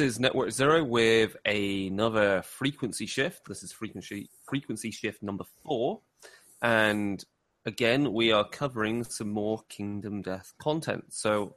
This 0.00 0.14
is 0.14 0.18
Network 0.20 0.50
Zero 0.50 0.82
with 0.82 1.36
another 1.44 2.40
frequency 2.40 3.04
shift. 3.04 3.46
This 3.46 3.62
is 3.62 3.70
frequency 3.70 4.30
frequency 4.48 4.90
shift 4.90 5.22
number 5.22 5.44
four, 5.62 6.00
and 6.62 7.22
again 7.66 8.14
we 8.14 8.32
are 8.32 8.48
covering 8.48 9.04
some 9.04 9.28
more 9.28 9.62
Kingdom 9.68 10.22
Death 10.22 10.54
content. 10.58 11.12
So, 11.12 11.54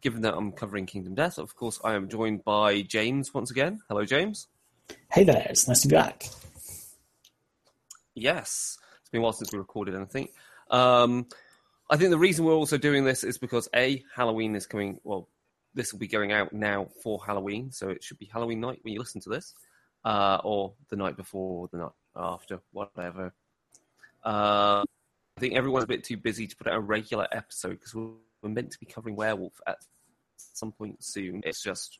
given 0.00 0.22
that 0.22 0.34
I'm 0.34 0.52
covering 0.52 0.86
Kingdom 0.86 1.16
Death, 1.16 1.36
of 1.36 1.56
course 1.56 1.80
I 1.82 1.94
am 1.94 2.08
joined 2.08 2.44
by 2.44 2.82
James 2.82 3.34
once 3.34 3.50
again. 3.50 3.80
Hello, 3.88 4.04
James. 4.04 4.46
Hey 5.10 5.24
there, 5.24 5.44
it's 5.50 5.66
nice 5.66 5.80
to 5.80 5.88
be 5.88 5.96
back. 5.96 6.26
Yes, 8.14 8.78
it's 9.00 9.10
been 9.10 9.20
a 9.20 9.24
while 9.24 9.32
since 9.32 9.52
we 9.52 9.58
recorded 9.58 9.96
anything. 9.96 10.28
Um, 10.70 11.26
I 11.90 11.96
think 11.96 12.10
the 12.10 12.18
reason 12.18 12.44
we're 12.44 12.54
also 12.54 12.78
doing 12.78 13.04
this 13.04 13.24
is 13.24 13.36
because 13.36 13.68
a 13.74 14.04
Halloween 14.14 14.54
is 14.54 14.64
coming. 14.64 15.00
Well, 15.02 15.28
this 15.74 15.92
will 15.92 15.98
be 15.98 16.06
going 16.06 16.32
out 16.32 16.52
now 16.52 16.88
for 17.02 17.20
Halloween, 17.24 17.70
so 17.70 17.88
it 17.88 18.02
should 18.02 18.18
be 18.18 18.30
Halloween 18.32 18.60
night 18.60 18.80
when 18.82 18.94
you 18.94 19.00
listen 19.00 19.20
to 19.22 19.28
this, 19.28 19.54
uh, 20.04 20.38
or 20.44 20.74
the 20.90 20.96
night 20.96 21.16
before, 21.16 21.62
or 21.62 21.68
the 21.72 21.78
night 21.78 21.92
after, 22.16 22.60
whatever. 22.72 23.32
Uh, 24.24 24.84
I 25.36 25.40
think 25.40 25.54
everyone's 25.54 25.84
a 25.84 25.88
bit 25.88 26.04
too 26.04 26.16
busy 26.16 26.46
to 26.46 26.56
put 26.56 26.68
out 26.68 26.76
a 26.76 26.80
regular 26.80 27.26
episode 27.32 27.80
because 27.80 27.94
we're, 27.94 28.10
we're 28.42 28.50
meant 28.50 28.70
to 28.70 28.78
be 28.78 28.86
covering 28.86 29.16
Werewolf 29.16 29.60
at 29.66 29.78
some 30.36 30.72
point 30.72 31.02
soon. 31.02 31.42
It's 31.44 31.62
just, 31.62 31.98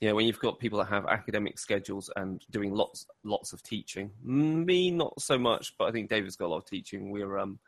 you 0.00 0.08
know, 0.08 0.14
when 0.14 0.26
you've 0.26 0.38
got 0.38 0.58
people 0.58 0.78
that 0.80 0.88
have 0.88 1.06
academic 1.06 1.58
schedules 1.58 2.10
and 2.16 2.44
doing 2.50 2.74
lots, 2.74 3.06
lots 3.24 3.52
of 3.52 3.62
teaching. 3.62 4.10
Me, 4.22 4.90
not 4.90 5.20
so 5.20 5.38
much, 5.38 5.74
but 5.78 5.86
I 5.86 5.92
think 5.92 6.10
David's 6.10 6.36
got 6.36 6.46
a 6.46 6.48
lot 6.48 6.58
of 6.58 6.66
teaching. 6.66 7.10
We're 7.10 7.38
um, 7.38 7.58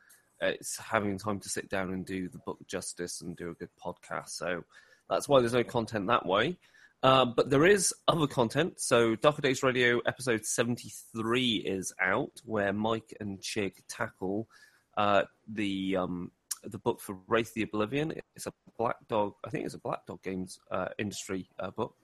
it's 0.41 0.77
having 0.79 1.19
time 1.19 1.41
to 1.41 1.49
sit 1.49 1.69
down 1.69 1.93
and 1.93 2.05
do 2.05 2.29
the 2.29 2.39
book 2.39 2.59
justice 2.67 3.21
and 3.23 3.37
do 3.37 3.51
a 3.51 3.55
good 3.55 3.71
podcast. 3.83 4.31
So 4.31 4.63
that's 5.09 5.29
why 5.29 5.41
there's 5.41 5.55
no 5.55 5.65
content 5.65 6.07
that 6.09 6.27
way. 6.27 6.59
Uh, 7.03 7.25
but 7.25 7.49
there 7.49 7.65
is 7.65 7.95
other 8.09 8.27
content. 8.27 8.81
So 8.81 9.15
Darker 9.15 9.43
Days 9.43 9.63
Radio 9.63 10.01
episode 10.01 10.45
73 10.45 11.63
is 11.65 11.93
out, 12.03 12.41
where 12.45 12.73
Mike 12.73 13.15
and 13.21 13.39
Chig 13.41 13.75
tackle 13.89 14.49
uh, 14.97 15.23
the 15.47 15.97
um, 15.97 16.33
the 16.65 16.79
book 16.79 17.01
for 17.01 17.17
Wraith 17.29 17.55
the 17.55 17.63
Oblivion. 17.63 18.13
It's 18.35 18.47
a 18.47 18.53
Black 18.77 18.97
Dog, 19.09 19.35
I 19.45 19.51
think 19.51 19.65
it's 19.65 19.75
a 19.75 19.79
Black 19.79 20.07
Dog 20.07 20.23
Games 20.23 20.59
uh, 20.71 20.89
industry 20.99 21.49
uh, 21.61 21.71
book 21.71 21.95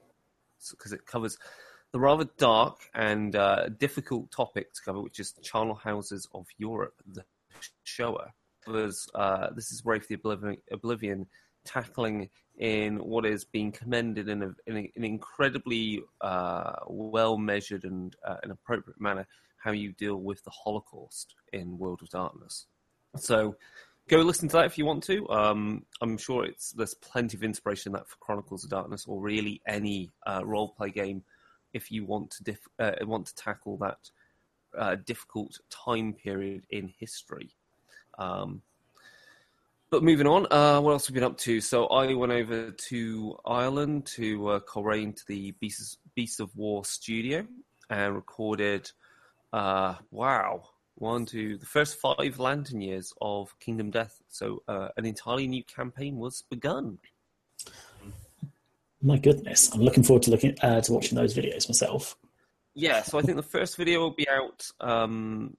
because 0.70 0.92
it 0.92 1.06
covers 1.06 1.36
the 1.92 2.00
rather 2.00 2.28
dark 2.38 2.78
and 2.94 3.36
uh, 3.36 3.69
difficult 3.69 4.30
topic 4.30 4.72
to 4.75 4.82
cover, 4.84 5.00
which 5.00 5.20
is 5.20 5.34
charnel 5.42 5.75
houses 5.75 6.28
of 6.34 6.47
Europe, 6.58 6.94
the 7.06 7.25
Shoah. 7.82 8.32
Was, 8.66 9.08
uh, 9.14 9.48
this 9.55 9.70
is 9.72 9.82
Wraith 9.84 10.08
the 10.08 10.14
Oblivion, 10.14 10.56
Oblivion 10.72 11.27
tackling 11.66 12.30
in 12.58 12.97
what 12.98 13.27
is 13.27 13.44
being 13.44 13.72
commended 13.72 14.28
in, 14.28 14.42
a, 14.42 14.55
in 14.66 14.77
a, 14.77 14.92
an 14.97 15.05
incredibly 15.05 16.02
uh, 16.20 16.74
well 16.86 17.36
measured 17.36 17.84
and 17.84 18.14
uh, 18.27 18.36
an 18.42 18.50
appropriate 18.50 19.00
manner 19.00 19.27
how 19.65 19.72
you 19.72 19.92
deal 19.92 20.16
with 20.16 20.44
the 20.44 20.50
Holocaust 20.50 21.34
in 21.53 21.78
World 21.78 22.00
of 22.03 22.10
Darkness. 22.10 22.66
So 23.16 23.56
go 24.09 24.19
listen 24.19 24.48
to 24.48 24.56
that 24.56 24.66
if 24.66 24.76
you 24.76 24.84
want 24.84 25.03
to. 25.04 25.28
Um, 25.31 25.87
I'm 26.03 26.19
sure 26.19 26.44
it's 26.44 26.72
there's 26.72 26.94
plenty 26.94 27.37
of 27.37 27.42
inspiration 27.42 27.91
in 27.91 27.94
that 27.94 28.09
for 28.09 28.16
Chronicles 28.16 28.65
of 28.65 28.71
Darkness 28.71 29.06
or 29.09 29.21
really 29.21 29.62
any 29.66 30.10
uh, 30.26 30.42
role 30.44 30.69
play 30.69 30.91
game 30.91 31.22
if 31.72 31.91
you 31.91 32.04
want 32.04 32.32
to 32.44 32.56
uh, 32.78 32.92
want 33.03 33.26
to 33.26 33.34
tackle 33.34 33.78
that 33.78 34.10
uh, 34.78 34.97
difficult 34.97 35.59
time 35.71 36.12
period 36.12 36.66
in 36.71 36.92
history. 36.98 37.50
Um, 38.19 38.62
but 39.94 40.03
moving 40.03 40.27
on, 40.27 40.44
uh, 40.50 40.81
what 40.81 40.91
else 40.91 41.06
have 41.06 41.15
we 41.15 41.21
been 41.21 41.31
up 41.31 41.38
to? 41.38 41.60
So 41.60 41.87
I 41.87 42.12
went 42.15 42.32
over 42.32 42.72
to 42.72 43.38
Ireland 43.47 44.06
to 44.16 44.49
uh, 44.49 44.59
Coleraine 44.59 45.12
to 45.12 45.22
the 45.28 45.53
Beasts, 45.60 45.99
Beasts 46.16 46.41
of 46.41 46.50
War 46.56 46.84
studio 46.84 47.47
and 47.88 48.12
recorded. 48.12 48.91
Uh, 49.53 49.94
wow, 50.10 50.65
one, 50.97 51.27
two, 51.27 51.59
the 51.59 51.66
first 51.66 52.00
five 52.00 52.41
Lantern 52.41 52.81
years 52.81 53.12
of 53.21 53.56
Kingdom 53.60 53.93
Death. 53.93 54.21
So 54.27 54.65
uh, 54.66 54.88
an 54.97 55.06
entirely 55.06 55.47
new 55.47 55.62
campaign 55.62 56.16
was 56.16 56.43
begun. 56.50 56.99
My 59.00 59.16
goodness, 59.16 59.72
I'm 59.72 59.81
looking 59.81 60.03
forward 60.03 60.25
to 60.25 60.33
looking 60.33 60.56
uh, 60.60 60.81
to 60.81 60.93
watching 60.93 61.15
those 61.15 61.37
videos 61.37 61.69
myself. 61.69 62.16
Yeah, 62.75 63.03
so 63.03 63.16
I 63.16 63.22
think 63.22 63.37
the 63.37 63.44
first 63.44 63.77
video 63.77 64.00
will 64.00 64.15
be 64.16 64.27
out. 64.28 64.69
Um, 64.81 65.56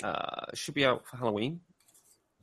uh, 0.00 0.46
should 0.54 0.74
be 0.74 0.84
out 0.84 1.04
for 1.08 1.16
Halloween, 1.16 1.58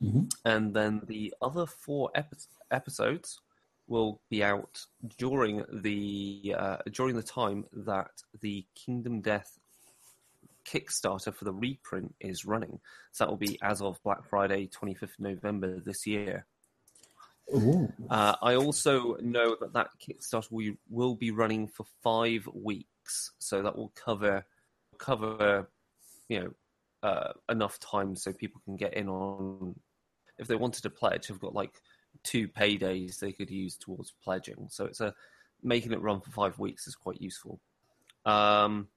mm-hmm. 0.02 0.24
and 0.44 0.74
then 0.74 1.02
the 1.06 1.34
other 1.40 1.66
four 1.66 2.10
epi- 2.14 2.36
episodes 2.70 3.40
will 3.86 4.20
be 4.30 4.42
out 4.42 4.84
during 5.18 5.64
the 5.72 6.54
uh, 6.56 6.78
during 6.92 7.16
the 7.16 7.22
time 7.22 7.64
that 7.72 8.10
the 8.40 8.64
Kingdom 8.74 9.20
Death 9.20 9.58
Kickstarter 10.64 11.34
for 11.34 11.44
the 11.44 11.52
reprint 11.52 12.14
is 12.20 12.44
running. 12.44 12.80
So 13.12 13.24
that 13.24 13.30
will 13.30 13.36
be 13.36 13.58
as 13.62 13.82
of 13.82 14.02
Black 14.02 14.24
Friday, 14.24 14.68
25th 14.68 15.18
November 15.18 15.80
this 15.80 16.06
year. 16.06 16.46
Uh, 18.08 18.36
I 18.40 18.54
also 18.54 19.16
know 19.16 19.56
that 19.60 19.72
that 19.74 19.88
Kickstarter 20.00 20.50
will, 20.50 20.74
will 20.88 21.14
be 21.14 21.30
running 21.30 21.68
for 21.68 21.84
five 22.02 22.48
weeks, 22.54 23.32
so 23.38 23.62
that 23.62 23.76
will 23.76 23.92
cover 23.94 24.46
cover 24.98 25.68
you 26.28 26.40
know 26.40 26.50
uh, 27.02 27.32
enough 27.50 27.78
time 27.80 28.14
so 28.14 28.32
people 28.32 28.60
can 28.64 28.76
get 28.76 28.94
in 28.94 29.08
on 29.08 29.74
if 30.42 30.48
they 30.48 30.56
wanted 30.56 30.82
to 30.82 30.90
pledge. 30.90 31.28
Have 31.28 31.40
got 31.40 31.54
like 31.54 31.80
two 32.22 32.46
paydays 32.48 33.18
they 33.18 33.32
could 33.32 33.50
use 33.50 33.76
towards 33.76 34.12
pledging, 34.22 34.66
so 34.68 34.84
it's 34.84 35.00
a 35.00 35.14
making 35.62 35.92
it 35.92 36.02
run 36.02 36.20
for 36.20 36.30
five 36.30 36.58
weeks 36.58 36.86
is 36.86 36.94
quite 36.94 37.20
useful. 37.20 37.60
Um, 38.24 38.88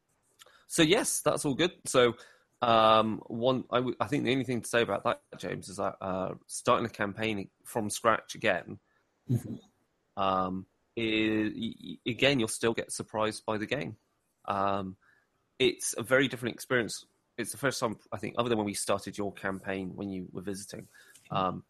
so 0.67 0.81
yes, 0.81 1.21
that's 1.23 1.45
all 1.45 1.53
good. 1.53 1.71
So 1.85 2.15
um, 2.61 3.21
one, 3.27 3.65
I, 3.71 3.77
w- 3.77 3.95
I 3.99 4.07
think 4.07 4.23
the 4.23 4.31
only 4.31 4.43
thing 4.43 4.61
to 4.61 4.67
say 4.67 4.81
about 4.81 5.03
that, 5.03 5.21
James, 5.37 5.69
is 5.69 5.77
that 5.77 5.95
uh, 6.01 6.33
starting 6.47 6.85
a 6.85 6.89
campaign 6.89 7.49
from 7.63 7.89
scratch 7.89 8.35
again, 8.35 8.79
mm-hmm. 9.29 10.21
um, 10.21 10.65
is, 10.95 11.53
again, 12.07 12.39
you'll 12.39 12.47
still 12.47 12.73
get 12.73 12.91
surprised 12.91 13.45
by 13.45 13.57
the 13.57 13.65
game. 13.65 13.97
Um, 14.45 14.95
it's 15.59 15.93
a 15.97 16.03
very 16.03 16.27
different 16.27 16.55
experience. 16.55 17.05
It's 17.37 17.51
the 17.51 17.57
first 17.57 17.79
time, 17.79 17.97
I 18.11 18.17
think, 18.17 18.35
other 18.37 18.49
than 18.49 18.57
when 18.57 18.65
we 18.65 18.73
started 18.73 19.17
your 19.17 19.33
campaign 19.33 19.91
when 19.95 20.09
you 20.09 20.27
were 20.31 20.41
visiting. 20.41 20.87
Um, 21.31 21.63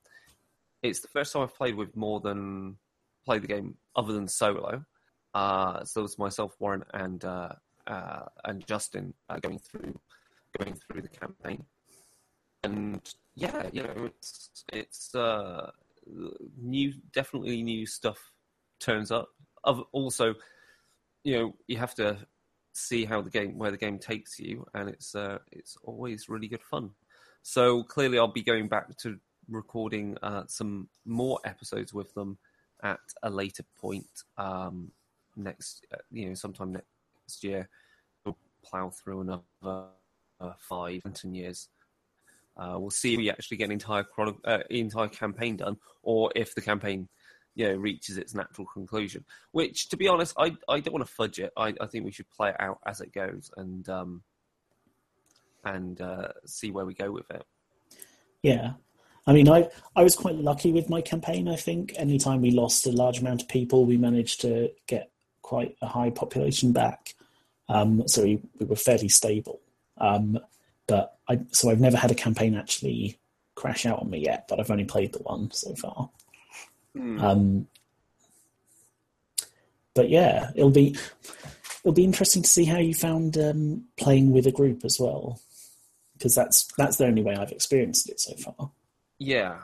it's 0.84 1.00
the 1.00 1.08
first 1.08 1.34
time 1.34 1.44
I've 1.44 1.56
played 1.56 1.76
with 1.76 1.96
more 1.96 2.20
than 2.20 2.78
played 3.26 3.42
the 3.42 3.48
game 3.48 3.76
other 3.96 4.14
than 4.14 4.28
solo. 4.28 4.86
Uh, 5.34 5.84
so 5.84 6.02
it 6.02 6.04
was 6.04 6.20
myself, 6.20 6.56
Warren, 6.60 6.84
and 6.94 7.24
uh, 7.26 7.50
uh, 7.88 8.26
and 8.46 8.66
Justin 8.66 9.14
uh, 9.30 9.38
going 9.40 9.60
through 9.60 10.00
going 10.58 10.76
through 10.76 11.02
the 11.02 11.10
campaign. 11.10 11.66
And 12.64 13.02
yeah, 13.36 13.70
you 13.74 13.84
know, 13.84 14.06
it's 14.06 14.50
it's 14.72 15.14
uh, 15.14 15.72
new, 16.58 16.94
definitely 17.14 17.62
new 17.64 17.86
stuff 17.86 18.32
turns 18.80 19.12
up. 19.12 19.30
Of 19.64 19.84
also, 19.92 20.36
you 21.24 21.38
know, 21.38 21.56
you 21.68 21.78
have 21.78 21.96
to 21.96 22.18
see 22.74 23.06
how 23.06 23.22
the 23.22 23.30
game 23.30 23.58
where 23.58 23.72
the 23.72 23.78
game 23.78 24.00
takes 24.00 24.40
you, 24.40 24.66
and 24.74 24.90
it's 24.90 25.16
uh, 25.16 25.40
it's 25.52 25.78
always 25.84 26.30
really 26.30 26.48
good 26.48 26.64
fun. 26.64 26.92
So 27.42 27.84
clearly, 27.84 28.18
I'll 28.18 28.28
be 28.32 28.44
going 28.44 28.68
back 28.68 28.96
to 29.00 29.20
recording 29.50 30.18
uh, 30.22 30.44
some 30.48 30.90
more 31.06 31.40
episodes 31.46 31.94
with 31.94 32.14
them 32.14 32.38
at 32.84 33.00
a 33.24 33.30
later 33.30 33.64
point 33.80 34.08
um, 34.38 34.92
next, 35.36 35.86
uh, 35.94 35.98
you 36.12 36.28
know, 36.28 36.34
sometime 36.34 36.74
next 36.74 37.44
year. 37.44 37.70
We'll 38.26 38.38
plow 38.64 38.90
through 38.90 39.22
another 39.22 39.42
uh, 40.40 40.54
five 40.58 41.02
ten 41.14 41.34
years. 41.34 41.70
Uh, 42.58 42.78
we'll 42.78 42.90
see 42.90 43.14
if 43.14 43.18
we 43.18 43.30
actually 43.30 43.58
get 43.58 43.66
an 43.66 43.74
entire 43.74 44.06
uh, 44.46 44.60
entire 44.70 45.08
campaign 45.10 45.58
done, 45.58 45.78
or 46.04 46.32
if 46.36 46.56
the 46.56 46.62
campaign, 46.62 47.10
you 47.54 47.68
know, 47.68 47.76
reaches 47.76 48.18
its 48.18 48.34
natural 48.34 48.66
conclusion. 48.68 49.26
Which, 49.52 49.90
to 49.90 49.98
be 49.98 50.08
honest, 50.08 50.34
I 50.38 50.56
I 50.70 50.80
don't 50.80 50.94
want 50.94 51.06
to 51.06 51.14
fudge 51.14 51.40
it. 51.40 51.52
I, 51.58 51.74
I 51.82 51.88
think 51.88 52.06
we 52.06 52.12
should 52.12 52.30
play 52.30 52.50
it 52.50 52.56
out 52.60 52.80
as 52.86 53.02
it 53.02 53.14
goes 53.14 53.52
and 53.58 53.88
um 53.90 54.24
and 55.66 56.00
uh, 56.00 56.30
see 56.46 56.72
where 56.72 56.86
we 56.86 56.94
go 56.94 57.12
with 57.12 57.30
it. 57.32 57.44
Yeah, 58.44 58.74
I 59.28 59.34
mean, 59.34 59.50
I 59.50 59.70
I 59.96 60.04
was 60.04 60.16
quite 60.16 60.36
lucky 60.36 60.72
with 60.72 60.90
my 60.90 61.02
campaign. 61.02 61.48
I 61.48 61.56
think 61.56 61.94
anytime 61.98 62.42
we 62.42 62.52
lost 62.52 62.86
a 62.86 62.92
large 62.92 63.20
amount 63.20 63.42
of 63.42 63.48
people, 63.48 63.86
we 63.86 63.98
managed 63.98 64.42
to 64.42 64.72
get 64.88 65.12
quite 65.42 65.76
a 65.82 65.88
high 65.88 66.10
population 66.10 66.72
back. 66.72 67.16
Um, 67.68 68.08
so 68.08 68.24
we, 68.24 68.40
we 68.60 68.66
were 68.66 68.76
fairly 68.76 69.10
stable. 69.10 69.60
Um, 69.98 70.40
but 70.88 71.18
I, 71.28 71.40
so 71.52 71.70
I've 71.70 71.80
never 71.80 71.98
had 71.98 72.12
a 72.12 72.16
campaign 72.16 72.56
actually 72.56 73.18
crash 73.56 73.86
out 73.86 74.00
on 74.00 74.10
me 74.10 74.20
yet, 74.20 74.48
but 74.48 74.60
I've 74.60 74.70
only 74.70 74.86
played 74.86 75.14
the 75.14 75.20
one 75.20 75.50
so 75.52 75.74
far. 75.74 76.10
Hmm. 76.96 77.20
Um, 77.20 77.68
but 79.96 80.10
yeah, 80.10 80.52
it'll 80.56 80.70
be 80.70 80.96
it'll 81.84 81.94
be 81.94 82.04
interesting 82.04 82.44
to 82.44 82.50
see 82.50 82.66
how 82.66 82.78
you 82.78 82.94
found 82.94 83.38
um, 83.38 83.86
playing 83.98 84.32
with 84.32 84.46
a 84.46 84.52
group 84.52 84.86
as 84.86 85.00
well, 85.00 85.40
because 86.14 86.36
that's 86.36 86.68
that's 86.78 86.98
the 86.98 87.06
only 87.06 87.24
way 87.24 87.36
I've 87.36 87.52
experienced 87.52 88.10
it 88.10 88.20
so 88.20 88.36
far. 88.36 88.70
Yeah, 89.20 89.60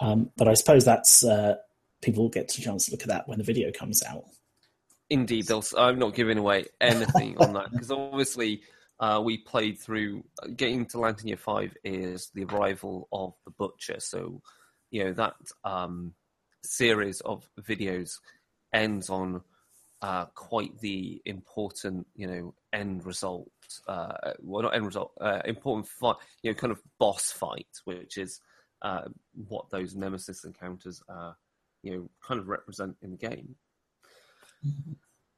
Um, 0.00 0.30
but 0.36 0.48
I 0.48 0.54
suppose 0.54 0.84
that's 0.84 1.24
uh, 1.24 1.56
people 2.02 2.24
will 2.24 2.30
get 2.30 2.56
a 2.56 2.60
chance 2.60 2.86
to 2.86 2.92
look 2.92 3.02
at 3.02 3.08
that 3.08 3.28
when 3.28 3.38
the 3.38 3.44
video 3.44 3.70
comes 3.72 4.02
out. 4.02 4.24
Indeed, 5.10 5.46
they'll, 5.46 5.64
I'm 5.76 5.98
not 5.98 6.14
giving 6.14 6.38
away 6.38 6.66
anything 6.80 7.38
on 7.38 7.52
that 7.54 7.70
because 7.70 7.90
obviously 7.90 8.62
uh, 9.00 9.20
we 9.24 9.38
played 9.38 9.78
through 9.78 10.24
getting 10.56 10.86
to 10.86 10.98
Lantern 10.98 11.28
Year 11.28 11.36
Five 11.36 11.76
is 11.84 12.30
the 12.34 12.44
arrival 12.44 13.08
of 13.12 13.34
the 13.44 13.50
Butcher. 13.50 14.00
So 14.00 14.42
you 14.90 15.04
know 15.04 15.12
that 15.14 15.34
um, 15.64 16.14
series 16.62 17.20
of 17.20 17.48
videos 17.60 18.18
ends 18.72 19.10
on 19.10 19.42
uh, 20.02 20.26
quite 20.34 20.78
the 20.80 21.20
important 21.24 22.06
you 22.14 22.26
know 22.26 22.54
end 22.72 23.04
result. 23.06 23.48
Uh, 23.88 24.32
well, 24.40 24.62
not 24.62 24.74
end 24.74 24.86
result, 24.86 25.12
uh, 25.20 25.40
important 25.44 25.86
fight. 25.88 26.16
You 26.42 26.50
know, 26.50 26.54
kind 26.54 26.70
of 26.70 26.80
boss 26.98 27.32
fight, 27.32 27.68
which 27.84 28.18
is 28.18 28.40
uh, 28.82 29.02
what 29.48 29.70
those 29.70 29.94
Nemesis 29.94 30.44
encounters 30.44 31.02
are, 31.08 31.36
you 31.82 31.92
know 31.92 32.10
kind 32.26 32.40
of 32.40 32.48
represent 32.48 32.96
in 33.02 33.10
the 33.10 33.16
game. 33.16 33.54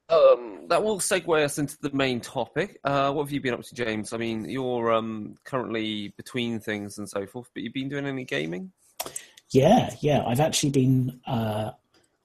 Um, 0.08 0.66
that 0.68 0.84
will 0.84 1.00
segue 1.00 1.44
us 1.44 1.58
into 1.58 1.76
the 1.80 1.90
main 1.90 2.20
topic. 2.20 2.78
Uh, 2.84 3.12
what 3.12 3.24
have 3.24 3.32
you 3.32 3.40
been 3.40 3.54
up 3.54 3.62
to, 3.62 3.74
James? 3.74 4.12
I 4.12 4.18
mean, 4.18 4.48
you're 4.48 4.92
um, 4.92 5.34
currently 5.44 6.14
between 6.16 6.60
things 6.60 6.98
and 6.98 7.08
so 7.08 7.26
forth, 7.26 7.50
but 7.52 7.64
you've 7.64 7.72
been 7.72 7.88
doing 7.88 8.06
any 8.06 8.24
gaming? 8.24 8.70
Yeah, 9.50 9.94
yeah. 10.00 10.24
I've 10.24 10.40
actually 10.40 10.70
been. 10.70 11.20
Uh, 11.26 11.72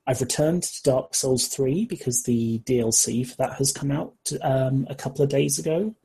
I've 0.07 0.21
returned 0.21 0.63
to 0.63 0.83
Dark 0.83 1.13
Souls 1.13 1.47
three 1.47 1.85
because 1.85 2.23
the 2.23 2.59
DLC 2.59 3.27
for 3.27 3.35
that 3.37 3.53
has 3.53 3.71
come 3.71 3.91
out 3.91 4.15
um, 4.41 4.87
a 4.89 4.95
couple 4.95 5.23
of 5.23 5.29
days 5.29 5.59
ago. 5.59 5.95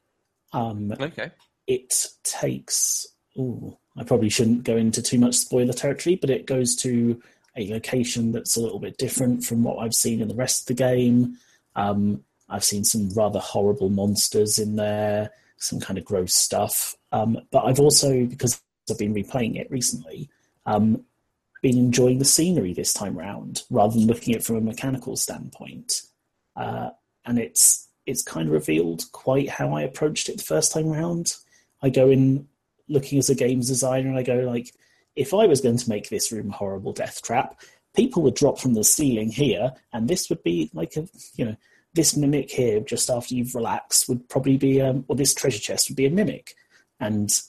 Um, 0.52 0.92
okay. 1.00 1.30
It 1.66 1.94
takes. 2.22 3.06
Ooh, 3.38 3.76
I 3.96 4.04
probably 4.04 4.28
shouldn't 4.28 4.64
go 4.64 4.76
into 4.76 5.02
too 5.02 5.18
much 5.18 5.34
spoiler 5.34 5.72
territory, 5.72 6.16
but 6.16 6.30
it 6.30 6.46
goes 6.46 6.76
to 6.76 7.20
a 7.56 7.70
location 7.72 8.32
that's 8.32 8.56
a 8.56 8.60
little 8.60 8.78
bit 8.78 8.98
different 8.98 9.44
from 9.44 9.62
what 9.62 9.78
I've 9.78 9.94
seen 9.94 10.20
in 10.20 10.28
the 10.28 10.34
rest 10.34 10.62
of 10.62 10.76
the 10.76 10.82
game. 10.82 11.38
Um, 11.74 12.22
I've 12.48 12.64
seen 12.64 12.84
some 12.84 13.10
rather 13.10 13.40
horrible 13.40 13.88
monsters 13.88 14.58
in 14.58 14.76
there, 14.76 15.30
some 15.56 15.80
kind 15.80 15.98
of 15.98 16.04
gross 16.04 16.34
stuff. 16.34 16.96
Um, 17.12 17.38
but 17.50 17.64
I've 17.64 17.80
also, 17.80 18.26
because 18.26 18.60
I've 18.90 18.98
been 18.98 19.14
replaying 19.14 19.56
it 19.56 19.70
recently, 19.70 20.28
um, 20.66 21.04
been 21.62 21.78
enjoying 21.78 22.18
the 22.18 22.24
scenery 22.24 22.72
this 22.72 22.92
time 22.92 23.18
around 23.18 23.62
rather 23.70 23.94
than 23.94 24.06
looking 24.06 24.34
at 24.34 24.40
it 24.40 24.44
from 24.44 24.56
a 24.56 24.60
mechanical 24.60 25.16
standpoint. 25.16 26.02
Uh, 26.54 26.90
and 27.24 27.38
it's 27.38 27.88
it's 28.06 28.22
kind 28.22 28.48
of 28.48 28.54
revealed 28.54 29.04
quite 29.12 29.48
how 29.48 29.74
I 29.74 29.82
approached 29.82 30.28
it 30.28 30.38
the 30.38 30.44
first 30.44 30.72
time 30.72 30.88
around. 30.92 31.34
I 31.82 31.90
go 31.90 32.08
in 32.10 32.46
looking 32.88 33.18
as 33.18 33.28
a 33.28 33.34
games 33.34 33.68
designer 33.68 34.08
and 34.08 34.18
I 34.18 34.22
go 34.22 34.36
like, 34.40 34.72
if 35.16 35.34
I 35.34 35.46
was 35.46 35.60
going 35.60 35.78
to 35.78 35.88
make 35.88 36.08
this 36.08 36.30
room 36.30 36.50
a 36.50 36.56
horrible 36.56 36.92
death 36.92 37.20
trap, 37.22 37.60
people 37.96 38.22
would 38.22 38.34
drop 38.34 38.58
from 38.58 38.74
the 38.74 38.84
ceiling 38.84 39.30
here, 39.30 39.72
and 39.92 40.06
this 40.06 40.28
would 40.28 40.42
be 40.42 40.70
like 40.72 40.96
a 40.96 41.08
you 41.34 41.44
know 41.46 41.56
this 41.94 42.16
mimic 42.16 42.50
here 42.50 42.80
just 42.80 43.10
after 43.10 43.34
you've 43.34 43.54
relaxed 43.54 44.08
would 44.08 44.28
probably 44.28 44.58
be 44.58 44.80
um, 44.80 45.04
or 45.08 45.16
this 45.16 45.34
treasure 45.34 45.58
chest 45.58 45.88
would 45.88 45.96
be 45.96 46.06
a 46.06 46.10
mimic, 46.10 46.54
and 47.00 47.42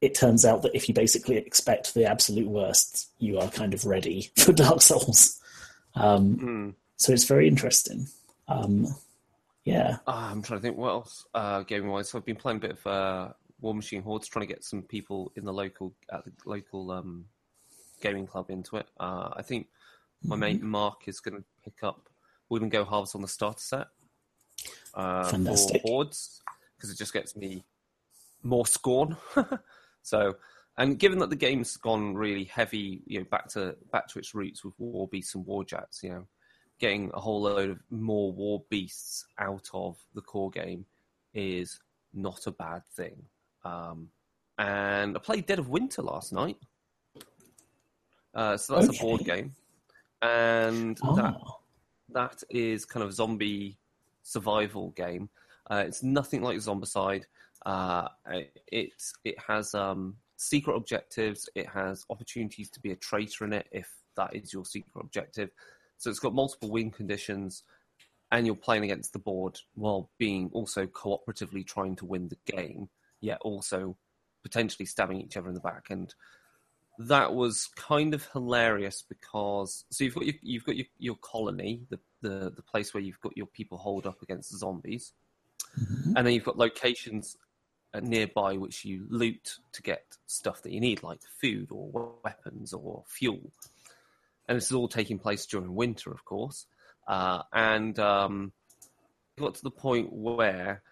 it 0.00 0.14
turns 0.14 0.44
out 0.44 0.62
that 0.62 0.74
if 0.74 0.88
you 0.88 0.94
basically 0.94 1.36
expect 1.36 1.94
the 1.94 2.04
absolute 2.04 2.48
worst, 2.48 3.10
you 3.18 3.38
are 3.38 3.48
kind 3.48 3.74
of 3.74 3.84
ready 3.84 4.30
for 4.36 4.52
Dark 4.52 4.82
Souls. 4.82 5.40
Um, 5.94 6.36
mm. 6.36 6.74
So 6.96 7.12
it's 7.12 7.24
very 7.24 7.48
interesting. 7.48 8.06
Um, 8.46 8.86
yeah. 9.64 9.98
Uh, 10.06 10.30
I'm 10.30 10.42
trying 10.42 10.60
to 10.60 10.62
think 10.62 10.76
what 10.76 10.90
else 10.90 11.26
uh, 11.34 11.62
gaming 11.62 11.90
wise. 11.90 12.08
So 12.08 12.18
I've 12.18 12.24
been 12.24 12.36
playing 12.36 12.58
a 12.58 12.60
bit 12.60 12.70
of 12.72 12.86
uh, 12.86 13.28
Warmachine 13.62 14.02
Hordes, 14.02 14.28
trying 14.28 14.46
to 14.46 14.52
get 14.52 14.64
some 14.64 14.82
people 14.82 15.32
in 15.36 15.44
the 15.44 15.52
local 15.52 15.92
at 16.12 16.24
the 16.24 16.32
local 16.46 16.90
um, 16.90 17.26
gaming 18.00 18.26
club 18.26 18.50
into 18.50 18.76
it. 18.76 18.86
Uh, 18.98 19.30
I 19.36 19.42
think 19.42 19.66
my 20.24 20.34
mm-hmm. 20.34 20.40
mate 20.40 20.62
Mark 20.62 21.02
is 21.06 21.20
going 21.20 21.36
to 21.36 21.44
pick 21.64 21.82
up 21.82 22.08
Wooden 22.48 22.68
Go 22.68 22.84
Halves 22.84 23.14
on 23.14 23.22
the 23.22 23.28
starter 23.28 23.60
set 23.60 23.86
uh, 24.94 25.24
for 25.24 25.78
Hordes 25.84 26.40
because 26.76 26.90
it 26.90 26.98
just 26.98 27.12
gets 27.12 27.36
me 27.36 27.64
more 28.42 28.66
scorn. 28.66 29.16
so, 30.08 30.36
and 30.78 30.98
given 30.98 31.18
that 31.18 31.30
the 31.30 31.36
game's 31.36 31.76
gone 31.76 32.14
really 32.14 32.44
heavy, 32.44 33.02
you 33.06 33.18
know, 33.18 33.26
back 33.30 33.48
to 33.48 33.76
back 33.92 34.08
to 34.08 34.18
its 34.18 34.34
roots 34.34 34.64
with 34.64 34.74
war 34.78 35.08
beasts 35.08 35.34
and 35.34 35.44
war 35.44 35.64
you 36.02 36.08
know, 36.08 36.26
getting 36.78 37.10
a 37.14 37.20
whole 37.20 37.42
load 37.42 37.70
of 37.70 37.78
more 37.90 38.32
war 38.32 38.62
beasts 38.70 39.26
out 39.38 39.68
of 39.74 39.96
the 40.14 40.20
core 40.20 40.50
game 40.50 40.86
is 41.34 41.78
not 42.14 42.46
a 42.46 42.52
bad 42.52 42.82
thing. 42.94 43.22
Um, 43.64 44.08
and 44.58 45.16
I 45.16 45.20
played 45.20 45.46
Dead 45.46 45.58
of 45.58 45.68
Winter 45.68 46.02
last 46.02 46.32
night. 46.32 46.56
Uh, 48.34 48.56
so 48.56 48.74
that's 48.74 48.88
okay. 48.88 48.98
a 48.98 49.00
board 49.00 49.24
game, 49.24 49.54
and 50.22 50.98
oh. 51.02 51.16
that 51.16 51.36
that 52.10 52.42
is 52.50 52.84
kind 52.84 53.04
of 53.04 53.12
zombie 53.12 53.78
survival 54.22 54.90
game. 54.90 55.28
Uh, 55.70 55.84
it's 55.86 56.02
nothing 56.02 56.42
like 56.42 56.56
Zombicide. 56.58 57.24
Uh, 57.66 58.08
it 58.68 58.92
it 59.24 59.36
has 59.46 59.74
um, 59.74 60.16
secret 60.36 60.76
objectives. 60.76 61.48
It 61.54 61.68
has 61.68 62.04
opportunities 62.10 62.70
to 62.70 62.80
be 62.80 62.92
a 62.92 62.96
traitor 62.96 63.44
in 63.44 63.52
it 63.52 63.66
if 63.72 63.90
that 64.16 64.34
is 64.34 64.52
your 64.52 64.64
secret 64.64 65.00
objective. 65.00 65.50
So 65.98 66.10
it's 66.10 66.20
got 66.20 66.34
multiple 66.34 66.70
win 66.70 66.90
conditions, 66.90 67.64
and 68.30 68.46
you're 68.46 68.56
playing 68.56 68.84
against 68.84 69.12
the 69.12 69.18
board 69.18 69.58
while 69.74 70.10
being 70.18 70.50
also 70.52 70.86
cooperatively 70.86 71.66
trying 71.66 71.96
to 71.96 72.06
win 72.06 72.28
the 72.28 72.52
game, 72.52 72.88
yet 73.20 73.38
also 73.42 73.96
potentially 74.42 74.86
stabbing 74.86 75.20
each 75.20 75.36
other 75.36 75.48
in 75.48 75.54
the 75.54 75.60
back. 75.60 75.86
And 75.90 76.14
that 76.98 77.34
was 77.34 77.68
kind 77.76 78.14
of 78.14 78.26
hilarious 78.32 79.04
because 79.08 79.84
so 79.90 80.04
you've 80.04 80.14
got 80.14 80.26
your, 80.26 80.34
you've 80.42 80.64
got 80.64 80.76
your, 80.76 80.86
your 80.98 81.16
colony, 81.16 81.82
the, 81.90 81.98
the 82.22 82.52
the 82.54 82.62
place 82.62 82.92
where 82.92 83.02
you've 83.02 83.20
got 83.20 83.36
your 83.36 83.46
people 83.46 83.78
holed 83.78 84.06
up 84.06 84.22
against 84.22 84.50
the 84.50 84.58
zombies, 84.58 85.12
mm-hmm. 85.80 86.16
and 86.16 86.26
then 86.26 86.34
you've 86.34 86.44
got 86.44 86.58
locations 86.58 87.36
nearby 87.94 88.54
which 88.54 88.84
you 88.84 89.06
loot 89.08 89.56
to 89.72 89.82
get 89.82 90.16
stuff 90.26 90.62
that 90.62 90.72
you 90.72 90.80
need, 90.80 91.02
like 91.02 91.20
food 91.40 91.68
or 91.70 92.14
weapons 92.24 92.72
or 92.72 93.04
fuel. 93.06 93.52
And 94.46 94.56
this 94.56 94.66
is 94.66 94.72
all 94.72 94.88
taking 94.88 95.18
place 95.18 95.46
during 95.46 95.74
winter, 95.74 96.10
of 96.10 96.24
course. 96.24 96.66
Uh, 97.06 97.42
and 97.52 97.98
um, 97.98 98.52
got 99.38 99.54
to 99.54 99.62
the 99.62 99.70
point 99.70 100.12
where 100.12 100.82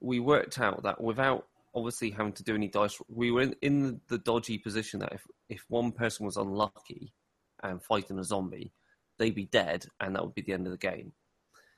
we 0.00 0.18
worked 0.20 0.58
out 0.58 0.82
that 0.82 1.00
without 1.00 1.46
obviously 1.74 2.10
having 2.10 2.32
to 2.32 2.42
do 2.42 2.54
any 2.54 2.68
dice. 2.68 2.98
We 3.08 3.30
were 3.30 3.42
in, 3.42 3.54
in 3.62 4.00
the 4.08 4.18
dodgy 4.18 4.58
position 4.58 5.00
that 5.00 5.12
if, 5.12 5.26
if 5.48 5.64
one 5.68 5.92
person 5.92 6.26
was 6.26 6.36
unlucky 6.36 7.12
and 7.62 7.82
fighting 7.82 8.18
a 8.18 8.24
zombie, 8.24 8.72
they'd 9.18 9.34
be 9.34 9.46
dead, 9.46 9.86
and 10.00 10.14
that 10.14 10.24
would 10.24 10.34
be 10.34 10.42
the 10.42 10.52
end 10.52 10.66
of 10.66 10.72
the 10.72 10.78
game. 10.78 11.12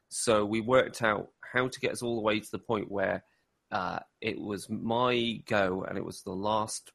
So 0.09 0.45
we 0.45 0.61
worked 0.61 1.03
out 1.03 1.31
how 1.41 1.69
to 1.69 1.81
get 1.81 1.93
us 1.93 2.03
all 2.03 2.17
the 2.17 2.23
way 2.23 2.41
to 2.41 2.51
the 2.51 2.59
point 2.59 2.91
where 2.91 3.25
uh, 3.73 3.99
it 4.21 4.41
was 4.41 4.71
my 4.71 5.43
go, 5.47 5.85
and 5.89 5.99
it 5.99 6.05
was 6.05 6.23
the 6.23 6.31
last 6.31 6.93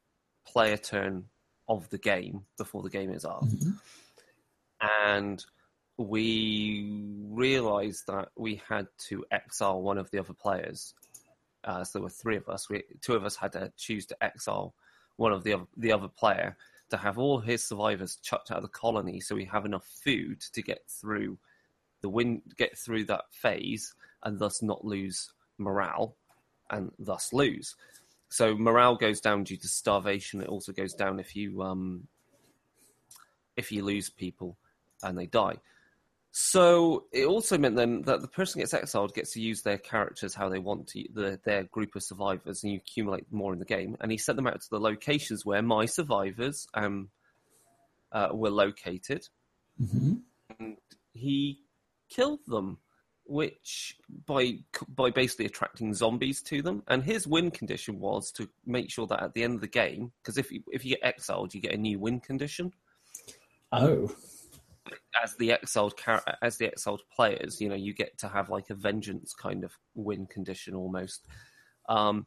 player 0.48 0.78
turn 0.78 1.26
of 1.68 1.90
the 1.90 1.98
game 1.98 2.46
before 2.58 2.82
the 2.84 2.90
game 2.90 3.12
is 3.12 3.26
up. 3.26 3.44
Mm-hmm. 3.44 3.72
And 5.06 5.44
we 5.98 6.88
realized 7.30 8.08
that 8.08 8.30
we 8.38 8.62
had 8.70 8.88
to 9.10 9.26
exile 9.32 9.82
one 9.82 9.98
of 9.98 10.10
the 10.12 10.20
other 10.20 10.34
players 10.34 10.94
uh, 11.68 11.84
so 11.84 12.00
there 12.00 12.04
were 12.04 12.10
three 12.10 12.38
of 12.38 12.48
us. 12.48 12.70
We, 12.70 12.84
two 13.02 13.14
of 13.14 13.26
us 13.26 13.36
had 13.36 13.52
to 13.52 13.72
choose 13.78 14.06
to 14.08 14.24
exile 14.24 14.74
one 15.18 15.34
of 15.34 15.44
the 15.44 15.54
other, 15.54 15.66
the 15.76 15.92
other 15.92 16.08
player 16.08 16.56
to 16.90 16.98
have 16.98 17.18
all 17.18 17.40
his 17.40 17.64
survivors 17.64 18.18
chucked 18.24 18.50
out 18.50 18.58
of 18.58 18.64
the 18.64 18.70
colony, 18.70 19.20
so 19.20 19.36
we 19.36 19.44
have 19.46 19.66
enough 19.66 19.86
food 19.86 20.40
to 20.54 20.62
get 20.62 20.84
through 20.88 21.38
the 22.02 22.08
win, 22.08 22.42
get 22.58 22.78
through 22.78 23.04
that 23.06 23.26
phase, 23.32 23.94
and 24.24 24.40
thus 24.40 24.62
not 24.62 24.86
lose 24.86 25.34
morale, 25.58 26.16
and 26.70 26.92
thus 27.00 27.34
lose. 27.34 27.76
So 28.30 28.56
morale 28.56 28.96
goes 28.96 29.22
down 29.22 29.44
due 29.44 29.58
to 29.58 29.68
starvation. 29.68 30.42
It 30.42 30.50
also 30.50 30.74
goes 30.74 30.94
down 30.94 31.20
if 31.20 31.36
you 31.36 31.62
um, 31.62 32.08
if 33.56 33.72
you 33.72 33.84
lose 33.84 34.10
people 34.10 34.58
and 35.04 35.18
they 35.18 35.26
die. 35.26 35.58
So 36.32 37.06
it 37.12 37.26
also 37.26 37.58
meant 37.58 37.76
then 37.76 38.04
that 38.04 38.22
the 38.22 38.28
person 38.28 38.60
gets 38.60 38.74
exiled 38.74 39.16
gets 39.16 39.34
to 39.34 39.42
use 39.42 39.64
their 39.64 39.80
characters 39.80 40.36
how 40.36 40.50
they 40.50 40.60
want 40.60 40.88
to, 40.90 41.04
the, 41.12 41.40
their 41.44 41.64
group 41.64 41.96
of 41.96 42.04
survivors, 42.04 42.64
and 42.64 42.72
you 42.72 42.78
accumulate 42.78 43.26
more 43.32 43.54
in 43.54 43.60
the 43.60 43.66
game. 43.66 43.98
And 44.02 44.12
he 44.12 44.20
sent 44.20 44.36
them 44.36 44.46
out 44.46 44.62
to 44.62 44.70
the 44.70 44.80
locations 44.80 45.46
where 45.46 45.64
my 45.64 45.88
survivors 45.88 46.68
um, 46.76 47.10
uh, 48.12 48.30
were 48.34 48.52
located. 48.52 49.28
Mm-hmm. 49.82 50.14
And 50.60 50.78
he 51.14 51.62
killed 52.10 52.42
them, 52.46 52.78
which 53.28 53.98
by 54.26 54.60
by 54.96 55.12
basically 55.12 55.46
attracting 55.46 55.94
zombies 55.94 56.42
to 56.44 56.62
them. 56.62 56.84
And 56.88 57.04
his 57.04 57.28
win 57.28 57.52
condition 57.52 58.00
was 58.00 58.32
to 58.34 58.50
make 58.66 58.90
sure 58.90 59.08
that 59.08 59.22
at 59.22 59.34
the 59.34 59.44
end 59.44 59.56
of 59.56 59.62
the 59.62 59.68
game, 59.68 60.12
because 60.22 60.38
if 60.38 60.52
you, 60.52 60.64
if 60.72 60.84
you 60.84 60.92
get 60.92 61.04
exiled, 61.04 61.54
you 61.54 61.62
get 61.62 61.74
a 61.74 61.78
new 61.78 62.00
win 62.00 62.20
condition. 62.20 62.72
Oh 63.72 64.10
as 65.24 65.36
the 65.36 65.52
exiled 65.52 65.94
as 66.42 66.58
the 66.58 66.68
exiled 66.68 67.02
players, 67.14 67.60
you 67.60 67.70
know, 67.70 67.76
you 67.76 67.94
get 67.94 68.18
to 68.20 68.28
have 68.28 68.50
like 68.50 68.70
a 68.70 68.76
vengeance 68.76 69.34
kind 69.34 69.64
of 69.64 69.78
win 69.96 70.26
condition 70.26 70.76
almost. 70.76 71.26
Um, 71.90 72.26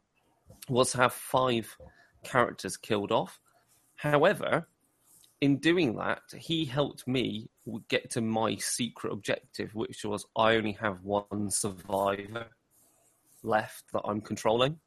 was 0.69 0.93
have 0.93 1.13
five 1.13 1.75
characters 2.23 2.77
killed 2.77 3.11
off. 3.11 3.39
However, 3.95 4.67
in 5.39 5.57
doing 5.57 5.95
that, 5.97 6.21
he 6.37 6.65
helped 6.65 7.07
me 7.07 7.49
get 7.87 8.09
to 8.11 8.21
my 8.21 8.55
secret 8.55 9.13
objective, 9.13 9.73
which 9.75 10.03
was 10.03 10.25
I 10.35 10.55
only 10.55 10.73
have 10.73 11.03
one 11.03 11.49
survivor 11.49 12.47
left 13.43 13.91
that 13.93 14.01
I'm 14.05 14.21
controlling. 14.21 14.79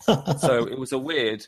so 0.38 0.66
it 0.66 0.78
was 0.78 0.92
a 0.92 0.98
weird. 0.98 1.46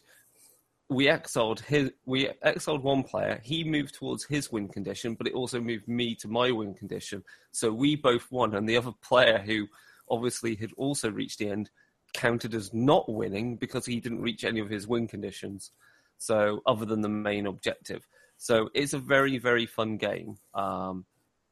We 0.91 1.09
exiled 1.09 1.61
his. 1.61 1.93
We 2.05 2.31
exiled 2.43 2.83
one 2.83 3.03
player. 3.03 3.41
He 3.43 3.65
moved 3.65 3.95
towards 3.95 4.25
his 4.25 4.53
win 4.53 4.69
condition, 4.69 5.15
but 5.15 5.27
it 5.27 5.35
also 5.35 5.61
moved 5.61 5.89
me 5.89 6.15
to 6.17 6.29
my 6.29 6.51
win 6.51 6.75
condition. 6.75 7.25
So 7.53 7.73
we 7.73 7.97
both 7.97 8.31
won, 8.31 8.55
and 8.55 8.69
the 8.69 8.77
other 8.77 8.93
player, 9.03 9.39
who 9.39 9.67
obviously 10.11 10.55
had 10.55 10.73
also 10.77 11.11
reached 11.11 11.39
the 11.39 11.49
end, 11.49 11.71
counted 12.13 12.55
as 12.55 12.73
not 12.75 13.11
winning 13.11 13.57
because 13.57 13.87
he 13.87 13.99
didn't 14.01 14.23
reach 14.23 14.45
any 14.45 14.61
of 14.61 14.71
his 14.71 14.87
win 14.87 15.09
conditions. 15.09 15.73
So 16.19 16.63
other 16.67 16.85
than 16.85 17.01
the 17.01 17.09
main 17.09 17.47
objective, 17.47 18.07
so 18.37 18.69
it's 18.75 18.93
a 18.93 18.99
very 18.99 19.39
very 19.39 19.67
fun 19.67 19.97
game. 19.97 20.37
Um, 20.55 21.05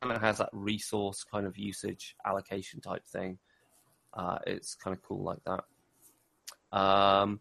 and 0.03 0.11
it 0.13 0.21
has 0.21 0.39
that 0.39 0.51
resource 0.53 1.23
kind 1.25 1.47
of 1.47 1.57
usage 1.57 2.17
allocation 2.27 2.81
type 2.81 3.07
thing. 3.07 3.39
Uh, 4.15 4.39
it's 4.47 4.75
kind 4.75 4.97
of 4.97 5.03
cool 5.03 5.23
like 5.23 5.39
that. 5.47 6.77
Um, 6.77 7.41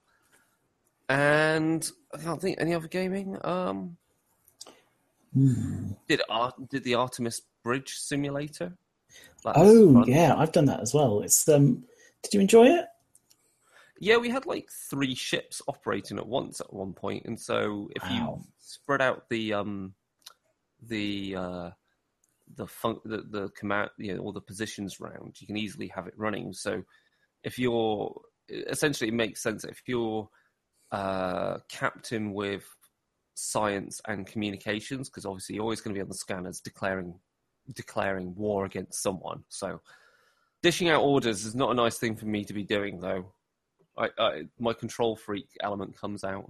and 1.10 1.92
I 2.14 2.18
can't 2.18 2.42
think 2.42 2.58
any 2.60 2.74
other 2.74 2.88
gaming. 2.88 3.38
Um, 3.44 3.98
Hmm. 5.34 5.94
did 6.10 6.22
Ar- 6.30 6.54
did 6.70 6.84
the 6.84 6.96
Artemis 6.96 7.42
Bridge 7.64 7.94
Simulator? 7.96 8.78
That's 9.44 9.58
Oh 9.58 9.94
fun. 9.94 10.08
yeah, 10.08 10.36
I've 10.38 10.52
done 10.52 10.66
that 10.66 10.82
as 10.82 10.94
well. 10.94 11.22
It's 11.22 11.48
um. 11.50 11.86
Did 12.22 12.34
you 12.36 12.42
enjoy 12.42 12.68
it? 12.68 12.86
Yeah, 14.00 14.18
we 14.18 14.30
had 14.30 14.46
like 14.46 14.70
three 14.90 15.16
ships 15.16 15.62
operating 15.68 16.18
at 16.18 16.28
once 16.28 16.60
at 16.60 16.72
one 16.74 16.94
point, 16.94 17.26
and 17.26 17.40
so 17.40 17.90
if 17.96 18.04
Wow. 18.04 18.10
you 18.10 18.46
spread 18.72 19.02
out 19.02 19.30
the 19.30 19.54
um 19.54 19.94
the 20.82 21.36
uh 21.36 21.70
the 22.56 22.68
fun- 22.68 23.00
the 23.06 23.24
the 23.30 23.50
command 23.50 23.90
you 23.98 24.16
know 24.16 24.22
all 24.22 24.34
the 24.34 24.42
positions 24.42 25.00
round, 25.00 25.36
you 25.40 25.48
can 25.48 25.58
easily 25.58 25.88
have 25.88 26.08
it 26.08 26.14
running. 26.18 26.54
So 26.54 26.84
if 27.44 27.58
you're 27.58 28.14
essentially 28.50 29.10
it 29.10 29.14
makes 29.14 29.42
sense 29.42 29.64
if 29.64 29.82
you're 29.88 30.30
uh 30.92 31.58
captain 31.70 32.34
with 32.34 32.66
science 33.34 34.02
and 34.08 34.28
communications 34.28 35.10
because 35.10 35.26
obviously 35.26 35.56
you're 35.56 35.64
always 35.64 35.82
going 35.82 35.94
to 35.94 35.98
be 35.98 36.02
on 36.02 36.10
the 36.10 36.14
scanners 36.14 36.60
declaring 36.60 37.18
declaring 37.74 38.36
war 38.36 38.66
against 38.66 39.02
someone. 39.02 39.44
So 39.50 39.82
dishing 40.62 40.90
out 40.90 41.02
orders 41.02 41.46
is 41.46 41.56
not 41.56 41.72
a 41.72 41.76
nice 41.76 41.98
thing 41.98 42.16
for 42.16 42.26
me 42.26 42.44
to 42.46 42.54
be 42.54 42.64
doing 42.64 43.00
though. 43.00 43.34
I, 43.98 44.10
I 44.18 44.42
my 44.60 44.74
control 44.74 45.16
freak 45.16 45.48
element 45.62 45.98
comes 45.98 46.24
out. 46.24 46.50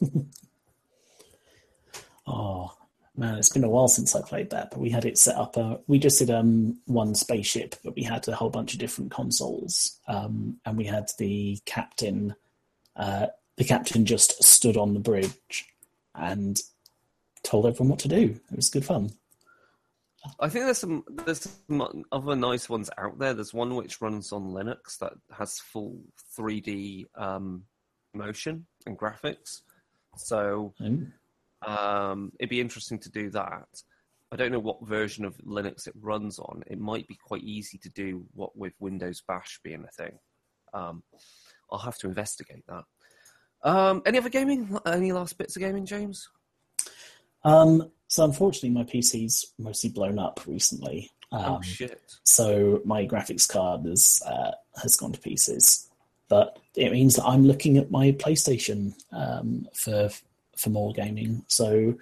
Oh 2.26 2.72
man, 3.16 3.36
it's 3.36 3.50
been 3.50 3.64
a 3.64 3.68
while 3.68 3.88
since 3.88 4.14
I 4.14 4.22
played 4.22 4.50
that, 4.50 4.70
but 4.70 4.80
we 4.80 4.90
had 4.90 5.04
it 5.04 5.18
set 5.18 5.36
up. 5.36 5.56
Uh, 5.56 5.76
we 5.86 5.98
just 5.98 6.18
did 6.18 6.30
um 6.30 6.78
one 6.86 7.14
spaceship, 7.14 7.76
but 7.84 7.94
we 7.94 8.02
had 8.02 8.26
a 8.28 8.34
whole 8.34 8.50
bunch 8.50 8.72
of 8.72 8.80
different 8.80 9.10
consoles, 9.10 9.98
um, 10.08 10.58
and 10.64 10.76
we 10.76 10.84
had 10.84 11.08
the 11.18 11.58
captain. 11.66 12.34
Uh, 12.96 13.26
the 13.56 13.64
captain 13.64 14.04
just 14.04 14.42
stood 14.42 14.76
on 14.76 14.94
the 14.94 15.00
bridge 15.00 15.66
and 16.14 16.60
told 17.42 17.66
everyone 17.66 17.90
what 17.90 17.98
to 18.00 18.08
do. 18.08 18.38
It 18.50 18.56
was 18.56 18.70
good 18.70 18.84
fun. 18.84 19.10
I 20.40 20.48
think 20.48 20.64
there's 20.64 20.78
some 20.78 21.04
there's 21.08 21.48
some 21.68 22.04
other 22.10 22.34
nice 22.34 22.68
ones 22.68 22.90
out 22.98 23.18
there. 23.18 23.34
There's 23.34 23.54
one 23.54 23.74
which 23.76 24.00
runs 24.00 24.32
on 24.32 24.52
Linux 24.52 24.98
that 24.98 25.12
has 25.36 25.58
full 25.58 26.00
3D 26.36 27.06
um, 27.14 27.64
motion 28.14 28.66
and 28.86 28.98
graphics. 28.98 29.60
So 30.16 30.74
Oh, 30.80 31.06
um, 31.66 32.32
it'd 32.38 32.50
be 32.50 32.60
interesting 32.60 32.98
to 33.00 33.10
do 33.10 33.30
that. 33.30 33.68
I 34.32 34.36
don't 34.36 34.50
know 34.50 34.58
what 34.58 34.86
version 34.86 35.24
of 35.24 35.36
Linux 35.38 35.86
it 35.86 35.94
runs 36.00 36.38
on. 36.38 36.64
It 36.66 36.80
might 36.80 37.06
be 37.06 37.16
quite 37.24 37.44
easy 37.44 37.78
to 37.78 37.88
do 37.90 38.24
what 38.32 38.56
with 38.56 38.72
Windows 38.80 39.22
Bash 39.26 39.60
being 39.62 39.84
a 39.84 40.02
thing. 40.02 40.18
Um, 40.72 41.02
I'll 41.70 41.78
have 41.78 41.98
to 41.98 42.08
investigate 42.08 42.64
that. 42.68 42.84
Um, 43.62 44.02
any 44.04 44.18
other 44.18 44.28
gaming? 44.28 44.76
Any 44.86 45.12
last 45.12 45.38
bits 45.38 45.56
of 45.56 45.60
gaming, 45.60 45.86
James? 45.86 46.28
Um, 47.44 47.90
so 48.08 48.24
unfortunately, 48.24 48.70
my 48.70 48.84
PC's 48.84 49.52
mostly 49.58 49.90
blown 49.90 50.18
up 50.18 50.40
recently. 50.46 51.10
Um, 51.32 51.44
oh 51.44 51.62
shit! 51.62 52.00
so 52.22 52.80
my 52.84 53.06
graphics 53.06 53.48
card 53.48 53.86
is, 53.86 54.22
uh, 54.26 54.52
has 54.80 54.96
gone 54.96 55.12
to 55.12 55.20
pieces. 55.20 55.90
But 56.28 56.58
it 56.74 56.92
means 56.92 57.16
that 57.16 57.24
I'm 57.24 57.44
looking 57.44 57.76
at 57.76 57.90
my 57.90 58.12
PlayStation 58.12 58.94
um, 59.12 59.66
for 59.74 60.10
for 60.56 60.70
more 60.70 60.92
gaming. 60.92 61.44
So 61.48 61.94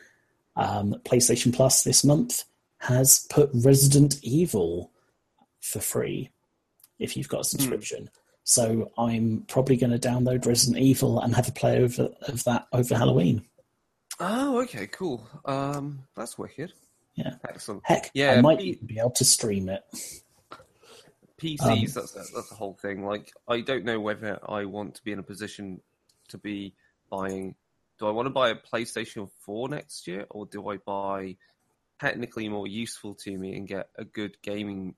um, 0.57 0.97
PlayStation 1.05 1.55
Plus 1.55 1.83
this 1.83 2.05
month 2.05 2.45
has 2.79 3.27
put 3.31 3.51
Resident 3.55 4.17
Evil 4.23 4.91
for 5.61 5.81
free 5.81 6.31
if 6.99 7.17
you've 7.17 7.29
got 7.29 7.43
a 7.43 7.45
subscription. 7.45 8.11
So 8.45 8.91
I'm 8.99 9.45
probably 9.49 9.77
going 9.77 9.99
to 9.99 10.09
download 10.09 10.47
Resident 10.47 10.79
Evil 10.79 11.21
and 11.21 11.35
have 11.35 11.49
a 11.49 11.53
play 11.53 11.83
over 11.83 12.09
of 12.23 12.45
that 12.45 12.67
over 12.73 12.97
Halloween. 12.97 13.47
Oh, 14.19 14.61
okay, 14.63 14.87
cool. 14.89 15.27
Um, 15.45 16.01
that's 16.17 16.39
wicked. 16.39 16.73
Yeah. 17.15 17.35
Excellent. 17.49 17.83
Heck, 17.85 18.11
Yeah, 18.15 18.33
I 18.33 18.41
might 18.41 18.59
P- 18.59 18.79
be 18.85 18.99
able 18.99 19.11
to 19.11 19.25
stream 19.25 19.69
it. 19.69 19.85
PCs, 21.39 21.95
that's 21.95 22.13
that's 22.13 22.49
the 22.49 22.55
whole 22.55 22.75
thing. 22.75 23.05
Like, 23.05 23.33
I 23.49 23.61
don't 23.61 23.85
know 23.85 23.99
whether 23.99 24.39
I 24.49 24.65
want 24.65 24.95
to 24.97 25.03
be 25.03 25.11
in 25.13 25.19
a 25.19 25.25
position 25.25 25.81
to 26.29 26.39
be 26.39 26.75
buying. 27.11 27.57
Do 27.99 28.07
I 28.07 28.11
want 28.11 28.27
to 28.27 28.31
buy 28.31 28.51
a 28.51 28.55
PlayStation 28.55 29.31
4 29.41 29.69
next 29.69 30.07
year, 30.07 30.27
or 30.31 30.47
do 30.47 30.69
I 30.69 30.79
buy 30.79 31.37
technically 32.01 32.49
more 32.49 32.67
useful 32.67 33.15
to 33.15 33.39
me 33.39 33.57
and 33.57 33.69
get 33.69 33.89
a 33.97 34.05
good 34.05 34.37
gaming 34.43 34.95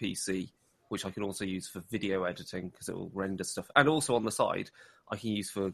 PC, 0.00 0.50
which 0.88 1.04
I 1.04 1.10
can 1.10 1.22
also 1.22 1.44
use 1.44 1.68
for 1.68 1.82
video 1.90 2.24
editing 2.24 2.68
because 2.70 2.88
it 2.88 2.96
will 2.96 3.10
render 3.14 3.44
stuff, 3.44 3.70
and 3.76 3.88
also 3.88 4.16
on 4.16 4.24
the 4.24 4.32
side 4.32 4.70
I 5.10 5.16
can 5.16 5.30
use 5.30 5.50
for 5.50 5.72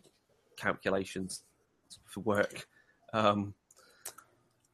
calculations 0.57 1.43
for 2.07 2.21
work. 2.21 2.67
Um, 3.13 3.55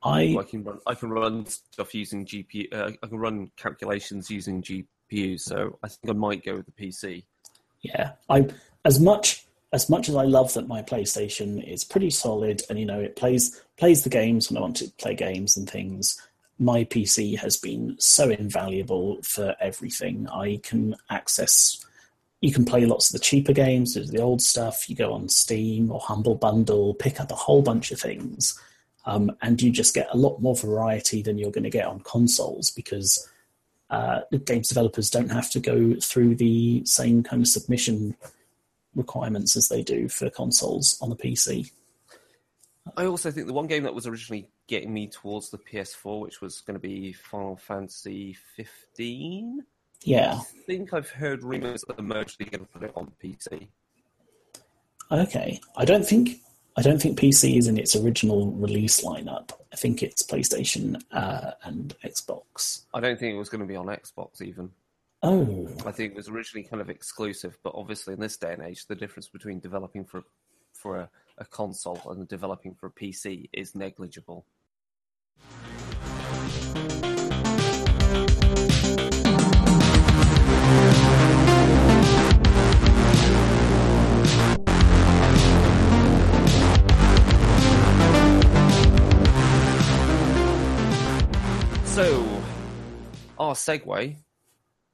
I 0.02 0.36
I 0.38 0.42
can 0.44 0.64
run 0.64 0.78
I 0.86 0.94
can 0.94 1.10
run 1.10 1.46
stuff 1.46 1.94
using 1.94 2.24
GPU. 2.24 2.72
Uh, 2.72 2.90
I 3.02 3.06
can 3.06 3.18
run 3.18 3.50
calculations 3.56 4.30
using 4.30 4.62
GPU. 4.62 5.38
So 5.38 5.78
I 5.82 5.88
think 5.88 6.10
I 6.10 6.12
might 6.12 6.44
go 6.44 6.56
with 6.56 6.66
the 6.66 6.72
PC. 6.72 7.24
yeah 7.82 8.12
i 8.28 8.46
as 8.84 9.00
much 9.00 9.46
as 9.72 9.88
much 9.88 10.08
as 10.08 10.16
i 10.16 10.24
love 10.24 10.52
that 10.54 10.68
my 10.68 10.82
playstation 10.82 11.62
is 11.66 11.84
pretty 11.84 12.10
solid 12.10 12.62
and 12.68 12.78
you 12.78 12.86
know 12.86 13.00
it 13.00 13.16
plays 13.16 13.62
plays 13.76 14.02
the 14.02 14.10
games 14.10 14.50
when 14.50 14.56
i 14.56 14.60
want 14.60 14.76
to 14.76 14.90
play 14.98 15.14
games 15.14 15.56
and 15.56 15.68
things 15.68 16.20
my 16.58 16.84
pc 16.84 17.38
has 17.38 17.56
been 17.56 17.96
so 17.98 18.28
invaluable 18.28 19.20
for 19.22 19.56
everything. 19.60 20.28
I 20.28 20.60
can 20.62 20.94
access 21.08 21.84
you 22.42 22.52
can 22.52 22.64
play 22.64 22.86
lots 22.86 23.08
of 23.08 23.12
the 23.12 23.24
cheaper 23.24 23.52
games 23.52 23.94
the 23.94 24.22
old 24.22 24.42
stuff 24.42 24.88
you 24.88 24.96
go 24.96 25.12
on 25.12 25.28
steam 25.28 25.90
or 25.90 26.00
humble 26.00 26.34
bundle 26.34 26.94
pick 26.94 27.20
up 27.20 27.30
a 27.30 27.36
whole 27.36 27.62
bunch 27.62 27.90
of 27.90 28.00
things 28.00 28.58
um, 29.06 29.34
and 29.40 29.62
you 29.62 29.70
just 29.70 29.94
get 29.94 30.08
a 30.12 30.16
lot 30.16 30.40
more 30.40 30.54
variety 30.54 31.22
than 31.22 31.38
you're 31.38 31.50
going 31.50 31.64
to 31.64 31.70
get 31.70 31.86
on 31.86 32.00
consoles 32.00 32.70
because 32.70 33.28
uh, 33.88 34.20
games 34.44 34.68
developers 34.68 35.10
don't 35.10 35.32
have 35.32 35.50
to 35.50 35.58
go 35.58 35.94
through 36.00 36.34
the 36.34 36.84
same 36.84 37.22
kind 37.22 37.42
of 37.42 37.48
submission 37.48 38.14
requirements 38.94 39.56
as 39.56 39.68
they 39.68 39.82
do 39.82 40.08
for 40.08 40.30
consoles 40.30 40.98
on 41.00 41.10
the 41.10 41.16
PC. 41.16 41.70
I 42.96 43.06
also 43.06 43.30
think 43.30 43.46
the 43.46 43.52
one 43.52 43.66
game 43.66 43.82
that 43.84 43.94
was 43.94 44.06
originally 44.06 44.48
getting 44.66 44.92
me 44.92 45.06
towards 45.06 45.50
the 45.50 45.58
PS4, 45.58 46.20
which 46.20 46.40
was 46.40 46.60
going 46.60 46.74
to 46.74 46.80
be 46.80 47.12
Final 47.12 47.56
Fantasy 47.56 48.36
15. 48.56 49.64
Yeah. 50.02 50.38
I 50.40 50.44
think 50.66 50.94
I've 50.94 51.10
heard 51.10 51.42
rumors 51.42 51.82
that 51.86 51.96
they're 51.96 52.04
mostly 52.04 52.46
going 52.46 52.64
to 52.64 52.72
put 52.72 52.82
it 52.82 52.92
on 52.96 53.12
PC. 53.22 53.68
Okay. 55.12 55.60
I 55.76 55.84
don't 55.84 56.06
think 56.06 56.40
I 56.76 56.82
don't 56.82 57.02
think 57.02 57.18
PC 57.18 57.58
is 57.58 57.66
in 57.66 57.76
its 57.76 57.96
original 57.96 58.52
release 58.52 59.04
lineup. 59.04 59.50
I 59.72 59.76
think 59.76 60.02
it's 60.02 60.22
PlayStation 60.22 61.02
uh, 61.10 61.52
and 61.64 61.94
Xbox. 62.04 62.84
I 62.94 63.00
don't 63.00 63.18
think 63.18 63.34
it 63.34 63.38
was 63.38 63.48
going 63.48 63.60
to 63.60 63.66
be 63.66 63.76
on 63.76 63.86
Xbox 63.86 64.40
even. 64.40 64.70
Oh, 65.22 65.68
I 65.84 65.92
think 65.92 66.12
it 66.12 66.16
was 66.16 66.30
originally 66.30 66.66
kind 66.66 66.80
of 66.80 66.88
exclusive, 66.88 67.58
but 67.62 67.74
obviously 67.74 68.14
in 68.14 68.20
this 68.20 68.38
day 68.38 68.54
and 68.54 68.62
age, 68.62 68.86
the 68.86 68.94
difference 68.94 69.28
between 69.28 69.60
developing 69.60 70.04
for 70.06 70.22
for 70.72 70.96
a, 70.96 71.10
a 71.36 71.44
console 71.44 72.00
and 72.08 72.26
developing 72.26 72.74
for 72.74 72.86
a 72.86 72.90
PC 72.90 73.50
is 73.52 73.74
negligible. 73.74 74.46
So, 91.84 92.42
our 93.38 93.52
segue 93.52 94.16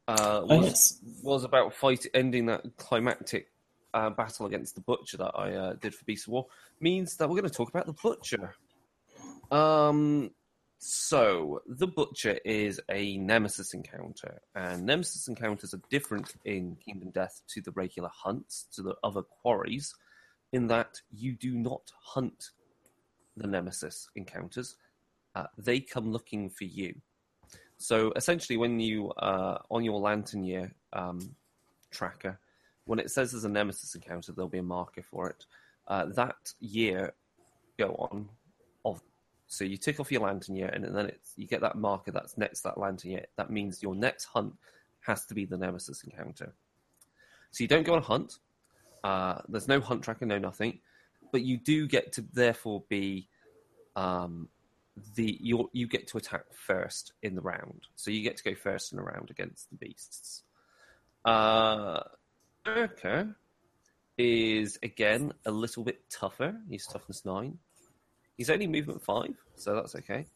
uh, 0.09 0.43
Oh, 0.49 0.59
was, 0.59 0.65
yes. 0.65 1.01
was 1.23 1.45
about 1.45 1.75
fight 1.75 2.07
ending 2.15 2.47
that 2.47 2.65
climactic 2.77 3.49
uh, 3.95 4.11
battle 4.11 4.47
against 4.47 4.75
the 4.75 4.81
butcher 4.81 5.17
that 5.17 5.33
I 5.35 5.53
uh, 5.55 5.73
did 5.75 5.95
for 5.95 6.05
Beast 6.05 6.27
of 6.27 6.33
War. 6.33 6.47
Means 6.81 7.17
that 7.17 7.29
we're 7.29 7.41
going 7.41 7.51
to 7.51 7.57
talk 7.57 7.71
about 7.71 7.87
the 7.87 7.95
butcher. 7.95 8.55
Um, 9.51 10.31
so 10.79 11.63
the 11.67 11.87
butcher 11.87 12.39
is 12.45 12.81
a 12.91 13.17
nemesis 13.17 13.73
encounter, 13.73 14.43
and 14.55 14.85
nemesis 14.85 15.29
encounters 15.29 15.73
are 15.73 15.81
different 15.91 16.35
in 16.45 16.77
Kingdom 16.77 17.11
Death 17.11 17.41
to 17.49 17.63
the 17.63 17.73
regular 17.73 18.11
hunts, 18.13 18.67
to 18.75 18.83
the 18.83 18.95
other 19.03 19.23
quarries, 19.23 19.95
in 20.53 20.67
that 20.69 21.01
you 21.11 21.35
do 21.35 21.57
not 21.57 21.91
hunt 22.03 22.51
the 23.37 23.47
nemesis 23.47 24.09
encounters; 24.15 24.77
uh, 25.35 25.47
they 25.57 25.81
come 25.81 26.13
looking 26.13 26.51
for 26.51 26.65
you. 26.65 26.95
So 27.79 28.13
essentially, 28.17 28.57
when 28.57 28.81
you 28.81 29.11
uh, 29.13 29.59
on 29.71 29.85
your 29.85 30.01
lantern 30.01 30.45
year 30.45 30.73
um, 30.93 31.35
tracker, 31.91 32.39
when 32.85 32.99
it 32.99 33.11
says 33.11 33.33
there's 33.33 33.45
a 33.45 33.49
nemesis 33.49 33.95
encounter, 33.95 34.33
there'll 34.33 34.49
be 34.49 34.59
a 34.59 34.63
marker 34.63 35.03
for 35.03 35.29
it. 35.29 35.45
Uh, 35.87 36.07
that 36.07 36.37
year 36.61 37.15
go 37.79 37.95
on 38.11 38.29
of 38.85 39.03
so 39.47 39.65
you 39.65 39.77
tick 39.77 40.01
off 40.01 40.11
your 40.11 40.23
lantern 40.23 40.57
year, 40.57 40.69
and 40.69 40.85
then 40.85 41.07
it's 41.07 41.33
you 41.37 41.47
get 41.47 41.61
that 41.61 41.77
marker 41.77 42.11
that's 42.11 42.39
next 42.39 42.61
to 42.61 42.69
that 42.69 42.79
lantern 42.79 43.13
year. 43.13 43.27
That 43.37 43.51
means 43.51 43.83
your 43.83 43.95
next 43.95 44.25
hunt 44.25 44.55
has 45.01 45.27
to 45.27 45.35
be 45.35 45.45
the 45.45 45.57
nemesis 45.57 46.03
encounter. 46.03 46.53
So 47.53 47.63
you 47.63 47.69
don't 47.69 47.85
go 47.85 47.93
on 47.93 47.99
a 48.01 48.03
hunt. 48.03 48.39
Uh, 49.05 49.41
there's 49.49 49.69
no 49.69 49.81
hunt 49.81 50.03
tracker, 50.03 50.27
no 50.27 50.39
nothing, 50.39 50.81
but 51.31 51.43
you 51.43 51.59
do 51.59 51.87
get 51.87 52.13
to 52.15 52.25
therefore 52.33 52.83
be 52.89 53.29
um, 53.95 54.49
the 55.15 55.39
you 55.41 55.71
you 55.73 55.87
get 55.87 56.07
to 56.09 56.19
attack 56.19 56.45
first 56.53 57.13
in 57.23 57.35
the 57.35 57.41
round. 57.41 57.83
So 57.97 58.11
you 58.11 58.23
get 58.23 58.37
to 58.39 58.45
go 58.45 58.55
first 58.55 58.93
in 58.93 58.99
a 58.99 59.03
round 59.03 59.31
against 59.31 59.71
the 59.71 59.77
beasts. 59.77 60.43
Uh, 61.25 62.03
is 64.19 64.79
again 64.83 65.33
a 65.45 65.51
little 65.51 65.85
bit 65.85 66.09
tougher. 66.11 66.57
He's 66.71 66.87
toughness 66.87 67.25
nine. 67.25 67.59
He's 68.37 68.51
only 68.51 68.67
movement 68.67 69.03
five, 69.03 69.35
so 69.57 69.75
that's 69.75 69.95
okay. 69.97 70.27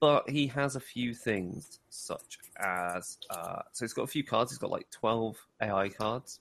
But 0.00 0.28
he 0.28 0.48
has 0.48 0.74
a 0.74 0.80
few 0.80 1.14
things, 1.14 1.78
such 1.88 2.38
as 2.58 3.18
uh, 3.30 3.62
so 3.72 3.84
he's 3.84 3.92
got 3.92 4.02
a 4.02 4.08
few 4.08 4.24
cards. 4.24 4.50
He's 4.50 4.58
got 4.58 4.70
like 4.70 4.90
twelve 4.90 5.36
AI 5.62 5.88
cards. 5.88 6.40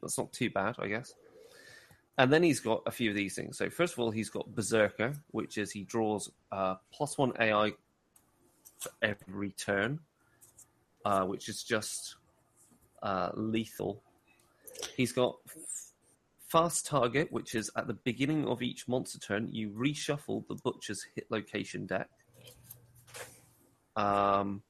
That's 0.00 0.16
not 0.16 0.32
too 0.32 0.50
bad, 0.50 0.76
I 0.78 0.88
guess. 0.88 1.14
And 2.16 2.32
then 2.32 2.42
he's 2.42 2.60
got 2.60 2.82
a 2.86 2.90
few 2.90 3.10
of 3.10 3.16
these 3.16 3.34
things. 3.34 3.58
So 3.58 3.68
first 3.68 3.94
of 3.94 3.98
all, 3.98 4.10
he's 4.10 4.30
got 4.30 4.54
Berserker, 4.54 5.14
which 5.32 5.58
is 5.58 5.72
he 5.72 5.82
draws 5.82 6.30
uh, 6.52 6.76
plus 6.92 7.18
one 7.18 7.32
AI 7.40 7.72
for 8.78 8.90
every 9.02 9.50
turn, 9.52 9.98
uh, 11.04 11.24
which 11.24 11.48
is 11.48 11.64
just 11.64 12.16
uh, 13.02 13.30
lethal. 13.34 14.00
He's 14.96 15.12
got 15.12 15.36
Fast 16.54 16.86
Target, 16.86 17.32
which 17.32 17.56
is 17.56 17.68
at 17.76 17.88
the 17.88 17.94
beginning 17.94 18.46
of 18.46 18.62
each 18.62 18.86
monster 18.86 19.18
turn, 19.18 19.48
you 19.50 19.70
reshuffle 19.70 20.46
the 20.46 20.54
Butcher's 20.54 21.04
hit 21.16 21.26
location 21.28 21.84
deck. 21.84 22.08
Um, 23.96 24.62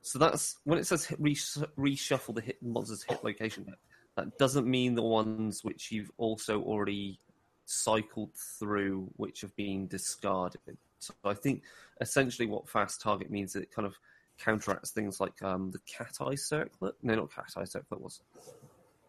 so 0.00 0.20
that's 0.20 0.58
when 0.62 0.78
it 0.78 0.86
says 0.86 1.04
hit, 1.04 1.20
reshuffle 1.20 2.36
the 2.36 2.40
hit 2.40 2.62
monster's 2.62 3.02
hit 3.02 3.24
location 3.24 3.64
deck. 3.64 3.78
That 4.16 4.38
doesn't 4.38 4.66
mean 4.66 4.94
the 4.94 5.02
ones 5.02 5.64
which 5.64 5.90
you've 5.90 6.10
also 6.18 6.62
already 6.62 7.18
cycled 7.64 8.30
through, 8.58 9.10
which 9.16 9.40
have 9.40 9.54
been 9.56 9.86
discarded. 9.86 10.76
So 10.98 11.14
I 11.24 11.34
think 11.34 11.62
essentially 12.00 12.46
what 12.46 12.68
fast 12.68 13.00
target 13.00 13.30
means 13.30 13.56
is 13.56 13.62
it 13.62 13.74
kind 13.74 13.86
of 13.86 13.96
counteracts 14.38 14.90
things 14.90 15.20
like 15.20 15.42
um, 15.42 15.70
the 15.70 15.78
cat 15.80 16.16
eye 16.20 16.34
circlet. 16.34 16.94
No, 17.02 17.14
not 17.14 17.34
cat 17.34 17.52
eye 17.56 17.64
circlet. 17.64 18.00
Was 18.00 18.20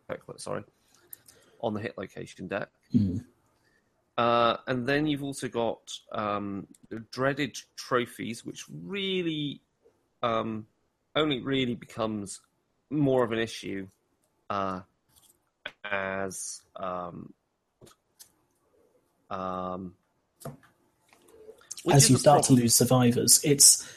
circlet? 0.10 0.40
Sorry 0.40 0.64
on 1.64 1.74
the 1.74 1.80
hit 1.80 1.98
location 1.98 2.48
deck. 2.48 2.70
Mm. 2.94 3.24
Uh, 4.16 4.58
and 4.68 4.86
then 4.86 5.08
you've 5.08 5.24
also 5.24 5.48
got 5.48 5.92
um, 6.12 6.68
dreaded 7.10 7.58
trophies, 7.76 8.46
which 8.46 8.66
really 8.70 9.62
um, 10.22 10.68
only 11.16 11.42
really 11.42 11.74
becomes 11.74 12.42
more 12.92 13.24
of 13.24 13.32
an 13.32 13.40
issue 13.40 13.88
uh, 14.52 14.82
as 15.84 16.62
um, 16.76 17.34
um 19.30 19.94
as 21.92 22.10
you 22.10 22.18
start 22.18 22.44
to 22.44 22.54
lose 22.54 22.76
survivors. 22.76 23.42
It's 23.44 23.88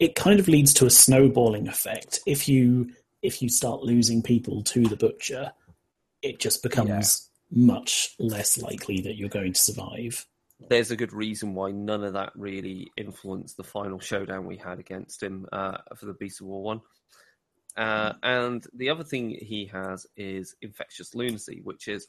it 0.00 0.14
kind 0.14 0.40
of 0.40 0.48
leads 0.48 0.72
to 0.74 0.86
a 0.86 0.90
snowballing 0.90 1.68
effect. 1.68 2.20
If 2.26 2.48
you 2.48 2.90
if 3.22 3.42
you 3.42 3.48
start 3.48 3.82
losing 3.82 4.22
people 4.22 4.62
to 4.64 4.84
the 4.84 4.96
butcher, 4.96 5.52
it 6.22 6.38
just 6.38 6.62
becomes 6.62 7.28
yeah. 7.50 7.66
much 7.66 8.14
less 8.18 8.58
likely 8.58 9.00
that 9.02 9.16
you're 9.16 9.28
going 9.28 9.52
to 9.52 9.60
survive. 9.60 10.26
There's 10.68 10.90
a 10.90 10.96
good 10.96 11.12
reason 11.12 11.54
why 11.54 11.70
none 11.70 12.02
of 12.02 12.14
that 12.14 12.32
really 12.34 12.90
influenced 12.96 13.56
the 13.56 13.64
final 13.64 14.00
showdown 14.00 14.44
we 14.44 14.56
had 14.56 14.80
against 14.80 15.22
him 15.22 15.46
uh, 15.52 15.78
for 15.96 16.06
the 16.06 16.14
Beast 16.14 16.40
of 16.40 16.48
War 16.48 16.62
one. 16.62 16.80
Uh, 17.78 18.14
and 18.24 18.66
the 18.74 18.90
other 18.90 19.04
thing 19.04 19.30
he 19.30 19.66
has 19.66 20.04
is 20.16 20.56
infectious 20.62 21.14
lunacy, 21.14 21.60
which 21.62 21.86
is 21.86 22.08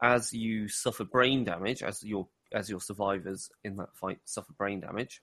as 0.00 0.32
you 0.32 0.68
suffer 0.68 1.04
brain 1.04 1.42
damage, 1.42 1.82
as 1.82 2.04
your 2.04 2.28
as 2.52 2.70
your 2.70 2.80
survivors 2.80 3.50
in 3.64 3.76
that 3.76 3.94
fight 3.94 4.20
suffer 4.24 4.52
brain 4.56 4.80
damage, 4.80 5.20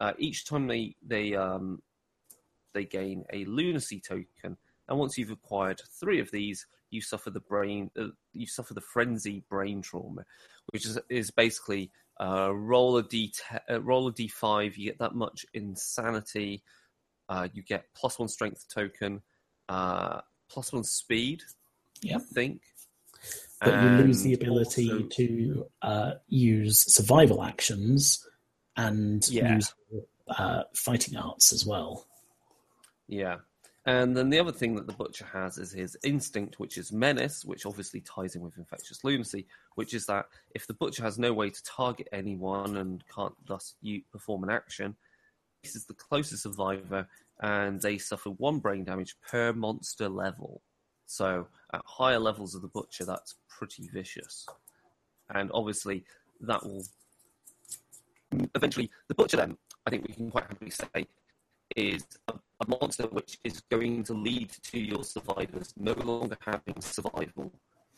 uh, 0.00 0.12
each 0.18 0.46
time 0.46 0.68
they 0.68 0.94
they 1.04 1.34
um, 1.34 1.82
they 2.74 2.84
gain 2.84 3.24
a 3.32 3.44
lunacy 3.46 4.00
token, 4.00 4.56
and 4.88 4.98
once 4.98 5.18
you've 5.18 5.32
acquired 5.32 5.82
three 6.00 6.20
of 6.20 6.30
these, 6.30 6.66
you 6.90 7.00
suffer 7.00 7.30
the 7.30 7.40
brain, 7.40 7.90
uh, 7.98 8.08
you 8.32 8.46
suffer 8.46 8.72
the 8.72 8.80
frenzy 8.80 9.42
brain 9.50 9.82
trauma, 9.82 10.24
which 10.70 10.86
is 10.86 10.96
is 11.08 11.32
basically 11.32 11.90
uh, 12.20 12.54
roll 12.54 12.98
a 12.98 13.02
d 13.02 13.32
uh, 13.68 13.82
roll 13.82 14.06
a 14.06 14.12
d 14.12 14.28
five. 14.28 14.76
You 14.76 14.90
get 14.90 15.00
that 15.00 15.16
much 15.16 15.44
insanity. 15.54 16.62
Uh, 17.28 17.48
you 17.52 17.62
get 17.62 17.86
plus 17.94 18.18
one 18.18 18.28
strength 18.28 18.66
token, 18.72 19.22
uh, 19.68 20.20
plus 20.48 20.72
one 20.72 20.84
speed. 20.84 21.42
Yeah, 22.02 22.16
I 22.16 22.20
think. 22.20 22.60
But 23.60 23.74
and 23.74 23.98
you 24.00 24.06
lose 24.06 24.22
the 24.22 24.34
ability 24.34 24.90
also, 24.90 25.06
to 25.06 25.66
uh, 25.80 26.12
use 26.28 26.84
survival 26.92 27.42
actions 27.42 28.26
and 28.76 29.26
yeah. 29.30 29.54
use 29.54 29.74
uh, 30.28 30.64
fighting 30.74 31.16
arts 31.16 31.52
as 31.52 31.64
well. 31.64 32.06
Yeah, 33.08 33.36
and 33.86 34.16
then 34.16 34.30
the 34.30 34.38
other 34.38 34.52
thing 34.52 34.76
that 34.76 34.86
the 34.86 34.94
butcher 34.94 35.26
has 35.32 35.58
is 35.58 35.72
his 35.72 35.96
instinct, 36.02 36.58
which 36.58 36.78
is 36.78 36.90
menace, 36.90 37.44
which 37.44 37.66
obviously 37.66 38.00
ties 38.00 38.34
in 38.34 38.40
with 38.40 38.56
infectious 38.56 39.04
lunacy, 39.04 39.46
which 39.74 39.92
is 39.92 40.06
that 40.06 40.26
if 40.54 40.66
the 40.66 40.72
butcher 40.72 41.02
has 41.02 41.18
no 41.18 41.34
way 41.34 41.50
to 41.50 41.62
target 41.64 42.08
anyone 42.10 42.78
and 42.78 43.04
can't 43.14 43.34
thus 43.46 43.74
perform 44.10 44.42
an 44.42 44.50
action, 44.50 44.96
is 45.66 45.86
the 45.86 45.94
closest 45.94 46.42
survivor, 46.42 47.06
and 47.40 47.80
they 47.80 47.98
suffer 47.98 48.30
one 48.30 48.58
brain 48.58 48.84
damage 48.84 49.16
per 49.28 49.52
monster 49.52 50.08
level. 50.08 50.62
So 51.06 51.48
at 51.72 51.82
higher 51.84 52.18
levels 52.18 52.54
of 52.54 52.62
the 52.62 52.68
butcher, 52.68 53.04
that's 53.04 53.36
pretty 53.48 53.88
vicious, 53.92 54.46
and 55.34 55.50
obviously 55.52 56.04
that 56.40 56.64
will 56.64 56.84
eventually 58.54 58.90
the 59.08 59.14
butcher. 59.14 59.36
Then 59.36 59.56
I 59.86 59.90
think 59.90 60.06
we 60.06 60.14
can 60.14 60.30
quite 60.30 60.44
happily 60.44 60.70
say 60.70 61.06
is 61.76 62.04
a, 62.28 62.34
a, 62.60 62.68
monster 62.68 63.04
which 63.04 63.38
is 63.42 63.62
going 63.70 64.04
to 64.04 64.12
lead 64.12 64.50
to 64.50 64.78
your 64.78 65.02
survivors 65.02 65.72
no 65.76 65.92
longer 65.92 66.36
having 66.40 66.80
survival 66.80 67.52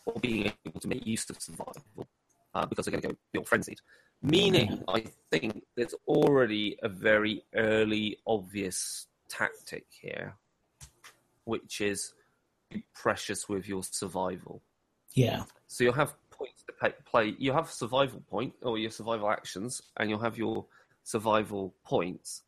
or 0.07 0.15
being 0.21 0.51
able 0.65 0.81
to 0.81 0.89
make 0.89 1.07
use 1.07 1.29
of 1.31 1.41
survival 1.41 2.07
uh, 2.55 2.65
because 2.65 2.87
they're 2.87 2.93
going 2.93 3.03
to 3.03 3.09
go 3.09 3.17
feel 3.33 3.45
frenzied. 3.45 3.79
Meaning, 4.23 4.83
I 4.89 5.05
think 5.31 5.63
there's 5.77 5.95
already 6.09 6.79
a 6.83 6.89
very 6.89 7.45
early, 7.55 8.19
obvious 8.27 9.07
tactic 9.29 9.87
here, 9.91 10.35
which 11.45 11.81
is 11.81 12.15
be 12.71 12.85
precious 12.95 13.49
with 13.49 13.69
your 13.69 13.83
survival. 13.83 14.63
Yeah. 15.15 15.45
So 15.69 15.85
you'll 15.85 15.93
have 15.95 16.15
points 16.31 16.63
to 16.65 16.73
pay, 16.73 16.95
play. 17.05 17.35
You 17.39 17.53
have 17.53 17.71
survival 17.71 18.23
point 18.29 18.55
or 18.63 18.79
your 18.79 18.91
survival 18.91 19.31
actions, 19.31 19.83
and 19.97 20.11
you'll 20.11 20.19
have 20.21 20.39
your 20.39 20.67
survival 21.05 21.75
points. 21.85 22.43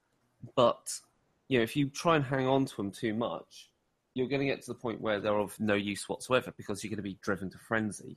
But 0.56 1.00
you 1.48 1.58
know, 1.58 1.62
if 1.62 1.76
you 1.76 1.88
try 1.88 2.16
and 2.16 2.24
hang 2.24 2.46
on 2.46 2.66
to 2.66 2.76
them 2.76 2.90
too 2.90 3.14
much, 3.14 3.70
you're 4.14 4.28
going 4.28 4.40
to 4.40 4.46
get 4.46 4.62
to 4.62 4.68
the 4.68 4.74
point 4.74 5.00
where 5.00 5.20
they're 5.20 5.38
of 5.38 5.58
no 5.60 5.74
use 5.74 6.08
whatsoever 6.08 6.52
because 6.56 6.82
you're 6.82 6.90
going 6.90 6.96
to 6.96 7.02
be 7.02 7.18
driven 7.22 7.50
to 7.50 7.58
frenzy. 7.58 8.16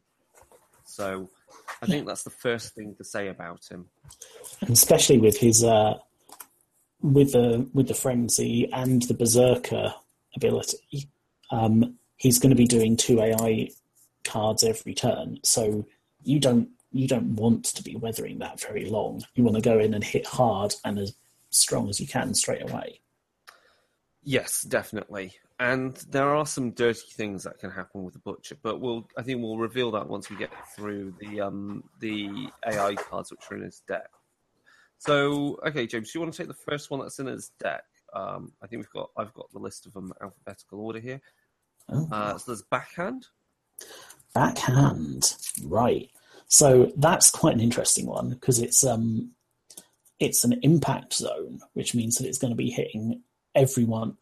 So 0.86 1.30
I 1.82 1.86
think 1.86 2.06
that's 2.06 2.24
the 2.24 2.30
first 2.30 2.74
thing 2.74 2.96
to 2.96 3.04
say 3.04 3.28
about 3.28 3.66
him. 3.70 3.88
And 4.62 4.72
especially 4.72 5.18
with 5.18 5.38
his 5.38 5.64
uh, 5.64 5.98
with 7.02 7.34
the 7.34 7.68
with 7.74 7.88
the 7.88 7.94
frenzy 7.94 8.72
and 8.72 9.02
the 9.04 9.14
berserker 9.14 9.94
ability, 10.36 11.10
um, 11.52 11.98
he's 12.18 12.40
going 12.40 12.52
to 12.52 12.56
be 12.56 12.68
doing 12.68 12.96
two 12.96 13.22
AI 13.22 13.70
cards 14.24 14.64
every 14.64 14.94
turn. 14.94 15.40
So 15.44 15.88
you 16.24 16.40
don't 16.40 16.70
you 16.92 17.08
don't 17.08 17.36
want 17.36 17.66
to 17.66 17.84
be 17.84 17.96
weathering 17.96 18.40
that 18.40 18.60
very 18.60 18.86
long. 18.86 19.24
You 19.36 19.44
want 19.44 19.56
to 19.56 19.62
go 19.62 19.80
in 19.80 19.94
and 19.94 20.04
hit 20.04 20.28
hard 20.28 20.76
and 20.84 21.00
as 21.00 21.16
strong 21.50 21.90
as 21.90 22.00
you 22.00 22.08
can 22.08 22.34
straight 22.34 22.62
away. 22.70 23.02
Yes, 24.24 24.62
definitely. 24.62 25.34
And 25.62 25.96
there 26.10 26.36
are 26.36 26.48
some 26.48 26.72
dirty 26.72 27.12
things 27.12 27.44
that 27.44 27.60
can 27.60 27.70
happen 27.70 28.04
with 28.04 28.16
the 28.16 28.20
butcher, 28.20 28.58
but 28.64 28.82
we'll 28.82 29.08
I 29.16 29.22
think 29.22 29.44
we'll 29.44 29.60
reveal 29.60 29.92
that 29.92 30.10
once 30.10 30.28
we 30.28 30.36
get 30.36 30.50
through 30.76 31.14
the 31.20 31.40
um, 31.40 31.84
the 32.00 32.50
AI 32.66 32.96
cards 32.96 33.30
which 33.30 33.42
are 33.52 33.58
in 33.58 33.62
his 33.62 33.84
deck. 33.88 34.10
So, 34.98 35.60
okay, 35.68 35.86
James, 35.86 36.12
do 36.12 36.18
you 36.18 36.24
want 36.24 36.34
to 36.34 36.38
take 36.40 36.48
the 36.48 36.72
first 36.72 36.90
one 36.90 37.00
that's 37.00 37.20
in 37.20 37.28
his 37.28 37.52
deck? 37.60 37.84
Um, 38.12 38.54
I 38.64 38.66
think 38.66 38.82
we've 38.82 38.90
got. 38.90 39.12
I've 39.16 39.36
got 39.36 39.54
the 39.54 39.60
list 39.60 39.86
of 39.86 39.94
them 39.94 40.12
alphabetical 40.20 40.80
order 40.80 41.00
here. 41.00 41.22
Oh. 41.90 42.08
Uh, 42.12 42.40
so 42.40 42.52
there's 42.52 42.64
backhand. 42.64 43.28
Backhand, 44.34 45.36
right? 45.66 46.10
So 46.48 46.92
that's 46.98 47.30
quite 47.30 47.54
an 47.54 47.62
interesting 47.62 48.08
one 48.08 48.32
because 48.32 48.58
it's 48.58 48.84
um, 48.84 49.30
it's 50.20 50.44
an 50.44 50.60
impact 50.64 51.14
zone, 51.14 51.60
which 51.74 51.94
means 51.94 52.16
that 52.16 52.28
it's 52.28 52.40
going 52.40 52.52
to 52.52 52.58
be 52.58 52.72
hitting 52.72 53.22
everyone, 53.54 54.18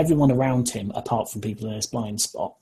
everyone 0.00 0.32
around 0.32 0.70
him, 0.70 0.90
apart 0.94 1.30
from 1.30 1.42
people 1.42 1.68
in 1.68 1.74
his 1.74 1.86
blind 1.86 2.20
spot. 2.20 2.56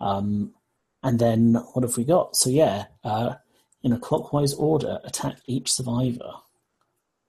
Um, 0.00 0.54
and 1.02 1.18
then 1.18 1.54
what 1.72 1.84
have 1.84 1.96
we 1.96 2.04
got? 2.04 2.34
So 2.34 2.48
yeah, 2.48 2.86
uh, 3.04 3.34
in 3.82 3.92
a 3.92 3.98
clockwise 3.98 4.54
order, 4.54 4.98
attack 5.04 5.36
each 5.46 5.70
survivor. 5.70 6.32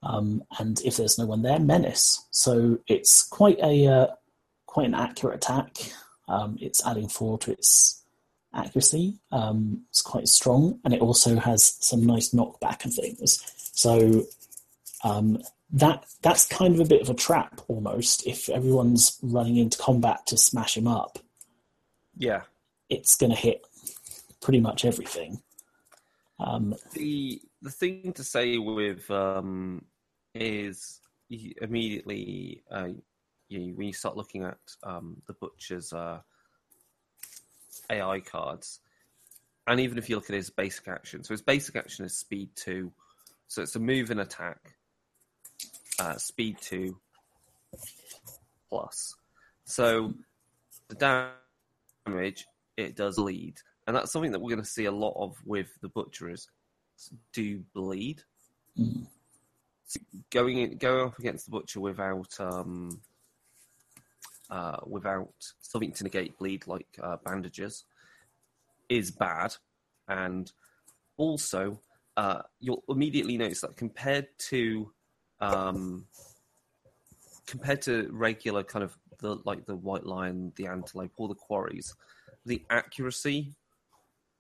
Um, 0.04 0.44
and 0.58 0.82
if 0.82 0.98
there's 0.98 1.20
no 1.20 1.26
one 1.26 1.42
there, 1.42 1.60
menace. 1.60 2.26
So 2.32 2.80
it's 2.88 3.24
quite 3.24 3.60
a 3.60 3.88
uh, 3.88 4.08
quite 4.66 4.88
an 4.88 4.96
accurate 4.96 5.36
attack. 5.36 5.78
Um, 6.28 6.58
it's 6.62 6.86
adding 6.86 7.10
four 7.10 7.38
to 7.40 7.52
its 7.52 8.04
accuracy. 8.54 9.20
Um, 9.32 9.84
it's 9.90 10.02
quite 10.02 10.28
strong, 10.28 10.80
and 10.84 10.94
it 10.94 11.02
also 11.02 11.36
has 11.36 11.78
some 11.86 12.06
nice 12.06 12.30
knockback 12.34 12.84
and 12.84 12.94
things. 12.94 13.44
So 13.74 14.24
um, 15.04 15.42
that 15.74 16.06
that's 16.22 16.48
kind 16.48 16.74
of 16.74 16.80
a 16.80 16.86
bit 16.86 17.02
of 17.02 17.10
a 17.10 17.14
trap 17.14 17.62
almost. 17.68 18.26
If 18.28 18.50
everyone's 18.50 19.18
running 19.22 19.58
into 19.58 19.78
combat 19.78 20.26
to 20.28 20.38
smash 20.38 20.76
him 20.78 20.88
up, 20.88 21.20
Yeah. 22.18 22.42
it's 22.90 23.16
going 23.16 23.32
to 23.32 23.38
hit 23.38 23.66
pretty 24.42 24.60
much 24.60 24.84
everything. 24.86 25.42
Um, 26.40 26.76
The 26.94 27.42
the 27.62 27.70
thing 27.72 28.12
to 28.14 28.24
say 28.24 28.58
with 28.58 29.10
um, 29.12 29.86
is 30.34 31.00
immediately 31.30 32.64
uh, 32.72 32.90
you, 33.48 33.74
when 33.76 33.88
you 33.88 33.94
start 33.94 34.18
looking 34.18 34.44
at 34.44 34.58
um, 34.84 35.22
the 35.28 35.34
butcher's 35.34 35.94
uh, 35.94 36.20
AI 37.90 38.20
cards, 38.22 38.80
and 39.68 39.80
even 39.80 39.98
if 39.98 40.10
you 40.10 40.16
look 40.16 40.30
at 40.30 40.36
his 40.36 40.50
basic 40.50 40.88
action, 40.88 41.24
so 41.24 41.34
his 41.34 41.42
basic 41.42 41.76
action 41.76 42.04
is 42.06 42.18
speed 42.18 42.50
two, 42.56 42.92
so 43.48 43.62
it's 43.62 43.76
a 43.76 43.80
move 43.80 44.10
and 44.10 44.20
attack, 44.22 44.74
uh, 46.02 46.18
speed 46.18 46.58
two 46.60 46.98
plus. 48.70 49.16
So 49.66 50.14
the 50.90 50.96
damage 52.08 52.48
it 52.76 52.96
does 52.96 53.18
lead, 53.18 53.56
and 53.86 53.96
that's 53.96 54.12
something 54.12 54.32
that 54.32 54.40
we're 54.40 54.50
going 54.50 54.64
to 54.64 54.70
see 54.70 54.86
a 54.86 54.92
lot 54.92 55.14
of 55.16 55.36
with 55.46 55.70
the 55.82 55.90
butcher 55.90 56.30
is 56.30 56.48
do 57.34 57.64
bleed. 57.74 58.24
Mm. 58.78 59.06
Going 60.30 60.58
in, 60.58 60.78
going 60.78 61.08
up 61.08 61.20
against 61.20 61.46
the 61.46 61.52
butcher 61.52 61.80
without 61.80 62.40
um, 62.40 63.02
uh, 64.50 64.78
without 64.88 65.34
something 65.60 65.92
to 65.92 66.04
negate 66.04 66.38
bleed 66.40 66.66
like 66.66 66.88
uh, 67.02 67.18
bandages 67.24 67.84
is 68.90 69.12
bad, 69.12 69.56
and 70.08 70.52
also 71.18 71.80
uh, 72.18 72.42
you'll 72.60 72.84
immediately 72.90 73.38
notice 73.38 73.62
that 73.62 73.76
compared 73.76 74.28
to 74.50 74.92
um, 75.42 76.06
compared 77.48 77.82
to 77.84 78.08
regular 78.12 78.64
kind 78.64 78.84
of 78.84 78.98
the 79.20 79.36
like 79.46 79.66
the 79.66 79.76
white 79.76 80.06
lion, 80.06 80.52
the 80.56 80.68
antelope, 80.68 81.12
or 81.18 81.28
the 81.28 81.36
quarries, 81.36 81.96
the 82.46 82.64
accuracy 82.70 83.54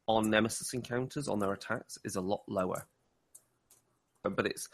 on 0.07 0.29
nemesis 0.29 0.73
encounters 0.73 1.27
on 1.27 1.39
their 1.39 1.53
attacks 1.53 1.97
is 2.03 2.15
a 2.15 2.21
lot 2.21 2.41
lower. 2.47 2.85
But, 4.23 4.45
it's 4.45 4.69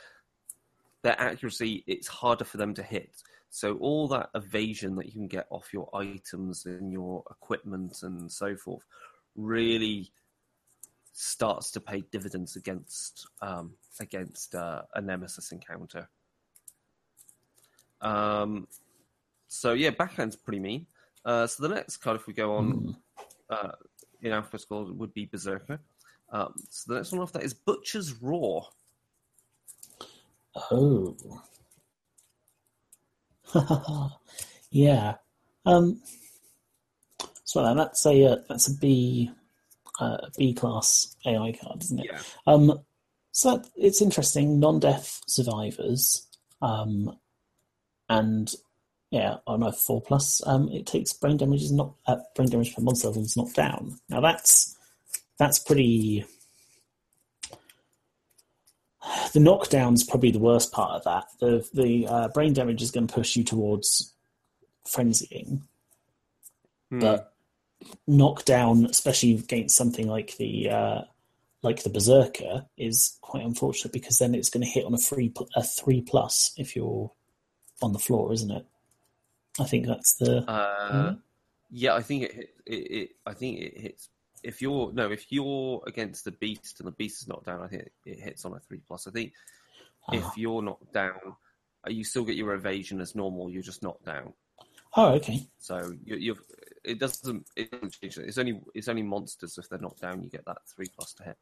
their 1.04 1.20
accuracy; 1.20 1.84
it's 1.88 2.08
harder 2.08 2.46
for 2.46 2.58
them 2.58 2.74
to 2.76 2.84
hit. 2.84 3.12
So 3.50 3.78
all 3.78 4.08
that 4.10 4.30
evasion 4.36 4.96
that 4.96 5.06
you 5.06 5.14
can 5.14 5.28
get 5.28 5.48
off 5.50 5.74
your 5.74 5.90
items 5.96 6.66
and 6.66 6.92
your 6.92 7.24
equipment 7.32 8.04
and 8.04 8.30
so 8.30 8.58
forth 8.58 8.84
really 9.36 10.12
starts 11.14 11.72
to 11.72 11.80
pay 11.80 12.02
dividends 12.12 12.56
against 12.56 13.26
um, 13.42 13.74
against 14.00 14.54
uh, 14.54 14.84
a 14.94 15.02
nemesis 15.02 15.52
encounter. 15.52 16.10
Um, 18.02 18.68
so 19.48 19.74
yeah, 19.74 19.92
backhand's 19.92 20.36
pretty 20.36 20.60
mean. 20.60 20.88
Uh, 21.26 21.48
so 21.48 21.68
the 21.68 21.74
next 21.74 21.98
card, 21.98 22.18
if 22.18 22.28
we 22.28 22.34
go 22.34 22.56
on 22.56 22.74
mm. 22.74 22.96
uh, 23.50 23.72
in 24.22 24.32
alphabetical, 24.32 24.94
would 24.94 25.14
be 25.14 25.26
Berserker. 25.26 25.80
Um, 26.32 26.54
so 26.70 26.94
the 26.94 27.00
next 27.00 27.12
one 27.12 27.22
off 27.22 27.34
that 27.34 27.44
is 27.44 27.54
Butcher's 27.54 28.14
Roar. 28.22 28.66
Oh. 30.72 31.16
yeah. 34.72 35.16
Um, 35.66 36.02
so 37.44 37.74
that's 37.76 38.06
a 38.06 38.26
uh, 38.26 38.36
that's 38.50 38.68
a 38.68 38.78
B 38.78 39.32
uh, 40.00 40.18
B 40.38 40.54
class 40.54 41.16
AI 41.26 41.54
card, 41.62 41.84
isn't 41.84 42.00
it? 42.00 42.08
Yeah. 42.12 42.20
Um, 42.46 42.80
so 43.32 43.58
that, 43.58 43.68
it's 43.76 44.02
interesting. 44.02 44.60
Non-death 44.60 45.22
survivors, 45.28 46.28
um, 46.62 47.18
and 48.10 48.52
yeah, 49.12 49.38
on 49.48 49.64
a 49.64 49.72
four 49.72 50.02
plus, 50.02 50.42
um, 50.46 50.70
it 50.70 50.86
takes 50.86 51.14
brain 51.14 51.38
damage 51.38 51.64
is 51.64 51.72
not 51.72 51.94
uh, 52.06 52.18
brain 52.36 52.50
damage 52.50 52.76
per 52.76 52.82
monster 52.82 53.08
level 53.08 53.24
is 53.24 53.38
knocked 53.38 53.56
down. 53.56 54.00
Now 54.10 54.22
that's 54.22 54.76
that's 55.38 55.60
pretty. 55.60 56.26
The 59.34 59.40
knockdown's 59.40 60.04
probably 60.04 60.32
the 60.32 60.40
worst 60.40 60.72
part 60.74 60.92
of 60.92 61.04
that. 61.06 61.26
The 61.40 61.68
the 61.74 62.08
uh, 62.08 62.28
brain 62.30 62.54
damage 62.54 62.82
is 62.82 62.92
going 62.92 63.08
to 63.08 63.14
push 63.14 63.36
you 63.36 63.44
towards 63.44 64.14
frenzying, 64.86 65.62
Hmm. 66.90 67.00
but 67.00 67.34
knockdown, 68.08 68.86
especially 68.86 69.36
against 69.36 69.76
something 69.76 70.08
like 70.08 70.36
the 70.38 70.70
uh, 70.70 71.02
like 71.62 71.84
the 71.84 71.90
berserker, 71.90 72.66
is 72.78 73.18
quite 73.22 73.46
unfortunate 73.46 73.94
because 73.94 74.18
then 74.18 74.36
it's 74.36 74.50
going 74.50 74.64
to 74.64 74.70
hit 74.70 74.86
on 74.86 74.94
a 74.94 74.98
three 74.98 75.34
a 75.56 75.64
three 75.64 76.02
plus 76.02 76.54
if 76.58 76.76
you're 76.76 77.12
on 77.82 77.94
the 77.94 78.00
floor, 78.00 78.34
isn't 78.34 78.52
it? 78.52 78.66
I 79.60 79.64
think 79.66 79.88
that's 79.88 80.16
the 80.16 80.50
Uh, 80.50 81.16
yeah, 81.70 81.96
I 81.96 82.02
think 82.02 82.24
it, 82.24 82.34
hit, 82.34 82.50
it, 82.66 82.72
it. 82.74 83.10
I 83.26 83.34
think 83.34 83.60
it 83.60 83.78
hits. 83.78 84.10
If 84.44 84.62
you're 84.62 84.94
no, 84.94 85.12
if 85.12 85.32
you're 85.32 85.82
against 85.88 86.24
the 86.26 86.32
beast 86.32 86.80
and 86.80 86.88
the 86.88 86.92
beast 86.92 87.22
is 87.22 87.28
knocked 87.28 87.46
down, 87.48 87.62
I 87.62 87.68
think 87.68 87.84
it, 87.84 87.92
it 88.06 88.20
hits 88.20 88.46
on 88.46 88.54
a 88.54 88.60
three 88.60 88.82
plus. 88.88 89.08
I 89.08 89.12
think 89.12 89.34
Ah. 90.10 90.16
if 90.16 90.38
you're 90.38 90.62
knocked 90.62 90.94
down, 90.94 91.36
you 91.88 92.04
still 92.06 92.24
get 92.24 92.36
your 92.38 92.54
evasion 92.54 93.02
as 93.02 93.14
normal. 93.16 93.50
You're 93.50 93.62
just 93.64 93.84
knocked 93.84 94.06
down. 94.06 94.32
oh 94.96 95.14
okay 95.16 95.46
So 95.60 95.92
you, 96.06 96.16
you've 96.16 96.42
it 96.86 97.00
doesn't 97.00 97.46
it 97.58 97.72
doesn't 97.72 97.92
change. 98.00 98.18
It's 98.20 98.38
only 98.38 98.62
it's 98.74 98.88
only 98.88 99.04
monsters 99.04 99.58
if 99.58 99.68
they're 99.68 99.80
knocked 99.80 100.02
down. 100.02 100.24
You 100.24 100.30
get 100.30 100.46
that 100.46 100.60
three 100.68 100.88
plus 100.96 101.14
to 101.16 101.24
hit. 101.24 101.38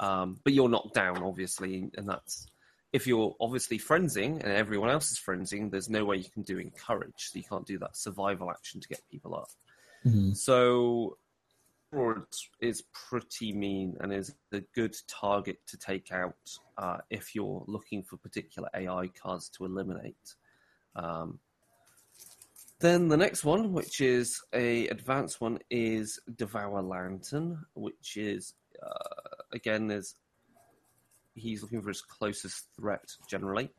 Um, 0.00 0.40
but 0.44 0.54
you're 0.54 0.68
knocked 0.68 0.94
down, 0.94 1.22
obviously, 1.22 1.90
and 1.96 2.08
that's 2.08 2.46
if 2.92 3.06
you're 3.06 3.36
obviously 3.40 3.78
frenzying 3.78 4.42
and 4.42 4.52
everyone 4.52 4.90
else 4.90 5.10
is 5.10 5.18
frenzying. 5.18 5.70
There's 5.70 5.88
no 5.88 6.04
way 6.04 6.16
you 6.16 6.30
can 6.30 6.42
do 6.42 6.58
encourage, 6.58 7.30
so 7.30 7.38
you 7.38 7.44
can't 7.44 7.66
do 7.66 7.78
that 7.78 7.96
survival 7.96 8.50
action 8.50 8.80
to 8.80 8.88
get 8.88 9.00
people 9.10 9.34
up. 9.34 9.50
Mhm. 10.04 10.36
So 10.36 11.18
is 12.60 12.82
pretty 12.92 13.52
mean 13.52 13.96
and 14.00 14.12
is 14.12 14.32
a 14.52 14.60
good 14.74 14.96
target 15.08 15.58
to 15.66 15.76
take 15.76 16.12
out 16.12 16.36
uh, 16.78 16.98
if 17.10 17.34
you're 17.34 17.64
looking 17.66 18.02
for 18.02 18.16
particular 18.16 18.68
AI 18.74 19.08
cards 19.08 19.48
to 19.48 19.64
eliminate. 19.64 20.36
Um, 20.94 21.40
then 22.78 23.08
the 23.08 23.16
next 23.16 23.44
one, 23.44 23.72
which 23.72 24.00
is 24.00 24.40
a 24.54 24.86
advanced 24.88 25.40
one, 25.40 25.58
is 25.68 26.18
Devour 26.36 26.80
Lantern, 26.80 27.66
which 27.74 28.16
is 28.16 28.54
uh, 28.82 29.42
again 29.52 29.90
is 29.90 30.14
he's 31.34 31.62
looking 31.62 31.82
for 31.82 31.88
his 31.88 32.02
closest 32.02 32.66
threat 32.76 33.10
generally, 33.28 33.70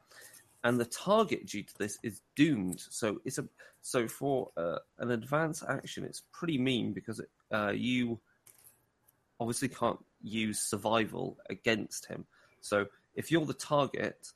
and 0.64 0.80
the 0.80 0.86
target 0.86 1.48
due 1.48 1.64
to 1.64 1.78
this 1.78 1.98
is 2.04 2.22
doomed. 2.36 2.82
So 2.90 3.20
it's 3.26 3.38
a 3.38 3.46
so 3.82 4.08
for 4.08 4.50
uh, 4.58 4.78
an 5.00 5.12
advance 5.12 5.64
action, 5.68 6.04
it's 6.04 6.24
pretty 6.32 6.58
mean 6.58 6.94
because 6.94 7.20
it, 7.20 7.30
uh, 7.52 7.72
you 7.76 8.20
obviously 9.40 9.70
can't 9.70 10.00
use 10.22 10.70
survival 10.70 11.38
against 11.50 12.06
him. 12.06 12.26
So 12.62 12.86
if 13.16 13.32
you're 13.32 13.46
the 13.46 13.54
target, 13.54 14.28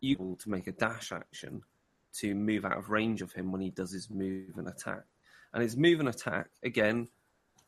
you 0.00 0.16
will 0.18 0.36
to 0.36 0.50
make 0.50 0.68
a 0.68 0.72
dash 0.72 1.10
action 1.10 1.62
to 2.20 2.34
move 2.34 2.64
out 2.64 2.78
of 2.78 2.90
range 2.90 3.22
of 3.22 3.32
him 3.32 3.50
when 3.50 3.60
he 3.60 3.70
does 3.70 3.92
his 3.92 4.08
move 4.08 4.56
and 4.56 4.68
attack. 4.68 5.02
And 5.52 5.62
his 5.62 5.76
move 5.76 6.00
and 6.00 6.08
attack 6.08 6.48
again, 6.62 7.08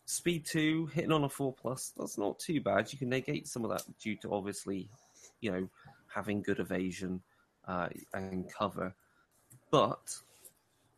speed 0.07 0.47
two, 0.47 0.87
hitting 0.87 1.13
on 1.13 1.25
a 1.25 1.29
four 1.29 1.53
plus. 1.53 1.93
That's 1.97 2.17
not 2.17 2.39
too 2.39 2.61
bad. 2.61 2.93
You 2.93 2.99
can 2.99 3.11
negate 3.11 3.47
some 3.47 3.65
of 3.65 3.71
that 3.71 3.83
due 4.01 4.17
to 4.23 4.33
obviously, 4.33 4.89
you 5.41 5.53
know, 5.53 5.69
having 6.13 6.43
good 6.43 6.61
evasion 6.61 7.21
uh, 7.69 7.89
and 8.15 8.51
cover. 8.51 8.95
But 9.71 10.17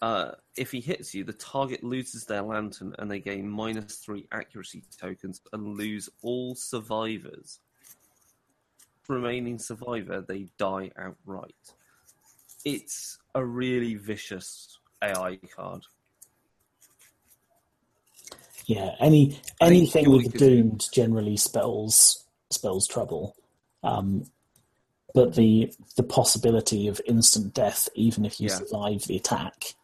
uh, 0.00 0.32
if 0.56 0.70
he 0.70 0.80
hits 0.80 1.14
you, 1.14 1.24
the 1.24 1.32
target 1.32 1.82
loses 1.82 2.26
their 2.26 2.42
lantern 2.42 2.94
and 2.98 3.10
they 3.10 3.18
gain 3.18 3.48
minus 3.48 3.96
three 3.96 4.28
accuracy 4.30 4.84
tokens 5.00 5.40
and 5.52 5.76
lose 5.76 6.08
all 6.22 6.54
survivors. 6.54 7.60
remaining 9.08 9.58
survivor, 9.58 10.20
they 10.20 10.46
die 10.58 10.90
outright. 10.98 11.54
It's 12.64 13.18
a 13.34 13.42
really 13.42 13.94
vicious 13.94 14.78
AI 15.02 15.38
card. 15.56 15.86
Yeah, 18.68 18.94
any 19.00 19.40
anything 19.62 20.10
with 20.10 20.34
doomed 20.34 20.86
generally 20.92 21.38
spells 21.38 22.22
spells 22.50 22.86
trouble. 22.86 23.34
Um, 23.82 24.24
but 25.14 25.34
the 25.34 25.72
the 25.96 26.02
possibility 26.02 26.86
of 26.86 27.00
instant 27.06 27.54
death, 27.54 27.88
even 27.94 28.26
if 28.26 28.38
you 28.38 28.48
Yeah. 28.50 28.56
survive 28.56 29.04
the 29.04 29.16
attack, 29.16 29.74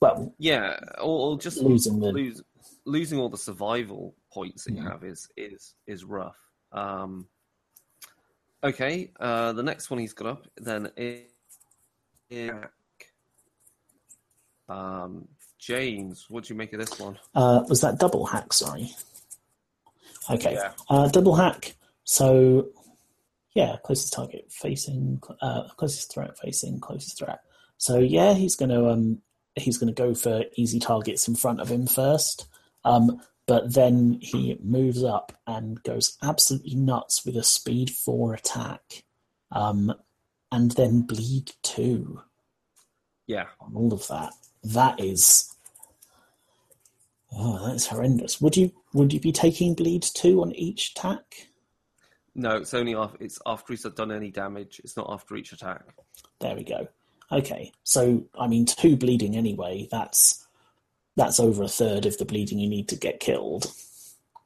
well, 0.00 0.34
Yeah, 0.38 0.78
or, 0.98 1.32
or 1.32 1.38
just 1.38 1.58
Losing 1.58 2.00
the- 2.00 2.10
lose, 2.12 2.40
losing 2.86 3.18
all 3.18 3.28
the 3.28 3.36
survival 3.36 4.14
points 4.32 4.64
that 4.64 4.72
you 4.72 4.82
Yeah. 4.82 4.92
have 4.92 5.04
is 5.04 5.28
is 5.36 5.74
is 5.86 6.04
rough. 6.04 6.38
Um, 6.72 7.28
okay, 8.64 9.12
uh, 9.20 9.52
the 9.52 9.62
next 9.62 9.90
one 9.90 9.98
he's 10.00 10.14
got 10.14 10.26
up 10.26 10.46
then 10.56 10.90
is 10.96 11.22
um, 14.68 15.28
James. 15.66 16.26
What 16.28 16.44
do 16.44 16.54
you 16.54 16.58
make 16.58 16.72
of 16.72 16.78
this 16.80 16.98
one? 16.98 17.18
uh, 17.34 17.64
was 17.68 17.80
that 17.80 17.98
double 17.98 18.24
hack? 18.26 18.52
Sorry. 18.52 18.92
Okay, 20.30 20.54
Yeah. 20.54 20.72
uh, 20.88 21.08
double 21.08 21.34
hack. 21.34 21.74
So, 22.04 22.68
yeah, 23.54 23.76
closest 23.84 24.12
target 24.12 24.46
facing, 24.50 25.20
uh, 25.40 25.68
closest 25.76 26.12
threat 26.12 26.38
facing, 26.38 26.78
closest 26.80 27.18
threat. 27.18 27.40
So 27.78 27.98
yeah, 27.98 28.34
he's 28.34 28.54
going 28.56 28.68
to 28.70 28.88
um, 28.88 29.22
he's 29.56 29.76
to 29.94 30.02
go 30.02 30.14
for 30.14 30.44
easy 30.56 30.78
targets 30.78 31.26
in 31.28 31.34
front 31.34 31.60
of 31.60 31.68
him 31.70 31.86
first. 31.86 32.46
Um, 32.84 33.20
but 33.46 33.74
then 33.74 34.18
he 34.20 34.56
moves 34.62 35.02
up 35.04 35.32
and 35.46 35.82
goes 35.82 36.16
absolutely 36.22 36.74
nuts 36.74 37.24
with 37.24 37.36
a 37.36 37.42
speed 37.44 37.90
four 37.90 38.34
attack, 38.34 39.04
um, 39.52 39.92
and 40.52 40.70
then 40.72 41.02
bleed 41.02 41.52
two 41.62 42.20
Yeah, 43.26 43.46
on 43.60 43.74
all 43.74 43.92
of 43.92 44.06
that. 44.08 44.32
That 44.64 44.98
is, 45.00 45.54
oh, 47.32 47.66
that's 47.66 47.86
horrendous. 47.86 48.40
Would 48.40 48.56
you 48.56 48.72
would 48.92 49.12
you 49.12 49.20
be 49.20 49.32
taking 49.32 49.74
bleeds 49.74 50.10
two 50.10 50.42
on 50.42 50.52
each 50.52 50.90
attack? 50.90 51.48
no, 52.38 52.56
it's 52.56 52.74
only 52.74 52.94
after 52.94 53.16
it's 53.24 53.38
after 53.46 53.72
he's 53.72 53.82
done 53.82 54.12
any 54.12 54.30
damage. 54.30 54.80
It's 54.84 54.96
not 54.96 55.08
after 55.10 55.36
each 55.36 55.52
attack. 55.52 55.82
There 56.40 56.54
we 56.54 56.64
go. 56.64 56.86
Okay, 57.32 57.72
so 57.82 58.24
I 58.38 58.46
mean, 58.46 58.66
two 58.66 58.96
bleeding 58.96 59.36
anyway. 59.36 59.88
That's 59.90 60.46
that's 61.16 61.40
over 61.40 61.62
a 61.62 61.68
third 61.68 62.04
of 62.06 62.18
the 62.18 62.24
bleeding 62.26 62.58
you 62.58 62.68
need 62.68 62.88
to 62.90 62.96
get 62.96 63.20
killed. 63.20 63.72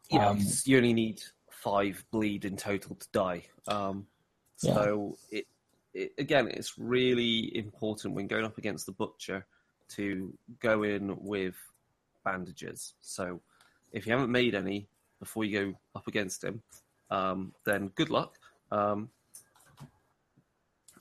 Yeah, 0.08 0.28
Um, 0.30 0.40
you 0.64 0.76
only 0.76 0.92
need 0.92 1.22
five 1.50 2.04
bleed 2.10 2.44
in 2.44 2.56
total 2.56 2.94
to 2.96 3.06
die. 3.12 3.44
Um, 3.68 4.06
Yeah. 4.62 4.74
so 4.74 5.18
it, 5.30 5.46
it 5.94 6.12
again, 6.18 6.46
it's 6.48 6.78
really 6.78 7.54
important 7.56 8.14
when 8.14 8.28
going 8.28 8.44
up 8.44 8.56
against 8.56 8.86
the 8.86 8.92
butcher 8.92 9.46
to 9.96 10.32
go 10.60 10.84
in 10.84 11.16
with 11.20 11.56
bandages. 12.24 12.94
So 13.00 13.40
if 13.92 14.06
you 14.06 14.12
haven't 14.12 14.30
made 14.30 14.54
any 14.54 14.86
before 15.18 15.44
you 15.44 15.58
go 15.58 15.78
up 15.94 16.06
against 16.06 16.42
him, 16.42 16.62
um, 17.10 17.52
then 17.64 17.88
good 17.94 18.10
luck. 18.10 18.36
Um, 18.70 19.10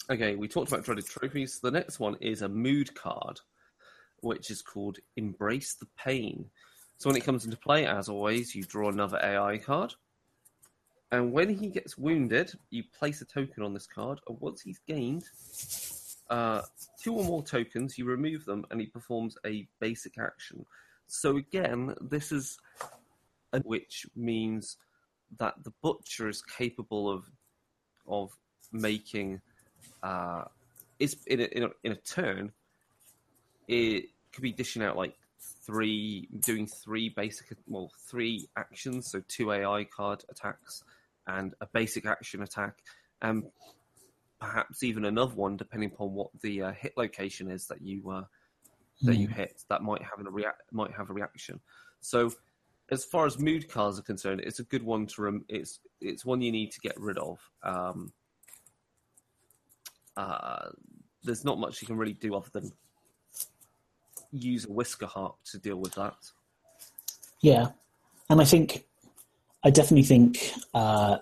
okay, 0.10 0.36
we 0.36 0.48
talked 0.48 0.72
about 0.72 0.84
dreaded 0.84 1.06
trophies. 1.06 1.60
The 1.60 1.72
next 1.72 2.00
one 2.00 2.16
is 2.20 2.42
a 2.42 2.50
mood 2.50 2.94
card, 2.96 3.40
which 4.22 4.50
is 4.52 4.62
called 4.62 4.98
Embrace 5.16 5.76
the 5.76 5.88
Pain. 5.98 6.46
So 6.98 7.10
when 7.10 7.16
it 7.16 7.24
comes 7.24 7.46
into 7.46 7.58
play, 7.58 7.86
as 7.86 8.10
always, 8.10 8.54
you 8.54 8.64
draw 8.64 8.90
another 8.90 9.20
AI 9.24 9.58
card. 9.58 9.94
And 11.12 11.32
when 11.32 11.50
he 11.50 11.68
gets 11.68 11.98
wounded, 11.98 12.52
you 12.70 12.84
place 12.98 13.22
a 13.22 13.26
token 13.26 13.64
on 13.64 13.74
this 13.74 13.88
card. 13.88 14.20
And 14.28 14.40
once 14.42 14.62
he's 14.62 14.80
gained 14.88 15.24
uh, 16.30 16.62
two 17.02 17.14
or 17.14 17.24
more 17.24 17.44
tokens, 17.44 17.98
you 17.98 18.06
remove 18.06 18.46
them 18.46 18.66
and 18.70 18.80
he 18.80 18.88
performs 18.88 19.38
a 19.46 19.68
basic 19.80 20.20
action. 20.20 20.66
So 21.10 21.38
again, 21.38 21.96
this 22.00 22.32
is 22.32 22.60
which 23.64 24.06
means 24.16 24.78
that 25.40 25.56
the 25.64 25.74
butcher 25.82 26.30
is 26.30 26.44
capable 26.44 27.10
of 27.10 27.26
of 28.08 28.32
making 28.72 29.42
uh, 30.04 30.44
is 31.00 31.18
in 31.26 31.42
a, 31.42 31.44
in 31.46 31.64
a 31.64 31.70
in 31.84 31.92
a 31.94 31.96
turn. 31.96 32.52
It 33.68 34.10
could 34.32 34.44
be 34.44 34.52
dishing 34.52 34.84
out 34.84 34.98
like 34.98 35.16
three, 35.40 36.28
doing 36.40 36.68
three 36.68 37.10
basic, 37.10 37.58
well, 37.68 37.92
three 38.08 38.48
actions, 38.56 39.12
so 39.12 39.22
two 39.28 39.52
AI 39.52 39.86
card 39.86 40.24
attacks 40.30 40.84
and 41.28 41.54
a 41.62 41.68
basic 41.68 42.06
action 42.06 42.44
attack, 42.44 42.78
and 43.22 43.44
perhaps 44.40 44.84
even 44.84 45.06
another 45.06 45.36
one 45.36 45.58
depending 45.58 45.92
upon 45.92 46.14
what 46.14 46.30
the 46.42 46.62
uh, 46.62 46.72
hit 46.72 46.94
location 46.98 47.50
is 47.50 47.68
that 47.68 47.82
you 47.82 48.10
uh, 48.10 48.24
that 49.02 49.16
you 49.16 49.28
hit. 49.28 49.64
That 49.70 49.84
might 49.84 50.02
have 50.02 50.26
a 50.26 50.30
rea- 50.30 50.46
might 50.72 50.92
have 50.92 51.10
a 51.10 51.14
reaction. 51.14 51.60
So, 52.02 52.32
as 52.92 53.06
far 53.06 53.26
as 53.26 53.40
mood 53.40 53.70
cards 53.70 54.00
are 54.00 54.04
concerned, 54.04 54.42
it's 54.42 54.60
a 54.60 54.64
good 54.64 54.84
one 54.84 55.06
to 55.08 55.22
rem- 55.22 55.46
it's 55.48 55.80
it's 56.02 56.26
one 56.26 56.42
you 56.42 56.52
need 56.52 56.72
to 56.72 56.80
get 56.80 57.00
rid 57.00 57.18
of. 57.18 57.40
Um, 57.64 58.12
uh, 60.18 60.70
there's 61.24 61.46
not 61.46 61.60
much 61.60 61.82
you 61.82 61.88
can 61.88 61.98
really 61.98 62.14
do 62.14 62.36
other 62.36 62.50
than 62.52 62.72
use 64.32 64.66
a 64.66 64.72
whisker 64.72 65.06
harp 65.06 65.36
to 65.44 65.58
deal 65.58 65.78
with 65.78 65.94
that. 65.96 66.18
Yeah, 67.42 67.70
and 68.30 68.42
I 68.42 68.46
think 68.46 68.86
I 69.64 69.70
definitely 69.70 70.04
think 70.04 70.52
uh, 70.74 71.18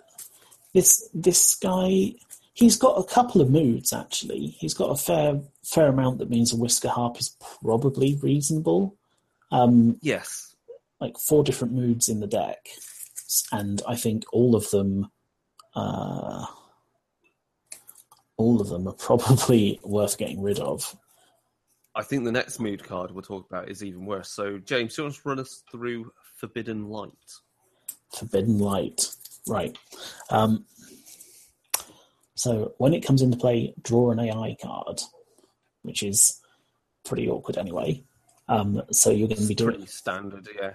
this 0.74 1.10
this 1.14 1.56
guy 1.56 2.14
he's 2.58 2.76
got 2.76 2.98
a 2.98 3.04
couple 3.04 3.40
of 3.40 3.52
moods 3.52 3.94
actually. 3.94 4.48
He's 4.60 4.74
got 4.74 4.90
a 4.90 4.96
fair 4.96 5.40
fair 5.64 5.88
amount 5.88 6.18
that 6.18 6.30
means 6.30 6.52
a 6.52 6.58
whisker 6.58 6.90
harp 6.90 7.20
is 7.20 7.38
probably 7.62 8.16
reasonable. 8.22 8.98
Um, 9.52 9.98
Yes, 10.02 10.56
like 11.00 11.18
four 11.18 11.44
different 11.44 11.74
moods 11.74 12.10
in 12.10 12.20
the 12.20 12.28
deck, 12.28 12.68
and 13.52 13.82
I 13.88 13.96
think 13.96 14.24
all 14.34 14.56
of 14.56 14.70
them, 14.72 15.12
uh, 15.76 16.46
all 18.38 18.60
of 18.60 18.70
them 18.70 18.88
are 18.88 18.94
probably 18.94 19.80
worth 19.84 20.18
getting 20.18 20.42
rid 20.42 20.60
of. 20.60 20.98
I 21.96 22.04
think 22.04 22.26
the 22.26 22.32
next 22.32 22.60
mood 22.60 22.84
card 22.84 23.12
we'll 23.12 23.24
talk 23.24 23.48
about 23.50 23.70
is 23.70 23.84
even 23.84 24.06
worse. 24.06 24.30
So, 24.32 24.60
James, 24.60 24.96
do 24.96 25.02
you 25.02 25.06
want 25.06 25.16
to 25.16 25.22
run 25.26 25.40
us 25.40 25.64
through 25.72 26.12
Forbidden 26.36 26.90
Light? 26.90 27.12
Forbidden 28.16 28.60
Light, 28.60 29.10
right? 29.48 29.76
Um, 30.30 30.66
so 32.38 32.74
when 32.78 32.94
it 32.94 33.06
comes 33.06 33.22
into 33.22 33.38
play, 33.38 33.74
draw 33.82 34.12
an 34.12 34.20
AI 34.20 34.56
card, 34.62 35.02
which 35.82 36.04
is 36.04 36.40
pretty 37.04 37.28
awkward 37.28 37.58
anyway. 37.58 38.04
Um, 38.48 38.84
so 38.92 39.10
you're 39.10 39.28
going 39.28 39.42
to 39.42 39.48
be 39.48 39.56
doing 39.56 39.76
Pretty 39.76 39.88
standard, 39.88 40.48
yeah. 40.56 40.74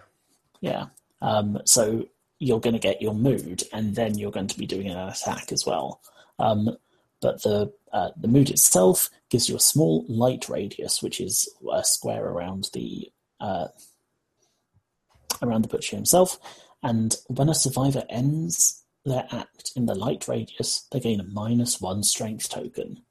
Yeah. 0.60 0.86
Um, 1.20 1.60
so 1.64 2.06
you're 2.38 2.60
going 2.60 2.74
to 2.74 2.80
get 2.80 3.00
your 3.00 3.14
mood, 3.14 3.62
and 3.72 3.94
then 3.94 4.18
you're 4.18 4.32
going 4.32 4.48
to 4.48 4.58
be 4.58 4.66
doing 4.66 4.88
an 4.88 4.98
attack 4.98 5.52
as 5.52 5.64
well. 5.64 6.00
Um, 6.38 6.76
but 7.20 7.42
the 7.42 7.72
uh, 7.92 8.10
the 8.16 8.28
mood 8.28 8.50
itself 8.50 9.08
gives 9.30 9.48
you 9.48 9.54
a 9.54 9.60
small 9.60 10.04
light 10.08 10.48
radius, 10.48 11.02
which 11.02 11.20
is 11.20 11.48
a 11.72 11.84
square 11.84 12.26
around 12.26 12.70
the 12.74 13.10
uh, 13.38 13.68
around 15.40 15.62
the 15.62 15.68
butcher 15.68 15.94
himself. 15.94 16.38
And 16.82 17.14
when 17.28 17.48
a 17.48 17.54
survivor 17.54 18.02
ends 18.10 18.81
their 19.04 19.26
act 19.32 19.72
in 19.76 19.86
the 19.86 19.94
light 19.94 20.28
radius, 20.28 20.86
they 20.92 21.00
gain 21.00 21.20
a 21.20 21.24
minus 21.24 21.80
one 21.80 22.02
strength 22.02 22.48
token. 22.48 23.02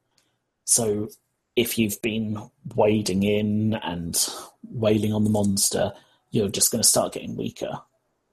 So 0.63 1.09
if 1.55 1.77
you've 1.77 2.01
been 2.01 2.49
wading 2.75 3.23
in 3.23 3.73
and 3.75 4.17
wailing 4.63 5.13
on 5.13 5.23
the 5.25 5.29
monster, 5.29 5.91
you're 6.29 6.47
just 6.49 6.71
going 6.71 6.81
to 6.81 6.87
start 6.87 7.13
getting 7.13 7.35
weaker. 7.35 7.81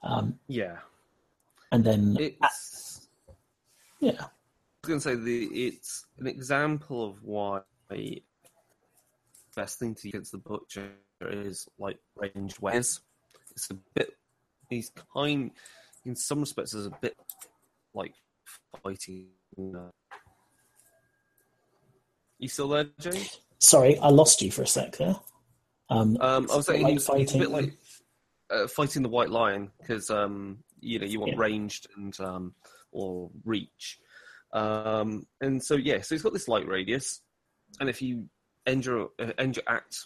Um, 0.03 0.38
Yeah. 0.47 0.79
and 1.73 1.83
then, 1.85 2.16
It's. 2.21 3.09
yeah, 3.99 4.12
I 4.21 4.87
was 4.87 4.88
going 4.88 5.01
to 5.01 5.03
say 5.03 5.14
the 5.16 5.44
it's 5.66 6.07
an 6.18 6.29
example 6.29 7.05
of 7.11 7.23
why 7.25 7.62
the 7.90 8.23
best 9.57 9.81
thing 9.81 9.97
to 9.97 10.07
use 10.07 10.14
against 10.14 10.33
the 10.33 10.38
butcher 10.38 10.92
is 11.21 11.68
like 11.79 11.99
ranged 12.14 12.61
wares. 12.61 13.01
It's 13.51 13.68
a 13.71 13.75
bit. 13.94 14.16
He's 14.71 14.92
kind, 15.12 15.51
in 16.05 16.15
some 16.17 16.41
respects, 16.41 16.75
is 16.75 16.87
a 16.87 16.91
bit 16.91 17.15
like 17.95 18.15
fighting. 18.83 19.29
Uh, 19.59 19.91
you 22.39 22.49
still 22.49 22.69
there, 22.69 22.87
James? 23.01 23.41
sorry, 23.61 23.99
I 23.99 24.09
lost 24.11 24.41
you 24.43 24.51
for 24.53 24.63
a 24.63 24.67
sec 24.67 24.97
there. 24.97 25.17
Um, 25.91 26.17
Um, 26.21 26.49
I 26.51 26.57
was 26.57 26.67
saying 26.67 26.83
like 26.83 26.93
he's, 26.93 27.07
he's 27.07 27.35
a 27.35 27.39
bit 27.39 27.49
fighting- 27.51 27.67
like 27.71 27.73
uh, 28.51 28.67
fighting 28.69 29.03
the 29.03 29.09
white 29.09 29.31
lion 29.31 29.71
because 29.81 30.11
um, 30.11 30.59
you 30.81 30.99
know 30.99 31.07
you 31.07 31.21
want 31.21 31.33
Yeah. 31.33 31.39
ranged 31.39 31.87
and 31.97 32.19
um, 32.21 32.55
or 32.93 33.31
reach, 33.45 33.99
um, 34.53 35.27
and 35.41 35.63
so 35.63 35.75
yeah, 35.75 36.01
so 36.01 36.15
it's 36.15 36.23
got 36.25 36.33
this 36.33 36.49
light 36.49 36.67
radius, 36.67 37.23
and 37.81 37.89
if 37.89 38.01
you 38.01 38.29
end 38.67 38.85
your 38.87 39.11
uh, 39.19 39.33
end 39.39 39.57
your 39.57 39.65
act 39.67 39.99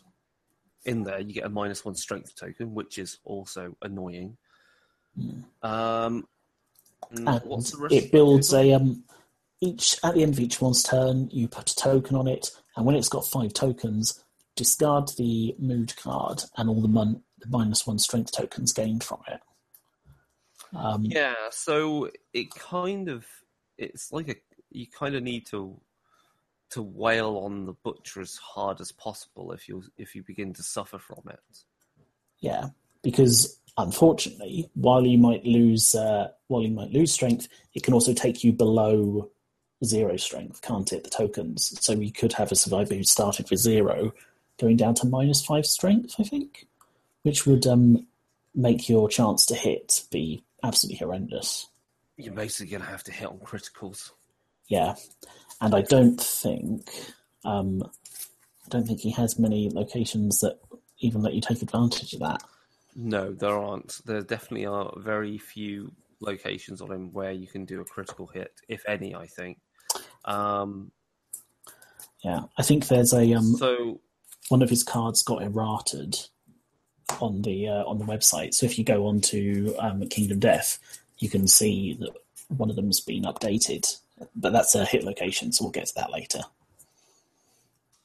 in 0.85 1.03
there, 1.05 1.21
you 1.21 1.33
get 1.35 1.45
a 1.45 1.49
minus 1.49 1.85
one 1.85 1.95
strength 1.95 2.35
token, 2.35 2.75
which 2.75 2.99
is 2.99 3.19
also 3.25 3.77
annoying. 3.83 4.37
Um, 5.63 6.27
And 7.11 7.29
and 7.29 7.43
what's 7.45 7.71
the 7.71 7.79
rest 7.79 7.95
it 7.95 8.13
builds 8.13 8.53
a 8.53 8.73
um 8.73 9.05
each 9.61 9.97
at 10.03 10.15
the 10.15 10.23
end 10.23 10.35
of 10.35 10.41
each 10.41 10.61
one's 10.61 10.83
turn 10.83 11.29
you 11.31 11.47
put 11.47 11.71
a 11.71 11.77
token 11.77 12.17
on 12.17 12.27
it 12.27 12.51
and 12.77 12.85
when 12.85 12.97
it's 12.97 13.09
got 13.09 13.27
five 13.27 13.53
tokens 13.53 14.25
discard 14.57 15.09
the 15.17 15.55
mood 15.59 15.95
card 15.97 16.43
and 16.57 16.69
all 16.69 16.81
the, 16.81 16.89
mon- 16.89 17.23
the 17.39 17.49
minus 17.49 17.87
one 17.87 17.99
strength 17.99 18.33
tokens 18.33 18.73
gained 18.73 19.03
from 19.03 19.21
it. 19.29 19.41
Um, 20.75 21.05
Yeah, 21.05 21.35
so 21.51 22.11
it 22.33 22.51
kind 22.55 23.09
of 23.09 23.27
it's 23.79 24.13
like 24.13 24.29
a 24.29 24.37
you 24.71 24.87
kind 24.87 25.15
of 25.15 25.23
need 25.23 25.47
to 25.47 25.81
to 26.71 26.83
wail 26.83 27.39
on 27.45 27.67
the 27.67 27.75
butcher 27.75 28.21
as 28.21 28.37
hard 28.37 28.81
as 28.81 28.93
possible 28.93 29.53
if 29.53 29.69
you 29.69 29.85
if 29.97 30.15
you 30.15 30.23
begin 30.23 30.53
to 30.55 30.63
suffer 30.63 30.99
from 30.99 31.23
it. 31.31 31.41
yeah 32.41 32.69
because 33.03 33.59
unfortunately 33.79 34.69
while 34.75 35.07
you 35.07 35.19
might 35.19 35.45
lose 35.45 35.95
uh, 35.95 36.29
while 36.49 36.63
you 36.63 36.71
might 36.71 36.93
lose 36.93 37.13
strength 37.13 37.49
it 37.75 37.83
can 37.83 37.95
also 37.95 38.13
take 38.13 38.45
you 38.45 38.53
below 38.53 39.31
zero 39.85 40.17
strength 40.17 40.61
can't 40.63 40.93
it 40.93 41.05
the 41.05 41.11
tokens? 41.11 41.77
So 41.81 41.93
you 41.93 42.13
could 42.13 42.33
have 42.35 42.53
a 42.53 42.57
survivor 42.57 42.95
who 42.95 43.03
started 43.03 43.51
with 43.51 43.61
zero 43.61 44.13
going 44.61 44.77
down 44.77 44.95
to 44.97 45.07
minus 45.07 45.45
five 45.45 45.67
strength 45.67 46.15
i 46.19 46.23
think 46.23 46.67
which 47.23 47.47
would 47.47 47.67
um, 47.67 48.07
make 48.55 48.89
your 48.89 49.09
chance 49.09 49.47
to 49.47 49.55
hit 49.55 50.05
be 50.11 50.43
absolutely 50.63 50.99
horrendous. 50.99 51.69
You're 52.17 52.35
basically 52.35 52.71
going 52.71 52.83
to 52.83 52.89
have 52.89 53.05
to 53.05 53.13
hit 53.13 53.29
on 53.29 53.39
criticals. 53.39 54.11
yeah. 54.69 54.95
And 55.61 55.75
i 55.75 55.83
don't 55.83 56.21
think 56.21 56.91
um, 57.45 57.83
i 57.85 58.69
don't 58.69 58.87
think 58.87 59.01
he 59.01 59.11
has 59.13 59.39
many 59.39 59.71
locations 59.71 60.41
that 60.41 60.59
even 60.99 61.23
let 61.23 61.35
you 61.35 61.41
take 61.41 61.63
advantage 61.63 62.13
of 62.15 62.21
that 62.21 62.43
No, 62.95 63.33
there 63.33 63.57
aren't. 63.57 64.01
There 64.05 64.21
definitely 64.23 64.67
are 64.67 64.93
very 64.97 65.39
few 65.39 65.93
locations 66.21 66.81
on 66.81 66.93
him 66.93 67.13
where 67.13 67.33
you 67.33 67.47
can 67.47 67.65
do 67.65 67.81
a 67.81 67.85
critical 67.85 68.27
hit, 68.27 68.53
if 68.69 68.83
any. 68.89 69.15
I 69.15 69.27
think. 69.27 69.59
Um, 70.25 70.93
yeah 72.23 72.43
i 72.57 72.63
think 72.63 72.87
there's 72.87 73.13
a 73.13 73.35
um, 73.35 73.57
so 73.57 74.01
one 74.49 74.63
of 74.63 74.71
his 74.71 74.85
cards 74.85 75.25
got 75.25 75.43
errated 75.43 76.17
on 77.21 77.43
the 77.43 77.69
uh, 77.69 77.85
on 77.85 77.99
the 77.99 78.05
website. 78.05 78.55
So 78.55 78.67
if 78.67 78.79
you 78.79 78.85
go 78.85 79.07
on 79.07 79.21
to 79.23 79.75
um, 79.79 80.07
Kingdom 80.09 80.39
Death, 80.39 80.79
you 81.19 81.29
can 81.29 81.47
see 81.47 81.95
that 82.01 82.11
one 82.49 82.71
of 82.71 82.77
them's 82.77 83.01
been 83.01 83.25
updated. 83.25 83.99
But 84.37 84.53
that's 84.53 84.75
a 84.75 84.85
hit 84.85 85.05
location, 85.05 85.53
so 85.53 85.65
we'll 85.65 85.73
get 85.73 85.87
to 85.87 85.95
that 85.97 86.13
later. 86.13 86.41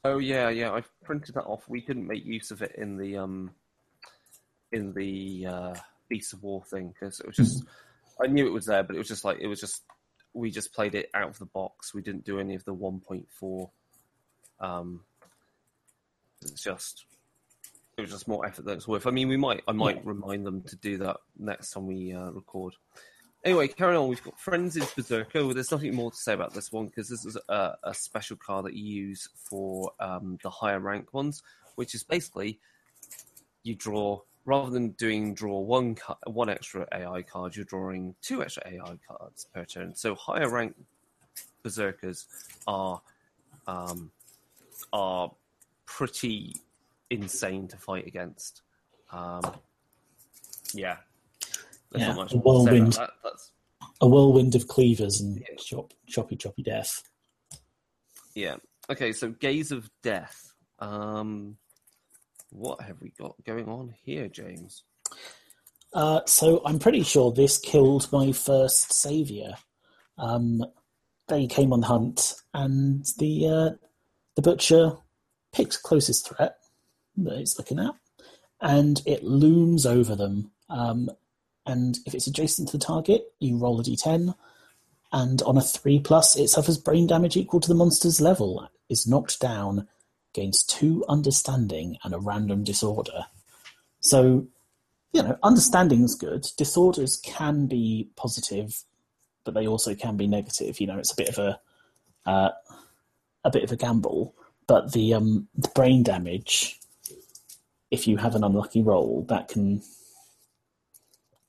Oh 0.04 0.18
yeah, 0.18 0.48
yeah. 0.48 0.72
I 0.72 0.82
printed 1.04 1.34
that 1.34 1.44
off. 1.44 1.68
We 1.68 1.80
couldn't 1.80 2.06
make 2.06 2.24
use 2.24 2.50
of 2.50 2.62
it 2.62 2.74
in 2.76 2.96
the 2.96 3.16
um 3.18 3.50
in 4.72 4.92
the 4.92 5.46
uh, 5.46 5.74
Beast 6.08 6.32
of 6.32 6.42
War 6.42 6.62
thing 6.64 6.88
because 6.92 7.20
it 7.20 7.26
was 7.26 7.36
just 7.36 7.64
I 8.22 8.26
knew 8.26 8.46
it 8.46 8.52
was 8.52 8.66
there, 8.66 8.82
but 8.82 8.94
it 8.96 8.98
was 8.98 9.08
just 9.08 9.24
like 9.24 9.38
it 9.40 9.46
was 9.46 9.60
just 9.60 9.82
we 10.34 10.50
just 10.50 10.72
played 10.74 10.94
it 10.94 11.10
out 11.14 11.28
of 11.30 11.38
the 11.38 11.46
box. 11.46 11.94
We 11.94 12.02
didn't 12.02 12.24
do 12.24 12.38
any 12.38 12.54
of 12.54 12.64
the 12.64 12.74
1.4. 12.74 13.70
Um, 14.60 15.00
it's 16.42 16.62
just 16.62 17.04
it 17.96 18.02
was 18.02 18.10
just 18.10 18.28
more 18.28 18.46
effort 18.46 18.64
than 18.64 18.76
it's 18.76 18.86
worth. 18.86 19.06
I 19.06 19.10
mean, 19.10 19.28
we 19.28 19.36
might 19.36 19.62
I 19.66 19.72
might 19.72 19.96
Yeah. 19.96 20.02
remind 20.04 20.46
them 20.46 20.62
to 20.64 20.76
do 20.76 20.98
that 20.98 21.16
next 21.38 21.70
time 21.70 21.86
we 21.86 22.12
uh, 22.12 22.30
record. 22.30 22.74
Anyway, 23.44 23.68
carrying 23.68 23.96
on. 23.98 24.08
We've 24.08 24.22
got 24.22 24.38
Frenzied 24.38 24.88
Berserker. 24.96 25.44
Well, 25.44 25.54
there's 25.54 25.70
nothing 25.70 25.94
more 25.94 26.10
to 26.10 26.16
say 26.16 26.32
about 26.32 26.54
this 26.54 26.72
one 26.72 26.86
because 26.86 27.08
this 27.08 27.24
is 27.24 27.36
a, 27.48 27.74
a 27.84 27.94
special 27.94 28.36
card 28.36 28.66
that 28.66 28.74
you 28.74 28.84
use 28.84 29.28
for 29.48 29.92
um, 30.00 30.38
the 30.42 30.50
higher 30.50 30.80
rank 30.80 31.14
ones, 31.14 31.42
which 31.76 31.94
is 31.94 32.02
basically 32.02 32.58
you 33.62 33.76
draw 33.76 34.20
rather 34.48 34.70
than 34.70 34.88
doing 34.92 35.34
draw 35.34 35.60
one 35.60 35.94
one 36.26 36.48
extra 36.48 36.88
AI 36.92 37.20
card, 37.22 37.54
you're 37.54 37.66
drawing 37.66 38.14
two 38.22 38.42
extra 38.42 38.62
AI 38.66 38.98
cards 39.06 39.46
per 39.54 39.64
turn. 39.66 39.94
So 39.94 40.14
higher 40.14 40.48
rank 40.48 40.74
berserkers 41.62 42.26
are 42.66 43.00
um, 43.66 44.10
are 44.94 45.30
pretty 45.84 46.56
insane 47.10 47.68
to 47.68 47.76
fight 47.76 48.06
against. 48.06 48.62
Um, 49.12 49.42
yeah. 50.72 50.96
There's 51.90 52.02
Yeah, 52.02 52.08
not 52.08 52.16
much 52.16 52.32
a 52.32 52.36
more 52.36 52.42
to 52.42 52.70
say 52.70 52.78
about 52.78 52.78
whirlwind. 52.78 52.92
that. 52.94 53.10
That's 53.22 53.50
A 54.00 54.08
whirlwind 54.08 54.54
of 54.54 54.66
cleavers 54.66 55.20
and 55.20 55.38
Yeah. 55.38 55.56
chop, 55.58 55.92
choppy, 56.06 56.36
choppy 56.36 56.62
death. 56.62 57.02
Yeah. 58.34 58.56
Okay, 58.90 59.12
so 59.12 59.30
Gaze 59.30 59.72
of 59.72 59.90
Death. 60.02 60.54
Um, 60.78 61.58
what 62.50 62.80
have 62.82 63.00
we 63.00 63.12
got 63.18 63.34
going 63.44 63.68
on 63.68 63.94
here, 64.02 64.28
James? 64.28 64.84
Uh, 65.92 66.20
so 66.26 66.62
I'm 66.64 66.78
pretty 66.78 67.02
sure 67.02 67.32
this 67.32 67.58
killed 67.58 68.08
my 68.12 68.32
first 68.32 68.92
savior. 68.92 69.54
Um, 70.18 70.64
they 71.28 71.46
came 71.46 71.72
on 71.72 71.80
the 71.80 71.86
hunt, 71.86 72.34
and 72.52 73.06
the 73.18 73.46
uh, 73.46 73.70
the 74.36 74.42
butcher 74.42 74.92
picks 75.52 75.76
closest 75.76 76.28
threat 76.28 76.56
that 77.16 77.38
it's 77.38 77.58
looking 77.58 77.78
at, 77.78 77.94
and 78.60 79.00
it 79.06 79.24
looms 79.24 79.86
over 79.86 80.14
them. 80.14 80.50
Um, 80.68 81.10
and 81.66 81.98
if 82.06 82.14
it's 82.14 82.26
adjacent 82.26 82.68
to 82.68 82.78
the 82.78 82.84
target, 82.84 83.32
you 83.40 83.58
roll 83.58 83.80
a 83.80 83.82
d10, 83.82 84.34
and 85.12 85.42
on 85.42 85.56
a 85.56 85.62
three 85.62 86.00
plus, 86.00 86.36
it 86.36 86.48
suffers 86.48 86.78
brain 86.78 87.06
damage 87.06 87.36
equal 87.36 87.60
to 87.60 87.68
the 87.68 87.74
monster's 87.74 88.20
level. 88.20 88.68
Is 88.88 89.06
knocked 89.06 89.38
down, 89.38 89.86
gains 90.32 90.62
two 90.62 91.04
understanding 91.08 91.96
and 92.04 92.14
a 92.14 92.18
random 92.18 92.64
disorder. 92.64 93.26
So 94.00 94.46
you 95.12 95.22
know, 95.22 95.38
understanding's 95.42 96.14
good. 96.14 96.46
Disorders 96.56 97.16
can 97.16 97.66
be 97.66 98.10
positive, 98.16 98.84
but 99.44 99.54
they 99.54 99.66
also 99.66 99.94
can 99.94 100.16
be 100.16 100.26
negative. 100.26 100.80
You 100.80 100.86
know, 100.86 100.98
it's 100.98 101.12
a 101.12 101.16
bit 101.16 101.28
of 101.30 101.38
a 101.38 101.60
uh, 102.26 102.50
a 103.44 103.50
bit 103.50 103.64
of 103.64 103.72
a 103.72 103.76
gamble. 103.76 104.34
But 104.66 104.92
the 104.92 105.14
um, 105.14 105.48
the 105.56 105.70
brain 105.74 106.02
damage, 106.02 106.78
if 107.90 108.06
you 108.06 108.18
have 108.18 108.34
an 108.34 108.44
unlucky 108.44 108.82
roll, 108.82 109.24
that 109.28 109.48
can 109.48 109.82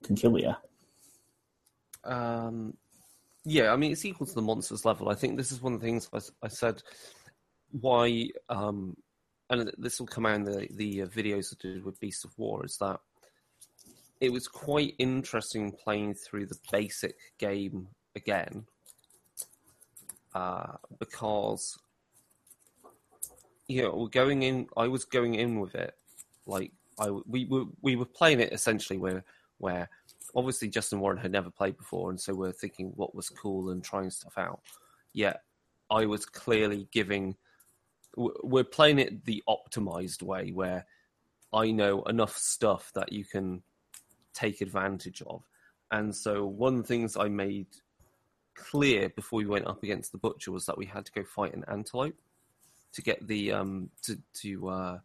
can 0.04 0.16
kill 0.16 0.40
you. 0.40 0.56
Um, 2.06 2.76
yeah, 3.44 3.74
I 3.74 3.76
mean, 3.76 3.92
it's 3.92 4.06
equal 4.06 4.28
to 4.28 4.36
the 4.36 4.42
monster's 4.42 4.86
level. 4.86 5.10
I 5.10 5.16
think 5.16 5.36
this 5.36 5.52
is 5.52 5.62
one 5.62 5.74
of 5.74 5.82
the 5.82 5.86
things 5.86 6.10
I 6.42 6.48
said 6.48 6.82
why, 7.72 8.30
um, 8.50 8.96
and 9.50 9.72
this 9.78 10.00
will 10.00 10.08
come 10.08 10.26
out 10.26 10.36
in 10.36 10.44
the, 10.44 10.68
the 10.72 11.02
uh, 11.04 11.06
videos 11.08 11.54
I 11.54 11.58
did 11.60 11.84
with 11.84 12.00
Beast 12.00 12.26
of 12.26 12.38
War, 12.38 12.66
is 12.66 12.78
that 12.78 13.00
it 14.22 14.32
was 14.32 14.48
quite 14.48 14.96
interesting 15.00 15.72
playing 15.72 16.16
through 16.16 16.48
the 16.48 16.58
basic 16.72 17.16
game 17.38 17.88
again 18.16 18.66
uh, 20.36 20.74
because 21.00 21.78
you 23.68 23.82
know 23.84 23.96
we're 23.96 24.08
going 24.08 24.44
in. 24.44 24.68
I 24.76 24.88
was 24.88 25.06
going 25.06 25.36
in 25.36 25.60
with 25.60 25.76
it 25.76 25.96
like 26.46 26.72
I 27.00 27.10
we 27.10 27.46
were 27.46 27.66
we 27.82 27.96
were 27.96 28.06
playing 28.06 28.40
it 28.40 28.52
essentially 28.52 29.00
where 29.00 29.24
where 29.60 29.90
obviously 30.36 30.68
Justin 30.68 31.00
Warren 31.00 31.18
had 31.18 31.32
never 31.32 31.50
played 31.50 31.78
before, 31.78 32.10
and 32.10 32.20
so 32.20 32.34
we're 32.34 32.52
thinking 32.52 32.92
what 32.96 33.16
was 33.16 33.30
cool 33.30 33.70
and 33.70 33.84
trying 33.84 34.10
stuff 34.10 34.38
out. 34.38 34.62
Yet 35.14 35.44
I 35.90 36.06
was 36.06 36.26
clearly 36.26 36.88
giving. 36.92 37.36
We're 38.18 38.64
playing 38.64 39.00
it 39.00 39.26
the 39.26 39.44
optimized 39.48 40.22
way, 40.22 40.52
where 40.52 40.86
I 41.54 41.72
know 41.72 42.04
enough 42.04 42.38
stuff 42.38 42.92
that 42.96 43.12
you 43.12 43.26
can 43.26 43.64
take 44.34 44.62
advantage 44.62 45.22
of. 45.26 45.44
And 45.92 46.16
so 46.16 46.46
one 46.46 46.76
of 46.76 46.82
the 46.82 46.88
things 46.88 47.18
I 47.18 47.28
made 47.30 47.68
clear 48.56 49.10
before 49.10 49.38
we 49.38 49.46
went 49.46 49.68
up 49.68 49.84
against 49.84 50.12
the 50.12 50.18
butcher 50.18 50.52
was 50.52 50.66
that 50.66 50.78
we 50.78 50.86
had 50.86 51.06
to 51.06 51.12
go 51.12 51.24
fight 51.24 51.54
an 51.56 51.64
antelope 51.68 52.16
to 52.92 53.02
get 53.02 53.26
the 53.28 53.52
um 53.52 53.90
to 54.04 54.18
to 54.34 54.68
uh 54.70 55.00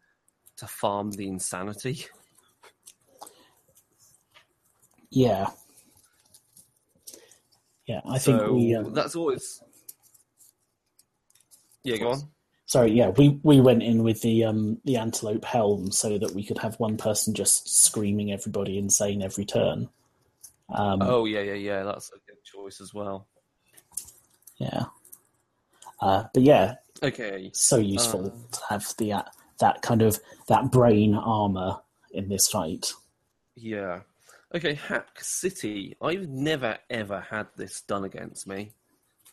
to 0.57 0.67
farm 0.67 1.11
the 1.13 1.29
insanity. 1.29 2.07
Yeah, 5.11 5.47
yeah. 7.87 8.01
I 8.05 8.19
think 8.19 8.43
we. 8.51 8.75
Uh, 8.75 8.83
that's 8.89 9.15
always 9.15 9.63
yeah. 11.85 11.99
Go 11.99 12.11
on. 12.11 12.34
Sorry, 12.67 12.93
yeah, 12.93 13.11
we 13.11 13.41
we 13.43 13.61
went 13.61 13.83
in 13.83 14.03
with 14.03 14.21
the 14.23 14.45
um 14.45 14.79
the 14.85 14.97
antelope 14.97 15.45
helm 15.45 15.91
so 15.91 16.19
that 16.19 16.33
we 16.33 16.45
could 16.45 16.59
have 16.59 16.79
one 16.81 16.97
person 16.97 17.35
just 17.35 17.85
screaming 17.85 18.33
everybody 18.33 18.79
insane 18.79 19.23
every 19.23 19.45
turn. 19.45 19.89
Um, 20.71 21.03
Oh 21.03 21.25
yeah, 21.27 21.41
yeah, 21.41 21.55
yeah. 21.55 21.83
That's 21.83 22.11
a 22.11 22.19
good 22.27 22.43
choice 22.45 22.81
as 22.81 22.95
well. 22.95 23.27
Yeah. 24.59 24.85
Uh, 26.01 26.25
but 26.33 26.43
yeah, 26.43 26.75
Okay. 27.03 27.51
so 27.55 27.77
useful 27.77 28.27
Uh. 28.27 28.53
to 28.57 28.61
have 28.71 28.87
the 28.99 29.13
uh, 29.15 29.23
that 29.61 29.83
kind 29.83 30.03
of 30.03 30.19
that 30.49 30.71
brain 30.71 31.15
armor 31.15 31.81
in 32.13 32.29
this 32.29 32.49
fight. 32.49 32.93
Yeah. 33.57 34.01
Okay, 34.55 34.75
Hack 34.75 35.19
City. 35.21 35.97
I've 36.01 36.29
never 36.29 36.79
ever 36.89 37.21
had 37.21 37.49
this 37.57 37.81
done 37.83 38.05
against 38.05 38.47
me. 38.47 38.71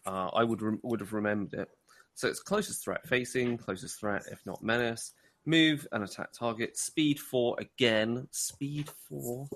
Uh, 0.06 0.30
I 0.34 0.44
would 0.44 0.62
rem- 0.62 0.80
would 0.84 1.00
have 1.00 1.14
remembered 1.14 1.60
it. 1.62 1.70
So 2.14 2.28
it's 2.28 2.40
closest 2.40 2.84
threat 2.84 3.08
facing, 3.08 3.58
closest 3.58 4.00
threat 4.00 4.24
if 4.32 4.46
not 4.46 4.64
menace. 4.64 5.14
Move 5.46 5.88
and 5.92 6.04
attack 6.04 6.32
target. 6.34 6.78
Speed 6.78 7.20
four 7.20 7.56
again. 7.60 8.28
Speed 8.32 8.90
four. 9.10 9.48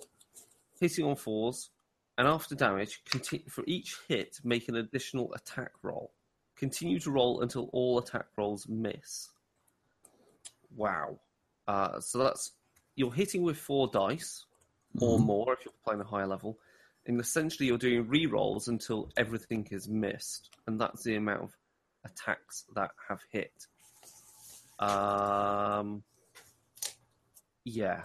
Hitting 0.79 1.05
on 1.05 1.15
fours. 1.15 1.69
and 2.17 2.27
after 2.27 2.55
damage, 2.55 3.01
conti- 3.09 3.45
for 3.49 3.63
each 3.67 3.97
hit, 4.07 4.39
make 4.43 4.69
an 4.69 4.75
additional 4.75 5.33
attack 5.33 5.71
roll. 5.83 6.11
Continue 6.55 6.99
to 7.01 7.11
roll 7.11 7.41
until 7.41 7.69
all 7.73 7.99
attack 7.99 8.25
rolls 8.37 8.67
miss. 8.69 9.29
Wow. 10.75 11.19
Uh, 11.67 11.99
so 11.99 12.17
that's 12.19 12.53
you're 12.95 13.11
hitting 13.13 13.43
with 13.43 13.57
four 13.57 13.87
dice 13.91 14.45
or 15.01 15.19
more 15.19 15.53
if 15.53 15.65
you're 15.65 15.73
playing 15.83 15.99
a 15.99 16.05
higher 16.05 16.27
level. 16.27 16.57
And 17.07 17.19
essentially, 17.19 17.67
you're 17.67 17.77
doing 17.77 18.07
re-rolls 18.07 18.67
until 18.69 19.11
everything 19.17 19.67
is 19.69 19.87
missed, 19.87 20.49
and 20.65 20.79
that's 20.79 21.03
the 21.03 21.15
amount 21.17 21.43
of 21.43 21.55
attacks 22.05 22.65
that 22.75 22.91
have 23.09 23.21
hit. 23.31 23.51
Um, 24.79 26.03
yeah. 27.63 28.03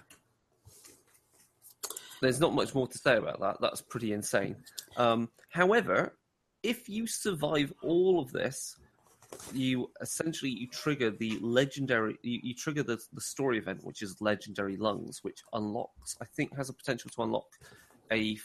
There's 2.21 2.41
not 2.41 2.55
much 2.55 2.75
more 2.75 2.87
to 2.87 2.99
say 2.99 3.17
about 3.17 3.41
that. 3.41 3.57
That's 3.61 3.81
pretty 3.81 4.13
insane. 4.13 4.57
Um, 4.97 5.31
however, 5.51 6.15
if 6.63 6.89
you 6.89 7.07
survive 7.07 7.73
all 7.83 8.21
of 8.21 8.33
this, 8.33 8.77
you 9.53 9.91
essentially 10.01 10.51
you 10.51 10.67
trigger 10.67 11.11
the 11.11 11.39
legendary 11.41 12.19
you, 12.23 12.41
you 12.43 12.53
trigger 12.53 12.83
the, 12.83 12.99
the 13.13 13.21
story 13.21 13.59
event 13.59 13.79
which 13.85 14.03
is 14.03 14.21
legendary 14.21 14.77
lungs 14.77 15.21
which 15.23 15.39
unlocks 15.53 16.17
i 16.21 16.25
think 16.25 16.53
has 16.57 16.69
a 16.69 16.73
potential 16.73 17.09
to 17.09 17.23
unlock 17.23 17.47
a 18.11 18.33
f- 18.33 18.41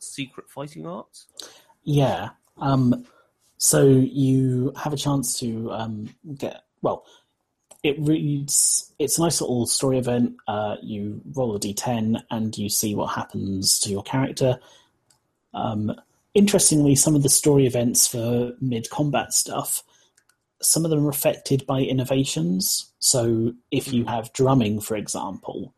secret 0.00 0.46
fighting 0.50 0.86
art 0.86 1.24
Yeah. 1.84 2.28
Um, 2.58 3.06
so 3.58 3.84
you 3.86 4.72
have 4.76 4.92
a 4.92 4.96
chance 4.96 5.38
to 5.40 5.70
um, 5.72 6.14
get 6.36 6.62
well. 6.80 7.04
It 7.82 7.96
reads. 7.98 8.92
It's 8.98 9.18
a 9.18 9.22
nice 9.22 9.40
little 9.40 9.66
story 9.66 9.98
event. 9.98 10.36
Uh, 10.46 10.76
you 10.82 11.20
roll 11.34 11.54
a 11.54 11.60
d10 11.60 12.22
and 12.30 12.56
you 12.56 12.68
see 12.68 12.94
what 12.94 13.08
happens 13.08 13.78
to 13.80 13.90
your 13.90 14.02
character. 14.02 14.58
Um, 15.54 15.92
interestingly, 16.34 16.94
some 16.94 17.14
of 17.14 17.22
the 17.22 17.28
story 17.28 17.66
events 17.66 18.06
for 18.06 18.52
mid 18.60 18.90
combat 18.90 19.32
stuff, 19.32 19.82
some 20.62 20.84
of 20.84 20.90
them 20.90 21.04
are 21.04 21.10
affected 21.10 21.66
by 21.66 21.80
innovations. 21.80 22.92
So 23.00 23.54
if 23.70 23.92
you 23.92 24.04
have 24.06 24.32
drumming, 24.32 24.80
for 24.80 24.96
example, 24.96 25.74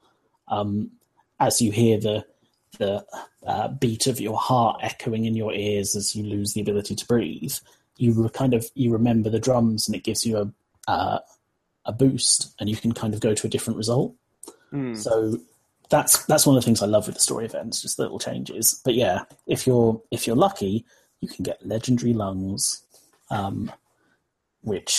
um, 0.48 0.90
as 1.38 1.62
you 1.62 1.72
hear 1.72 1.98
the 1.98 2.26
the 2.80 3.04
uh, 3.46 3.68
beat 3.68 4.08
of 4.08 4.20
your 4.20 4.36
heart 4.36 4.80
echoing 4.82 5.24
in 5.24 5.36
your 5.36 5.52
ears 5.52 5.94
as 5.94 6.16
you 6.16 6.24
lose 6.24 6.52
the 6.52 6.60
ability 6.60 6.96
to 6.96 7.06
breathe, 7.06 7.54
you 7.96 8.28
kind 8.30 8.54
of 8.54 8.68
you 8.74 8.92
remember 8.92 9.30
the 9.30 9.38
drums 9.38 9.86
and 9.86 9.94
it 9.94 10.02
gives 10.02 10.26
you 10.26 10.36
a 10.38 10.90
uh, 10.90 11.20
a 11.86 11.92
boost, 11.92 12.54
and 12.58 12.68
you 12.68 12.76
can 12.76 12.92
kind 12.92 13.14
of 13.14 13.20
go 13.20 13.34
to 13.34 13.46
a 13.46 13.50
different 13.50 13.76
result. 13.76 14.14
So 14.96 15.38
that's 15.88 16.24
that's 16.26 16.46
one 16.46 16.56
of 16.56 16.62
the 16.62 16.64
things 16.64 16.82
I 16.82 16.86
love 16.86 17.06
with 17.06 17.16
the 17.16 17.20
story 17.20 17.44
events, 17.44 17.82
just 17.82 17.98
little 17.98 18.18
changes. 18.18 18.80
But 18.84 18.94
yeah, 18.94 19.24
if 19.46 19.66
you're 19.66 20.00
if 20.10 20.26
you're 20.26 20.36
lucky, 20.36 20.84
you 21.20 21.28
can 21.28 21.42
get 21.44 21.64
legendary 21.66 22.14
lungs, 22.14 22.82
um, 23.30 23.70
which 24.62 24.98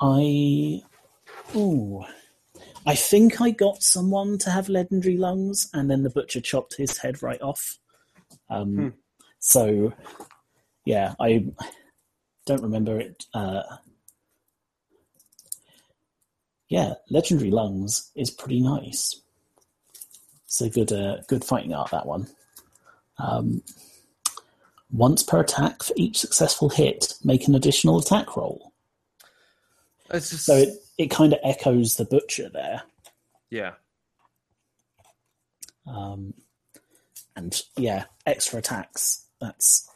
I 0.00 0.82
ooh. 1.56 2.04
I 2.84 2.94
think 2.94 3.40
I 3.40 3.50
got 3.50 3.82
someone 3.82 4.38
to 4.38 4.50
have 4.50 4.68
legendary 4.68 5.16
lungs, 5.16 5.70
and 5.72 5.90
then 5.90 6.02
the 6.02 6.10
butcher 6.10 6.40
chopped 6.40 6.76
his 6.76 6.98
head 6.98 7.22
right 7.22 7.40
off. 7.40 7.78
Um, 8.50 8.94
So, 9.38 9.92
yeah, 10.84 11.14
I 11.18 11.46
don't 12.46 12.62
remember 12.62 13.00
it. 13.00 13.24
Uh, 13.34 13.62
yeah, 16.68 16.94
legendary 17.10 17.50
lungs 17.50 18.10
is 18.14 18.30
pretty 18.30 18.60
nice. 18.60 19.20
It's 20.44 20.60
a 20.60 20.70
good, 20.70 20.92
uh, 20.92 21.18
good 21.28 21.44
fighting 21.44 21.74
art. 21.74 21.90
That 21.90 22.06
one. 22.06 22.28
Um, 23.18 23.62
once 24.92 25.22
per 25.22 25.40
attack 25.40 25.82
for 25.82 25.94
each 25.96 26.18
successful 26.18 26.68
hit, 26.68 27.14
make 27.24 27.48
an 27.48 27.54
additional 27.54 27.98
attack 27.98 28.36
roll. 28.36 28.72
it's 30.10 30.30
just 30.30 30.46
So 30.46 30.54
it, 30.56 30.68
it 30.98 31.10
kind 31.10 31.32
of 31.32 31.38
echoes 31.42 31.96
the 31.96 32.04
butcher 32.04 32.48
there. 32.48 32.82
yeah 33.50 33.72
Um, 35.86 36.34
and 37.36 37.60
yeah, 37.76 38.04
extra 38.26 38.58
attacks. 38.58 39.26
That's 39.40 39.88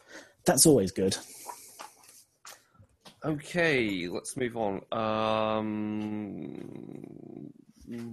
that's 0.45 0.65
always 0.65 0.91
good. 0.91 1.17
Okay, 3.25 4.07
let's 4.07 4.37
move 4.37 4.55
on. 4.57 4.81
Um, 4.91 6.61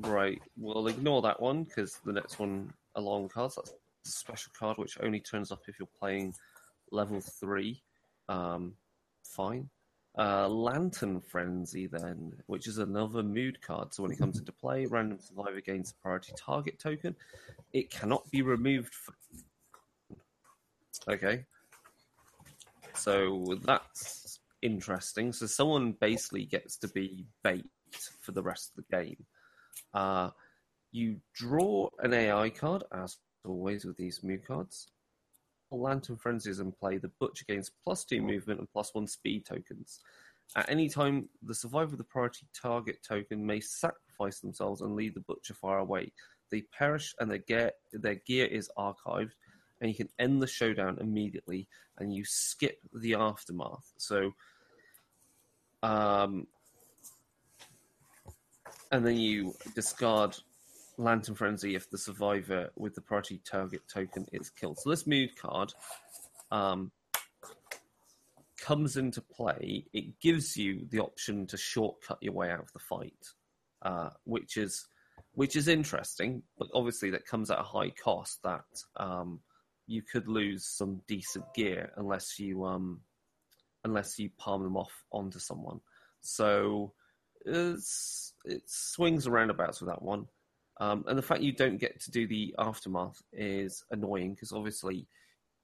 right, 0.01 0.41
we'll 0.57 0.89
ignore 0.89 1.23
that 1.23 1.41
one 1.41 1.65
because 1.65 1.99
the 2.05 2.13
next 2.13 2.39
one 2.39 2.73
along 2.97 3.29
cards. 3.29 3.57
That's 3.57 3.71
a 3.71 3.75
special 4.09 4.53
card 4.59 4.79
which 4.79 4.99
only 5.03 5.21
turns 5.21 5.53
up 5.53 5.63
if 5.69 5.79
you're 5.79 5.89
playing 5.99 6.35
level 6.91 7.21
three. 7.21 7.83
Um, 8.29 8.75
fine. 9.25 9.69
Uh, 10.17 10.49
Lantern 10.49 11.21
Frenzy, 11.21 11.87
then, 11.89 12.33
which 12.47 12.69
is 12.69 12.79
another 12.79 13.23
mood 13.23 13.61
card. 13.61 13.93
So 13.93 14.05
when 14.05 14.13
it 14.13 14.19
comes 14.19 14.39
into 14.39 14.53
play, 14.53 14.87
random 14.87 15.19
survivor 15.19 15.61
gains 15.61 15.91
a 15.91 16.03
priority 16.03 16.33
target 16.37 16.79
token. 16.79 17.17
It 17.73 17.91
cannot 17.91 18.31
be 18.31 18.43
removed. 18.43 18.95
For... 18.95 19.15
Okay. 21.09 21.45
So 22.95 23.59
that's 23.65 24.39
interesting. 24.63 25.33
So 25.33 25.47
someone 25.47 25.93
basically 26.01 26.45
gets 26.45 26.77
to 26.79 26.89
be 26.89 27.27
bait 27.43 27.67
for 28.21 28.31
the 28.33 28.43
rest 28.43 28.71
of 28.71 28.85
the 28.85 28.97
game. 28.97 29.25
Uh, 29.93 30.31
you 30.93 31.17
draw 31.35 31.91
an 31.99 32.15
AI 32.15 32.51
card, 32.51 32.85
as 32.93 33.17
always 33.45 33.85
with 33.85 33.97
these 33.97 34.23
mood 34.23 34.47
cards. 34.47 34.87
Lantern 35.81 36.17
Frenzies 36.17 36.61
in 36.61 36.73
play. 36.73 36.99
The 36.99 37.11
Butcher 37.21 37.45
gains 37.47 37.71
plus 37.83 38.05
two 38.05 38.23
movement 38.23 38.61
and 38.61 38.71
plus 38.71 38.95
one 38.95 39.07
speed 39.07 39.45
tokens. 39.45 40.01
At 40.57 40.69
any 40.69 40.89
time, 40.89 41.29
the 41.43 41.55
survivor 41.55 41.93
of 41.93 41.99
the 41.99 42.05
priority 42.05 42.47
target 42.55 42.99
token 43.07 43.45
may 43.45 43.61
sacrifice 43.61 44.41
themselves 44.41 44.81
and 44.83 44.95
lead 44.95 45.15
the 45.15 45.21
Butcher 45.21 45.55
far 45.55 45.79
away. 45.79 46.13
They 46.51 46.63
perish 46.77 47.15
and 47.19 47.31
their 47.31 47.39
gear, 47.39 47.73
their 47.93 48.17
gear 48.27 48.47
is 48.47 48.71
archived, 48.79 49.33
and 49.81 49.91
you 49.91 49.97
can 49.97 50.09
end 50.19 50.41
the 50.41 50.47
showdown 50.47 50.99
immediately 51.01 51.69
and 51.99 52.15
you 52.15 52.25
skip 52.25 52.79
the 52.93 53.15
aftermath. 53.15 53.93
So, 53.97 54.33
um, 55.83 56.47
and 58.93 59.05
then 59.05 59.17
you 59.17 59.55
discard 59.75 60.37
Lantern 60.97 61.35
Frenzy 61.35 61.75
if 61.75 61.91
the 61.91 61.99
survivor 61.99 62.71
with 62.77 62.95
the 62.95 63.01
priority 63.01 63.41
target 63.45 63.83
token 63.93 64.27
is 64.33 64.51
killed. 64.51 64.79
So 64.79 64.91
this 64.91 65.07
mood 65.07 65.37
card 65.37 65.73
um, 66.51 66.93
comes 68.61 68.97
into 68.97 69.21
play. 69.21 69.87
It 69.93 70.21
gives 70.21 70.57
you 70.57 70.87
the 70.91 71.01
option 71.01 71.47
to 71.49 71.57
shortcut 71.57 72.19
your 72.21 72.35
way 72.35 72.51
out 72.51 72.61
of 72.61 72.73
the 72.73 72.79
fight, 72.79 73.29
uh, 73.83 74.11
which 74.25 74.57
is 74.57 74.87
which 75.33 75.57
is 75.57 75.69
interesting. 75.69 76.43
But 76.59 76.69
obviously, 76.75 77.11
that 77.11 77.27
comes 77.27 77.51
at 77.51 77.59
a 77.59 77.65
high 77.65 77.91
cost. 77.91 78.43
That 78.43 78.65
um, 78.97 79.41
you 79.87 80.03
could 80.03 80.29
lose 80.29 80.65
some 80.65 81.03
decent 81.07 81.45
gear 81.55 81.93
unless 81.97 82.39
you 82.39 82.65
um, 82.65 83.01
unless 83.85 84.19
you 84.19 84.31
palm 84.39 84.63
them 84.63 84.77
off 84.77 85.05
onto 85.13 85.39
someone. 85.39 85.81
So 86.21 86.93
it's, 87.45 88.33
it 88.45 88.63
swings 88.67 89.27
and 89.27 89.35
roundabouts 89.35 89.81
with 89.81 89.91
that 89.91 90.03
one. 90.03 90.27
Um, 90.81 91.05
and 91.07 91.17
the 91.17 91.23
fact 91.23 91.43
you 91.43 91.53
don't 91.53 91.79
get 91.79 92.01
to 92.01 92.11
do 92.11 92.27
the 92.27 92.55
aftermath 92.59 93.23
is 93.33 93.85
annoying 93.91 94.35
because 94.35 94.53
obviously 94.53 95.07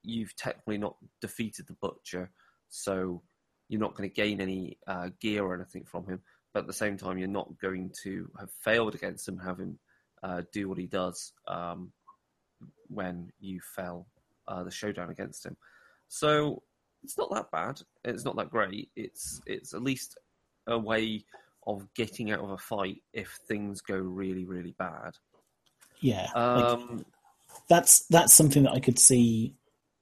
you've 0.02 0.36
technically 0.36 0.78
not 0.78 0.96
defeated 1.20 1.66
the 1.66 1.76
butcher, 1.80 2.30
so 2.68 3.22
you're 3.68 3.80
not 3.80 3.94
going 3.94 4.08
to 4.08 4.14
gain 4.14 4.40
any 4.40 4.78
uh, 4.86 5.10
gear 5.20 5.44
or 5.44 5.54
anything 5.54 5.84
from 5.84 6.06
him. 6.06 6.20
But 6.52 6.60
at 6.60 6.66
the 6.66 6.72
same 6.72 6.96
time, 6.96 7.18
you're 7.18 7.28
not 7.28 7.58
going 7.60 7.92
to 8.02 8.28
have 8.38 8.50
failed 8.50 8.94
against 8.94 9.28
him, 9.28 9.38
have 9.38 9.58
him 9.58 9.78
uh, 10.22 10.42
do 10.52 10.68
what 10.68 10.78
he 10.78 10.86
does 10.86 11.32
um, 11.46 11.92
when 12.88 13.32
you 13.38 13.60
fell 13.60 14.06
uh, 14.48 14.64
the 14.64 14.70
showdown 14.70 15.10
against 15.10 15.46
him. 15.46 15.56
So 16.08 16.62
it's 17.02 17.16
not 17.16 17.32
that 17.32 17.50
bad. 17.50 17.80
It's 18.04 18.24
not 18.24 18.36
that 18.36 18.50
great. 18.50 18.90
It's 18.96 19.40
it's 19.46 19.74
at 19.74 19.82
least 19.82 20.18
a 20.66 20.78
way 20.78 21.24
of 21.66 21.92
getting 21.94 22.30
out 22.30 22.40
of 22.40 22.50
a 22.50 22.58
fight 22.58 23.02
if 23.12 23.38
things 23.46 23.80
go 23.80 23.96
really 23.96 24.44
really 24.44 24.74
bad. 24.78 25.12
Yeah, 26.00 26.28
like, 26.34 26.64
Um, 26.64 27.04
that's 27.68 28.06
that's 28.06 28.32
something 28.32 28.62
that 28.62 28.72
I 28.72 28.80
could 28.80 28.98
see 28.98 29.54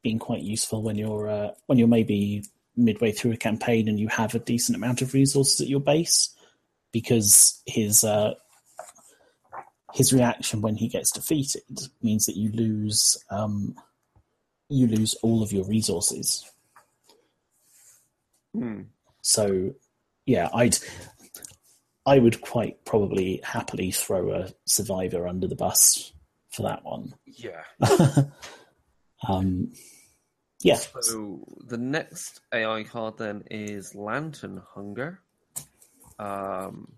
being 0.03 0.19
quite 0.19 0.43
useful 0.43 0.83
when 0.83 0.97
you're 0.97 1.29
uh, 1.29 1.51
when 1.67 1.79
you're 1.79 1.89
maybe 1.89 2.45
midway 2.77 3.11
through 3.11 3.33
a 3.33 3.37
campaign 3.37 3.89
and 3.89 3.99
you 3.99 4.07
have 4.09 4.35
a 4.35 4.39
decent 4.39 4.77
amount 4.77 5.03
of 5.03 5.13
resources 5.13 5.61
at 5.61 5.67
your 5.67 5.81
base, 5.81 6.35
because 6.93 7.61
his 7.67 8.05
uh, 8.05 8.35
his 9.93 10.13
reaction 10.13 10.61
when 10.61 10.77
he 10.77 10.87
gets 10.87 11.11
defeated 11.11 11.63
means 12.03 12.27
that 12.27 12.37
you 12.37 12.53
lose 12.53 13.23
um, 13.31 13.75
you 14.69 14.87
lose 14.87 15.15
all 15.23 15.43
of 15.43 15.53
your 15.53 15.65
resources. 15.65 16.49
hmm. 18.55 18.83
So, 19.23 19.75
yeah, 20.25 20.49
I'd 20.55 20.79
I 22.09 22.19
would 22.19 22.41
quite 22.41 22.85
probably 22.87 23.41
happily 23.45 23.91
throw 23.91 24.33
a 24.33 24.49
survivor 24.65 25.29
under 25.29 25.47
the 25.47 25.55
bus 25.55 26.13
for 26.51 26.63
that 26.63 26.85
one. 26.85 27.15
Yeah. 27.27 27.63
Um, 29.27 29.73
yeah. 30.63 30.79
So 31.01 31.45
the 31.67 31.79
next 31.79 32.41
AI 32.53 32.85
card 32.85 33.19
then 33.19 33.43
is 33.51 33.95
Lantern 33.95 34.63
Hunger. 34.75 35.21
Um, 36.19 36.93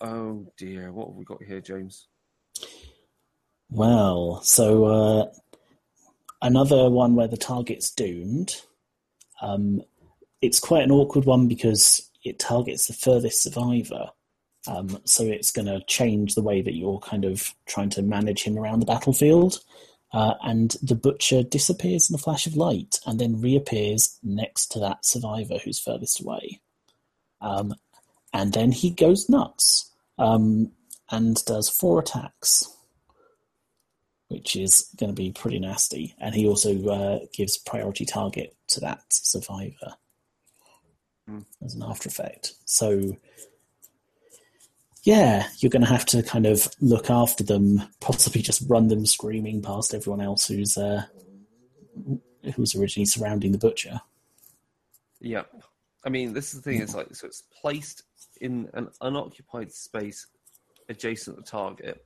oh 0.00 0.46
dear, 0.56 0.92
what 0.92 1.08
have 1.08 1.16
we 1.16 1.24
got 1.24 1.42
here, 1.42 1.60
James? 1.60 2.08
Well, 3.70 4.40
so 4.42 4.84
uh, 4.84 5.32
another 6.42 6.90
one 6.90 7.14
where 7.14 7.28
the 7.28 7.36
target's 7.36 7.90
doomed. 7.90 8.60
Um, 9.40 9.82
it's 10.40 10.60
quite 10.60 10.84
an 10.84 10.92
awkward 10.92 11.24
one 11.24 11.48
because 11.48 12.10
it 12.24 12.38
targets 12.38 12.86
the 12.86 12.94
furthest 12.94 13.42
survivor. 13.42 14.10
Um, 14.66 14.98
so 15.04 15.24
it's 15.24 15.50
going 15.50 15.66
to 15.66 15.84
change 15.86 16.34
the 16.34 16.42
way 16.42 16.62
that 16.62 16.74
you're 16.74 16.98
kind 17.00 17.24
of 17.24 17.54
trying 17.66 17.90
to 17.90 18.02
manage 18.02 18.42
him 18.42 18.58
around 18.58 18.80
the 18.80 18.86
battlefield. 18.86 19.60
Uh, 20.12 20.34
and 20.42 20.76
the 20.80 20.94
butcher 20.94 21.42
disappears 21.42 22.08
in 22.08 22.14
a 22.14 22.18
flash 22.18 22.46
of 22.46 22.56
light 22.56 23.00
and 23.04 23.18
then 23.18 23.40
reappears 23.40 24.18
next 24.22 24.68
to 24.68 24.78
that 24.78 25.04
survivor 25.04 25.58
who's 25.58 25.80
furthest 25.80 26.20
away. 26.20 26.60
Um, 27.40 27.74
and 28.32 28.52
then 28.52 28.72
he 28.72 28.90
goes 28.90 29.28
nuts 29.28 29.90
um, 30.18 30.70
and 31.10 31.44
does 31.44 31.68
four 31.68 31.98
attacks, 31.98 32.68
which 34.28 34.56
is 34.56 34.88
going 34.96 35.10
to 35.10 35.16
be 35.16 35.32
pretty 35.32 35.58
nasty. 35.58 36.14
And 36.20 36.34
he 36.34 36.46
also 36.46 36.88
uh, 36.88 37.18
gives 37.32 37.58
priority 37.58 38.04
target 38.04 38.56
to 38.68 38.80
that 38.80 39.02
survivor. 39.10 39.96
As 41.64 41.74
an 41.74 41.82
after 41.82 42.08
effect. 42.08 42.54
So, 42.64 43.16
yeah, 45.02 45.48
you're 45.58 45.70
going 45.70 45.84
to 45.84 45.88
have 45.88 46.06
to 46.06 46.22
kind 46.22 46.46
of 46.46 46.68
look 46.80 47.10
after 47.10 47.44
them, 47.44 47.82
possibly 48.00 48.42
just 48.42 48.62
run 48.68 48.88
them 48.88 49.06
screaming 49.06 49.62
past 49.62 49.94
everyone 49.94 50.20
else 50.20 50.46
who's 50.46 50.76
uh, 50.76 51.04
who's 52.54 52.74
originally 52.74 53.06
surrounding 53.06 53.52
the 53.52 53.58
butcher. 53.58 54.00
Yep. 55.20 55.62
I 56.04 56.10
mean, 56.10 56.32
this 56.34 56.52
is 56.52 56.60
the 56.60 56.70
thing. 56.70 56.82
It's 56.82 56.94
like 56.94 57.14
so. 57.14 57.26
It's 57.26 57.44
placed 57.60 58.02
in 58.40 58.68
an 58.74 58.88
unoccupied 59.00 59.72
space 59.72 60.26
adjacent 60.88 61.36
to 61.36 61.42
the 61.42 61.48
target. 61.48 62.04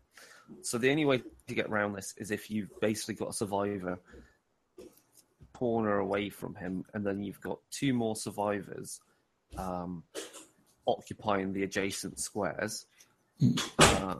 So 0.62 0.78
the 0.78 0.90
only 0.90 1.04
way 1.04 1.22
to 1.48 1.54
get 1.54 1.66
around 1.66 1.94
this 1.94 2.14
is 2.16 2.30
if 2.30 2.50
you've 2.50 2.70
basically 2.80 3.14
got 3.14 3.30
a 3.30 3.32
survivor 3.32 3.98
corner 5.58 5.98
away 5.98 6.28
from 6.28 6.54
him, 6.54 6.84
and 6.94 7.04
then 7.04 7.22
you've 7.22 7.40
got 7.40 7.58
two 7.70 7.92
more 7.92 8.14
survivors 8.14 9.00
um, 9.56 10.04
occupying 10.86 11.52
the 11.52 11.64
adjacent 11.64 12.20
squares. 12.20 12.86
Uh, 13.78 14.16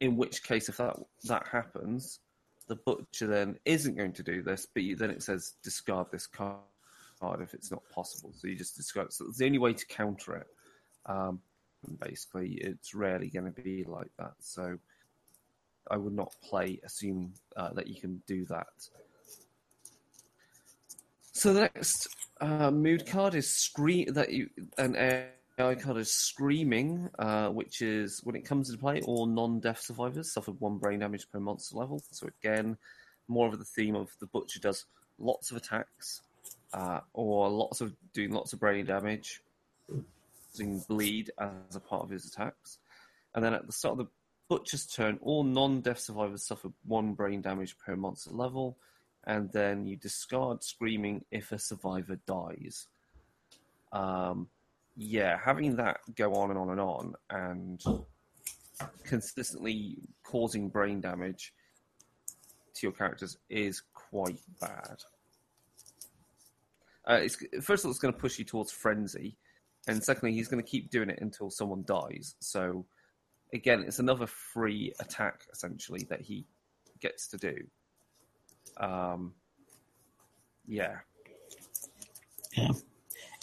in 0.00 0.16
which 0.16 0.42
case, 0.42 0.68
if 0.68 0.78
that 0.78 0.96
that 1.24 1.46
happens, 1.46 2.20
the 2.66 2.76
butcher 2.76 3.26
then 3.26 3.58
isn't 3.66 3.96
going 3.96 4.12
to 4.14 4.22
do 4.22 4.42
this, 4.42 4.66
but 4.72 4.82
you, 4.82 4.96
then 4.96 5.10
it 5.10 5.22
says 5.22 5.54
discard 5.62 6.06
this 6.10 6.26
card 6.26 6.56
if 7.40 7.54
it's 7.54 7.70
not 7.70 7.82
possible. 7.90 8.32
So 8.34 8.48
you 8.48 8.56
just 8.56 8.76
discard. 8.76 9.12
So 9.12 9.26
it's 9.28 9.38
the 9.38 9.46
only 9.46 9.58
way 9.58 9.72
to 9.72 9.86
counter 9.86 10.36
it. 10.36 10.46
Um, 11.06 11.40
basically, 12.00 12.52
it's 12.60 12.94
rarely 12.94 13.28
going 13.28 13.52
to 13.52 13.62
be 13.62 13.84
like 13.84 14.10
that. 14.18 14.34
So 14.40 14.78
I 15.90 15.96
would 15.96 16.14
not 16.14 16.34
play 16.42 16.80
assume 16.84 17.34
uh, 17.56 17.72
that 17.74 17.86
you 17.86 18.00
can 18.00 18.22
do 18.26 18.44
that. 18.46 18.88
So 21.34 21.52
the 21.52 21.62
next 21.62 22.08
uh, 22.40 22.70
mood 22.70 23.06
card 23.06 23.34
is 23.34 23.70
that 24.12 24.28
you 24.30 24.48
an 24.78 24.94
AI 25.58 25.74
card 25.74 25.96
is 25.96 26.14
screaming, 26.14 27.10
uh, 27.18 27.48
which 27.48 27.82
is 27.82 28.20
when 28.22 28.36
it 28.36 28.44
comes 28.44 28.70
into 28.70 28.80
play, 28.80 29.00
all 29.02 29.26
non-deaf 29.26 29.80
survivors 29.80 30.32
suffer 30.32 30.52
one 30.52 30.78
brain 30.78 31.00
damage 31.00 31.26
per 31.32 31.40
monster 31.40 31.76
level. 31.76 32.00
So 32.12 32.28
again, 32.40 32.78
more 33.26 33.48
of 33.48 33.58
the 33.58 33.64
theme 33.64 33.96
of 33.96 34.10
the 34.20 34.26
butcher 34.26 34.60
does 34.60 34.86
lots 35.18 35.50
of 35.50 35.56
attacks, 35.56 36.22
uh, 36.72 37.00
or 37.12 37.48
lots 37.50 37.80
of 37.80 37.92
doing 38.12 38.30
lots 38.30 38.52
of 38.52 38.60
brain 38.60 38.86
damage, 38.86 39.42
using 40.52 40.84
bleed 40.88 41.32
as 41.40 41.74
a 41.74 41.80
part 41.80 42.04
of 42.04 42.10
his 42.10 42.26
attacks, 42.26 42.78
and 43.34 43.44
then 43.44 43.54
at 43.54 43.66
the 43.66 43.72
start 43.72 43.98
of 43.98 44.06
the 44.06 44.10
butcher's 44.48 44.86
turn, 44.86 45.18
all 45.20 45.42
non-deaf 45.42 45.98
survivors 45.98 46.46
suffer 46.46 46.68
one 46.86 47.14
brain 47.14 47.40
damage 47.40 47.76
per 47.84 47.96
monster 47.96 48.30
level 48.30 48.76
and 49.26 49.50
then 49.52 49.86
you 49.86 49.96
discard 49.96 50.62
screaming 50.62 51.24
if 51.30 51.52
a 51.52 51.58
survivor 51.58 52.18
dies. 52.26 52.86
Um, 53.92 54.48
yeah, 54.96 55.38
having 55.42 55.76
that 55.76 56.00
go 56.14 56.34
on 56.34 56.50
and 56.50 56.58
on 56.58 56.70
and 56.70 56.80
on, 56.80 57.14
and 57.30 57.82
consistently 59.04 59.98
causing 60.22 60.68
brain 60.68 61.00
damage 61.00 61.52
to 62.74 62.86
your 62.86 62.92
characters 62.92 63.36
is 63.48 63.82
quite 63.92 64.38
bad. 64.60 65.02
Uh, 67.06 67.20
first 67.60 67.84
of 67.84 67.86
all, 67.86 67.90
it's 67.90 68.00
going 68.00 68.14
to 68.14 68.20
push 68.20 68.38
you 68.38 68.44
towards 68.44 68.72
frenzy, 68.72 69.36
and 69.86 70.02
secondly, 70.02 70.34
he's 70.34 70.48
going 70.48 70.62
to 70.62 70.68
keep 70.68 70.90
doing 70.90 71.10
it 71.10 71.18
until 71.20 71.50
someone 71.50 71.84
dies. 71.86 72.34
So, 72.40 72.86
again, 73.52 73.84
it's 73.86 73.98
another 73.98 74.26
free 74.26 74.92
attack 75.00 75.42
essentially 75.52 76.06
that 76.08 76.22
he 76.22 76.46
gets 77.00 77.28
to 77.28 77.36
do. 77.36 77.54
Um, 78.76 79.34
yeah. 80.66 80.96
Yeah. 82.56 82.72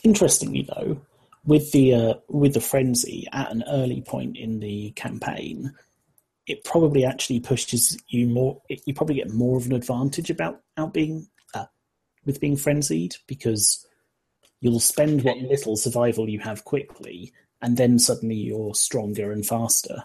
Interestingly, 0.03 0.67
though, 0.67 1.01
with 1.45 1.71
the 1.71 1.93
uh, 1.93 2.13
with 2.27 2.53
the 2.53 2.61
frenzy 2.61 3.27
at 3.31 3.51
an 3.51 3.63
early 3.67 4.01
point 4.01 4.37
in 4.37 4.59
the 4.59 4.91
campaign, 4.91 5.73
it 6.47 6.63
probably 6.63 7.05
actually 7.05 7.39
pushes 7.39 7.97
you 8.07 8.27
more. 8.27 8.61
It, 8.69 8.81
you 8.85 8.93
probably 8.93 9.15
get 9.15 9.31
more 9.31 9.57
of 9.57 9.65
an 9.65 9.73
advantage 9.73 10.29
about 10.29 10.61
out 10.77 10.93
being 10.93 11.27
uh, 11.53 11.65
with 12.25 12.39
being 12.39 12.57
frenzied 12.57 13.15
because 13.27 13.85
you'll 14.59 14.79
spend 14.79 15.23
what 15.23 15.37
little 15.37 15.75
survival 15.75 16.29
you 16.29 16.39
have 16.39 16.63
quickly, 16.65 17.33
and 17.61 17.77
then 17.77 17.99
suddenly 17.99 18.35
you're 18.35 18.75
stronger 18.75 19.31
and 19.31 19.45
faster. 19.45 20.03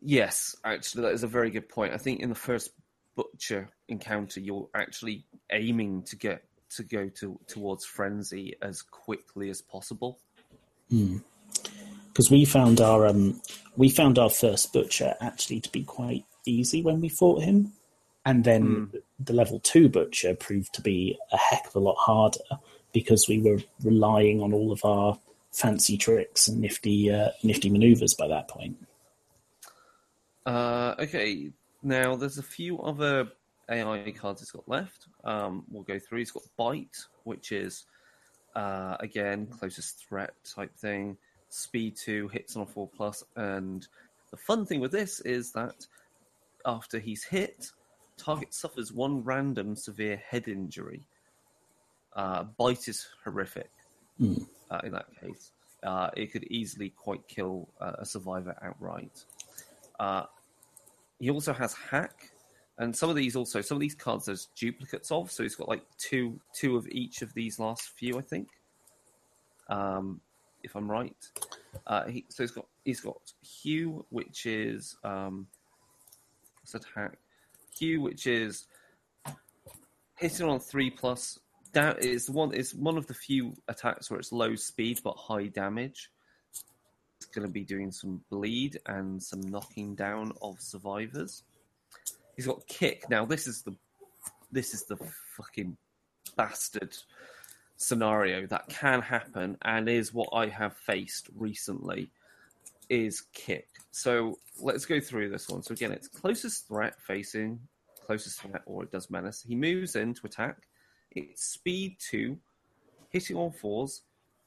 Yes, 0.00 0.56
actually, 0.64 1.02
that 1.02 1.14
is 1.14 1.24
a 1.24 1.28
very 1.28 1.50
good 1.50 1.68
point. 1.68 1.92
I 1.92 1.98
think 1.98 2.20
in 2.20 2.28
the 2.28 2.34
first 2.34 2.70
butcher 3.18 3.68
encounter, 3.88 4.38
you're 4.38 4.68
actually 4.74 5.24
aiming 5.50 6.04
to 6.04 6.14
get 6.14 6.44
to 6.76 6.84
go 6.84 7.08
to 7.08 7.38
towards 7.48 7.84
frenzy 7.84 8.54
as 8.62 8.82
quickly 8.82 9.50
as 9.50 9.60
possible. 9.60 10.20
Because 12.08 12.30
we 12.30 12.44
found 12.44 12.80
our 12.80 13.06
um, 13.06 13.40
we 13.76 13.88
found 13.88 14.18
our 14.18 14.30
first 14.30 14.72
butcher 14.72 15.14
actually 15.20 15.60
to 15.60 15.72
be 15.72 15.82
quite 15.82 16.24
easy 16.46 16.80
when 16.80 17.00
we 17.00 17.08
fought 17.08 17.42
him, 17.42 17.72
and 18.24 18.44
then 18.44 18.92
the 19.18 19.32
level 19.32 19.58
two 19.60 19.88
butcher 19.88 20.34
proved 20.34 20.72
to 20.74 20.82
be 20.82 21.18
a 21.32 21.36
heck 21.36 21.66
of 21.66 21.74
a 21.74 21.80
lot 21.80 21.96
harder 21.96 22.60
because 22.92 23.26
we 23.28 23.40
were 23.40 23.58
relying 23.82 24.40
on 24.40 24.52
all 24.52 24.70
of 24.70 24.84
our 24.84 25.18
fancy 25.50 25.96
tricks 25.96 26.46
and 26.46 26.60
nifty 26.60 27.12
uh, 27.12 27.30
nifty 27.42 27.68
maneuvers 27.68 28.14
by 28.14 28.28
that 28.28 28.46
point. 28.46 28.76
Uh, 30.46 30.94
okay, 30.98 31.50
now 31.82 32.16
there's 32.16 32.38
a 32.38 32.42
few 32.42 32.80
other 32.80 33.28
AI 33.70 34.12
cards 34.16 34.40
he's 34.40 34.50
got 34.50 34.68
left. 34.68 35.06
Um, 35.24 35.64
we'll 35.70 35.82
go 35.82 35.98
through. 35.98 36.18
He's 36.18 36.30
got 36.30 36.44
bite, 36.56 36.96
which 37.24 37.52
is 37.52 37.84
uh, 38.56 38.96
again 39.00 39.46
closest 39.46 40.06
threat 40.06 40.34
type 40.44 40.74
thing. 40.76 41.16
Speed 41.50 41.96
two 41.96 42.28
hits 42.28 42.56
on 42.56 42.62
a 42.62 42.66
four 42.66 42.88
plus, 42.88 43.24
and 43.36 43.86
the 44.30 44.36
fun 44.36 44.66
thing 44.66 44.80
with 44.80 44.92
this 44.92 45.20
is 45.20 45.52
that 45.52 45.86
after 46.66 46.98
he's 46.98 47.24
hit, 47.24 47.70
target 48.16 48.52
suffers 48.52 48.92
one 48.92 49.22
random 49.24 49.74
severe 49.74 50.16
head 50.28 50.48
injury. 50.48 51.02
Uh, 52.14 52.44
bite 52.44 52.88
is 52.88 53.06
horrific 53.24 53.70
uh, 54.70 54.80
in 54.84 54.92
that 54.92 55.06
case. 55.20 55.52
Uh, 55.82 56.10
it 56.16 56.32
could 56.32 56.44
easily 56.44 56.90
quite 56.90 57.26
kill 57.28 57.68
uh, 57.80 57.92
a 57.98 58.04
survivor 58.04 58.54
outright. 58.62 59.24
He 61.18 61.30
also 61.30 61.52
has 61.52 61.74
hack, 61.74 62.30
and 62.78 62.94
some 62.94 63.10
of 63.10 63.16
these 63.16 63.34
also 63.34 63.60
some 63.60 63.76
of 63.76 63.80
these 63.80 63.94
cards 63.94 64.26
there's 64.26 64.48
duplicates 64.56 65.10
of. 65.10 65.30
So 65.30 65.42
he's 65.42 65.56
got 65.56 65.68
like 65.68 65.82
two 65.98 66.40
two 66.54 66.76
of 66.76 66.86
each 66.88 67.22
of 67.22 67.34
these 67.34 67.58
last 67.58 67.90
few, 67.96 68.18
I 68.18 68.22
think. 68.22 68.48
Um, 69.68 70.20
if 70.62 70.74
I'm 70.74 70.90
right, 70.90 71.16
uh, 71.86 72.06
he, 72.06 72.24
so 72.28 72.42
he's 72.42 72.50
got 72.50 72.66
he's 72.84 73.00
got 73.00 73.20
Hew, 73.42 74.04
which 74.10 74.46
is 74.46 74.96
um, 75.04 75.46
I 76.58 76.64
said 76.64 76.82
hack. 76.94 77.18
Hew, 77.76 78.00
which 78.00 78.26
is 78.26 78.66
hitting 80.16 80.48
on 80.48 80.60
three 80.60 80.90
plus. 80.90 81.38
That 81.72 82.02
is 82.02 82.30
one 82.30 82.52
is 82.52 82.74
one 82.74 82.96
of 82.96 83.06
the 83.06 83.14
few 83.14 83.54
attacks 83.68 84.10
where 84.10 84.18
it's 84.18 84.32
low 84.32 84.54
speed 84.54 85.00
but 85.04 85.16
high 85.16 85.46
damage. 85.46 86.10
Going 87.34 87.46
to 87.46 87.52
be 87.52 87.64
doing 87.64 87.92
some 87.92 88.22
bleed 88.30 88.78
and 88.86 89.22
some 89.22 89.40
knocking 89.42 89.94
down 89.94 90.32
of 90.40 90.60
survivors. 90.60 91.42
He's 92.36 92.46
got 92.46 92.66
kick. 92.66 93.08
Now 93.10 93.24
this 93.26 93.46
is 93.46 93.62
the 93.62 93.74
this 94.50 94.72
is 94.72 94.84
the 94.84 94.96
fucking 95.36 95.76
bastard 96.36 96.96
scenario 97.76 98.46
that 98.46 98.68
can 98.68 99.02
happen 99.02 99.56
and 99.62 99.88
is 99.88 100.14
what 100.14 100.30
I 100.32 100.46
have 100.46 100.76
faced 100.76 101.28
recently 101.36 102.10
is 102.88 103.22
kick. 103.34 103.68
So 103.90 104.38
let's 104.58 104.86
go 104.86 105.00
through 105.00 105.28
this 105.28 105.48
one. 105.48 105.62
So 105.62 105.72
again, 105.72 105.92
it's 105.92 106.08
closest 106.08 106.66
threat 106.66 106.94
facing 107.02 107.60
closest 108.08 108.40
threat 108.40 108.62
or 108.64 108.84
it 108.84 108.90
does 108.90 109.10
menace. 109.10 109.44
He 109.46 109.54
moves 109.54 109.94
in 109.94 110.14
to 110.14 110.26
attack. 110.26 110.56
It's 111.10 111.44
speed 111.44 111.98
two, 111.98 112.38
hitting 113.10 113.36
on 113.36 113.52
fours, 113.52 114.02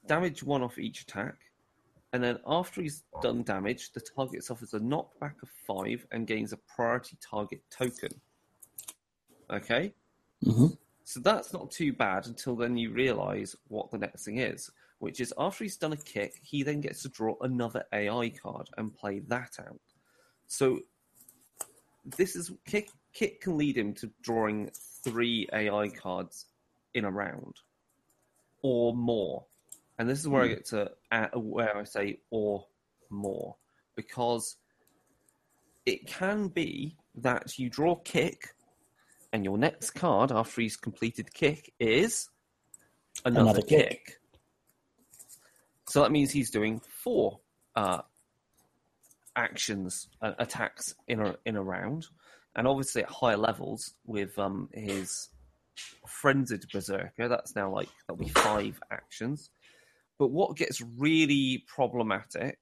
damage 0.08 0.42
one 0.42 0.64
off 0.64 0.80
each 0.80 1.02
attack, 1.02 1.36
and 2.14 2.24
then 2.24 2.40
after 2.46 2.82
he's 2.82 3.04
done 3.22 3.44
damage, 3.44 3.92
the 3.94 4.02
target 4.02 4.44
suffers 4.44 4.74
a 4.74 4.80
knockback 4.80 5.42
of 5.42 5.50
five 5.66 6.06
and 6.12 6.28
gains 6.28 6.52
a 6.52 6.58
priority 6.58 7.18
target 7.22 7.62
token. 7.70 8.12
Okay? 9.50 9.94
hmm 10.44 10.68
So 11.04 11.20
that's 11.22 11.54
not 11.54 11.72
too 11.72 11.94
bad 11.94 12.28
until 12.28 12.56
then 12.56 12.78
you 12.78 12.92
realize 12.92 13.56
what 13.68 13.92
the 13.92 13.98
next 13.98 14.26
thing 14.26 14.40
is, 14.40 14.70
which 15.00 15.22
is 15.22 15.34
after 15.38 15.64
he's 15.64 15.78
done 15.78 15.94
a 15.94 15.98
kick, 15.98 16.40
he 16.42 16.64
then 16.64 16.82
gets 16.82 17.02
to 17.04 17.10
draw 17.10 17.36
another 17.42 17.84
AI 17.94 18.30
card 18.30 18.70
and 18.78 18.94
play 18.94 19.20
that 19.28 19.58
out. 19.60 19.80
So 20.48 20.80
this 22.18 22.36
is 22.36 22.52
kick 22.66 22.90
kick 23.14 23.42
can 23.42 23.58
lead 23.58 23.78
him 23.78 23.94
to 23.94 24.10
drawing 24.22 24.70
three 25.04 25.48
AI 25.54 25.90
cards 25.90 26.48
in 26.94 27.06
a 27.06 27.12
round 27.12 27.56
or 28.62 28.94
more. 28.96 29.46
And 30.02 30.10
this 30.10 30.18
is 30.20 30.28
where 30.28 30.42
I 30.42 30.48
get 30.48 30.66
to 30.70 30.90
uh, 31.12 31.28
where 31.36 31.78
I 31.78 31.84
say 31.84 32.22
or 32.32 32.66
more 33.12 33.56
because 33.96 34.58
it 35.86 36.08
can 36.08 36.48
be 36.48 36.98
that 37.18 37.60
you 37.60 37.70
draw 37.70 37.98
kick 37.98 38.48
and 39.32 39.46
your 39.46 39.60
next 39.60 39.92
card 39.92 40.32
after 40.32 40.60
he's 40.62 40.76
completed 40.76 41.32
kick 41.32 41.72
is 41.80 42.30
another, 43.26 43.42
Another 43.52 43.62
kick. 43.62 43.90
kick. 43.90 44.20
So 45.88 46.02
that 46.02 46.12
means 46.12 46.32
he's 46.32 46.50
doing 46.50 46.82
four 47.04 47.40
uh, 47.76 48.02
actions, 49.36 50.08
uh, 50.20 50.32
attacks 50.40 50.96
in 51.08 51.20
a 51.22 51.36
in 51.46 51.58
a 51.58 51.62
round, 51.62 52.08
and 52.56 52.68
obviously 52.68 53.04
at 53.04 53.10
higher 53.10 53.38
levels 53.38 53.94
with 54.08 54.40
um, 54.40 54.68
his 54.74 55.30
frenzied 56.08 56.66
berserker, 56.74 57.28
that's 57.28 57.56
now 57.56 57.72
like 57.72 57.90
that'll 58.08 58.18
be 58.18 58.30
five 58.32 58.82
actions. 58.90 59.52
But 60.20 60.30
what 60.30 60.58
gets 60.58 60.82
really 60.82 61.64
problematic 61.68 62.60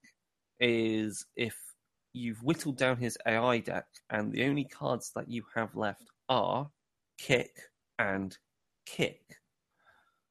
is 0.59 1.25
if 1.35 1.55
you've 2.13 2.43
whittled 2.43 2.77
down 2.77 2.97
his 2.97 3.17
AI 3.27 3.59
deck 3.59 3.85
and 4.09 4.31
the 4.31 4.45
only 4.45 4.65
cards 4.65 5.11
that 5.15 5.29
you 5.29 5.43
have 5.55 5.75
left 5.75 6.03
are 6.27 6.69
kick 7.17 7.51
and 7.97 8.37
kick 8.85 9.21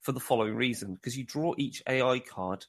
for 0.01 0.12
the 0.12 0.21
following 0.21 0.55
reason 0.55 0.95
because 0.95 1.16
you 1.16 1.25
draw 1.25 1.55
each 1.59 1.83
AI 1.89 2.19
card, 2.21 2.64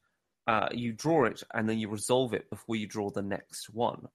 uh, 0.48 0.70
you 0.72 0.92
draw 0.92 1.26
it 1.26 1.44
and 1.54 1.70
then 1.70 1.80
you 1.80 1.90
resolve 1.90 2.34
it 2.34 2.50
before 2.50 2.76
you 2.76 2.88
draw 2.88 3.10
the 3.10 3.22
next 3.22 3.70
one. 3.70 4.08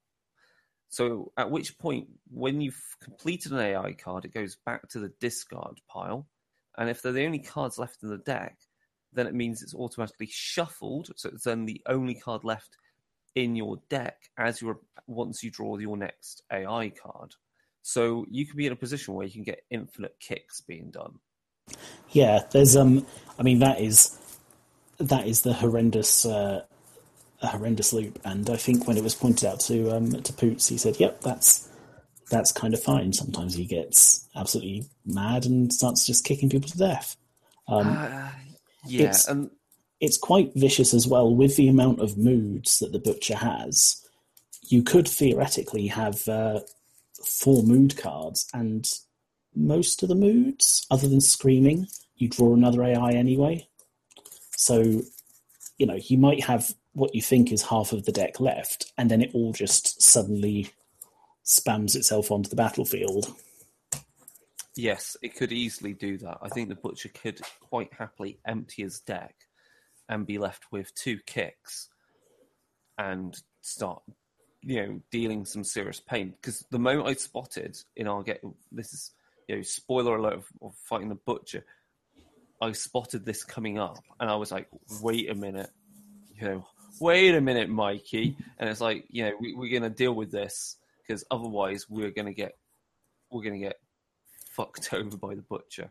So, 0.89 1.33
at 1.37 1.51
which 1.51 1.77
point, 1.79 2.07
when 2.31 2.61
you've 2.61 2.81
completed 3.03 3.53
an 3.53 3.59
AI 3.59 3.93
card, 3.95 4.25
it 4.25 4.35
goes 4.35 4.57
back 4.65 4.89
to 4.91 5.01
the 5.01 5.13
discard 5.21 5.81
pile. 5.89 6.29
And 6.79 6.89
if 6.89 7.03
they're 7.03 7.13
the 7.13 7.25
only 7.25 7.41
cards 7.41 7.79
left 7.79 8.03
in 8.03 8.11
the 8.11 8.19
deck, 8.19 8.59
then 9.15 9.27
it 9.27 9.35
means 9.35 9.63
it's 9.63 9.75
automatically 9.75 10.29
shuffled. 10.31 11.11
So, 11.17 11.31
it's 11.31 11.45
then 11.45 11.65
the 11.65 11.83
only 11.87 12.15
card 12.15 12.45
left 12.45 12.77
in 13.35 13.57
your 13.57 13.79
deck 13.89 14.17
as 14.39 14.63
you're 14.63 14.79
once 15.07 15.43
you 15.43 15.51
draw 15.51 15.77
your 15.79 15.97
next 15.97 16.43
AI 16.53 16.91
card. 16.91 17.35
So, 17.83 18.27
you 18.31 18.47
could 18.47 18.57
be 18.57 18.67
in 18.67 18.73
a 18.73 18.77
position 18.77 19.15
where 19.15 19.27
you 19.27 19.33
can 19.33 19.43
get 19.43 19.63
infinite 19.71 20.17
kicks 20.21 20.61
being 20.61 20.91
done. 20.91 21.19
Yeah, 22.11 22.41
there's 22.53 22.77
um, 22.77 23.07
I 23.39 23.43
mean 23.43 23.59
that 23.61 23.81
is 23.81 24.19
that 24.99 25.27
is 25.27 25.43
the 25.43 25.53
horrendous 25.53 26.25
uh, 26.25 26.65
horrendous 27.43 27.93
loop, 27.93 28.19
and 28.25 28.49
I 28.49 28.57
think 28.57 28.87
when 28.87 28.97
it 28.97 29.03
was 29.05 29.15
pointed 29.15 29.49
out 29.49 29.61
to 29.61 29.91
um 29.97 30.11
to 30.23 30.33
Poots, 30.33 30.69
he 30.69 30.79
said, 30.79 30.99
"Yep, 30.99 31.21
that's 31.23 31.69
that's 32.31 32.53
kind 32.53 32.75
of 32.75 32.83
fine." 32.83 33.13
Sometimes 33.13 33.55
he 33.55 33.67
gets 33.67 34.29
absolutely 34.37 34.87
mad 35.05 35.45
and 35.47 35.73
starts 35.73 36.07
just 36.07 36.25
kicking 36.25 36.49
people 36.49 36.69
to 36.71 36.79
death. 36.79 37.17
Um, 37.69 37.99
Uh, 37.99 38.31
yeah, 38.87 39.03
It's- 39.03 39.29
and 39.29 39.51
it's 40.01 40.19
quite 40.19 40.53
vicious 40.55 40.93
as 40.93 41.07
well 41.07 41.35
with 41.35 41.57
the 41.57 41.69
amount 41.69 42.01
of 42.01 42.19
moods 42.19 42.79
that 42.81 42.93
the 42.93 42.99
butcher 42.99 43.37
has. 43.37 44.03
You 44.69 44.83
could 44.83 45.09
theoretically 45.09 45.87
have 45.89 46.27
uh, 46.29 46.61
four 47.25 47.63
mood 47.63 47.97
cards, 47.97 48.47
and 48.53 48.91
most 49.55 50.03
of 50.03 50.09
the 50.09 50.15
moods, 50.15 50.87
other 50.91 51.09
than 51.09 51.21
screaming, 51.21 51.87
you 52.17 52.29
draw 52.29 52.55
another 52.55 52.83
AI 52.85 53.13
anyway. 53.13 53.67
So, 54.57 55.03
you 55.79 55.87
know, 55.87 55.99
you 56.07 56.19
might 56.19 56.45
have 56.45 56.75
what 56.93 57.15
you 57.15 57.23
think 57.23 57.51
is 57.53 57.63
half 57.63 57.93
of 57.93 58.05
the 58.05 58.13
deck 58.13 58.41
left, 58.41 58.93
and 58.99 59.11
then 59.11 59.21
it 59.23 59.31
all 59.35 59.53
just 59.53 60.01
suddenly 60.03 60.71
spams 61.45 61.95
itself 61.95 62.31
onto 62.31 62.49
the 62.49 62.57
battlefield. 62.57 63.33
Yes, 64.77 65.17
it 65.23 65.37
could 65.37 65.53
easily 65.53 65.93
do 65.93 66.19
that. 66.19 66.39
I 66.43 66.49
think 66.49 66.69
the 66.69 66.75
butcher 66.75 67.09
could 67.09 67.41
quite 67.61 67.93
happily 67.93 68.39
empty 68.45 68.83
his 68.83 69.01
deck 69.01 69.35
and 70.09 70.27
be 70.27 70.39
left 70.39 70.65
with 70.73 70.95
two 70.95 71.19
kicks 71.27 71.89
and 72.99 73.41
start, 73.61 74.03
you 74.63 74.83
know, 74.83 75.01
dealing 75.13 75.45
some 75.45 75.63
serious 75.63 76.01
pain. 76.01 76.35
Because 76.41 76.65
the 76.71 76.79
moment 76.79 77.09
I 77.09 77.15
spotted 77.15 77.77
in 77.95 78.09
our 78.09 78.23
get, 78.23 78.43
this 78.73 78.93
is, 78.93 79.13
you 79.49 79.57
know, 79.57 79.63
spoiler 79.63 80.17
alert 80.17 80.35
of, 80.35 80.47
of 80.61 80.75
fighting 80.77 81.09
the 81.09 81.15
butcher. 81.15 81.65
I 82.61 82.73
spotted 82.73 83.25
this 83.25 83.45
coming 83.45 83.79
up, 83.79 83.99
and 84.21 84.31
I 84.31 84.37
was 84.37 84.51
like, 84.51 84.69
"Wait 85.03 85.29
a 85.29 85.35
minute, 85.35 85.71
you 86.35 86.49
know, 86.49 86.67
wait 87.01 87.35
a 87.35 87.41
minute, 87.41 87.69
Mikey." 87.69 88.37
And 88.59 88.71
it's 88.71 88.81
like, 88.81 89.05
you 89.09 89.25
know, 89.25 89.33
we, 89.41 89.55
we're 89.55 89.71
going 89.71 89.83
to 89.83 89.91
deal 89.91 90.15
with 90.15 90.31
this 90.31 90.77
because 91.03 91.25
otherwise 91.31 91.87
we're 91.91 92.11
going 92.11 92.27
to 92.27 92.33
get, 92.33 92.57
we're 93.31 93.43
going 93.43 93.61
to 93.61 93.67
get 93.67 93.77
fucked 94.55 94.93
over 94.93 95.17
by 95.17 95.35
the 95.35 95.43
butcher. 95.43 95.91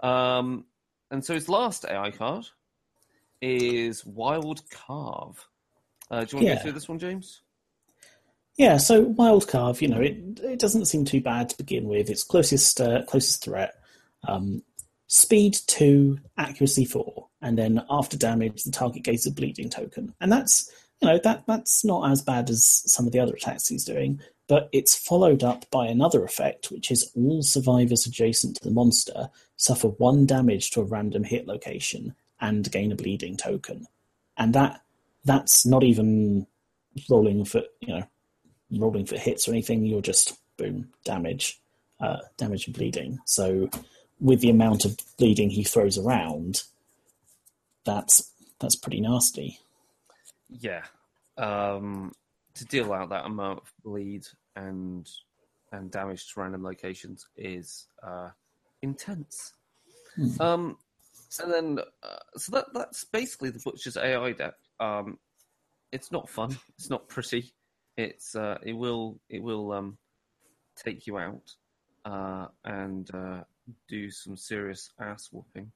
Um, 0.00 0.64
and 1.10 1.24
so 1.24 1.34
his 1.34 1.48
last 1.48 1.84
AI 1.84 2.10
card 2.10 2.46
is 3.40 4.04
Wild 4.04 4.62
Carve. 4.70 5.46
Uh, 6.10 6.24
do 6.24 6.36
you 6.36 6.42
want 6.42 6.48
to 6.48 6.54
go 6.54 6.62
through 6.62 6.72
this 6.72 6.88
one, 6.88 6.98
James? 6.98 7.42
Yeah, 8.58 8.78
so 8.78 9.02
wild 9.02 9.46
carve, 9.46 9.80
you 9.80 9.86
know, 9.86 10.00
it 10.00 10.40
it 10.42 10.58
doesn't 10.58 10.86
seem 10.86 11.04
too 11.04 11.20
bad 11.20 11.48
to 11.48 11.56
begin 11.56 11.86
with. 11.86 12.10
Its 12.10 12.24
closest 12.24 12.80
uh, 12.80 13.02
closest 13.04 13.44
threat, 13.44 13.74
um, 14.26 14.62
speed 15.06 15.56
two, 15.68 16.18
accuracy 16.36 16.84
four, 16.84 17.28
and 17.40 17.56
then 17.56 17.80
after 17.88 18.16
damage, 18.16 18.64
the 18.64 18.72
target 18.72 19.04
gains 19.04 19.26
a 19.28 19.30
bleeding 19.30 19.70
token, 19.70 20.12
and 20.20 20.32
that's 20.32 20.72
you 21.00 21.08
know 21.08 21.18
that 21.22 21.44
that's 21.46 21.84
not 21.84 22.10
as 22.10 22.22
bad 22.22 22.50
as 22.50 22.82
some 22.86 23.06
of 23.06 23.12
the 23.12 23.20
other 23.20 23.34
attacks 23.34 23.68
he's 23.68 23.84
doing. 23.84 24.20
But 24.48 24.70
it's 24.72 24.96
followed 24.96 25.44
up 25.44 25.70
by 25.70 25.86
another 25.86 26.24
effect, 26.24 26.70
which 26.70 26.90
is 26.90 27.10
all 27.14 27.42
survivors 27.42 28.06
adjacent 28.06 28.56
to 28.56 28.64
the 28.64 28.70
monster 28.70 29.28
suffer 29.56 29.88
one 29.88 30.24
damage 30.24 30.70
to 30.70 30.80
a 30.80 30.84
random 30.84 31.24
hit 31.24 31.46
location 31.46 32.14
and 32.40 32.70
gain 32.72 32.90
a 32.92 32.96
bleeding 32.96 33.36
token, 33.36 33.86
and 34.36 34.54
that 34.54 34.82
that's 35.24 35.66
not 35.66 35.84
even 35.84 36.46
rolling 37.10 37.44
for 37.44 37.62
you 37.80 37.88
know 37.88 38.02
rolling 38.72 39.06
for 39.06 39.16
hits 39.16 39.46
or 39.46 39.52
anything. 39.52 39.84
You're 39.84 40.00
just 40.00 40.38
boom 40.56 40.88
damage, 41.04 41.60
uh, 42.00 42.18
damage 42.36 42.66
and 42.66 42.76
bleeding. 42.76 43.18
So 43.24 43.68
with 44.20 44.40
the 44.40 44.50
amount 44.50 44.84
of 44.84 44.96
bleeding 45.18 45.50
he 45.50 45.64
throws 45.64 45.98
around, 45.98 46.62
that's 47.84 48.32
that's 48.60 48.76
pretty 48.76 49.00
nasty. 49.00 49.60
Yeah. 50.48 50.82
Um, 51.36 52.12
to 52.54 52.64
deal 52.64 52.92
out 52.92 53.10
that 53.10 53.26
amount 53.26 53.60
of 53.60 53.72
bleed 53.84 54.26
and 54.56 55.08
and 55.72 55.90
damage 55.90 56.32
to 56.32 56.40
random 56.40 56.64
locations 56.64 57.26
is 57.36 57.86
uh, 58.02 58.30
intense. 58.82 59.54
Hmm. 60.16 60.40
Um, 60.40 60.76
so 61.28 61.46
then, 61.46 61.78
uh, 62.02 62.16
so 62.36 62.52
that 62.52 62.66
that's 62.72 63.04
basically 63.04 63.50
the 63.50 63.60
butcher's 63.64 63.96
AI 63.96 64.32
deck. 64.32 64.54
Um, 64.80 65.18
it's 65.92 66.10
not 66.10 66.28
fun. 66.28 66.56
It's 66.78 66.90
not 66.90 67.08
pretty. 67.08 67.52
It's 67.96 68.34
uh, 68.34 68.58
it 68.62 68.72
will 68.72 69.20
it 69.28 69.42
will 69.42 69.72
um, 69.72 69.98
take 70.76 71.06
you 71.06 71.18
out 71.18 71.54
uh, 72.04 72.46
and 72.64 73.12
uh, 73.14 73.40
do 73.88 74.10
some 74.10 74.36
serious 74.36 74.90
ass 75.00 75.28
whooping. 75.32 75.70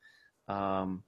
Um, 0.48 1.02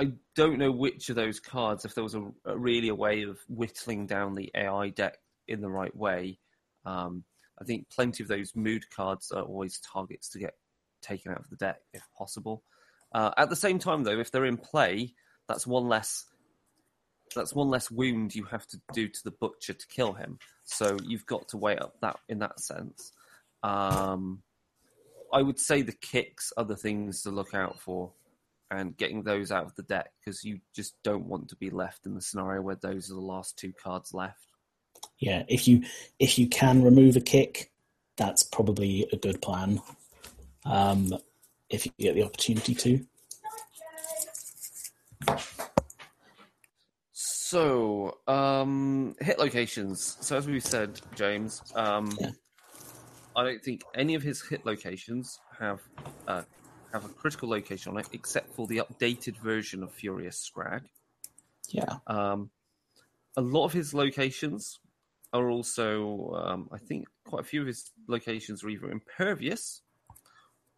I 0.00 0.12
don't 0.34 0.58
know 0.58 0.72
which 0.72 1.10
of 1.10 1.16
those 1.16 1.38
cards, 1.38 1.84
if 1.84 1.94
there 1.94 2.02
was 2.02 2.14
a, 2.14 2.24
a 2.46 2.56
really 2.56 2.88
a 2.88 2.94
way 2.94 3.22
of 3.22 3.38
whittling 3.50 4.06
down 4.06 4.34
the 4.34 4.50
AI 4.54 4.88
deck 4.88 5.18
in 5.46 5.60
the 5.60 5.68
right 5.68 5.94
way. 5.94 6.38
Um, 6.86 7.22
I 7.60 7.64
think 7.64 7.90
plenty 7.90 8.22
of 8.22 8.28
those 8.30 8.56
mood 8.56 8.88
cards 8.88 9.30
are 9.30 9.42
always 9.42 9.78
targets 9.80 10.30
to 10.30 10.38
get 10.38 10.54
taken 11.02 11.32
out 11.32 11.40
of 11.40 11.50
the 11.50 11.56
deck 11.56 11.80
if 11.92 12.02
possible. 12.16 12.62
Uh, 13.12 13.32
at 13.36 13.50
the 13.50 13.56
same 13.56 13.78
time, 13.78 14.02
though, 14.02 14.18
if 14.18 14.32
they're 14.32 14.46
in 14.46 14.56
play, 14.56 15.12
that's 15.46 15.66
one 15.66 15.86
less. 15.86 16.24
That's 17.36 17.54
one 17.54 17.68
less 17.68 17.90
wound 17.90 18.34
you 18.34 18.44
have 18.44 18.66
to 18.68 18.80
do 18.94 19.06
to 19.06 19.20
the 19.24 19.32
butcher 19.32 19.74
to 19.74 19.86
kill 19.88 20.14
him. 20.14 20.38
So 20.64 20.96
you've 21.04 21.26
got 21.26 21.46
to 21.48 21.58
weigh 21.58 21.76
up 21.76 21.96
that 22.00 22.18
in 22.30 22.38
that 22.38 22.58
sense. 22.58 23.12
Um, 23.62 24.42
I 25.30 25.42
would 25.42 25.60
say 25.60 25.82
the 25.82 25.92
kicks 25.92 26.54
are 26.56 26.64
the 26.64 26.76
things 26.76 27.22
to 27.22 27.30
look 27.30 27.54
out 27.54 27.78
for 27.78 28.12
and 28.70 28.96
getting 28.96 29.22
those 29.22 29.50
out 29.50 29.64
of 29.64 29.74
the 29.74 29.82
deck 29.82 30.10
because 30.18 30.44
you 30.44 30.60
just 30.74 30.94
don't 31.02 31.26
want 31.26 31.48
to 31.48 31.56
be 31.56 31.70
left 31.70 32.06
in 32.06 32.14
the 32.14 32.20
scenario 32.20 32.62
where 32.62 32.76
those 32.76 33.10
are 33.10 33.14
the 33.14 33.20
last 33.20 33.58
two 33.58 33.72
cards 33.72 34.14
left. 34.14 34.46
Yeah, 35.18 35.44
if 35.48 35.66
you 35.66 35.82
if 36.18 36.38
you 36.38 36.46
can 36.48 36.82
remove 36.82 37.16
a 37.16 37.20
kick, 37.20 37.72
that's 38.16 38.42
probably 38.42 39.08
a 39.12 39.16
good 39.16 39.40
plan 39.40 39.80
um, 40.64 41.14
if 41.68 41.86
you 41.86 41.92
get 41.98 42.14
the 42.14 42.22
opportunity 42.22 42.74
to. 42.74 43.06
So, 47.12 48.18
um, 48.28 49.16
hit 49.20 49.38
locations. 49.40 50.16
So, 50.20 50.36
as 50.36 50.46
we 50.46 50.60
said, 50.60 51.00
James, 51.16 51.62
um, 51.74 52.16
Yeah. 52.20 52.30
I 53.36 53.42
don't 53.42 53.62
think 53.62 53.82
any 53.94 54.14
of 54.14 54.22
his 54.22 54.40
hit 54.42 54.64
locations 54.64 55.40
have 55.58 55.80
uh, 56.28 56.42
have 56.92 57.04
a 57.04 57.08
critical 57.08 57.48
location 57.48 57.92
on 57.92 57.98
it, 57.98 58.08
except 58.12 58.54
for 58.54 58.66
the 58.66 58.78
updated 58.78 59.36
version 59.36 59.82
of 59.82 59.92
Furious 59.92 60.38
Scrag. 60.38 60.82
Yeah, 61.68 61.96
Um, 62.06 62.50
a 63.36 63.40
lot 63.40 63.64
of 63.64 63.72
his 63.72 63.94
locations 63.94 64.80
are 65.32 65.48
also, 65.48 66.32
um, 66.44 66.68
I 66.72 66.78
think, 66.78 67.06
quite 67.24 67.42
a 67.42 67.44
few 67.44 67.60
of 67.60 67.68
his 67.68 67.90
locations 68.08 68.64
are 68.64 68.70
either 68.70 68.90
impervious 68.90 69.82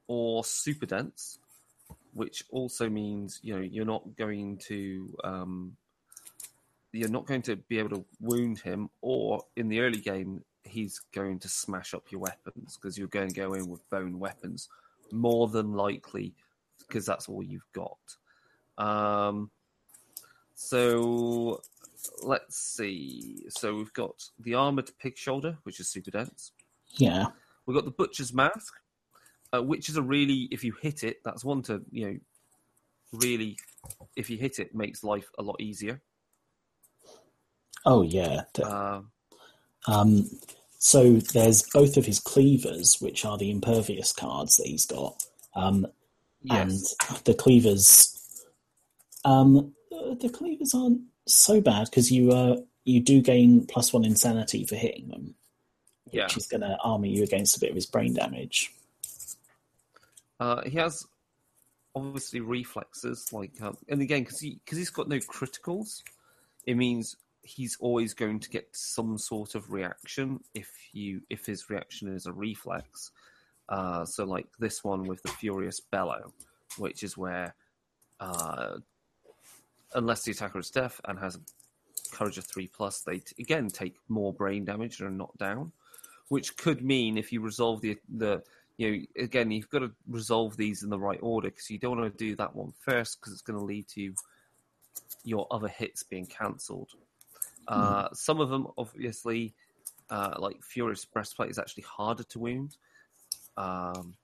or 0.07 0.45
super 0.45 0.85
dense, 0.85 1.39
which 2.13 2.45
also 2.51 2.91
means 2.91 3.41
you 3.43 3.55
know 3.55 3.63
you're 3.63 3.87
not 3.87 4.17
going 4.17 4.59
to 4.59 5.17
um, 5.25 5.77
you're 6.93 7.09
not 7.09 7.27
going 7.27 7.43
to 7.43 7.57
be 7.57 7.79
able 7.79 7.97
to 7.97 8.05
wound 8.21 8.59
him, 8.59 8.91
or 9.01 9.43
in 9.57 9.69
the 9.69 9.81
early 9.81 10.01
game 10.01 10.45
he's 10.65 11.01
going 11.13 11.39
to 11.39 11.49
smash 11.49 11.95
up 11.95 12.05
your 12.11 12.21
weapons 12.21 12.77
because 12.77 12.97
you're 12.97 13.09
going 13.09 13.29
to 13.29 13.35
go 13.35 13.55
in 13.55 13.67
with 13.69 13.89
bone 13.91 14.19
weapons 14.19 14.69
more 15.13 15.49
than 15.49 15.73
likely 15.75 16.35
because 16.89 17.07
that's 17.07 17.29
all 17.29 17.43
you've 17.43 17.71
got. 17.73 17.99
Um, 18.79 19.51
so 20.55 21.61
let's 22.23 22.57
see. 22.59 23.45
So 23.49 23.75
we've 23.75 23.93
got 23.93 24.25
the 24.39 24.55
armored 24.55 24.91
pig 24.99 25.17
shoulder, 25.17 25.59
which 25.63 25.81
is 25.81 25.89
super 25.89 26.11
dense. 26.11 26.53
yeah, 26.97 27.27
We've 27.67 27.75
got 27.77 27.85
the 27.85 27.91
butcher's 27.93 28.33
mask, 28.33 28.75
uh, 29.55 29.63
which 29.63 29.89
is 29.89 29.97
a 29.97 30.03
really, 30.03 30.49
if 30.51 30.65
you 30.65 30.75
hit 30.83 31.05
it, 31.05 31.19
that's 31.25 31.45
one 31.45 31.63
to 31.63 31.83
you 31.91 32.07
know, 32.07 32.19
really, 33.13 33.57
if 34.17 34.29
you 34.31 34.37
hit 34.37 34.59
it, 34.59 34.75
makes 34.75 35.05
life 35.05 35.31
a 35.39 35.43
lot 35.43 35.61
easier. 35.61 36.01
oh 37.85 38.03
yeah. 38.03 38.43
Uh, 38.63 39.03
Um, 39.87 40.29
so 40.85 41.13
there's 41.13 41.63
both 41.63 41.97
of 41.97 42.07
his 42.07 42.19
cleavers, 42.19 43.01
which 43.01 43.25
are 43.25 43.39
the 43.39 43.53
impervious 43.53 44.13
cards 44.13 44.57
that 44.57 44.67
he's 44.67 44.85
got, 44.85 45.23
um, 45.55 45.87
yes, 46.43 46.97
and 47.09 47.21
the 47.25 47.35
cleavers. 47.35 48.45
Um, 49.25 49.75
the 49.91 50.29
cleavers 50.29 50.75
aren't 50.75 51.03
so 51.25 51.61
bad 51.61 51.85
because 51.85 52.11
you 52.11 52.33
uh, 52.33 52.57
you 52.83 52.99
do 52.99 53.23
gain 53.23 53.65
plus 53.65 53.93
one 53.93 54.05
insanity 54.05 54.67
for 54.67 54.75
hitting 54.75 55.07
them, 55.07 55.37
which 56.07 56.15
yeah. 56.15 56.27
is 56.37 56.49
going 56.49 56.63
to 56.63 56.77
armor 56.83 57.07
you 57.07 57.23
against 57.23 57.57
a 57.57 57.61
bit 57.61 57.71
of 57.71 57.77
his 57.77 57.87
brain 57.87 58.15
damage. 58.15 58.73
Uh, 60.41 60.63
he 60.63 60.79
has 60.79 61.07
obviously 61.95 62.41
reflexes, 62.41 63.33
like, 63.33 63.53
um, 63.63 63.77
and 63.89 64.03
again, 64.03 64.25
because 64.25 64.41
he 64.41 64.59
because 64.65 64.79
he's 64.79 64.91
got 64.91 65.09
no 65.09 65.19
criticals, 65.19 66.03
it 66.67 66.77
means 66.77 67.17
he's 67.43 67.77
always 67.81 68.15
going 68.15 68.41
to 68.41 68.51
get 68.51 68.69
some 68.73 69.19
sort 69.19 69.55
of 69.55 69.73
reaction 69.73 70.41
if 70.55 70.71
you 70.93 71.21
if 71.29 71.47
his 71.47 71.69
reaction 71.69 72.15
is 72.15 72.27
a 72.27 72.33
reflex. 72.33 73.11
Uh, 73.69 74.05
so, 74.05 74.25
like 74.25 74.47
this 74.59 74.85
one 74.85 75.05
with 75.05 75.23
the 75.23 75.31
furious 75.31 75.81
bellow, 75.81 76.33
which 76.79 77.03
is 77.03 77.17
where, 77.17 77.55
uh, 78.21 78.77
unless 79.95 80.23
the 80.23 80.33
attacker 80.33 80.59
is 80.59 80.71
deaf 80.71 81.01
and 81.07 81.19
has 81.19 81.39
courage 82.13 82.39
of 82.39 82.45
three 82.45 82.67
plus, 82.67 83.01
they 83.01 83.19
t- 83.19 83.35
again 83.39 83.69
take 83.69 83.97
more 84.09 84.33
brain 84.33 84.65
damage 84.65 85.01
and 85.01 85.09
are 85.09 85.13
knocked 85.13 85.39
down, 85.39 85.73
which 86.29 86.57
could 86.57 86.83
mean 86.83 87.17
if 87.17 87.33
you 87.33 87.41
resolve 87.41 87.81
the 87.81 87.99
the 88.09 88.43
you 88.79 88.91
know, 88.91 89.23
again, 89.25 89.51
you've 89.51 89.71
got 89.71 89.81
to 89.81 89.93
resolve 90.09 90.57
these 90.57 90.83
in 90.83 90.91
the 90.91 90.99
right 90.99 91.19
order 91.23 91.49
because 91.51 91.71
you 91.71 91.79
don't 91.79 91.99
want 91.99 92.13
to 92.13 92.25
do 92.25 92.35
that 92.37 92.55
one 92.55 92.73
first 92.81 93.21
because 93.21 93.33
it's 93.33 93.43
going 93.43 93.59
to 93.59 93.65
lead 93.65 93.87
to 93.89 94.15
your 95.25 95.47
other 95.51 95.69
hits 95.69 96.03
being 96.03 96.27
cancelled. 96.27 96.91
Uh, 97.69 98.09
some 98.13 98.41
of 98.41 98.49
them, 98.51 98.67
obviously, 98.77 99.55
uh, 100.11 100.35
like 100.39 100.63
Furious 100.63 101.05
Breastplate 101.05 101.51
is 101.51 101.59
actually 101.59 101.85
harder 101.85 102.25
to 102.25 102.39
wound. 102.39 102.77
Um, 103.57 104.15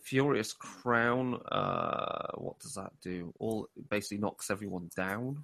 Furious 0.00 0.52
Crown, 0.52 1.40
uh, 1.50 2.32
what 2.36 2.58
does 2.60 2.74
that 2.74 2.92
do? 3.02 3.32
All 3.38 3.68
basically 3.88 4.18
knocks 4.18 4.50
everyone 4.50 4.90
down 4.94 5.42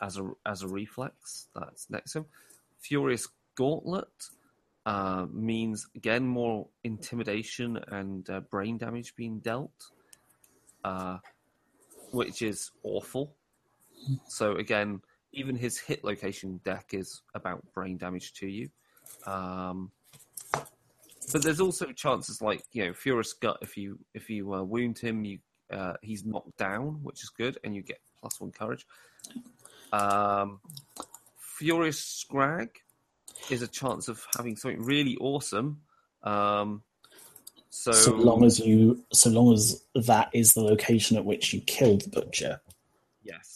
as 0.00 0.16
a 0.16 0.30
as 0.46 0.62
a 0.62 0.68
reflex. 0.68 1.48
That's 1.54 1.90
next 1.90 2.12
to 2.12 2.18
him. 2.18 2.26
Furious 2.78 3.28
Gauntlet 3.56 4.30
uh, 4.86 5.26
means 5.32 5.88
again 5.96 6.26
more 6.26 6.68
intimidation 6.84 7.78
and 7.88 8.28
uh, 8.30 8.40
brain 8.40 8.78
damage 8.78 9.14
being 9.16 9.40
dealt, 9.40 9.90
uh, 10.84 11.18
which 12.12 12.42
is 12.42 12.70
awful. 12.84 13.34
So 14.28 14.56
again, 14.56 15.00
even 15.32 15.56
his 15.56 15.78
hit 15.78 16.04
location 16.04 16.60
deck 16.64 16.90
is 16.92 17.22
about 17.34 17.62
brain 17.72 17.96
damage 17.96 18.32
to 18.34 18.46
you. 18.46 18.68
Um, 19.26 19.90
but 21.32 21.42
there's 21.42 21.60
also 21.60 21.92
chances 21.92 22.42
like 22.42 22.62
you 22.72 22.86
know 22.86 22.92
Furious 22.92 23.32
Gut. 23.32 23.58
If 23.62 23.76
you 23.76 23.98
if 24.14 24.28
you 24.28 24.52
uh, 24.54 24.62
wound 24.62 24.98
him, 24.98 25.24
you 25.24 25.38
uh, 25.72 25.94
he's 26.02 26.24
knocked 26.24 26.56
down, 26.56 27.00
which 27.02 27.22
is 27.22 27.30
good, 27.30 27.58
and 27.64 27.74
you 27.74 27.82
get 27.82 28.00
plus 28.20 28.40
one 28.40 28.52
courage. 28.52 28.86
Um, 29.92 30.60
Furious 31.38 32.00
Scrag 32.00 32.70
is 33.50 33.62
a 33.62 33.68
chance 33.68 34.08
of 34.08 34.24
having 34.36 34.56
something 34.56 34.82
really 34.82 35.16
awesome. 35.16 35.80
Um, 36.22 36.82
so, 37.70 37.92
So 37.92 38.14
long 38.14 38.44
as 38.44 38.58
you, 38.58 39.04
so 39.12 39.30
long 39.30 39.52
as 39.52 39.82
that 39.94 40.28
is 40.32 40.54
the 40.54 40.62
location 40.62 41.16
at 41.16 41.24
which 41.24 41.52
you 41.52 41.60
killed 41.62 42.02
the 42.02 42.10
butcher, 42.10 42.60
yes, 43.22 43.51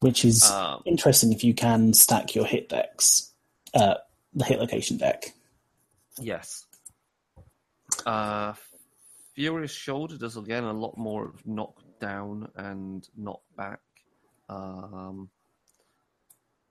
which 0.00 0.24
is 0.24 0.42
Um, 0.50 0.82
interesting 0.84 1.32
if 1.32 1.42
you 1.44 1.54
can 1.54 1.92
stack 1.94 2.34
your 2.34 2.44
hit 2.44 2.68
decks, 2.68 3.32
uh, 3.74 3.94
the 4.34 4.44
hit 4.44 4.58
location 4.58 4.96
deck. 4.98 5.32
yes. 6.20 6.64
Uh, 8.04 8.52
Furious 9.34 9.70
Shoulder 9.72 10.16
does 10.18 10.36
again 10.36 10.64
a 10.64 10.72
lot 10.72 10.96
more 10.96 11.28
of 11.28 11.46
knock 11.46 11.82
down 12.00 12.50
and 12.56 13.06
knock 13.16 13.42
back. 13.56 13.80
Um, 14.48 15.30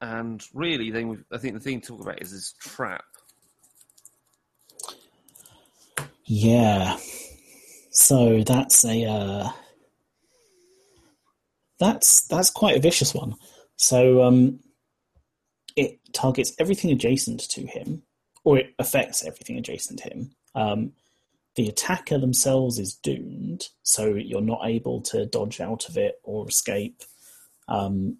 and 0.01 0.43
really, 0.53 0.91
then 0.91 1.07
we've, 1.09 1.23
I 1.31 1.37
think 1.37 1.53
the 1.53 1.59
thing 1.59 1.81
to 1.81 1.87
talk 1.87 2.01
about 2.01 2.21
is 2.21 2.31
his 2.31 2.53
trap. 2.59 3.05
Yeah. 6.25 6.97
So 7.91 8.43
that's 8.43 8.83
a 8.83 9.05
uh, 9.05 9.49
that's 11.79 12.25
that's 12.27 12.49
quite 12.49 12.77
a 12.77 12.81
vicious 12.81 13.13
one. 13.13 13.35
So 13.77 14.23
um, 14.23 14.59
it 15.75 15.99
targets 16.13 16.53
everything 16.59 16.91
adjacent 16.91 17.41
to 17.51 17.65
him, 17.65 18.03
or 18.43 18.57
it 18.57 18.73
affects 18.79 19.25
everything 19.25 19.57
adjacent 19.57 19.99
to 19.99 20.09
him. 20.09 20.31
Um, 20.53 20.93
the 21.55 21.67
attacker 21.67 22.17
themselves 22.17 22.79
is 22.79 22.95
doomed, 22.95 23.69
so 23.83 24.13
you're 24.13 24.41
not 24.41 24.61
able 24.65 25.01
to 25.03 25.25
dodge 25.25 25.61
out 25.61 25.87
of 25.89 25.97
it 25.97 26.19
or 26.23 26.47
escape. 26.47 27.03
Um, 27.67 28.17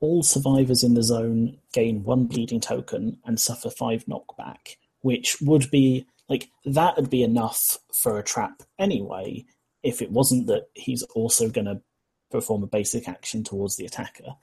all 0.00 0.22
survivors 0.22 0.82
in 0.82 0.94
the 0.94 1.02
zone 1.02 1.58
gain 1.72 2.02
one 2.04 2.24
bleeding 2.24 2.60
token 2.60 3.18
and 3.24 3.38
suffer 3.38 3.70
five 3.70 4.04
knockback, 4.06 4.76
which 5.02 5.40
would 5.40 5.70
be 5.70 6.06
like 6.28 6.48
that 6.64 6.96
would 6.96 7.10
be 7.10 7.22
enough 7.22 7.78
for 7.92 8.18
a 8.18 8.22
trap 8.22 8.62
anyway, 8.78 9.44
if 9.82 10.00
it 10.00 10.10
wasn't 10.10 10.46
that 10.46 10.68
he's 10.74 11.02
also 11.14 11.48
going 11.48 11.66
to 11.66 11.82
perform 12.30 12.62
a 12.62 12.66
basic 12.66 13.08
action 13.08 13.44
towards 13.44 13.76
the 13.76 13.86
attacker. 13.86 14.36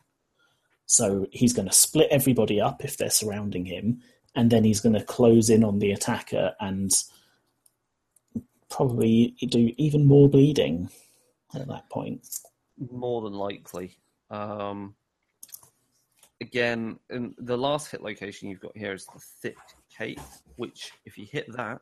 So 0.85 1.27
he's 1.31 1.53
going 1.53 1.67
to 1.67 1.73
split 1.73 2.07
everybody 2.11 2.61
up 2.61 2.83
if 2.83 2.97
they're 2.97 3.09
surrounding 3.09 3.65
him, 3.65 4.01
and 4.35 4.49
then 4.49 4.63
he's 4.63 4.79
going 4.79 4.95
to 4.95 5.03
close 5.03 5.49
in 5.49 5.63
on 5.63 5.79
the 5.79 5.91
attacker 5.91 6.53
and 6.59 6.91
probably 8.69 9.35
do 9.49 9.73
even 9.77 10.05
more 10.05 10.29
bleeding 10.29 10.89
at 11.53 11.67
that 11.67 11.89
point. 11.89 12.27
More 12.91 13.21
than 13.21 13.33
likely. 13.33 13.97
Um, 14.29 14.95
again, 16.41 16.99
in 17.09 17.33
the 17.37 17.57
last 17.57 17.91
hit 17.91 18.01
location 18.01 18.49
you've 18.49 18.61
got 18.61 18.77
here 18.77 18.93
is 18.93 19.05
the 19.07 19.19
thick 19.41 19.57
cape, 19.95 20.19
which 20.57 20.91
if 21.05 21.17
you 21.17 21.25
hit 21.25 21.51
that, 21.53 21.81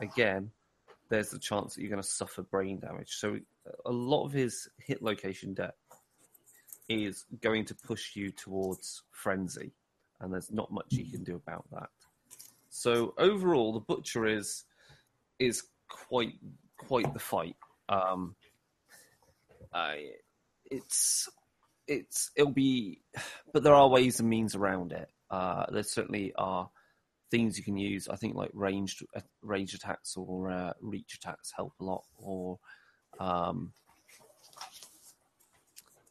again, 0.00 0.50
there's 1.08 1.30
the 1.30 1.38
chance 1.38 1.74
that 1.74 1.82
you're 1.82 1.90
going 1.90 2.02
to 2.02 2.08
suffer 2.08 2.42
brain 2.42 2.80
damage. 2.80 3.16
So 3.16 3.38
a 3.84 3.92
lot 3.92 4.24
of 4.24 4.32
his 4.32 4.68
hit 4.78 5.02
location 5.02 5.54
deck 5.54 5.74
is 6.88 7.24
going 7.42 7.64
to 7.66 7.74
push 7.74 8.16
you 8.16 8.30
towards 8.30 9.02
frenzy, 9.10 9.72
and 10.20 10.32
there's 10.32 10.50
not 10.50 10.72
much 10.72 10.86
you 10.90 11.10
can 11.10 11.24
do 11.24 11.36
about 11.36 11.64
that. 11.72 11.88
So 12.70 13.14
overall, 13.18 13.72
the 13.72 13.80
butcher 13.80 14.26
is 14.26 14.64
is 15.38 15.62
quite 15.88 16.34
quite 16.76 17.12
the 17.12 17.20
fight. 17.20 17.56
Um, 17.88 18.36
I, 19.72 20.10
it's 20.70 21.28
it's 21.86 22.30
it'll 22.36 22.52
be, 22.52 23.00
but 23.52 23.62
there 23.62 23.74
are 23.74 23.88
ways 23.88 24.20
and 24.20 24.28
means 24.28 24.54
around 24.54 24.92
it. 24.92 25.08
Uh, 25.30 25.66
there 25.70 25.82
certainly 25.82 26.32
are 26.36 26.70
things 27.30 27.58
you 27.58 27.64
can 27.64 27.76
use. 27.76 28.08
I 28.08 28.16
think 28.16 28.34
like 28.34 28.50
ranged 28.54 29.04
uh, 29.14 29.20
range 29.42 29.74
attacks 29.74 30.16
or 30.16 30.50
uh, 30.50 30.72
reach 30.80 31.14
attacks 31.14 31.52
help 31.54 31.72
a 31.80 31.84
lot. 31.84 32.04
Or 32.16 32.58
um, 33.18 33.72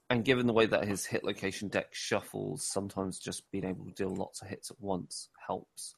and 0.10 0.24
given 0.24 0.48
the 0.48 0.54
way 0.54 0.66
that 0.66 0.88
his 0.88 1.06
hit 1.06 1.24
location 1.24 1.68
deck 1.68 1.94
shuffles, 1.94 2.66
sometimes 2.66 3.20
just 3.20 3.50
being 3.52 3.66
able 3.66 3.86
to 3.86 3.92
deal 3.92 4.16
lots 4.16 4.42
of 4.42 4.48
hits 4.48 4.72
at 4.72 4.80
once 4.80 5.30
helps. 5.46 5.96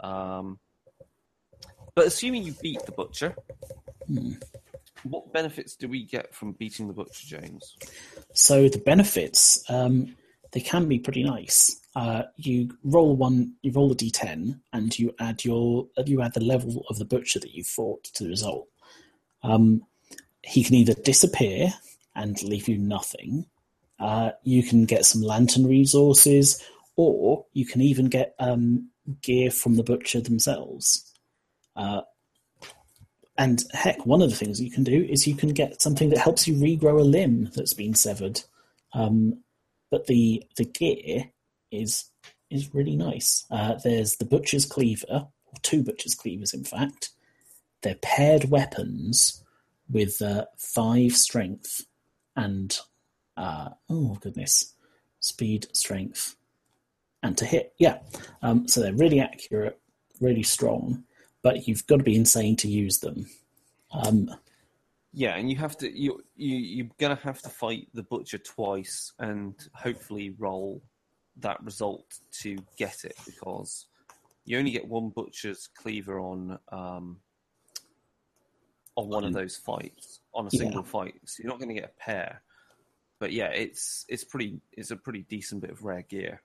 Um, 0.00 0.58
but 1.94 2.06
assuming 2.06 2.44
you 2.44 2.54
beat 2.60 2.84
the 2.84 2.92
butcher, 2.92 3.34
Hmm. 4.06 4.32
what 5.02 5.32
benefits 5.32 5.76
do 5.76 5.88
we 5.88 6.04
get 6.04 6.34
from 6.34 6.52
beating 6.52 6.88
the 6.88 6.94
butcher, 6.94 7.26
James? 7.26 7.76
So 8.32 8.68
the 8.68 8.78
benefits, 8.78 9.62
um, 9.70 10.16
they 10.52 10.60
can 10.60 10.88
be 10.88 10.98
pretty 10.98 11.22
nice. 11.24 11.80
Uh, 11.94 12.24
you 12.36 12.76
roll 12.84 13.16
one, 13.16 13.54
you 13.62 13.72
roll 13.72 13.92
a 13.92 13.94
d10, 13.94 14.60
and 14.72 14.98
you 14.98 15.14
add 15.20 15.44
your 15.44 15.88
you 16.06 16.22
add 16.22 16.34
the 16.34 16.40
level 16.40 16.84
of 16.88 16.98
the 16.98 17.04
butcher 17.04 17.38
that 17.40 17.54
you 17.54 17.64
fought 17.64 18.04
to 18.04 18.24
the 18.24 18.30
result. 18.30 18.68
Um, 19.42 19.82
he 20.48 20.64
can 20.64 20.74
either 20.74 20.94
disappear 20.94 21.72
and 22.14 22.42
leave 22.42 22.68
you 22.68 22.78
nothing. 22.78 23.46
Uh, 24.00 24.30
you 24.44 24.62
can 24.62 24.86
get 24.86 25.04
some 25.04 25.22
lantern 25.22 25.66
resources, 25.66 26.62
or 26.96 27.44
you 27.52 27.66
can 27.66 27.82
even 27.82 28.06
get 28.06 28.34
um, 28.38 28.88
gear 29.20 29.50
from 29.50 29.76
the 29.76 29.82
butcher 29.82 30.20
themselves. 30.20 31.12
Uh, 31.76 32.00
and 33.36 33.62
heck, 33.72 34.04
one 34.06 34.22
of 34.22 34.30
the 34.30 34.36
things 34.36 34.60
you 34.60 34.70
can 34.70 34.84
do 34.84 35.06
is 35.08 35.26
you 35.26 35.34
can 35.36 35.50
get 35.50 35.82
something 35.82 36.08
that 36.10 36.18
helps 36.18 36.48
you 36.48 36.54
regrow 36.54 36.98
a 36.98 37.04
limb 37.04 37.50
that's 37.54 37.74
been 37.74 37.94
severed. 37.94 38.40
Um, 38.94 39.42
but 39.90 40.06
the 40.06 40.42
the 40.56 40.64
gear 40.64 41.30
is 41.70 42.10
is 42.50 42.74
really 42.74 42.96
nice. 42.96 43.44
Uh, 43.50 43.74
there's 43.84 44.16
the 44.16 44.24
butcher's 44.24 44.64
cleaver, 44.64 45.06
or 45.46 45.54
two 45.62 45.82
butcher's 45.82 46.14
cleavers, 46.14 46.54
in 46.54 46.64
fact. 46.64 47.10
They're 47.82 47.96
paired 47.96 48.50
weapons 48.50 49.44
with 49.90 50.20
uh, 50.22 50.46
five 50.56 51.12
strength 51.16 51.86
and 52.36 52.78
uh, 53.36 53.70
oh 53.88 54.16
goodness, 54.20 54.74
speed, 55.20 55.66
strength, 55.72 56.36
and 57.22 57.36
to 57.38 57.44
hit. 57.44 57.72
Yeah, 57.78 57.98
um, 58.42 58.68
so 58.68 58.80
they're 58.80 58.92
really 58.92 59.20
accurate, 59.20 59.78
really 60.20 60.42
strong, 60.42 61.04
but 61.42 61.66
you've 61.68 61.86
got 61.86 61.98
to 61.98 62.04
be 62.04 62.16
insane 62.16 62.56
to 62.56 62.68
use 62.68 62.98
them. 62.98 63.26
Um, 63.92 64.30
Yeah, 65.12 65.36
and 65.36 65.50
you 65.50 65.56
have 65.56 65.76
to 65.78 65.90
you 65.90 66.22
you 66.36 66.56
you're 66.56 66.90
gonna 66.98 67.16
have 67.16 67.40
to 67.42 67.48
fight 67.48 67.88
the 67.94 68.02
butcher 68.02 68.38
twice 68.38 69.12
and 69.18 69.54
hopefully 69.74 70.34
roll 70.38 70.82
that 71.38 71.62
result 71.64 72.18
to 72.42 72.58
get 72.76 73.04
it 73.04 73.16
because 73.24 73.86
you 74.44 74.58
only 74.58 74.70
get 74.70 74.86
one 74.86 75.10
butcher's 75.10 75.68
cleaver 75.80 76.20
on 76.20 76.58
um 76.72 77.16
on 78.98 79.08
one 79.08 79.24
of 79.24 79.32
those 79.32 79.56
fights 79.56 80.20
on 80.34 80.46
a 80.46 80.50
Yeah. 80.52 80.58
single 80.58 80.82
fight, 80.82 81.14
so 81.24 81.40
you're 81.42 81.50
not 81.52 81.58
going 81.60 81.68
to 81.68 81.74
get 81.74 81.84
a 81.84 82.00
pair. 82.02 82.42
But 83.20 83.32
yeah, 83.32 83.46
it's 83.48 84.04
it's 84.08 84.24
pretty 84.24 84.60
it's 84.72 84.90
a 84.90 84.96
pretty 84.96 85.22
decent 85.22 85.60
bit 85.60 85.70
of 85.70 85.84
rare 85.84 86.02
gear. 86.02 86.42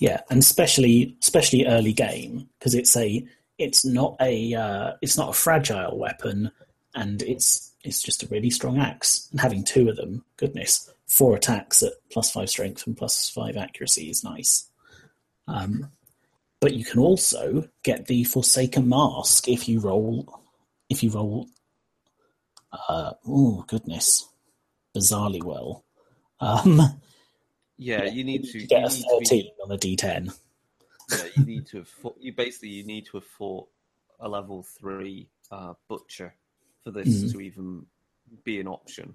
Yeah, 0.00 0.20
and 0.30 0.40
especially 0.40 1.16
especially 1.22 1.64
early 1.66 1.92
game 1.92 2.48
because 2.58 2.74
it's 2.74 2.96
a 2.96 3.26
it's 3.58 3.84
not 3.84 4.16
a 4.20 4.54
uh, 4.54 4.92
it's 5.00 5.16
not 5.16 5.30
a 5.30 5.32
fragile 5.32 5.96
weapon, 5.96 6.50
and 6.94 7.22
it's 7.22 7.72
it's 7.84 8.02
just 8.02 8.24
a 8.24 8.26
really 8.28 8.50
strong 8.50 8.78
axe. 8.78 9.28
And 9.30 9.40
having 9.40 9.62
two 9.64 9.88
of 9.88 9.96
them, 9.96 10.24
goodness, 10.36 10.90
four 11.06 11.36
attacks 11.36 11.82
at 11.82 11.92
plus 12.10 12.32
five 12.32 12.50
strength 12.50 12.86
and 12.86 12.96
plus 12.96 13.30
five 13.30 13.56
accuracy 13.56 14.10
is 14.10 14.24
nice. 14.24 14.68
Um, 15.46 15.90
but 16.60 16.74
you 16.74 16.84
can 16.84 16.98
also 16.98 17.68
get 17.84 18.06
the 18.06 18.24
Forsaken 18.24 18.88
Mask 18.88 19.46
if 19.48 19.68
you 19.68 19.78
roll 19.78 20.40
if 20.88 21.02
you 21.02 21.10
roll. 21.10 21.48
Uh, 22.72 23.12
oh 23.26 23.64
goodness, 23.66 24.28
bizarrely 24.94 25.42
well. 25.42 25.84
Um, 26.40 27.00
Yeah, 27.78 28.04
you 28.04 28.24
need 28.24 28.44
to 28.44 28.52
you 28.54 28.60
you 28.62 28.66
get 28.66 28.84
a 28.84 28.88
need 28.94 29.04
to 29.04 29.26
be- 29.30 29.52
on 29.64 29.72
a 29.72 29.78
d10. 29.78 30.38
yeah, 31.10 31.24
you 31.36 31.44
need 31.44 31.66
to 31.68 31.78
have 31.78 31.88
fought, 31.88 32.16
you 32.20 32.32
basically 32.32 32.70
you 32.70 32.84
need 32.84 33.06
to 33.06 33.16
have 33.18 33.24
fought 33.26 33.68
a 34.20 34.28
level 34.28 34.62
three 34.62 35.28
uh, 35.50 35.74
butcher 35.88 36.34
for 36.82 36.90
this 36.90 37.08
Mhm. 37.08 37.32
to 37.32 37.40
even 37.40 37.86
be 38.44 38.60
an 38.60 38.66
option. 38.68 39.14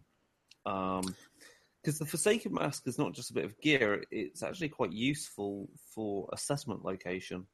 Because 0.64 1.98
the 1.98 2.06
Forsaken 2.06 2.54
Mask 2.54 2.88
is 2.88 2.98
not 3.00 3.14
just 3.14 3.32
a 3.32 3.34
bit 3.34 3.46
of 3.46 3.60
gear; 3.62 4.04
it's 4.12 4.44
actually 4.44 4.70
quite 4.70 4.92
useful 4.94 5.68
for 5.94 6.30
assessment 6.34 6.86
location. 6.86 7.48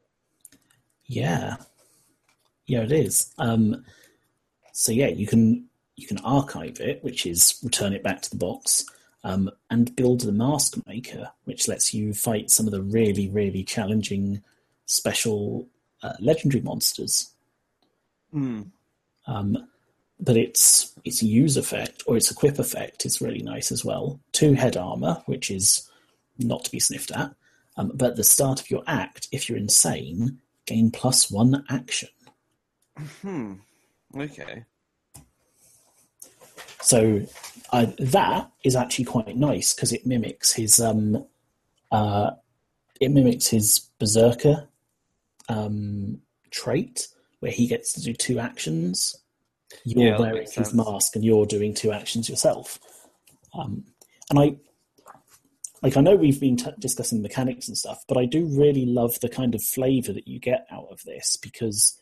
Yeah, 1.06 1.56
yeah, 2.68 2.82
it 2.82 2.92
is. 2.92 3.34
Um, 3.38 3.84
so 4.74 4.92
yeah, 4.92 5.08
you 5.08 5.26
can 5.26 5.66
you 5.96 6.06
can 6.06 6.20
archive 6.20 6.80
it, 6.80 7.04
which 7.04 7.26
is 7.26 7.60
return 7.64 7.94
it 7.94 8.04
back 8.04 8.22
to 8.22 8.30
the 8.30 8.38
box, 8.38 8.86
um, 9.24 9.50
and 9.72 9.96
build 9.96 10.22
the 10.22 10.32
mask 10.32 10.78
maker, 10.86 11.32
which 11.46 11.68
lets 11.68 11.94
you 11.94 12.14
fight 12.14 12.52
some 12.52 12.68
of 12.68 12.72
the 12.72 12.84
really 12.84 13.30
really 13.30 13.64
challenging 13.64 14.44
special 14.86 15.68
uh, 16.04 16.14
legendary 16.20 16.62
monsters. 16.62 17.32
Hmm. 18.32 18.64
Um, 19.26 19.68
but 20.20 20.38
its 20.38 20.94
its 21.04 21.24
use 21.24 21.58
effect 21.58 22.04
or 22.06 22.18
its 22.18 22.32
equip 22.32 22.60
effect 22.60 23.06
is 23.06 23.22
really 23.22 23.42
nice 23.42 23.72
as 23.72 23.86
well. 23.86 24.20
Two 24.32 24.54
head 24.54 24.76
armor, 24.76 25.22
which 25.26 25.50
is 25.50 25.90
not 26.40 26.64
to 26.66 26.72
be 26.72 26.80
sniffed 26.80 27.12
at. 27.12 27.34
Um, 27.78 27.92
but 27.94 28.12
at 28.12 28.16
the 28.16 28.24
start 28.24 28.60
of 28.60 28.72
your 28.72 28.84
act, 28.88 29.28
if 29.32 29.48
you're 29.48 29.58
insane, 29.58 30.40
gain 30.66 30.92
plus 30.92 31.30
one 31.30 31.64
action. 31.70 32.10
Hmm. 33.22 33.54
Okay. 34.16 34.64
So 36.82 37.22
uh, 37.72 37.88
that 38.00 38.50
is 38.64 38.76
actually 38.76 39.06
quite 39.06 39.36
nice 39.36 39.74
because 39.74 39.92
it 39.92 40.06
mimics 40.06 40.54
his 40.54 40.80
um, 40.80 41.26
uh, 41.92 42.32
it 43.02 43.12
mimics 43.12 43.48
his 43.48 43.90
berserker 44.00 44.68
um, 45.50 46.22
trait 46.52 47.08
where 47.40 47.52
he 47.52 47.68
gets 47.68 47.94
to 47.94 48.02
do 48.02 48.14
two 48.14 48.40
actions. 48.40 49.16
You're 49.84 50.08
Yeah, 50.12 50.20
wearing 50.20 50.42
his 50.44 50.54
sense. 50.54 50.74
mask 50.74 51.16
and 51.16 51.26
you're 51.26 51.46
doing 51.46 51.74
two 51.74 51.92
actions 51.92 52.30
yourself. 52.30 52.80
Um, 53.54 53.86
and 54.30 54.40
I 54.40 54.56
like 55.84 55.98
I 55.98 56.02
know 56.02 56.16
we've 56.16 56.40
been 56.40 56.58
t- 56.58 56.72
discussing 56.80 57.22
mechanics 57.22 57.68
and 57.68 57.78
stuff, 57.78 58.04
but 58.08 58.18
I 58.18 58.26
do 58.26 58.46
really 58.46 58.86
love 58.86 59.20
the 59.20 59.30
kind 59.30 59.54
of 59.54 59.62
flavor 59.62 60.14
that 60.14 60.28
you 60.28 60.40
get 60.40 60.66
out 60.72 60.88
of 60.90 61.04
this 61.04 61.36
because 61.38 62.00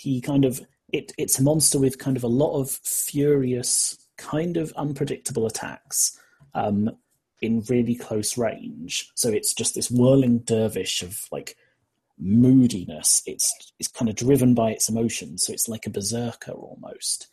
he 0.00 0.20
kind 0.20 0.44
of 0.44 0.60
it, 0.92 1.12
it's 1.18 1.38
a 1.38 1.42
monster 1.42 1.78
with 1.78 1.98
kind 1.98 2.16
of 2.16 2.24
a 2.24 2.28
lot 2.28 2.58
of 2.58 2.70
furious, 2.70 3.96
kind 4.18 4.56
of 4.56 4.72
unpredictable 4.76 5.46
attacks 5.46 6.18
um, 6.54 6.90
in 7.40 7.62
really 7.68 7.94
close 7.94 8.36
range. 8.36 9.10
So 9.14 9.28
it's 9.30 9.54
just 9.54 9.74
this 9.74 9.90
whirling 9.90 10.40
dervish 10.40 11.02
of 11.02 11.26
like 11.30 11.56
moodiness. 12.18 13.22
It's 13.26 13.72
it's 13.78 13.88
kind 13.88 14.08
of 14.08 14.16
driven 14.16 14.54
by 14.54 14.72
its 14.72 14.88
emotions, 14.88 15.44
so 15.46 15.52
it's 15.52 15.68
like 15.68 15.86
a 15.86 15.90
berserker 15.90 16.52
almost. 16.52 17.28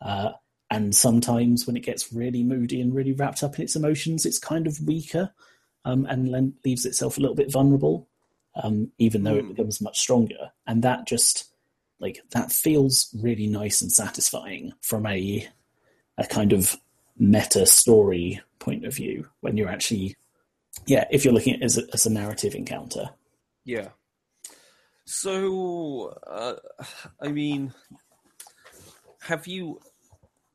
Uh, 0.00 0.32
and 0.70 0.94
sometimes 0.96 1.66
when 1.66 1.76
it 1.76 1.84
gets 1.84 2.12
really 2.12 2.42
moody 2.42 2.80
and 2.80 2.94
really 2.94 3.12
wrapped 3.12 3.42
up 3.42 3.56
in 3.56 3.62
its 3.62 3.76
emotions, 3.76 4.24
it's 4.24 4.38
kind 4.38 4.66
of 4.66 4.80
weaker 4.80 5.30
um, 5.84 6.06
and 6.06 6.54
leaves 6.64 6.86
itself 6.86 7.18
a 7.18 7.20
little 7.20 7.36
bit 7.36 7.52
vulnerable, 7.52 8.08
um, 8.62 8.90
even 8.98 9.22
though 9.22 9.36
it 9.36 9.42
Hmm. 9.42 9.50
becomes 9.50 9.82
much 9.82 9.98
stronger. 10.00 10.50
And 10.66 10.82
that 10.82 11.06
just 11.06 11.51
like 12.02 12.20
that 12.32 12.52
feels 12.52 13.08
really 13.22 13.46
nice 13.46 13.80
and 13.80 13.90
satisfying 13.90 14.72
from 14.82 15.06
a 15.06 15.48
a 16.18 16.26
kind 16.26 16.52
of 16.52 16.76
meta 17.18 17.64
story 17.64 18.40
point 18.58 18.84
of 18.84 18.94
view 18.94 19.26
when 19.40 19.56
you're 19.56 19.68
actually 19.68 20.16
yeah 20.86 21.04
if 21.10 21.24
you're 21.24 21.32
looking 21.32 21.54
at 21.54 21.60
it 21.60 21.64
as 21.64 21.78
a, 21.78 21.82
as 21.94 22.04
a 22.04 22.10
narrative 22.10 22.54
encounter 22.54 23.08
Yeah. 23.64 23.88
So, 25.04 26.16
uh, 26.26 26.54
I 27.20 27.28
mean, 27.28 27.74
have 29.20 29.46
you 29.46 29.80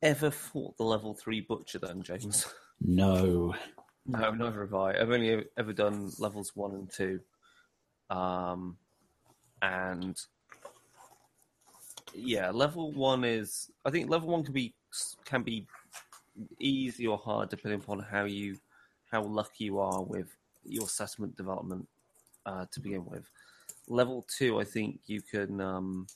ever 0.02 0.30
fought 0.30 0.76
the 0.76 0.84
level 0.84 1.14
three 1.14 1.40
butcher 1.40 1.78
then, 1.78 2.02
James? 2.02 2.46
no 2.80 3.54
No, 4.06 4.30
never 4.30 4.62
have 4.62 4.74
I. 4.74 4.98
I've 4.98 5.10
only 5.10 5.44
ever 5.56 5.72
done 5.72 6.10
levels 6.18 6.52
one 6.54 6.74
and 6.74 6.90
two, 6.90 7.20
um, 8.10 8.78
and 9.60 10.18
yeah, 12.14 12.50
level 12.50 12.92
one 12.92 13.24
is. 13.24 13.70
I 13.84 13.90
think 13.90 14.10
level 14.10 14.28
one 14.28 14.44
can 14.44 14.54
be 14.54 14.74
can 15.24 15.42
be 15.42 15.66
easy 16.58 17.06
or 17.06 17.18
hard 17.18 17.48
depending 17.48 17.80
upon 17.80 18.00
how 18.00 18.24
you 18.24 18.58
how 19.10 19.22
lucky 19.22 19.64
you 19.64 19.78
are 19.78 20.02
with 20.02 20.36
your 20.64 20.84
assessment 20.84 21.36
development 21.36 21.88
uh, 22.46 22.66
to 22.72 22.80
begin 22.80 23.04
with. 23.04 23.28
Level 23.88 24.26
two, 24.36 24.60
I 24.60 24.64
think 24.64 25.00
you 25.06 25.20
can. 25.22 25.60
Um, 25.60 26.06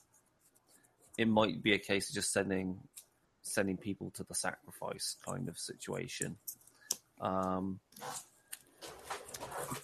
it 1.18 1.28
might 1.28 1.62
be 1.62 1.74
a 1.74 1.78
case 1.78 2.08
of 2.08 2.14
just 2.14 2.32
sending 2.32 2.78
sending 3.42 3.76
people 3.76 4.10
to 4.12 4.24
the 4.24 4.34
sacrifice 4.34 5.16
kind 5.26 5.48
of 5.48 5.58
situation. 5.58 6.36
Um, 7.20 7.80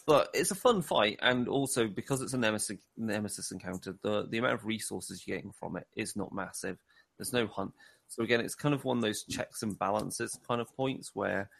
but 0.08 0.30
it's 0.32 0.50
a 0.50 0.54
fun 0.54 0.80
fight, 0.80 1.18
and 1.20 1.48
also 1.48 1.86
because 1.86 2.22
it's 2.22 2.32
a 2.32 2.38
nemesis, 2.38 2.78
nemesis 2.96 3.52
encounter, 3.52 3.94
the 4.02 4.26
the 4.26 4.38
amount 4.38 4.54
of 4.54 4.64
resources 4.64 5.22
you're 5.26 5.36
getting 5.36 5.52
from 5.52 5.76
it 5.76 5.86
is 5.94 6.16
not 6.16 6.32
massive. 6.32 6.78
There's 7.18 7.34
no 7.34 7.46
hunt, 7.46 7.72
so 8.06 8.22
again, 8.22 8.40
it's 8.40 8.54
kind 8.54 8.74
of 8.74 8.86
one 8.86 8.96
of 8.96 9.02
those 9.02 9.22
checks 9.24 9.62
and 9.62 9.78
balances 9.78 10.40
kind 10.48 10.62
of 10.62 10.74
points 10.74 11.10
where 11.12 11.50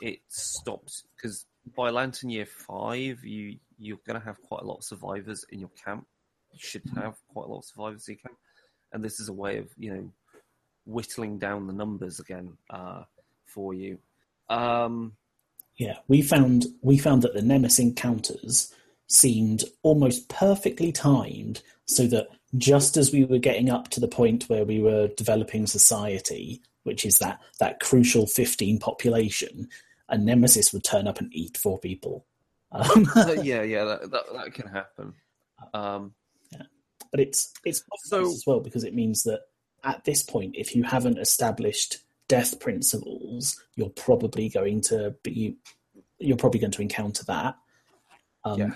it 0.00 0.20
stops 0.28 1.02
because 1.16 1.46
by 1.76 1.90
Lantern 1.90 2.30
Year 2.30 2.46
Five, 2.46 3.24
you 3.24 3.56
you're 3.76 3.98
going 4.06 4.20
to 4.20 4.24
have 4.24 4.40
quite 4.42 4.62
a 4.62 4.64
lot 4.64 4.76
of 4.76 4.84
survivors 4.84 5.44
in 5.50 5.58
your 5.58 5.70
camp. 5.84 6.06
You 6.52 6.60
should 6.62 6.84
have 6.94 7.16
quite 7.26 7.46
a 7.46 7.48
lot 7.48 7.58
of 7.58 7.64
survivors 7.64 8.06
in 8.06 8.14
your 8.14 8.20
camp, 8.20 8.38
and 8.92 9.04
this 9.04 9.18
is 9.18 9.28
a 9.28 9.32
way 9.32 9.58
of 9.58 9.66
you 9.76 9.92
know 9.92 10.12
whittling 10.86 11.40
down 11.40 11.66
the 11.66 11.72
numbers 11.72 12.20
again 12.20 12.56
uh, 12.70 13.02
for 13.46 13.74
you. 13.74 13.98
Um, 14.48 15.14
yeah, 15.78 15.98
we 16.08 16.22
found 16.22 16.66
we 16.82 16.98
found 16.98 17.22
that 17.22 17.34
the 17.34 17.42
Nemesis 17.42 17.78
encounters 17.78 18.74
seemed 19.06 19.64
almost 19.82 20.28
perfectly 20.28 20.92
timed, 20.92 21.62
so 21.86 22.06
that 22.08 22.28
just 22.56 22.96
as 22.96 23.12
we 23.12 23.24
were 23.24 23.38
getting 23.38 23.70
up 23.70 23.88
to 23.90 24.00
the 24.00 24.08
point 24.08 24.48
where 24.48 24.64
we 24.64 24.80
were 24.80 25.08
developing 25.16 25.66
society, 25.66 26.60
which 26.82 27.06
is 27.06 27.18
that 27.18 27.40
that 27.60 27.80
crucial 27.80 28.26
fifteen 28.26 28.78
population, 28.78 29.68
a 30.08 30.18
nemesis 30.18 30.72
would 30.72 30.84
turn 30.84 31.06
up 31.06 31.20
and 31.20 31.32
eat 31.32 31.56
four 31.56 31.78
people. 31.78 32.26
Um, 32.72 33.08
yeah, 33.42 33.62
yeah, 33.62 33.84
that, 33.84 34.10
that, 34.10 34.24
that 34.34 34.54
can 34.54 34.68
happen. 34.68 35.14
Um, 35.72 36.12
yeah. 36.50 36.64
But 37.10 37.20
it's 37.20 37.52
it's 37.64 37.82
so 38.02 38.22
as 38.22 38.44
well 38.46 38.60
because 38.60 38.84
it 38.84 38.94
means 38.94 39.22
that 39.22 39.42
at 39.84 40.04
this 40.04 40.22
point, 40.24 40.56
if 40.58 40.74
you 40.74 40.82
haven't 40.82 41.18
established 41.18 41.98
death 42.28 42.60
principles, 42.60 43.62
you're 43.74 43.90
probably 43.90 44.48
going 44.48 44.80
to 44.82 45.14
be 45.22 45.56
you're 46.18 46.36
probably 46.36 46.60
going 46.60 46.72
to 46.72 46.82
encounter 46.82 47.24
that. 47.24 47.56
Um, 48.44 48.58
yeah. 48.58 48.70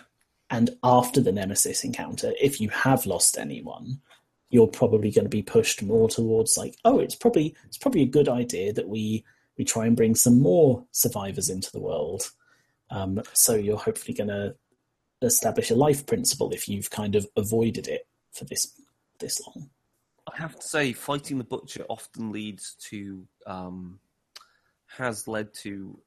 And 0.51 0.71
after 0.85 1.21
the 1.21 1.33
nemesis 1.33 1.83
encounter, 1.83 2.33
if 2.41 2.61
you 2.61 2.69
have 2.69 3.07
lost 3.07 3.39
anyone, 3.39 4.01
you're 4.51 4.69
probably 4.69 5.11
going 5.11 5.25
to 5.25 5.31
be 5.31 5.43
pushed 5.43 5.83
more 5.83 6.09
towards 6.09 6.57
like, 6.57 6.77
oh, 6.85 6.99
it's 6.99 7.15
probably 7.15 7.55
it's 7.67 7.79
probably 7.79 8.03
a 8.03 8.07
good 8.07 8.29
idea 8.29 8.73
that 8.73 8.89
we 8.89 9.25
we 9.57 9.65
try 9.65 9.87
and 9.87 9.97
bring 9.97 10.15
some 10.15 10.41
more 10.41 10.85
survivors 10.93 11.49
into 11.49 11.71
the 11.73 11.81
world. 11.81 12.31
Um, 12.91 13.23
so 13.33 13.55
you're 13.55 13.79
hopefully 13.79 14.15
going 14.15 14.29
to 14.29 14.55
establish 15.23 15.71
a 15.71 15.75
life 15.75 16.05
principle 16.07 16.53
if 16.53 16.69
you've 16.69 16.91
kind 16.91 17.15
of 17.15 17.27
avoided 17.37 17.89
it 17.89 18.07
for 18.33 18.45
this 18.45 18.79
this 19.19 19.41
long. 19.47 19.71
I 20.31 20.37
have 20.37 20.59
to 20.59 20.67
say, 20.67 20.93
fighting 20.93 21.39
the 21.39 21.45
butcher 21.45 21.85
often 21.89 22.31
leads 22.31 22.77
to 22.91 23.27
um, 23.47 23.99
has 24.87 25.27
led 25.27 25.53
to 25.55 25.99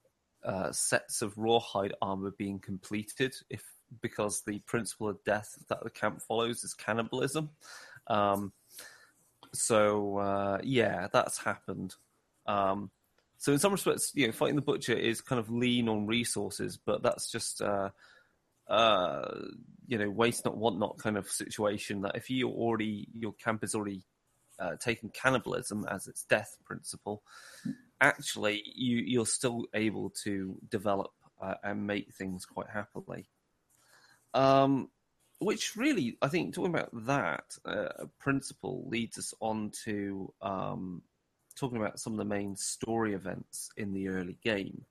uh, 0.43 0.71
sets 0.71 1.21
of 1.21 1.37
rawhide 1.37 1.93
armor 2.01 2.31
being 2.37 2.59
completed 2.59 3.35
if 3.49 3.63
because 4.01 4.41
the 4.41 4.59
principle 4.59 5.09
of 5.09 5.23
death 5.23 5.55
that 5.69 5.83
the 5.83 5.89
camp 5.89 6.21
follows 6.21 6.63
is 6.63 6.73
cannibalism. 6.73 7.49
Um, 8.07 8.53
so 9.53 10.17
uh, 10.17 10.59
yeah, 10.63 11.07
that's 11.11 11.37
happened. 11.37 11.95
Um, 12.47 12.91
so 13.37 13.51
in 13.51 13.59
some 13.59 13.73
respects, 13.73 14.11
you 14.15 14.27
know, 14.27 14.33
fighting 14.33 14.55
the 14.55 14.61
butcher 14.61 14.93
is 14.93 15.21
kind 15.21 15.39
of 15.39 15.49
lean 15.49 15.89
on 15.89 16.07
resources, 16.07 16.77
but 16.77 17.03
that's 17.03 17.29
just 17.31 17.61
uh, 17.61 17.89
uh, 18.67 19.27
you 19.87 19.97
know 19.97 20.09
waste 20.09 20.45
not 20.45 20.57
want 20.57 20.79
not 20.79 20.97
kind 20.97 21.17
of 21.17 21.27
situation. 21.29 22.01
That 22.01 22.15
if 22.15 22.29
you 22.29 22.49
already 22.49 23.07
your 23.13 23.33
camp 23.33 23.63
is 23.63 23.75
already 23.75 24.03
uh, 24.59 24.75
cannibalism 25.13 25.85
as 25.89 26.07
its 26.07 26.23
death 26.23 26.57
principle, 26.65 27.23
actually 28.01 28.63
you 28.75 28.97
you're 28.97 29.25
still 29.25 29.65
able 29.73 30.09
to 30.23 30.57
develop 30.69 31.11
uh, 31.41 31.55
and 31.63 31.85
make 31.87 32.13
things 32.13 32.45
quite 32.45 32.69
happily. 32.69 33.27
Um, 34.33 34.89
which 35.39 35.75
really, 35.75 36.17
I 36.21 36.27
think, 36.29 36.53
talking 36.53 36.73
about 36.73 36.89
that 37.05 37.57
uh, 37.65 38.05
principle 38.19 38.87
leads 38.87 39.17
us 39.17 39.33
on 39.41 39.71
to 39.83 40.33
um, 40.41 41.01
talking 41.55 41.77
about 41.77 41.99
some 41.99 42.13
of 42.13 42.19
the 42.19 42.25
main 42.25 42.55
story 42.55 43.13
events 43.13 43.69
in 43.77 43.93
the 43.93 44.09
early 44.09 44.37
game. 44.43 44.85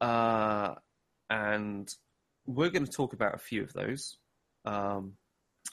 Uh, 0.00 0.74
and 1.28 1.92
we're 2.48 2.70
going 2.70 2.84
to 2.84 2.90
talk 2.90 3.12
about 3.12 3.34
a 3.34 3.38
few 3.38 3.62
of 3.62 3.72
those 3.74 4.16
um, 4.64 5.12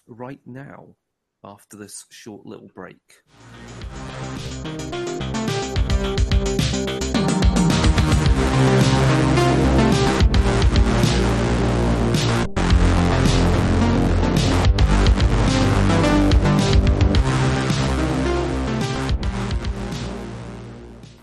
right 0.08 0.42
now 0.46 0.94
after 1.42 1.78
this 1.78 2.06
short 2.12 2.46
little 2.46 2.70
break. 2.76 2.98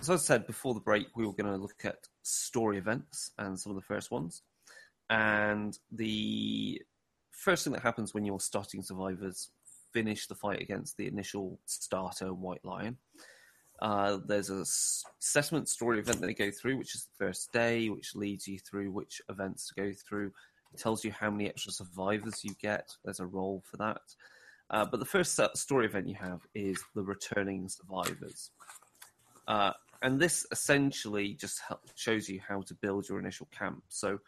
So 0.01 0.15
as 0.15 0.23
I 0.23 0.25
said 0.25 0.47
before 0.47 0.73
the 0.73 0.81
break, 0.81 1.09
we 1.15 1.27
were 1.27 1.33
going 1.33 1.45
to 1.45 1.57
look 1.57 1.85
at 1.85 2.09
story 2.23 2.79
events 2.79 3.33
and 3.39 3.61
some 3.61 3.71
of 3.71 3.77
the 3.77 3.83
first 3.83 4.11
ones. 4.11 4.43
And 5.13 5.79
the 5.91 6.81
first 7.31 7.65
thing 7.65 7.75
that 7.75 7.83
happens 7.83 8.15
when 8.15 8.25
you're 8.25 8.41
starting 8.41 8.83
survivors 8.83 9.51
finish 9.93 10.27
the 10.27 10.35
fight 10.35 10.63
against 10.63 10.97
the 10.97 11.07
initial 11.07 11.61
starter 11.67 12.33
White 12.33 12.65
Lion. 12.65 12.97
Uh, 13.83 14.21
there's 14.27 14.49
a 14.49 14.65
assessment 15.21 15.69
story 15.69 15.99
event 15.99 16.23
that 16.23 16.29
they 16.29 16.33
go 16.33 16.51
through, 16.51 16.79
which 16.79 16.95
is 16.95 17.05
the 17.05 17.27
first 17.27 17.53
day, 17.53 17.91
which 17.91 18.15
leads 18.15 18.49
you 18.49 18.59
through 18.59 18.91
which 18.91 19.21
events 19.29 19.69
to 19.69 19.75
go 19.75 19.93
through. 19.93 20.33
It 20.73 20.81
tells 20.81 21.05
you 21.05 21.13
how 21.13 21.31
many 21.31 21.47
extra 21.47 21.73
survivors 21.73 22.43
you 22.43 22.55
get. 22.59 22.89
There's 23.05 23.21
a 23.21 23.27
role 23.27 23.63
for 23.71 23.77
that. 23.77 24.01
Uh, 24.71 24.87
but 24.87 24.99
the 24.99 25.05
first 25.05 25.39
story 25.57 25.85
event 25.85 26.09
you 26.09 26.15
have 26.15 26.41
is 26.55 26.83
the 26.95 27.03
returning 27.03 27.69
survivors. 27.69 28.49
Uh, 29.47 29.73
and 30.01 30.19
this 30.19 30.47
essentially 30.51 31.35
just 31.35 31.61
help, 31.69 31.83
shows 31.97 32.31
you 32.31 32.41
how 32.49 32.63
to 32.63 32.75
build 32.75 33.11
your 33.11 33.19
initial 33.19 33.49
camp. 33.53 33.83
So 33.91 34.21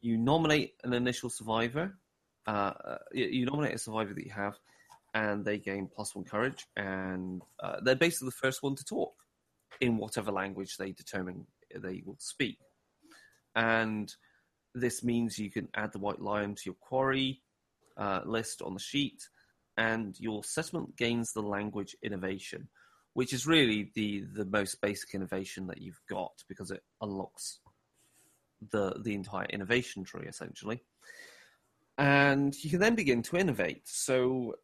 you 0.00 0.16
nominate 0.16 0.74
an 0.84 0.92
initial 0.92 1.30
survivor. 1.30 1.96
Uh, 2.46 2.72
uh 2.84 2.98
you 3.12 3.44
nominate 3.44 3.74
a 3.74 3.78
survivor 3.78 4.14
that 4.14 4.24
you 4.24 4.32
have, 4.32 4.56
and 5.14 5.44
they 5.44 5.58
gain 5.58 5.88
plus 5.94 6.14
one 6.14 6.24
courage, 6.24 6.66
and 6.76 7.42
uh, 7.62 7.76
they're 7.82 7.96
basically 7.96 8.26
the 8.26 8.32
first 8.32 8.62
one 8.62 8.74
to 8.76 8.84
talk 8.84 9.12
in 9.80 9.96
whatever 9.96 10.30
language 10.30 10.76
they 10.76 10.92
determine 10.92 11.46
they 11.76 12.02
will 12.04 12.16
speak. 12.18 12.58
And 13.54 14.12
this 14.74 15.02
means 15.02 15.38
you 15.38 15.50
can 15.50 15.68
add 15.74 15.92
the 15.92 15.98
white 15.98 16.20
lion 16.20 16.54
to 16.54 16.62
your 16.66 16.74
quarry 16.74 17.42
uh, 17.96 18.20
list 18.24 18.62
on 18.62 18.74
the 18.74 18.80
sheet, 18.80 19.28
and 19.76 20.18
your 20.18 20.44
settlement 20.44 20.96
gains 20.96 21.32
the 21.32 21.42
language 21.42 21.96
innovation 22.02 22.68
which 23.14 23.32
is 23.32 23.46
really 23.46 23.90
the 23.94 24.24
the 24.34 24.44
most 24.46 24.80
basic 24.80 25.14
innovation 25.14 25.66
that 25.66 25.80
you've 25.80 26.00
got 26.08 26.32
because 26.48 26.70
it 26.70 26.82
unlocks 27.00 27.60
the 28.70 29.00
the 29.02 29.14
entire 29.14 29.46
innovation 29.46 30.04
tree 30.04 30.26
essentially. 30.26 30.82
And 31.98 32.54
you 32.62 32.70
can 32.70 32.80
then 32.80 32.94
begin 32.94 33.22
to 33.24 33.36
innovate. 33.36 33.82
So, 33.86 34.54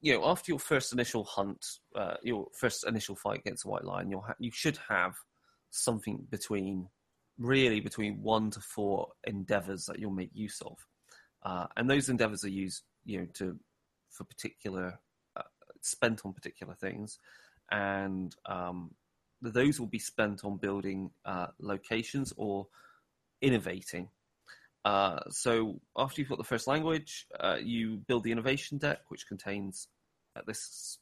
you 0.00 0.14
know, 0.14 0.26
after 0.26 0.50
your 0.50 0.58
first 0.58 0.92
initial 0.92 1.24
hunt, 1.24 1.64
uh, 1.94 2.14
your 2.22 2.46
first 2.58 2.86
initial 2.86 3.16
fight 3.16 3.40
against 3.40 3.66
a 3.66 3.68
white 3.68 3.84
lion, 3.84 4.10
you'll 4.10 4.22
ha- 4.22 4.34
you 4.38 4.50
should 4.50 4.78
have 4.88 5.14
something 5.70 6.26
between 6.30 6.88
really 7.38 7.80
between 7.80 8.22
one 8.22 8.50
to 8.50 8.60
four 8.60 9.08
endeavors 9.24 9.84
that 9.84 9.98
you'll 9.98 10.10
make 10.10 10.30
use 10.32 10.62
of, 10.62 10.78
uh, 11.44 11.66
and 11.76 11.90
those 11.90 12.08
endeavors 12.08 12.44
are 12.44 12.50
used, 12.50 12.84
you 13.04 13.18
know, 13.18 13.26
to 13.34 13.58
for 14.10 14.24
particular 14.24 14.98
uh, 15.36 15.42
spent 15.82 16.22
on 16.24 16.32
particular 16.32 16.74
things 16.74 17.18
and 17.70 18.36
um, 18.46 18.90
those 19.42 19.78
will 19.80 19.86
be 19.86 19.98
spent 19.98 20.44
on 20.44 20.56
building 20.56 21.10
uh, 21.24 21.48
locations 21.60 22.32
or 22.36 22.66
innovating. 23.46 24.08
Uh, 24.84 25.20
so 25.30 25.80
after 25.96 26.20
you've 26.20 26.28
got 26.28 26.38
the 26.38 26.44
first 26.44 26.66
language, 26.66 27.26
uh, 27.40 27.56
you 27.62 27.96
build 27.96 28.24
the 28.24 28.32
innovation 28.32 28.78
deck, 28.78 29.00
which 29.08 29.26
contains 29.26 29.88
at 30.36 30.46
this 30.46 30.98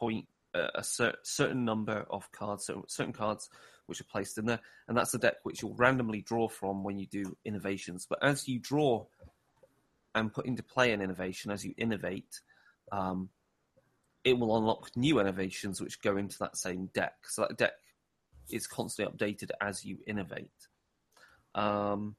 point 0.00 0.26
a 0.54 0.82
cer- 0.82 1.16
certain 1.22 1.64
number 1.64 2.06
of 2.10 2.30
cards, 2.32 2.66
so 2.66 2.84
certain 2.88 3.12
cards 3.12 3.48
which 3.86 4.00
are 4.00 4.04
placed 4.04 4.38
in 4.38 4.46
there, 4.46 4.60
and 4.86 4.96
that's 4.96 5.12
the 5.12 5.18
deck 5.18 5.36
which 5.42 5.62
you'll 5.62 5.74
randomly 5.74 6.20
draw 6.20 6.48
from 6.48 6.84
when 6.84 6.98
you 6.98 7.06
do 7.06 7.36
innovations. 7.44 8.06
But 8.08 8.22
as 8.22 8.48
you 8.48 8.58
draw 8.58 9.06
and 10.14 10.32
put 10.32 10.46
into 10.46 10.62
play 10.62 10.92
an 10.92 11.00
innovation, 11.00 11.50
as 11.50 11.64
you 11.64 11.74
innovate, 11.76 12.40
um, 12.92 13.28
it 14.24 14.38
will 14.38 14.56
unlock 14.56 14.90
new 14.96 15.20
innovations 15.20 15.80
which 15.80 16.02
go 16.02 16.16
into 16.16 16.38
that 16.38 16.56
same 16.56 16.90
deck. 16.92 17.14
So 17.24 17.42
that 17.42 17.56
deck 17.56 17.72
is 18.50 18.66
constantly 18.66 19.14
updated 19.14 19.50
as 19.60 19.84
you 19.84 19.98
innovate. 20.06 20.67
Um, 21.58 22.14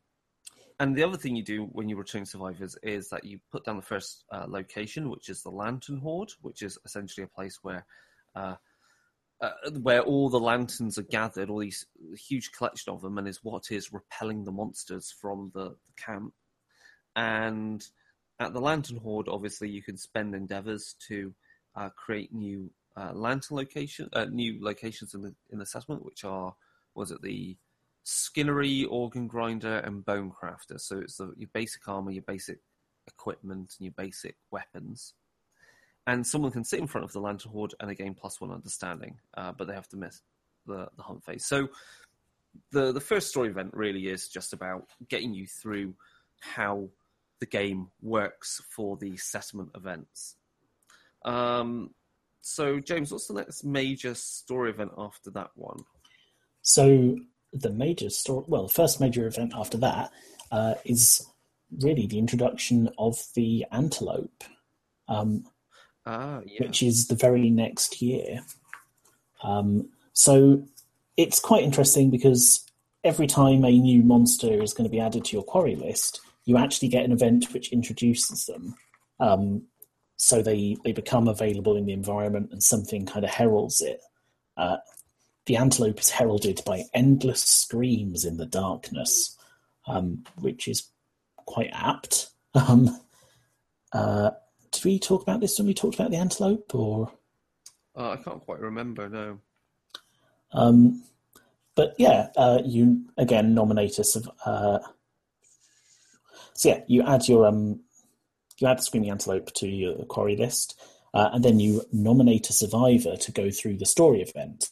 and 0.81 0.95
the 0.95 1.03
other 1.03 1.17
thing 1.17 1.35
you 1.35 1.43
do 1.43 1.63
when 1.71 1.89
you 1.89 1.97
return 1.97 2.25
survivors 2.25 2.77
is 2.83 3.09
that 3.09 3.23
you 3.23 3.39
put 3.51 3.65
down 3.65 3.77
the 3.77 3.81
first 3.81 4.25
uh, 4.31 4.45
location, 4.47 5.09
which 5.09 5.29
is 5.29 5.41
the 5.41 5.49
Lantern 5.49 5.97
Hoard, 5.97 6.31
which 6.41 6.61
is 6.61 6.77
essentially 6.85 7.23
a 7.23 7.35
place 7.35 7.59
where 7.61 7.85
uh, 8.35 8.55
uh, 9.41 9.51
where 9.81 10.01
all 10.01 10.29
the 10.29 10.39
lanterns 10.39 10.97
are 10.97 11.03
gathered, 11.03 11.49
all 11.49 11.59
these 11.59 11.85
huge 12.27 12.51
collection 12.51 12.91
of 12.91 13.01
them, 13.01 13.17
and 13.17 13.27
is 13.27 13.43
what 13.43 13.71
is 13.71 13.93
repelling 13.93 14.43
the 14.43 14.51
monsters 14.51 15.13
from 15.21 15.51
the, 15.53 15.69
the 15.69 15.93
camp. 15.97 16.33
and 17.15 17.87
at 18.41 18.53
the 18.53 18.61
Lantern 18.61 18.97
Hoard, 18.97 19.27
obviously, 19.27 19.69
you 19.69 19.81
can 19.81 19.97
spend 19.97 20.33
endeavors 20.33 20.95
to 21.07 21.33
uh, 21.75 21.89
create 21.89 22.33
new 22.33 22.69
uh, 22.95 23.11
lantern 23.13 23.57
location, 23.57 24.09
uh, 24.13 24.25
new 24.25 24.57
locations 24.61 25.13
in 25.13 25.21
the 25.21 25.33
in 25.49 25.59
the 25.59 25.65
settlement, 25.65 26.05
which 26.05 26.23
are 26.23 26.55
was 26.95 27.11
it 27.11 27.21
the 27.21 27.57
Skinnery, 28.09 28.85
Organ 28.85 29.27
Grinder, 29.27 29.77
and 29.79 30.03
Bone 30.03 30.31
Crafter. 30.31 30.79
So 30.79 30.97
it's 30.97 31.17
the, 31.17 31.33
your 31.37 31.49
basic 31.53 31.87
armor, 31.87 32.11
your 32.11 32.23
basic 32.23 32.59
equipment, 33.07 33.75
and 33.77 33.85
your 33.85 33.93
basic 33.95 34.35
weapons. 34.49 35.13
And 36.07 36.25
someone 36.25 36.51
can 36.51 36.63
sit 36.63 36.79
in 36.79 36.87
front 36.87 37.05
of 37.05 37.11
the 37.11 37.19
Lantern 37.19 37.51
Hoard 37.51 37.75
and 37.79 37.89
they 37.89 37.95
gain 37.95 38.15
plus 38.15 38.41
one 38.41 38.51
understanding, 38.51 39.19
uh, 39.37 39.51
but 39.51 39.67
they 39.67 39.75
have 39.75 39.87
to 39.89 39.97
miss 39.97 40.21
the, 40.65 40.87
the 40.97 41.03
hunt 41.03 41.23
phase. 41.23 41.45
So 41.45 41.69
the 42.71 42.91
the 42.91 42.99
first 42.99 43.27
story 43.27 43.49
event 43.49 43.71
really 43.73 44.07
is 44.07 44.27
just 44.27 44.53
about 44.53 44.87
getting 45.07 45.35
you 45.35 45.45
through 45.45 45.93
how 46.39 46.89
the 47.39 47.45
game 47.45 47.89
works 48.01 48.59
for 48.69 48.97
the 48.97 49.15
settlement 49.17 49.69
events. 49.75 50.35
Um, 51.25 51.91
so, 52.41 52.79
James, 52.79 53.11
what's 53.11 53.27
the 53.27 53.35
next 53.35 53.63
major 53.63 54.15
story 54.15 54.71
event 54.71 54.91
after 54.97 55.29
that 55.31 55.51
one? 55.53 55.83
So, 56.63 57.17
the 57.53 57.71
major 57.71 58.09
story, 58.09 58.45
well, 58.47 58.63
the 58.63 58.73
first 58.73 58.99
major 58.99 59.27
event 59.27 59.53
after 59.55 59.77
that 59.77 60.11
uh, 60.51 60.75
is 60.85 61.25
really 61.81 62.07
the 62.07 62.19
introduction 62.19 62.89
of 62.97 63.17
the 63.35 63.65
antelope, 63.71 64.43
um, 65.07 65.45
ah, 66.05 66.41
yeah. 66.45 66.65
which 66.65 66.81
is 66.83 67.07
the 67.07 67.15
very 67.15 67.49
next 67.49 68.01
year. 68.01 68.41
Um, 69.43 69.89
so, 70.13 70.63
it's 71.17 71.39
quite 71.39 71.63
interesting 71.63 72.09
because 72.09 72.65
every 73.03 73.27
time 73.27 73.65
a 73.65 73.71
new 73.71 74.03
monster 74.03 74.61
is 74.61 74.73
going 74.73 74.85
to 74.85 74.91
be 74.91 74.99
added 74.99 75.25
to 75.25 75.35
your 75.35 75.43
quarry 75.43 75.75
list, 75.75 76.21
you 76.45 76.57
actually 76.57 76.87
get 76.87 77.05
an 77.05 77.11
event 77.11 77.53
which 77.53 77.71
introduces 77.71 78.45
them. 78.45 78.75
Um, 79.19 79.63
so 80.17 80.41
they, 80.41 80.77
they 80.83 80.91
become 80.91 81.27
available 81.27 81.75
in 81.75 81.85
the 81.85 81.93
environment 81.93 82.49
and 82.51 82.61
something 82.61 83.05
kind 83.05 83.23
of 83.23 83.31
heralds 83.31 83.81
it. 83.81 84.01
Uh, 84.57 84.77
the 85.49 85.57
antelope 85.57 85.99
is 85.99 86.11
heralded 86.11 86.61
by 86.63 86.83
endless 86.93 87.41
screams 87.41 88.23
in 88.23 88.37
the 88.37 88.45
darkness, 88.45 89.35
um, 89.87 90.23
which 90.35 90.67
is 90.67 90.91
quite 91.37 91.71
apt. 91.73 92.29
Um, 92.53 93.01
uh, 93.91 94.29
did 94.71 94.85
we 94.85 94.99
talk 94.99 95.23
about 95.23 95.39
this 95.39 95.57
when 95.57 95.65
we 95.65 95.73
talked 95.73 95.95
about 95.95 96.11
the 96.11 96.17
antelope, 96.17 96.75
or 96.75 97.11
uh, 97.97 98.11
I 98.11 98.17
can't 98.17 98.41
quite 98.41 98.59
remember. 98.59 99.09
No. 99.09 99.39
Um, 100.51 101.03
but 101.73 101.95
yeah, 101.97 102.27
uh, 102.37 102.61
you 102.63 103.05
again 103.17 103.55
nominate 103.55 103.97
us. 103.97 104.15
Uh, 104.45 104.77
so 106.53 106.69
yeah, 106.69 106.81
you 106.87 107.01
add 107.01 107.27
your 107.27 107.47
um, 107.47 107.79
you 108.59 108.67
add 108.67 108.77
the 108.77 108.83
screaming 108.83 109.09
antelope 109.09 109.51
to 109.55 109.67
your 109.67 110.05
quarry 110.05 110.35
list, 110.35 110.79
uh, 111.15 111.31
and 111.33 111.43
then 111.43 111.59
you 111.59 111.81
nominate 111.91 112.51
a 112.51 112.53
survivor 112.53 113.17
to 113.17 113.31
go 113.31 113.49
through 113.49 113.77
the 113.77 113.87
story 113.87 114.21
event. 114.21 114.69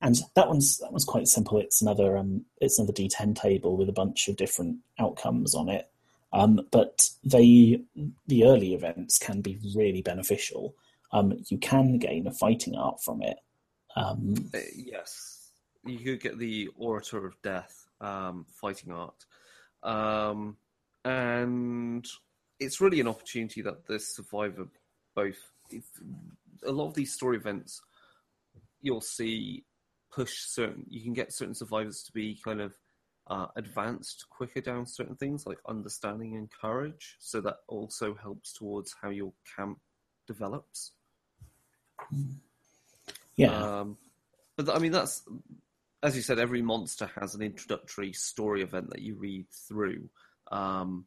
And 0.00 0.16
that 0.34 0.48
one's 0.48 0.78
that 0.78 0.92
one's 0.92 1.04
quite 1.04 1.28
simple. 1.28 1.58
It's 1.58 1.80
another 1.80 2.16
um, 2.16 2.44
it's 2.60 2.78
another 2.78 2.92
D10 2.92 3.34
table 3.34 3.76
with 3.76 3.88
a 3.88 3.92
bunch 3.92 4.28
of 4.28 4.36
different 4.36 4.78
outcomes 4.98 5.54
on 5.54 5.68
it. 5.68 5.88
Um, 6.32 6.66
but 6.72 7.08
they 7.22 7.80
the 8.26 8.44
early 8.44 8.74
events 8.74 9.18
can 9.18 9.40
be 9.40 9.58
really 9.74 10.02
beneficial. 10.02 10.74
Um, 11.12 11.44
you 11.46 11.58
can 11.58 11.98
gain 11.98 12.26
a 12.26 12.32
fighting 12.32 12.74
art 12.74 13.02
from 13.02 13.22
it. 13.22 13.38
Um, 13.94 14.50
Uh, 14.52 14.58
yes, 14.74 15.50
you 15.86 15.98
could 15.98 16.20
get 16.20 16.38
the 16.38 16.68
Orator 16.76 17.24
of 17.24 17.40
Death 17.42 17.86
um, 18.00 18.46
fighting 18.52 18.92
art, 18.92 19.24
um, 19.84 20.56
and 21.04 22.04
it's 22.58 22.80
really 22.80 23.00
an 23.00 23.08
opportunity 23.08 23.62
that 23.62 23.86
the 23.86 24.00
survivor 24.00 24.66
both. 25.14 25.38
A 26.66 26.72
lot 26.72 26.88
of 26.88 26.94
these 26.94 27.12
story 27.12 27.36
events, 27.36 27.80
you'll 28.80 29.00
see 29.00 29.64
push 30.14 30.46
certain. 30.46 30.84
You 30.88 31.02
can 31.02 31.12
get 31.12 31.32
certain 31.32 31.54
survivors 31.54 32.02
to 32.04 32.12
be 32.12 32.38
kind 32.42 32.60
of 32.60 32.74
uh, 33.26 33.46
advanced 33.56 34.26
quicker 34.30 34.60
down 34.60 34.86
certain 34.86 35.16
things 35.16 35.46
like 35.46 35.58
understanding 35.66 36.36
and 36.36 36.50
courage. 36.50 37.16
So 37.20 37.40
that 37.40 37.58
also 37.68 38.14
helps 38.14 38.52
towards 38.52 38.94
how 39.00 39.10
your 39.10 39.32
camp 39.56 39.78
develops. 40.26 40.92
yeah, 43.36 43.80
Um, 43.80 43.96
but 44.56 44.68
I 44.74 44.78
mean, 44.78 44.92
that's 44.92 45.22
as 46.04 46.14
you 46.14 46.22
said. 46.22 46.38
Every 46.38 46.62
monster 46.62 47.10
has 47.18 47.34
an 47.34 47.42
introductory 47.42 48.12
story 48.12 48.62
event 48.62 48.90
that 48.90 49.00
you 49.00 49.16
read 49.16 49.46
through. 49.50 50.08
Um, 50.52 51.06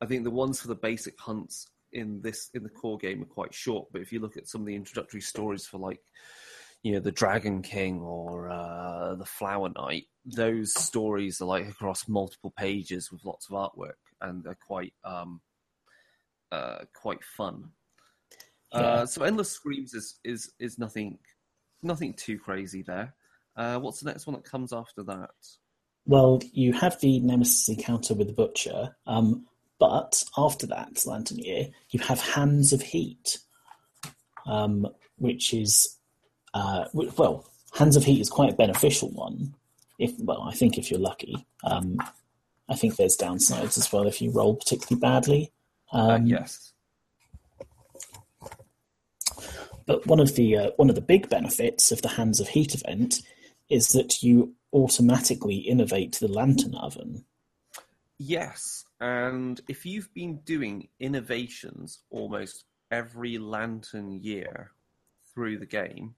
I 0.00 0.06
think 0.06 0.22
the 0.22 0.30
ones 0.30 0.60
for 0.60 0.68
the 0.68 0.74
basic 0.74 1.18
hunts 1.18 1.66
in 1.92 2.20
this 2.20 2.50
in 2.52 2.62
the 2.62 2.68
core 2.68 2.98
game 2.98 3.22
are 3.22 3.26
quite 3.26 3.54
short. 3.54 3.88
But 3.90 4.02
if 4.02 4.12
you 4.12 4.20
look 4.20 4.36
at 4.36 4.46
some 4.46 4.60
of 4.60 4.66
the 4.66 4.74
introductory 4.74 5.22
stories 5.22 5.66
for 5.66 5.78
like, 5.78 6.00
you 6.84 6.92
know, 6.92 7.00
the 7.00 7.10
Dragon 7.10 7.62
King 7.62 8.02
or 8.02 8.50
uh, 8.50 9.14
the 9.16 9.24
Flower 9.24 9.70
Knight, 9.74 10.04
those 10.24 10.72
stories 10.74 11.40
are 11.40 11.46
like 11.46 11.66
across 11.66 12.06
multiple 12.06 12.52
pages 12.56 13.10
with 13.10 13.24
lots 13.24 13.48
of 13.50 13.56
artwork, 13.56 13.98
and 14.20 14.44
they're 14.44 14.58
quite 14.66 14.92
um, 15.02 15.40
uh, 16.52 16.84
quite 16.94 17.24
fun. 17.24 17.70
Yeah. 18.72 18.80
Uh, 18.80 19.06
so 19.06 19.24
endless 19.24 19.50
screams 19.50 19.94
is 19.94 20.20
is 20.24 20.52
is 20.60 20.78
nothing 20.78 21.18
nothing 21.82 22.12
too 22.14 22.38
crazy 22.38 22.82
there. 22.82 23.14
Uh, 23.56 23.78
what's 23.78 24.00
the 24.00 24.10
next 24.10 24.26
one 24.26 24.34
that 24.34 24.44
comes 24.44 24.72
after 24.72 25.02
that? 25.04 25.30
Well, 26.06 26.42
you 26.52 26.74
have 26.74 27.00
the 27.00 27.18
Nemesis 27.20 27.68
encounter 27.68 28.12
with 28.12 28.26
the 28.26 28.34
Butcher, 28.34 28.94
um, 29.06 29.46
but 29.78 30.22
after 30.36 30.66
that, 30.66 31.06
Lantern 31.06 31.38
Year, 31.38 31.68
you 31.90 32.00
have 32.00 32.20
Hands 32.20 32.72
of 32.74 32.82
Heat, 32.82 33.38
um, 34.46 34.86
which 35.16 35.54
is, 35.54 35.98
uh, 36.54 36.84
well, 36.92 37.44
Hands 37.74 37.96
of 37.96 38.04
Heat 38.04 38.20
is 38.20 38.30
quite 38.30 38.52
a 38.52 38.56
beneficial 38.56 39.10
one. 39.10 39.54
If 39.98 40.12
well, 40.18 40.42
I 40.42 40.54
think 40.54 40.78
if 40.78 40.90
you're 40.90 41.00
lucky. 41.00 41.46
Um, 41.64 41.98
I 42.68 42.76
think 42.76 42.96
there's 42.96 43.16
downsides 43.16 43.76
as 43.76 43.92
well 43.92 44.06
if 44.06 44.22
you 44.22 44.30
roll 44.30 44.56
particularly 44.56 45.00
badly. 45.00 45.52
Uh, 45.92 46.14
Um, 46.14 46.26
yes. 46.26 46.72
But 49.86 50.06
one 50.06 50.20
of 50.20 50.34
the 50.34 50.56
uh, 50.56 50.70
one 50.76 50.88
of 50.88 50.94
the 50.94 51.02
big 51.02 51.28
benefits 51.28 51.92
of 51.92 52.00
the 52.02 52.08
Hands 52.08 52.40
of 52.40 52.48
Heat 52.48 52.74
event 52.74 53.20
is 53.68 53.88
that 53.88 54.22
you 54.22 54.54
automatically 54.72 55.56
innovate 55.56 56.16
the 56.16 56.28
lantern 56.28 56.74
oven. 56.74 57.24
Yes, 58.18 58.84
and 59.00 59.60
if 59.68 59.84
you've 59.84 60.12
been 60.14 60.38
doing 60.44 60.88
innovations 61.00 62.00
almost 62.10 62.64
every 62.90 63.38
lantern 63.38 64.12
year 64.12 64.70
through 65.34 65.58
the 65.58 65.66
game, 65.66 66.14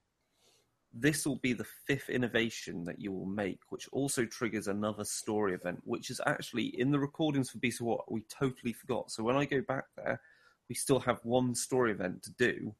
this 0.93 1.25
will 1.25 1.37
be 1.37 1.53
the 1.53 1.67
fifth 1.85 2.09
innovation 2.09 2.83
that 2.85 2.99
you 2.99 3.11
will 3.11 3.25
make, 3.25 3.59
which 3.69 3.87
also 3.91 4.25
triggers 4.25 4.67
another 4.67 5.03
story 5.03 5.53
event, 5.53 5.81
which 5.83 6.09
is 6.09 6.21
actually 6.25 6.67
in 6.79 6.91
the 6.91 6.99
recordings 6.99 7.49
for 7.49 7.59
Beast 7.59 7.81
of 7.81 7.87
War. 7.87 8.03
We 8.07 8.21
totally 8.21 8.73
forgot. 8.73 9.11
So 9.11 9.23
when 9.23 9.35
I 9.35 9.45
go 9.45 9.61
back 9.61 9.85
there, 9.95 10.21
we 10.69 10.75
still 10.75 10.99
have 10.99 11.19
one 11.23 11.55
story 11.55 11.91
event 11.91 12.23
to 12.23 12.31
do 12.37 12.73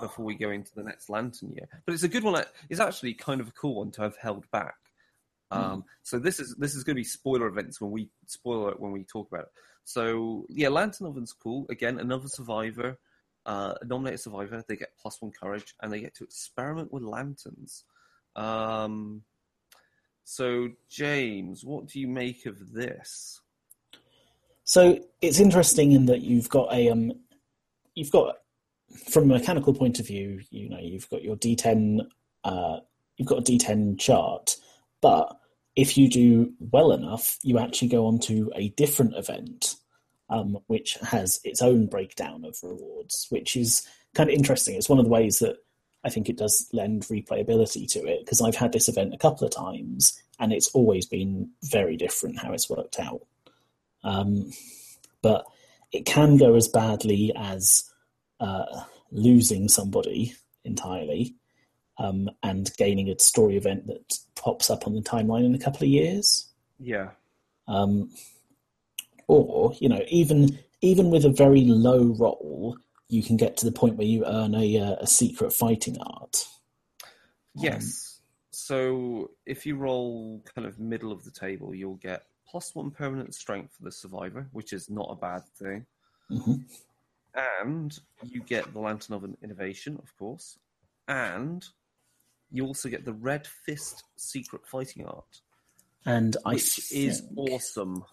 before 0.00 0.24
we 0.24 0.34
go 0.34 0.50
into 0.50 0.74
the 0.74 0.82
next 0.82 1.08
lantern 1.08 1.52
year. 1.52 1.68
But 1.86 1.94
it's 1.94 2.02
a 2.02 2.08
good 2.08 2.24
one. 2.24 2.44
It's 2.68 2.80
actually 2.80 3.14
kind 3.14 3.40
of 3.40 3.48
a 3.48 3.52
cool 3.52 3.76
one 3.76 3.90
to 3.92 4.02
have 4.02 4.16
held 4.16 4.50
back. 4.50 4.74
Um, 5.52 5.84
so 6.04 6.18
this 6.18 6.38
is 6.38 6.54
this 6.58 6.74
is 6.76 6.84
going 6.84 6.94
to 6.94 7.00
be 7.00 7.04
spoiler 7.04 7.48
events 7.48 7.80
when 7.80 7.90
we 7.90 8.08
spoiler 8.26 8.70
it 8.70 8.80
when 8.80 8.92
we 8.92 9.02
talk 9.02 9.28
about 9.28 9.44
it. 9.44 9.52
So 9.84 10.46
yeah, 10.48 10.68
Lantern 10.68 11.08
Oven's 11.08 11.32
cool. 11.32 11.66
Again, 11.70 11.98
another 11.98 12.28
survivor, 12.28 12.98
uh, 13.46 13.74
a 13.80 13.84
nominated 13.84 14.20
survivor. 14.20 14.62
They 14.66 14.76
get 14.76 14.90
plus 15.00 15.20
one 15.20 15.32
courage, 15.32 15.74
and 15.82 15.92
they 15.92 16.00
get 16.00 16.14
to 16.16 16.24
experiment 16.24 16.92
with 16.92 17.02
lanterns. 17.02 17.84
Um, 18.36 19.22
so 20.24 20.68
James, 20.88 21.64
what 21.64 21.86
do 21.86 22.00
you 22.00 22.08
make 22.08 22.46
of 22.46 22.72
this? 22.72 23.40
So 24.64 25.00
it's 25.20 25.40
interesting 25.40 25.92
in 25.92 26.06
that 26.06 26.20
you've 26.20 26.48
got 26.48 26.72
a 26.72 26.90
um, 26.90 27.12
you've 27.94 28.12
got 28.12 28.36
from 29.10 29.24
a 29.24 29.38
mechanical 29.38 29.74
point 29.74 29.98
of 29.98 30.06
view, 30.06 30.40
you 30.50 30.68
know, 30.68 30.78
you've 30.80 31.08
got 31.10 31.22
your 31.22 31.36
D10, 31.36 32.00
uh, 32.44 32.80
you've 33.16 33.28
got 33.28 33.38
a 33.38 33.42
D10 33.42 33.98
chart, 33.98 34.56
but 35.00 35.36
if 35.76 35.96
you 35.96 36.08
do 36.08 36.52
well 36.58 36.92
enough, 36.92 37.38
you 37.42 37.58
actually 37.58 37.88
go 37.88 38.06
on 38.06 38.18
to 38.20 38.50
a 38.54 38.68
different 38.70 39.14
event, 39.16 39.76
um, 40.30 40.58
which 40.68 40.96
has 41.02 41.40
its 41.44 41.60
own 41.60 41.86
breakdown 41.86 42.44
of 42.44 42.56
rewards, 42.62 43.26
which 43.30 43.56
is 43.56 43.86
kind 44.14 44.30
of 44.30 44.34
interesting. 44.34 44.76
It's 44.76 44.88
one 44.88 44.98
of 44.98 45.04
the 45.04 45.10
ways 45.10 45.40
that 45.40 45.56
I 46.04 46.08
think 46.08 46.28
it 46.28 46.38
does 46.38 46.68
lend 46.72 47.02
replayability 47.02 47.90
to 47.92 48.06
it 48.06 48.20
because 48.24 48.40
I've 48.40 48.56
had 48.56 48.72
this 48.72 48.88
event 48.88 49.12
a 49.12 49.18
couple 49.18 49.46
of 49.46 49.54
times 49.54 50.20
and 50.38 50.52
it's 50.52 50.68
always 50.68 51.04
been 51.04 51.50
very 51.64 51.96
different 51.96 52.38
how 52.38 52.52
it's 52.52 52.70
worked 52.70 52.98
out. 52.98 53.20
Um, 54.02 54.52
but 55.20 55.44
it 55.92 56.06
can 56.06 56.38
go 56.38 56.54
as 56.54 56.68
badly 56.68 57.32
as 57.36 57.90
uh, 58.38 58.84
losing 59.10 59.68
somebody 59.68 60.34
entirely 60.64 61.34
um, 61.98 62.30
and 62.42 62.70
gaining 62.78 63.10
a 63.10 63.18
story 63.18 63.56
event 63.56 63.86
that 63.88 64.14
pops 64.36 64.70
up 64.70 64.86
on 64.86 64.94
the 64.94 65.02
timeline 65.02 65.44
in 65.44 65.54
a 65.54 65.58
couple 65.58 65.82
of 65.82 65.88
years. 65.90 66.46
Yeah, 66.78 67.10
Um, 67.68 68.10
or 69.30 69.72
you 69.80 69.88
know 69.88 70.02
even 70.08 70.58
even 70.80 71.10
with 71.10 71.24
a 71.24 71.30
very 71.30 71.64
low 71.64 72.14
roll, 72.18 72.76
you 73.08 73.22
can 73.22 73.36
get 73.36 73.56
to 73.58 73.66
the 73.66 73.72
point 73.72 73.96
where 73.96 74.06
you 74.06 74.24
earn 74.26 74.54
a, 74.54 74.78
uh, 74.78 74.96
a 75.00 75.06
secret 75.06 75.52
fighting 75.52 75.98
art. 76.00 76.46
Yes. 77.54 78.20
so 78.50 79.30
if 79.44 79.66
you 79.66 79.76
roll 79.76 80.42
kind 80.54 80.66
of 80.66 80.78
middle 80.78 81.12
of 81.12 81.24
the 81.24 81.30
table, 81.30 81.74
you'll 81.74 81.96
get 81.96 82.26
plus 82.48 82.74
one 82.74 82.90
permanent 82.90 83.34
strength 83.34 83.74
for 83.76 83.84
the 83.84 83.92
survivor, 83.92 84.48
which 84.52 84.72
is 84.72 84.88
not 84.88 85.08
a 85.10 85.16
bad 85.16 85.42
thing. 85.58 85.86
Mhm. 86.30 86.64
And 87.34 87.98
you 88.24 88.40
get 88.42 88.72
the 88.72 88.80
Lantern 88.80 89.14
Oven 89.16 89.36
Innovation, 89.42 89.98
of 90.02 90.16
course. 90.16 90.58
And 91.08 91.64
you 92.50 92.66
also 92.66 92.88
get 92.88 93.04
the 93.04 93.12
Red 93.12 93.46
Fist 93.46 94.04
Secret 94.16 94.66
Fighting 94.66 95.06
Art, 95.06 95.40
And 96.04 96.36
I 96.44 96.54
which 96.54 96.92
is 96.92 97.22
awesome. 97.36 98.04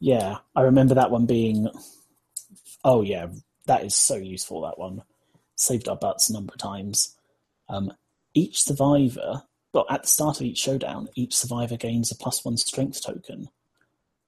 Yeah, 0.00 0.38
I 0.56 0.62
remember 0.62 0.94
that 0.94 1.10
one 1.10 1.26
being. 1.26 1.68
Oh 2.82 3.02
yeah, 3.02 3.28
that 3.66 3.84
is 3.84 3.94
so 3.94 4.16
useful. 4.16 4.62
That 4.62 4.78
one 4.78 5.02
saved 5.56 5.88
our 5.88 5.96
butts 5.96 6.30
a 6.30 6.32
number 6.32 6.54
of 6.54 6.58
times. 6.58 7.16
Um, 7.68 7.92
each 8.32 8.62
survivor, 8.62 9.42
well, 9.72 9.86
at 9.90 10.02
the 10.02 10.08
start 10.08 10.40
of 10.40 10.46
each 10.46 10.58
showdown, 10.58 11.08
each 11.14 11.36
survivor 11.36 11.76
gains 11.76 12.10
a 12.10 12.16
plus 12.16 12.44
one 12.44 12.56
strength 12.56 13.04
token, 13.04 13.50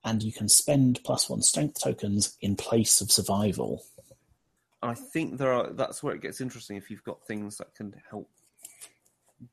and 0.04 0.22
you 0.22 0.32
can 0.32 0.48
spend 0.48 1.00
plus 1.04 1.30
one 1.30 1.40
strength 1.40 1.80
tokens 1.82 2.36
in 2.42 2.54
place 2.54 3.00
of 3.00 3.10
survival. 3.10 3.82
I 4.82 4.94
think 4.94 5.38
there 5.38 5.52
are. 5.52 5.72
That's 5.72 6.02
where 6.02 6.14
it 6.14 6.20
gets 6.20 6.40
interesting. 6.42 6.76
If 6.76 6.90
you've 6.90 7.04
got 7.04 7.26
things 7.26 7.56
that 7.56 7.74
can 7.74 7.94
help 8.10 8.28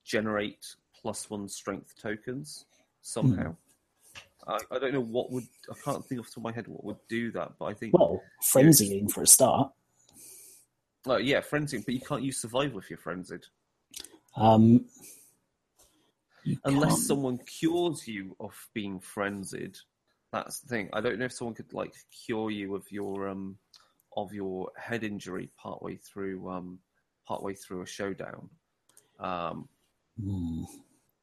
generate 0.04 0.76
plus 0.94 1.30
one 1.30 1.48
strength 1.48 1.94
tokens 2.02 2.66
somehow. 3.02 3.56
I, 4.48 4.57
I 4.72 4.80
don't 4.80 4.94
know 4.94 5.02
what 5.02 5.32
would. 5.32 5.45
I 5.70 5.76
can't 5.84 6.06
think 6.06 6.20
off 6.22 6.28
the 6.28 6.32
top 6.32 6.38
of 6.38 6.44
my 6.44 6.52
head 6.52 6.68
what 6.68 6.84
would 6.84 6.98
do 7.07 7.32
that, 7.34 7.53
but 7.60 7.66
I 7.66 7.74
think. 7.74 7.94
Well, 7.94 8.22
frenzying 8.44 9.11
for 9.11 9.24
a 9.24 9.28
start. 9.28 9.72
Oh, 11.06 11.18
yeah, 11.18 11.40
frenzying, 11.41 11.86
but 11.86 11.94
you 11.94 12.02
can't 12.02 12.24
use 12.24 12.41
survival 12.41 12.80
if 12.80 12.90
you're 12.90 12.99
frenzied. 12.99 13.45
Um, 14.36 14.86
you 16.44 16.57
Unless 16.66 16.91
can't- 16.95 17.02
someone 17.03 17.38
cures 17.40 18.07
you 18.07 18.36
of 18.40 18.53
being 18.74 18.99
frenzied. 18.99 19.78
That's 20.32 20.60
the 20.60 20.68
thing. 20.68 20.90
I 20.94 21.02
don't 21.02 21.18
know 21.20 21.26
if 21.26 21.34
someone 21.34 21.56
could 21.56 21.74
like 21.74 21.94
cure 22.26 22.52
you 22.52 22.76
of 22.76 22.86
your 22.91 23.28
um 23.30 23.57
of 24.16 24.32
your 24.34 24.70
head 24.78 25.03
injury 25.03 25.49
partway 25.57 25.95
through 25.98 26.48
um 26.49 26.80
partway 27.28 27.56
through 27.56 27.82
a 27.82 27.86
showdown. 27.88 28.49
Um 29.20 29.68
Hmm. 30.22 30.64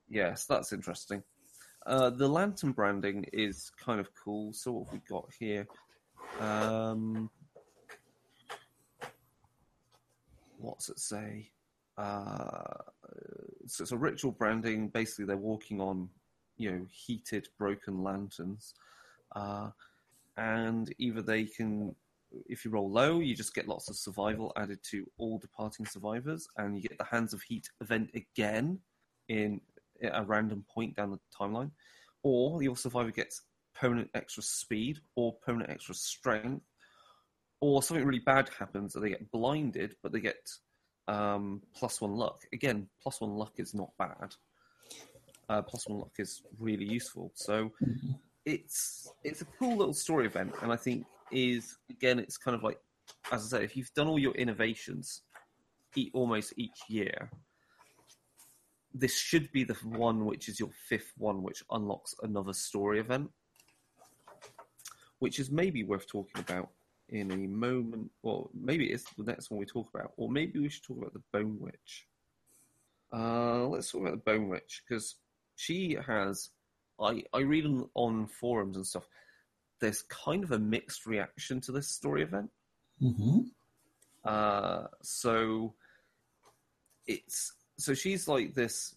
Yes, 0.08 0.46
that's 0.46 0.72
interesting. 0.72 1.22
Uh, 1.86 2.10
the 2.10 2.26
lantern 2.28 2.72
branding 2.72 3.24
is 3.32 3.70
kind 3.78 4.00
of 4.00 4.08
cool. 4.12 4.52
So 4.52 4.72
what 4.72 4.86
have 4.86 4.92
we 4.92 5.00
got 5.08 5.28
here? 5.38 5.68
Um, 6.40 7.30
what's 10.58 10.88
it 10.88 10.98
say? 10.98 11.50
Uh, 11.96 12.74
so 13.66 13.82
it's 13.82 13.92
a 13.92 13.96
ritual 13.96 14.32
branding. 14.32 14.88
Basically, 14.88 15.26
they're 15.26 15.36
walking 15.36 15.80
on, 15.80 16.08
you 16.56 16.72
know, 16.72 16.86
heated, 16.90 17.48
broken 17.56 18.02
lanterns, 18.02 18.74
uh, 19.36 19.70
and 20.36 20.92
either 20.98 21.22
they 21.22 21.44
can, 21.44 21.94
if 22.48 22.64
you 22.64 22.72
roll 22.72 22.90
low, 22.90 23.20
you 23.20 23.34
just 23.34 23.54
get 23.54 23.68
lots 23.68 23.88
of 23.88 23.96
survival 23.96 24.52
added 24.56 24.80
to 24.90 25.08
all 25.18 25.38
departing 25.38 25.86
survivors, 25.86 26.48
and 26.58 26.76
you 26.76 26.82
get 26.82 26.98
the 26.98 27.04
Hands 27.04 27.32
of 27.32 27.42
Heat 27.42 27.70
event 27.80 28.10
again 28.14 28.80
in 29.28 29.60
at 30.02 30.12
a 30.14 30.24
random 30.24 30.64
point 30.72 30.96
down 30.96 31.10
the 31.10 31.18
timeline, 31.38 31.70
or 32.22 32.62
your 32.62 32.76
survivor 32.76 33.10
gets 33.10 33.42
permanent 33.74 34.10
extra 34.14 34.42
speed 34.42 34.98
or 35.14 35.34
permanent 35.44 35.70
extra 35.70 35.94
strength, 35.94 36.64
or 37.60 37.82
something 37.82 38.04
really 38.04 38.20
bad 38.20 38.50
happens 38.58 38.92
that 38.92 39.00
they 39.00 39.10
get 39.10 39.30
blinded, 39.30 39.94
but 40.02 40.12
they 40.12 40.20
get 40.20 40.48
um, 41.08 41.62
plus 41.74 42.00
one 42.00 42.14
luck. 42.14 42.42
Again, 42.52 42.88
plus 43.02 43.20
one 43.20 43.34
luck 43.34 43.54
is 43.58 43.74
not 43.74 43.90
bad. 43.98 44.34
Uh, 45.48 45.62
plus 45.62 45.88
one 45.88 46.00
luck 46.00 46.12
is 46.18 46.42
really 46.58 46.84
useful. 46.84 47.30
So 47.34 47.70
it's 48.44 49.08
it's 49.24 49.42
a 49.42 49.46
cool 49.58 49.76
little 49.76 49.94
story 49.94 50.26
event, 50.26 50.54
and 50.62 50.72
I 50.72 50.76
think 50.76 51.06
is 51.32 51.76
again 51.90 52.18
it's 52.18 52.36
kind 52.36 52.54
of 52.54 52.62
like 52.62 52.78
as 53.32 53.44
I 53.44 53.58
said, 53.58 53.62
if 53.62 53.76
you've 53.76 53.92
done 53.94 54.06
all 54.06 54.18
your 54.18 54.34
innovations 54.34 55.22
almost 56.12 56.52
each 56.56 56.78
year, 56.88 57.30
this 58.98 59.16
should 59.18 59.52
be 59.52 59.62
the 59.64 59.74
one 59.84 60.24
which 60.24 60.48
is 60.48 60.58
your 60.58 60.70
fifth 60.88 61.12
one, 61.18 61.42
which 61.42 61.62
unlocks 61.70 62.14
another 62.22 62.52
story 62.52 62.98
event, 62.98 63.30
which 65.18 65.38
is 65.38 65.50
maybe 65.50 65.84
worth 65.84 66.06
talking 66.06 66.40
about 66.40 66.70
in 67.10 67.30
a 67.30 67.36
moment. 67.36 68.10
Well, 68.22 68.50
maybe 68.54 68.90
it's 68.90 69.04
the 69.16 69.24
next 69.24 69.50
one 69.50 69.60
we 69.60 69.66
talk 69.66 69.88
about, 69.94 70.12
or 70.16 70.30
maybe 70.30 70.58
we 70.58 70.68
should 70.68 70.84
talk 70.84 70.98
about 70.98 71.12
the 71.12 71.22
Bone 71.32 71.58
Witch. 71.60 72.06
Uh, 73.12 73.66
let's 73.66 73.90
talk 73.90 74.00
about 74.00 74.12
the 74.12 74.30
Bone 74.30 74.48
Witch 74.48 74.82
because 74.86 75.16
she 75.56 75.96
has. 76.06 76.50
I 76.98 77.22
I 77.34 77.40
read 77.40 77.66
on, 77.66 77.88
on 77.94 78.26
forums 78.26 78.76
and 78.76 78.86
stuff. 78.86 79.06
There's 79.78 80.02
kind 80.02 80.42
of 80.42 80.52
a 80.52 80.58
mixed 80.58 81.04
reaction 81.06 81.60
to 81.62 81.72
this 81.72 81.88
story 81.88 82.22
event. 82.22 82.50
Mhm. 83.02 83.50
Uh, 84.24 84.86
so 85.02 85.74
it's 87.06 87.52
so 87.78 87.94
she's 87.94 88.28
like 88.28 88.54
this, 88.54 88.94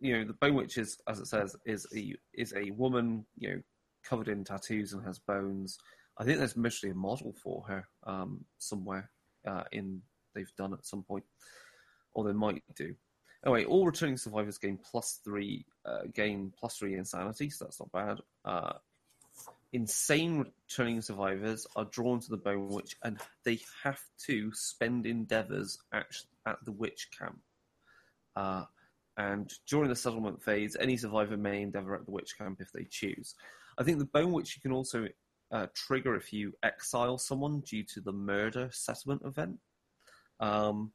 you 0.00 0.16
know, 0.16 0.24
the 0.24 0.32
Bone 0.32 0.54
Witch 0.54 0.78
is, 0.78 0.98
as 1.06 1.20
it 1.20 1.26
says, 1.26 1.56
is 1.66 1.86
a 1.94 2.14
is 2.34 2.54
a 2.54 2.70
woman, 2.72 3.26
you 3.36 3.50
know, 3.50 3.62
covered 4.02 4.28
in 4.28 4.44
tattoos 4.44 4.92
and 4.92 5.04
has 5.04 5.18
bones. 5.18 5.78
I 6.18 6.24
think 6.24 6.38
there's 6.38 6.56
mostly 6.56 6.90
a 6.90 6.94
model 6.94 7.34
for 7.42 7.64
her 7.68 7.86
um, 8.06 8.44
somewhere 8.58 9.10
uh, 9.46 9.64
in 9.72 10.02
they've 10.34 10.52
done 10.56 10.72
at 10.72 10.86
some 10.86 11.02
point, 11.02 11.24
or 12.14 12.24
they 12.24 12.32
might 12.32 12.62
do. 12.74 12.94
Anyway, 13.44 13.64
all 13.64 13.86
returning 13.86 14.16
survivors 14.16 14.58
gain 14.58 14.78
plus 14.78 15.20
three, 15.24 15.64
uh, 15.86 16.02
gain 16.14 16.52
plus 16.58 16.76
three 16.76 16.94
insanity, 16.94 17.48
so 17.48 17.64
that's 17.64 17.80
not 17.80 17.92
bad. 17.92 18.18
Uh, 18.44 18.72
insane 19.72 20.44
returning 20.68 21.00
survivors 21.00 21.66
are 21.76 21.86
drawn 21.86 22.20
to 22.20 22.30
the 22.30 22.36
Bone 22.36 22.68
Witch, 22.68 22.96
and 23.02 23.18
they 23.44 23.60
have 23.82 24.02
to 24.26 24.52
spend 24.52 25.06
endeavors 25.06 25.78
at 25.92 26.06
at 26.46 26.58
the 26.64 26.72
witch 26.72 27.08
camp. 27.18 27.38
Uh, 28.36 28.64
and 29.16 29.52
during 29.68 29.88
the 29.88 29.96
settlement 29.96 30.42
phase, 30.42 30.76
any 30.80 30.96
survivor 30.96 31.36
may 31.36 31.62
endeavor 31.62 31.94
at 31.94 32.06
the 32.06 32.12
witch 32.12 32.38
camp 32.38 32.58
if 32.60 32.72
they 32.72 32.86
choose. 32.90 33.34
I 33.78 33.82
think 33.82 33.98
the 33.98 34.06
Bone 34.06 34.32
Witch 34.32 34.56
you 34.56 34.62
can 34.62 34.72
also 34.72 35.06
uh, 35.52 35.66
trigger 35.74 36.14
if 36.14 36.32
you 36.32 36.52
exile 36.62 37.18
someone 37.18 37.60
due 37.60 37.84
to 37.94 38.00
the 38.00 38.12
murder 38.12 38.70
settlement 38.72 39.22
event. 39.24 39.58
Um, 40.38 40.92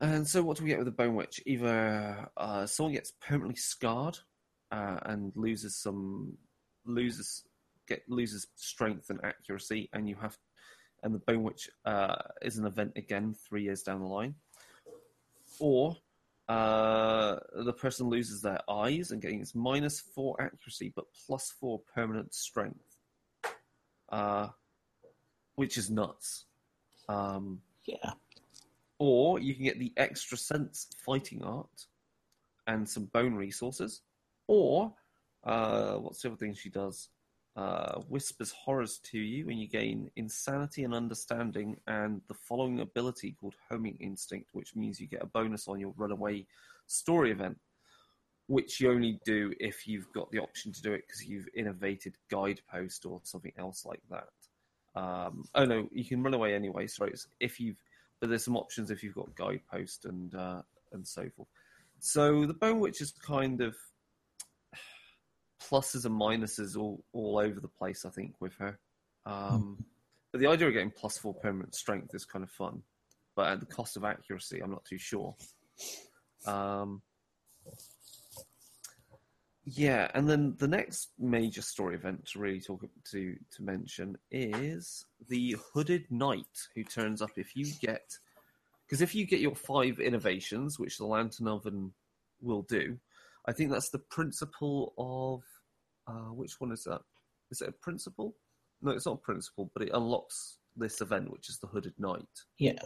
and 0.00 0.26
so, 0.26 0.42
what 0.42 0.56
do 0.56 0.64
we 0.64 0.70
get 0.70 0.78
with 0.78 0.86
the 0.86 0.92
Bone 0.92 1.14
Witch? 1.14 1.40
Either 1.46 2.28
uh, 2.36 2.66
someone 2.66 2.92
gets 2.92 3.12
permanently 3.20 3.56
scarred 3.56 4.18
uh, 4.70 4.98
and 5.06 5.32
loses 5.36 5.76
some 5.76 6.36
loses 6.84 7.44
get 7.88 8.02
loses 8.08 8.46
strength 8.56 9.10
and 9.10 9.20
accuracy, 9.22 9.88
and 9.92 10.08
you 10.08 10.16
have 10.20 10.36
and 11.02 11.14
the 11.14 11.20
Bone 11.20 11.42
Witch 11.42 11.70
uh, 11.84 12.16
is 12.42 12.58
an 12.58 12.66
event 12.66 12.92
again 12.96 13.34
three 13.48 13.62
years 13.62 13.82
down 13.82 14.00
the 14.00 14.06
line, 14.06 14.34
or 15.60 15.96
uh, 16.48 17.36
the 17.64 17.72
person 17.72 18.08
loses 18.08 18.40
their 18.40 18.60
eyes 18.70 19.10
and 19.10 19.20
gains 19.20 19.54
minus 19.54 20.00
four 20.00 20.40
accuracy 20.40 20.92
but 20.94 21.06
plus 21.26 21.50
four 21.50 21.80
permanent 21.92 22.32
strength, 22.34 22.96
uh, 24.10 24.48
which 25.56 25.76
is 25.76 25.90
nuts. 25.90 26.46
Um, 27.08 27.60
Yeah. 27.84 28.12
or 28.98 29.38
you 29.38 29.54
can 29.54 29.64
get 29.64 29.78
the 29.78 29.92
extra 29.96 30.36
sense 30.38 30.88
fighting 30.98 31.42
art 31.42 31.86
and 32.66 32.88
some 32.88 33.06
bone 33.06 33.34
resources. 33.34 34.02
Or 34.46 34.94
uh, 35.44 35.94
what's 35.96 36.22
the 36.22 36.28
other 36.28 36.36
thing 36.36 36.54
she 36.54 36.70
does? 36.70 37.08
Uh, 37.56 38.00
whispers 38.08 38.52
horrors 38.52 38.98
to 38.98 39.18
you, 39.18 39.48
and 39.48 39.58
you 39.58 39.66
gain 39.66 40.10
insanity 40.16 40.84
and 40.84 40.94
understanding, 40.94 41.74
and 41.86 42.20
the 42.28 42.34
following 42.34 42.80
ability 42.80 43.34
called 43.40 43.54
homing 43.70 43.96
instinct, 43.98 44.50
which 44.52 44.76
means 44.76 45.00
you 45.00 45.06
get 45.06 45.22
a 45.22 45.26
bonus 45.26 45.66
on 45.66 45.80
your 45.80 45.94
runaway 45.96 46.44
story 46.86 47.30
event, 47.30 47.56
which 48.46 48.78
you 48.78 48.90
only 48.90 49.18
do 49.24 49.54
if 49.58 49.86
you've 49.86 50.12
got 50.12 50.30
the 50.30 50.38
option 50.38 50.70
to 50.70 50.82
do 50.82 50.92
it 50.92 51.04
because 51.06 51.24
you've 51.26 51.48
innovated 51.56 52.14
guidepost 52.30 53.06
or 53.06 53.20
something 53.24 53.52
else 53.58 53.86
like 53.86 54.02
that. 54.10 55.00
Um, 55.00 55.44
oh 55.54 55.64
no, 55.64 55.88
you 55.92 56.04
can 56.04 56.22
run 56.22 56.34
away 56.34 56.54
anyway. 56.54 56.86
Sorry, 56.86 57.10
it's 57.10 57.26
if 57.40 57.58
you've 57.58 57.76
but 58.20 58.28
there's 58.28 58.44
some 58.44 58.56
options 58.56 58.90
if 58.90 59.02
you've 59.02 59.14
got 59.14 59.34
guidepost 59.34 60.04
and 60.04 60.34
uh, 60.34 60.62
and 60.92 61.06
so 61.06 61.28
forth. 61.36 61.48
So 62.00 62.46
the 62.46 62.54
Bone 62.54 62.80
Witch 62.80 63.00
is 63.00 63.12
kind 63.12 63.60
of 63.60 63.76
pluses 65.68 66.04
and 66.04 66.20
minuses 66.20 66.76
all, 66.76 67.04
all 67.12 67.38
over 67.38 67.60
the 67.60 67.68
place, 67.68 68.04
I 68.04 68.10
think, 68.10 68.40
with 68.40 68.54
her. 68.58 68.78
Um, 69.24 69.84
But 70.32 70.40
the 70.40 70.46
idea 70.46 70.68
of 70.68 70.74
getting 70.74 70.90
plus 70.90 71.18
four 71.18 71.34
permanent 71.34 71.74
strength 71.74 72.14
is 72.14 72.24
kind 72.24 72.42
of 72.44 72.50
fun, 72.50 72.82
but 73.34 73.48
at 73.48 73.60
the 73.60 73.66
cost 73.66 73.96
of 73.96 74.04
accuracy, 74.04 74.60
I'm 74.60 74.70
not 74.70 74.84
too 74.84 74.98
sure. 74.98 75.34
Um, 76.46 77.02
Yeah, 79.68 80.08
and 80.14 80.28
then 80.28 80.54
the 80.58 80.68
next 80.68 81.10
major 81.18 81.60
story 81.60 81.96
event 81.96 82.26
to 82.26 82.38
really 82.38 82.60
talk 82.60 82.84
to 83.10 83.36
to 83.56 83.62
mention 83.62 84.16
is 84.30 85.04
the 85.28 85.56
hooded 85.72 86.08
knight 86.08 86.68
who 86.76 86.84
turns 86.84 87.20
up 87.20 87.32
if 87.36 87.56
you 87.56 87.66
get 87.80 88.16
because 88.86 89.00
if 89.00 89.12
you 89.12 89.26
get 89.26 89.40
your 89.40 89.56
five 89.56 89.98
innovations, 89.98 90.78
which 90.78 90.98
the 90.98 91.04
lantern 91.04 91.48
oven 91.48 91.92
will 92.40 92.62
do, 92.62 92.96
I 93.46 93.52
think 93.52 93.72
that's 93.72 93.90
the 93.90 93.98
principle 93.98 94.94
of 94.96 95.42
uh, 96.06 96.32
which 96.32 96.60
one 96.60 96.72
is 96.72 96.84
that? 96.84 97.00
Is 97.50 97.60
it 97.60 97.68
a 97.68 97.72
principle? 97.72 98.34
No, 98.82 98.90
it's 98.92 99.06
not 99.06 99.14
a 99.14 99.18
principle, 99.18 99.70
but 99.72 99.82
it 99.82 99.90
unlocks 99.94 100.58
this 100.76 101.00
event, 101.00 101.30
which 101.30 101.48
is 101.48 101.58
the 101.58 101.66
hooded 101.66 101.94
knight. 101.98 102.26
Yeah. 102.58 102.78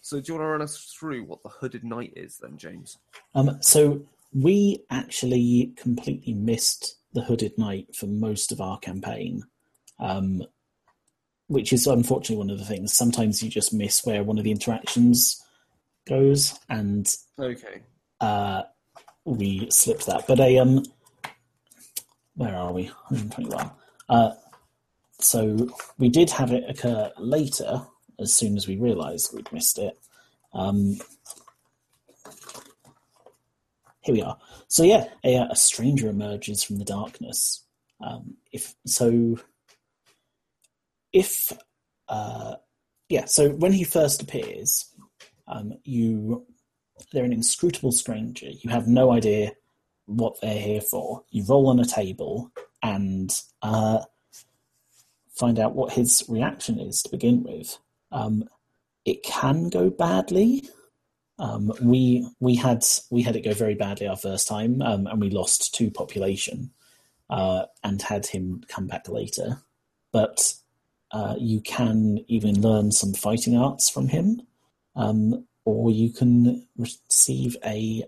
So 0.00 0.20
do 0.20 0.32
you 0.32 0.38
want 0.38 0.46
to 0.46 0.50
run 0.50 0.62
us 0.62 0.94
through 0.98 1.24
what 1.24 1.42
the 1.42 1.48
hooded 1.48 1.84
knight 1.84 2.12
is 2.16 2.38
then, 2.38 2.56
James? 2.56 2.98
Um, 3.34 3.58
so 3.60 4.02
we 4.32 4.84
actually 4.90 5.72
completely 5.76 6.32
missed 6.32 6.98
the 7.12 7.22
hooded 7.22 7.56
knight 7.58 7.94
for 7.94 8.06
most 8.06 8.52
of 8.52 8.60
our 8.60 8.78
campaign, 8.78 9.42
um, 9.98 10.42
which 11.48 11.72
is 11.72 11.86
unfortunately 11.86 12.36
one 12.36 12.50
of 12.50 12.58
the 12.58 12.64
things. 12.64 12.92
Sometimes 12.92 13.42
you 13.42 13.50
just 13.50 13.72
miss 13.72 14.04
where 14.04 14.22
one 14.22 14.38
of 14.38 14.44
the 14.44 14.50
interactions 14.50 15.42
goes, 16.08 16.58
and 16.68 17.12
Okay. 17.38 17.82
uh, 18.20 18.62
we 19.24 19.68
slipped 19.70 20.06
that. 20.06 20.26
But 20.28 20.40
a 20.40 20.58
um, 20.58 20.84
where 22.36 22.54
are 22.54 22.72
we? 22.72 22.84
121. 23.08 23.70
Uh, 24.08 24.32
so 25.18 25.68
we 25.98 26.08
did 26.08 26.30
have 26.30 26.52
it 26.52 26.64
occur 26.68 27.10
later, 27.18 27.82
as 28.20 28.32
soon 28.32 28.56
as 28.56 28.68
we 28.68 28.76
realised 28.76 29.34
we'd 29.34 29.52
missed 29.52 29.78
it. 29.78 29.98
Um, 30.52 30.98
here 34.00 34.14
we 34.14 34.22
are. 34.22 34.38
So 34.68 34.84
yeah, 34.84 35.08
a, 35.24 35.48
a 35.50 35.56
stranger 35.56 36.08
emerges 36.08 36.62
from 36.62 36.76
the 36.76 36.84
darkness. 36.84 37.62
Um, 38.00 38.36
if 38.52 38.74
so, 38.86 39.38
if 41.12 41.52
uh, 42.08 42.56
yeah, 43.08 43.24
so 43.24 43.50
when 43.50 43.72
he 43.72 43.84
first 43.84 44.22
appears, 44.22 44.92
um, 45.48 45.74
you 45.84 46.46
they're 47.12 47.24
an 47.24 47.32
inscrutable 47.32 47.92
stranger. 47.92 48.48
You 48.50 48.70
have 48.70 48.86
no 48.86 49.12
idea 49.12 49.52
what 50.06 50.40
they're 50.40 50.58
here 50.58 50.80
for. 50.80 51.24
You 51.30 51.44
roll 51.44 51.68
on 51.68 51.78
a 51.78 51.84
table 51.84 52.50
and 52.82 53.30
uh, 53.62 54.00
find 55.34 55.58
out 55.58 55.74
what 55.74 55.92
his 55.92 56.24
reaction 56.28 56.80
is 56.80 57.02
to 57.02 57.10
begin 57.10 57.42
with. 57.42 57.78
Um, 58.10 58.48
it 59.04 59.22
can 59.22 59.68
go 59.68 59.90
badly. 59.90 60.68
Um, 61.38 61.72
we 61.82 62.26
we 62.40 62.56
had 62.56 62.84
we 63.10 63.22
had 63.22 63.36
it 63.36 63.44
go 63.44 63.52
very 63.52 63.74
badly 63.74 64.06
our 64.06 64.16
first 64.16 64.48
time, 64.48 64.80
um, 64.80 65.06
and 65.06 65.20
we 65.20 65.28
lost 65.28 65.74
two 65.74 65.90
population, 65.90 66.70
uh, 67.28 67.66
and 67.84 68.00
had 68.00 68.26
him 68.26 68.62
come 68.68 68.86
back 68.86 69.08
later. 69.08 69.62
But 70.12 70.54
uh, 71.10 71.34
you 71.38 71.60
can 71.60 72.24
even 72.28 72.62
learn 72.62 72.90
some 72.90 73.12
fighting 73.12 73.56
arts 73.56 73.90
from 73.90 74.08
him, 74.08 74.42
um, 74.94 75.46
or 75.64 75.90
you 75.90 76.10
can 76.10 76.66
receive 76.78 77.56
a, 77.64 78.02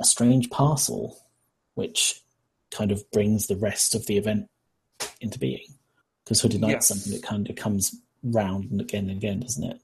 a 0.00 0.04
strange 0.04 0.50
parcel, 0.50 1.18
which 1.74 2.22
kind 2.70 2.90
of 2.90 3.08
brings 3.10 3.46
the 3.46 3.56
rest 3.56 3.94
of 3.94 4.06
the 4.06 4.16
event 4.16 4.48
into 5.20 5.38
being. 5.38 5.66
Because 6.24 6.40
Hooded 6.40 6.60
Knight's 6.60 6.72
Yes. 6.72 6.88
something 6.88 7.12
that 7.12 7.22
kind 7.22 7.48
of 7.48 7.56
comes 7.56 7.96
round 8.22 8.70
and 8.70 8.80
again 8.80 9.08
and 9.08 9.18
again, 9.18 9.40
doesn't 9.40 9.64
it? 9.64 9.80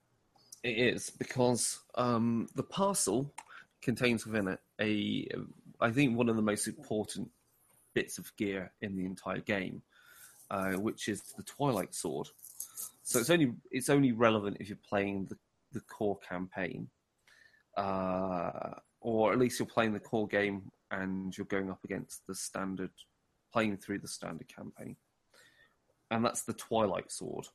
It 0.63 0.79
is 0.79 1.11
because 1.11 1.81
um, 1.95 2.49
the 2.55 2.63
parcel 2.63 3.33
contains 3.83 4.27
within 4.27 4.49
it 4.49 4.61
a, 4.81 5.29
I 5.81 5.91
think, 5.91 6.17
one 6.17 6.29
of 6.29 6.37
the 6.37 6.43
most 6.43 6.67
important 6.67 7.31
bits 7.95 8.19
of 8.19 8.35
gear 8.37 8.73
in 8.81 8.97
the 8.97 9.05
entire 9.05 9.41
game, 9.41 9.83
uh, 10.51 10.73
which 10.73 11.09
is 11.09 11.23
the 11.37 11.43
Twilight 11.43 11.95
Sword. 11.95 12.29
So 13.03 13.21
it's 13.21 13.31
only 13.31 13.53
it's 13.71 13.89
only 13.89 14.13
relevant 14.13 14.57
if 14.61 14.69
you're 14.69 14.79
playing 14.89 15.27
the, 15.27 15.39
the 15.73 15.81
core 15.81 16.19
campaign, 16.19 16.89
uh, 17.77 18.75
or 19.07 19.33
at 19.33 19.39
least 19.39 19.61
you're 19.61 19.67
playing 19.67 19.93
the 19.93 20.01
core 20.01 20.27
game 20.27 20.63
and 20.91 21.39
you're 21.39 21.47
going 21.47 21.71
up 21.71 21.79
against 21.85 22.27
the 22.27 22.35
standard, 22.35 22.91
playing 23.53 23.77
through 23.77 24.01
the 24.01 24.09
standard 24.09 24.49
campaign, 24.49 24.97
and 26.11 26.25
that's 26.25 26.43
the 26.43 26.53
Twilight 26.53 27.13
Sword, 27.13 27.47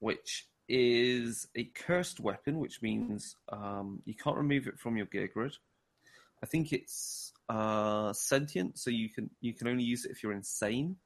which 0.00 0.46
is 0.68 1.48
a 1.56 1.64
cursed 1.64 2.20
weapon, 2.20 2.58
which 2.58 2.82
means 2.82 3.36
um, 3.48 4.02
you 4.04 4.12
can't 4.12 4.36
remove 4.36 4.66
it 4.66 4.78
from 4.78 4.98
your 4.98 5.06
gear 5.06 5.30
grid. 5.32 5.56
I 6.42 6.46
think 6.46 6.74
it's 6.74 7.32
uh, 7.48 8.12
sentient, 8.12 8.78
so 8.78 8.90
you 8.90 9.08
can 9.08 9.30
you 9.40 9.54
can 9.54 9.66
only 9.66 9.84
use 9.84 10.04
it 10.04 10.10
if 10.10 10.22
you're 10.22 10.32
insane. 10.32 10.96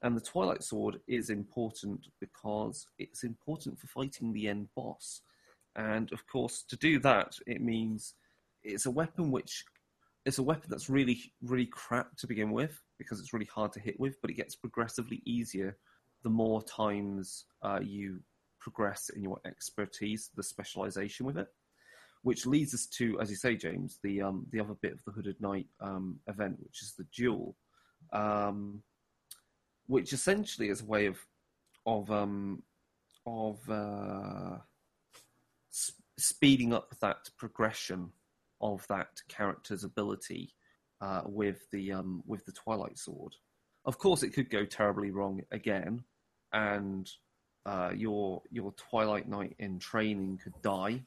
And 0.00 0.16
the 0.16 0.22
Twilight 0.22 0.62
Sword 0.62 1.00
is 1.06 1.28
important 1.28 2.06
because 2.20 2.86
it's 2.98 3.22
important 3.22 3.78
for 3.78 3.86
fighting 3.86 4.32
the 4.32 4.48
end 4.48 4.68
boss. 4.74 5.20
And 5.76 6.10
of 6.10 6.26
course, 6.26 6.64
to 6.70 6.76
do 6.76 6.98
that, 7.00 7.36
it 7.46 7.60
means 7.60 8.14
it's 8.64 8.86
a 8.86 8.90
weapon 8.90 9.30
which 9.30 9.64
it's 10.24 10.38
a 10.38 10.42
weapon 10.42 10.68
that's 10.70 10.88
really 10.88 11.20
really 11.42 11.66
crap 11.66 12.16
to 12.16 12.26
begin 12.26 12.50
with 12.50 12.80
because 12.98 13.20
it's 13.20 13.32
really 13.32 13.48
hard 13.54 13.72
to 13.72 13.80
hit 13.80 13.98
with, 14.00 14.20
but 14.20 14.30
it 14.30 14.34
gets 14.34 14.56
progressively 14.56 15.22
easier 15.26 15.76
the 16.22 16.30
more 16.30 16.62
times 16.62 17.44
uh, 17.62 17.78
you 17.82 18.18
progress 18.58 19.10
in 19.14 19.22
your 19.22 19.38
expertise, 19.46 20.30
the 20.36 20.42
specialization 20.42 21.26
with 21.26 21.36
it, 21.36 21.48
which 22.22 22.46
leads 22.46 22.72
us 22.72 22.86
to, 22.86 23.20
as 23.20 23.28
you 23.28 23.36
say, 23.36 23.54
James, 23.54 23.98
the 24.02 24.22
um, 24.22 24.46
the 24.50 24.58
other 24.58 24.74
bit 24.80 24.94
of 24.94 25.04
the 25.04 25.12
Hooded 25.12 25.40
Knight 25.40 25.66
um, 25.80 26.18
event, 26.26 26.56
which 26.60 26.82
is 26.82 26.94
the 26.96 27.06
duel, 27.14 27.56
um, 28.12 28.82
which 29.86 30.12
essentially 30.12 30.70
is 30.70 30.80
a 30.80 30.86
way 30.86 31.06
of 31.06 31.18
of 31.84 32.10
um, 32.10 32.62
of 33.26 33.58
uh, 33.68 34.56
s- 35.70 35.92
speeding 36.18 36.72
up 36.72 36.94
that 37.00 37.28
progression 37.36 38.10
of 38.64 38.84
that 38.88 39.20
character's 39.28 39.84
ability 39.84 40.54
uh, 41.00 41.20
with 41.26 41.70
the 41.70 41.92
um, 41.92 42.24
with 42.26 42.44
the 42.46 42.52
Twilight 42.52 42.98
Sword. 42.98 43.34
Of 43.84 43.98
course, 43.98 44.22
it 44.22 44.30
could 44.30 44.48
go 44.50 44.64
terribly 44.64 45.10
wrong 45.10 45.42
again, 45.52 46.02
and 46.52 47.08
uh, 47.66 47.92
your 47.94 48.42
your 48.50 48.72
Twilight 48.72 49.28
Knight 49.28 49.54
in 49.58 49.78
training 49.78 50.40
could 50.42 50.60
die, 50.62 51.02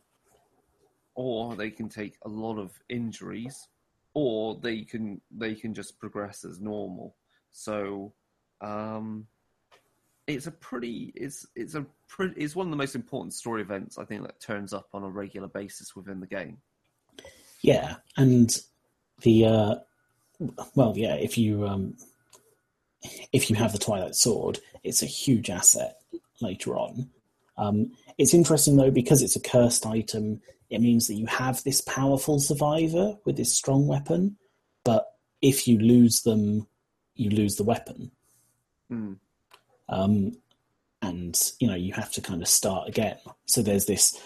or 1.15 1.55
they 1.55 1.71
can 1.71 1.89
take 1.89 2.15
a 2.23 2.29
lot 2.29 2.59
of 2.59 2.79
injuries, 2.89 3.67
or 4.13 4.55
they 4.61 4.83
can 4.83 5.19
they 5.31 5.55
can 5.55 5.73
just 5.73 5.99
progress 5.99 6.45
as 6.45 6.59
normal. 6.59 7.15
So, 7.51 8.13
um, 8.61 9.25
it's 10.27 10.45
a 10.45 10.51
pretty 10.51 11.11
it's 11.15 11.47
it's 11.55 11.73
a 11.73 11.87
pretty, 12.07 12.39
it's 12.39 12.55
one 12.55 12.67
of 12.67 12.71
the 12.71 12.77
most 12.77 12.93
important 12.93 13.33
story 13.33 13.63
events 13.63 13.97
I 13.97 14.05
think 14.05 14.21
that 14.21 14.39
turns 14.39 14.73
up 14.73 14.89
on 14.93 15.03
a 15.03 15.09
regular 15.09 15.47
basis 15.47 15.95
within 15.95 16.19
the 16.19 16.27
game. 16.27 16.59
Yeah, 17.67 17.97
and 18.15 18.57
the 19.23 19.45
uh, 19.45 19.75
well, 20.73 20.93
yeah, 20.95 21.15
if 21.15 21.37
you 21.37 21.67
um, 21.67 21.97
if 23.33 23.49
you 23.49 23.57
have 23.57 23.73
the 23.73 23.77
Twilight 23.77 24.15
Sword, 24.15 24.59
it's 24.85 25.03
a 25.03 25.05
huge 25.05 25.49
asset 25.49 25.97
later 26.39 26.77
on. 26.77 27.09
Um, 27.57 27.91
it's 28.17 28.33
interesting 28.33 28.77
though 28.77 28.89
because 28.89 29.21
it's 29.21 29.35
a 29.35 29.41
cursed 29.41 29.85
item. 29.85 30.39
It 30.69 30.79
means 30.79 31.07
that 31.07 31.15
you 31.15 31.25
have 31.25 31.61
this 31.63 31.81
powerful 31.81 32.39
survivor 32.39 33.17
with 33.25 33.35
this 33.35 33.53
strong 33.53 33.85
weapon, 33.85 34.37
but 34.85 35.05
if 35.41 35.67
you 35.67 35.77
lose 35.77 36.21
them, 36.21 36.67
you 37.15 37.29
lose 37.31 37.57
the 37.57 37.65
weapon, 37.65 38.11
Mm. 38.89 39.17
um, 39.89 40.37
and 41.01 41.51
you 41.59 41.67
know 41.67 41.75
you 41.75 41.91
have 41.91 42.13
to 42.13 42.21
kind 42.21 42.41
of 42.41 42.47
start 42.47 42.87
again. 42.87 43.17
So 43.45 43.61
there's 43.61 43.87
this, 43.87 44.17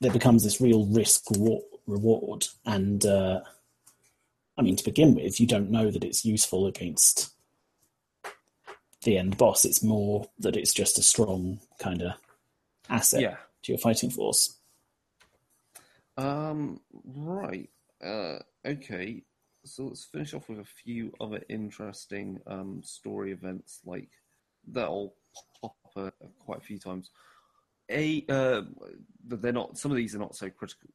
there 0.00 0.10
becomes 0.12 0.42
this 0.42 0.60
real 0.60 0.86
risk 0.86 1.30
reward, 1.90 2.46
and 2.64 3.04
uh, 3.04 3.40
I 4.56 4.62
mean 4.62 4.76
to 4.76 4.84
begin 4.84 5.14
with, 5.14 5.40
you 5.40 5.46
don't 5.46 5.70
know 5.70 5.90
that 5.90 6.04
it's 6.04 6.24
useful 6.24 6.66
against 6.66 7.30
the 9.02 9.16
end 9.18 9.36
boss. 9.38 9.64
It's 9.64 9.82
more 9.82 10.28
that 10.38 10.56
it's 10.56 10.72
just 10.74 10.98
a 10.98 11.02
strong 11.02 11.60
kind 11.78 12.02
of 12.02 12.12
asset 12.88 13.22
Yeah. 13.22 13.36
to 13.62 13.72
your 13.72 13.78
fighting 13.78 14.10
force. 14.10 14.56
Um, 16.16 16.80
right. 17.04 17.70
Uh, 18.04 18.38
okay. 18.66 19.22
So 19.64 19.84
let's 19.84 20.04
finish 20.04 20.34
off 20.34 20.48
with 20.48 20.58
a 20.58 20.64
few 20.64 21.12
other 21.20 21.42
interesting 21.48 22.40
um, 22.46 22.82
story 22.82 23.32
events 23.32 23.80
like 23.84 24.08
that'll 24.66 25.14
pop 25.60 25.76
up 25.96 26.12
uh, 26.22 26.26
quite 26.38 26.58
a 26.58 26.62
few 26.62 26.78
times. 26.78 27.10
A, 27.90 28.24
uh, 28.28 28.62
they're 29.26 29.52
not. 29.52 29.76
Some 29.76 29.90
of 29.90 29.96
these 29.96 30.14
are 30.14 30.18
not 30.18 30.36
so 30.36 30.48
critical. 30.48 30.90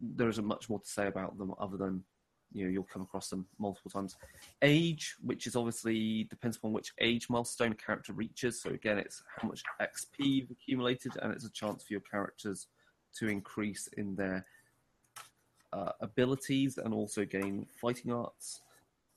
There 0.00 0.28
isn't 0.28 0.44
much 0.44 0.68
more 0.68 0.80
to 0.80 0.88
say 0.88 1.06
about 1.06 1.38
them 1.38 1.54
other 1.58 1.76
than 1.76 2.04
you 2.52 2.64
know 2.64 2.70
you'll 2.70 2.84
come 2.84 3.02
across 3.02 3.28
them 3.28 3.46
multiple 3.58 3.90
times. 3.90 4.16
Age, 4.62 5.16
which 5.22 5.46
is 5.46 5.56
obviously 5.56 6.24
depends 6.24 6.56
upon 6.56 6.72
which 6.72 6.92
age 7.00 7.28
milestone 7.28 7.72
a 7.72 7.74
character 7.74 8.12
reaches. 8.12 8.62
So 8.62 8.70
again, 8.70 8.98
it's 8.98 9.22
how 9.36 9.48
much 9.48 9.62
XP 9.80 10.18
you've 10.18 10.50
accumulated, 10.50 11.12
and 11.20 11.32
it's 11.32 11.44
a 11.44 11.52
chance 11.52 11.84
for 11.84 11.92
your 11.92 12.02
characters 12.02 12.68
to 13.18 13.28
increase 13.28 13.88
in 13.96 14.14
their 14.16 14.46
uh, 15.72 15.92
abilities 16.00 16.78
and 16.78 16.94
also 16.94 17.24
gain 17.24 17.66
fighting 17.80 18.12
arts. 18.12 18.62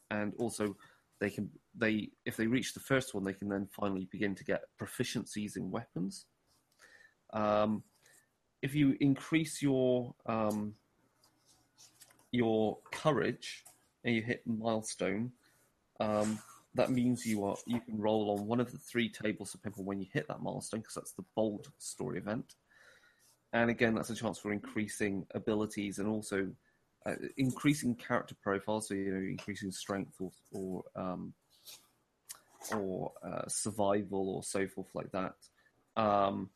and 0.09 0.33
also 0.37 0.75
they 1.19 1.29
can 1.29 1.49
they 1.75 2.09
if 2.25 2.35
they 2.35 2.47
reach 2.47 2.73
the 2.73 2.79
first 2.79 3.13
one, 3.13 3.23
they 3.23 3.33
can 3.33 3.47
then 3.47 3.67
finally 3.71 4.07
begin 4.11 4.35
to 4.35 4.43
get 4.43 4.63
proficiencies 4.81 5.55
in 5.55 5.71
weapons. 5.71 6.25
Um, 7.31 7.83
if 8.61 8.75
you 8.75 8.95
increase 8.99 9.61
your 9.61 10.13
um, 10.25 10.75
your 12.31 12.77
courage 12.91 13.63
and 14.03 14.15
you 14.15 14.21
hit 14.21 14.41
milestone, 14.45 15.31
um, 15.99 16.39
that 16.75 16.89
means 16.89 17.25
you 17.25 17.43
are 17.43 17.57
you 17.65 17.79
can 17.81 17.99
roll 17.99 18.31
on 18.31 18.47
one 18.47 18.59
of 18.59 18.71
the 18.71 18.77
three 18.77 19.09
tables 19.09 19.53
of 19.53 19.63
Pimple 19.63 19.83
when 19.83 19.99
you 19.99 20.07
hit 20.13 20.27
that 20.27 20.41
milestone 20.41 20.81
because 20.81 20.95
that's 20.95 21.13
the 21.13 21.25
bold 21.35 21.71
story 21.77 22.17
event. 22.17 22.55
And 23.53 23.69
again, 23.69 23.95
that's 23.95 24.09
a 24.09 24.15
chance 24.15 24.37
for 24.37 24.53
increasing 24.53 25.25
abilities 25.31 25.99
and 25.99 26.07
also 26.07 26.49
uh, 27.05 27.15
increasing 27.37 27.95
character 27.95 28.35
profiles. 28.41 28.87
So 28.87 28.93
you 28.93 29.13
know, 29.13 29.19
increasing 29.19 29.71
strength 29.71 30.15
or 30.21 30.31
or 30.51 30.83
um, 30.95 31.33
or 32.73 33.11
uh, 33.23 33.47
survival 33.47 34.29
or 34.29 34.43
so 34.43 34.67
forth 34.67 34.89
like 34.93 35.11
that. 35.11 35.33
Um, 35.97 36.49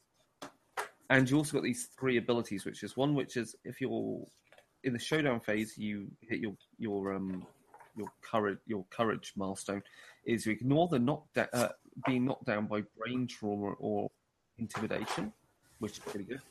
and 1.09 1.29
you 1.29 1.37
also 1.37 1.53
got 1.53 1.63
these 1.63 1.89
three 1.99 2.17
abilities, 2.17 2.65
which 2.65 2.83
is 2.83 2.97
one 2.97 3.13
which 3.13 3.37
is 3.37 3.55
if 3.63 3.79
you're 3.79 4.25
in 4.83 4.93
the 4.93 4.99
showdown 4.99 5.39
phase, 5.39 5.77
you 5.77 6.07
hit 6.21 6.39
your 6.39 6.53
your 6.77 7.13
um, 7.13 7.45
your 7.95 8.07
courage 8.21 8.59
your 8.65 8.85
courage 8.89 9.33
milestone 9.35 9.83
is 10.25 10.45
you 10.45 10.51
ignore 10.51 10.87
the 10.87 10.99
knock 10.99 11.25
uh, 11.35 11.69
being 12.05 12.25
knocked 12.25 12.45
down 12.45 12.65
by 12.67 12.83
brain 12.97 13.27
trauma 13.27 13.73
or 13.79 14.09
intimidation, 14.57 15.31
which 15.79 15.93
is 15.93 15.99
pretty 15.99 16.25
good. 16.25 16.41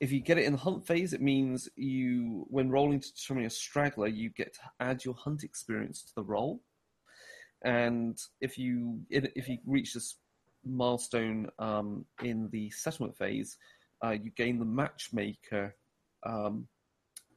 If 0.00 0.10
you 0.10 0.20
get 0.20 0.38
it 0.38 0.46
in 0.46 0.52
the 0.52 0.58
hunt 0.58 0.84
phase, 0.84 1.12
it 1.12 1.22
means 1.22 1.68
you, 1.76 2.44
when 2.50 2.70
rolling 2.70 2.98
to 2.98 3.14
determine 3.14 3.44
a 3.44 3.50
straggler, 3.50 4.08
you 4.08 4.30
get 4.30 4.52
to 4.54 4.60
add 4.80 5.04
your 5.04 5.14
hunt 5.14 5.44
experience 5.44 6.02
to 6.02 6.14
the 6.16 6.24
roll. 6.24 6.60
And 7.64 8.18
if 8.40 8.58
you 8.58 9.02
if 9.10 9.48
you 9.48 9.58
reach 9.64 9.94
this 9.94 10.16
milestone 10.64 11.48
um, 11.58 12.04
in 12.22 12.48
the 12.50 12.70
settlement 12.70 13.16
phase, 13.16 13.56
uh, 14.04 14.10
you 14.10 14.30
gain 14.30 14.58
the 14.58 14.64
matchmaker 14.64 15.74
um, 16.24 16.66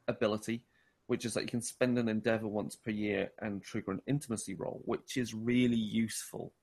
ability, 0.08 0.64
which 1.08 1.26
is 1.26 1.34
that 1.34 1.42
you 1.42 1.48
can 1.48 1.62
spend 1.62 1.98
an 1.98 2.10
endeavor 2.10 2.48
once 2.48 2.76
per 2.76 2.92
year 2.92 3.32
and 3.40 3.64
trigger 3.64 3.92
an 3.92 4.02
intimacy 4.08 4.54
roll, 4.54 4.82
which 4.86 5.18
is 5.18 5.34
really 5.34 5.76
useful 5.76 6.54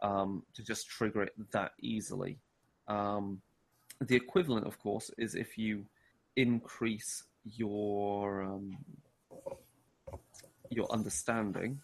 um, 0.00 0.42
to 0.54 0.62
just 0.62 0.88
trigger 0.88 1.22
it 1.22 1.32
that 1.52 1.72
easily. 1.80 2.38
Um, 2.88 3.42
the 4.00 4.16
equivalent, 4.16 4.66
of 4.66 4.78
course, 4.78 5.10
is 5.18 5.34
if 5.34 5.56
you 5.56 5.86
increase 6.36 7.24
your 7.44 8.42
um, 8.42 8.76
your 10.70 10.90
understanding, 10.92 11.80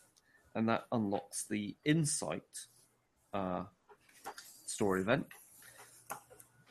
and 0.54 0.68
that 0.68 0.84
unlocks 0.92 1.46
the 1.48 1.76
insight 1.84 2.66
uh, 3.32 3.64
story 4.66 5.00
event. 5.00 5.26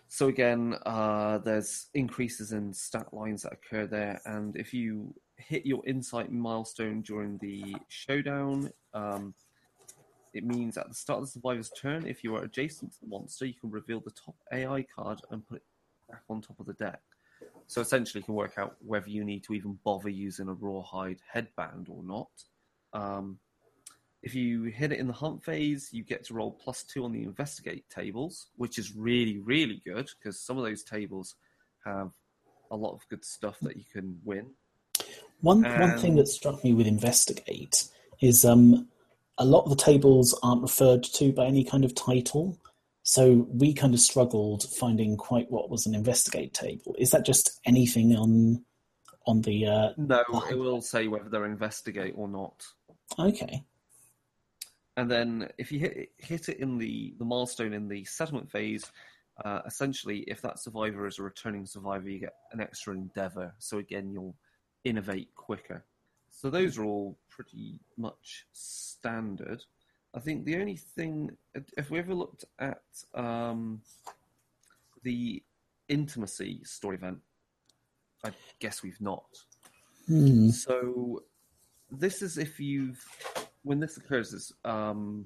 So 0.07 0.27
again, 0.27 0.75
uh, 0.85 1.37
there's 1.37 1.87
increases 1.93 2.51
in 2.51 2.73
stat 2.73 3.13
lines 3.13 3.43
that 3.43 3.53
occur 3.53 3.87
there, 3.87 4.21
and 4.25 4.55
if 4.57 4.73
you 4.73 5.13
hit 5.37 5.65
your 5.65 5.85
insight 5.85 6.31
milestone 6.31 7.01
during 7.01 7.37
the 7.37 7.75
showdown, 7.87 8.71
um, 8.93 9.33
it 10.33 10.45
means 10.45 10.77
at 10.77 10.87
the 10.87 10.93
start 10.93 11.19
of 11.19 11.25
the 11.25 11.31
survivor's 11.31 11.71
turn, 11.71 12.05
if 12.05 12.23
you 12.23 12.35
are 12.35 12.43
adjacent 12.43 12.93
to 12.93 12.99
the 13.01 13.07
monster, 13.07 13.45
you 13.45 13.53
can 13.53 13.69
reveal 13.69 13.99
the 13.99 14.11
top 14.11 14.35
AI 14.51 14.85
card 14.95 15.21
and 15.29 15.47
put 15.47 15.57
it 15.57 15.63
back 16.09 16.23
on 16.29 16.41
top 16.41 16.59
of 16.59 16.65
the 16.65 16.73
deck. 16.73 17.01
So 17.67 17.81
essentially, 17.81 18.21
you 18.21 18.25
can 18.25 18.35
work 18.35 18.53
out 18.57 18.75
whether 18.85 19.09
you 19.09 19.23
need 19.23 19.43
to 19.45 19.53
even 19.53 19.79
bother 19.83 20.09
using 20.09 20.47
a 20.47 20.53
rawhide 20.53 21.19
headband 21.31 21.87
or 21.89 22.03
not. 22.03 22.29
Um, 22.93 23.39
if 24.23 24.35
you 24.35 24.63
hit 24.63 24.91
it 24.91 24.99
in 24.99 25.07
the 25.07 25.13
hunt 25.13 25.43
phase, 25.43 25.89
you 25.91 26.03
get 26.03 26.23
to 26.25 26.33
roll 26.33 26.51
plus 26.51 26.83
two 26.83 27.03
on 27.03 27.11
the 27.11 27.23
investigate 27.23 27.89
tables, 27.89 28.47
which 28.55 28.77
is 28.77 28.95
really, 28.95 29.39
really 29.39 29.81
good 29.85 30.09
because 30.17 30.39
some 30.39 30.57
of 30.57 30.63
those 30.63 30.83
tables 30.83 31.35
have 31.85 32.11
a 32.69 32.75
lot 32.75 32.93
of 32.93 33.07
good 33.09 33.25
stuff 33.25 33.57
that 33.61 33.77
you 33.77 33.83
can 33.91 34.19
win. 34.23 34.51
One 35.41 35.63
one 35.63 35.97
thing 35.97 36.15
that 36.17 36.27
struck 36.27 36.63
me 36.63 36.73
with 36.73 36.85
investigate 36.85 37.87
is 38.21 38.45
um, 38.45 38.87
a 39.39 39.45
lot 39.45 39.63
of 39.63 39.71
the 39.71 39.83
tables 39.83 40.39
aren't 40.43 40.61
referred 40.61 41.03
to 41.03 41.33
by 41.33 41.45
any 41.45 41.63
kind 41.63 41.83
of 41.83 41.95
title. 41.95 42.59
So 43.03 43.47
we 43.51 43.73
kind 43.73 43.95
of 43.95 43.99
struggled 43.99 44.63
finding 44.63 45.17
quite 45.17 45.49
what 45.49 45.71
was 45.71 45.87
an 45.87 45.95
investigate 45.95 46.53
table. 46.53 46.95
Is 46.99 47.09
that 47.09 47.25
just 47.25 47.59
anything 47.65 48.15
on 48.15 48.63
on 49.25 49.41
the? 49.41 49.65
Uh, 49.65 49.89
no, 49.97 50.23
it 50.51 50.59
will 50.59 50.81
say 50.81 51.07
whether 51.07 51.27
they're 51.27 51.45
investigate 51.45 52.13
or 52.15 52.27
not. 52.27 52.63
Okay. 53.17 53.63
And 55.01 55.09
then 55.09 55.49
if 55.57 55.71
you 55.71 55.79
hit 55.79 56.11
hit 56.17 56.47
it 56.47 56.59
in 56.59 56.77
the 56.77 57.15
the 57.17 57.25
milestone 57.25 57.73
in 57.73 57.87
the 57.87 58.05
settlement 58.05 58.51
phase, 58.51 58.91
uh, 59.43 59.61
essentially, 59.65 60.19
if 60.27 60.43
that 60.43 60.59
survivor 60.59 61.07
is 61.07 61.17
a 61.17 61.23
returning 61.23 61.65
survivor, 61.65 62.07
you 62.07 62.19
get 62.19 62.35
an 62.51 62.61
extra 62.61 62.93
endeavor. 62.93 63.51
So 63.57 63.79
again, 63.79 64.11
you'll 64.11 64.35
innovate 64.83 65.33
quicker. 65.33 65.83
So 66.29 66.51
those 66.51 66.77
are 66.77 66.83
all 66.83 67.17
pretty 67.29 67.79
much 67.97 68.45
standard. 68.51 69.63
I 70.13 70.19
think 70.19 70.45
the 70.45 70.57
only 70.57 70.77
thing, 70.77 71.31
if 71.75 71.89
we 71.89 71.97
ever 71.97 72.13
looked 72.13 72.45
at 72.59 72.83
um, 73.15 73.81
the 75.01 75.41
intimacy 75.89 76.63
story 76.63 76.97
event, 76.97 77.17
I 78.23 78.33
guess 78.59 78.83
we've 78.83 79.01
not. 79.01 79.25
Hmm. 80.05 80.49
So 80.49 81.23
this 81.89 82.21
is 82.21 82.37
if 82.37 82.59
you've 82.59 83.03
when 83.63 83.79
this 83.79 83.97
occurs 83.97 84.33
is 84.33 84.51
um, 84.65 85.25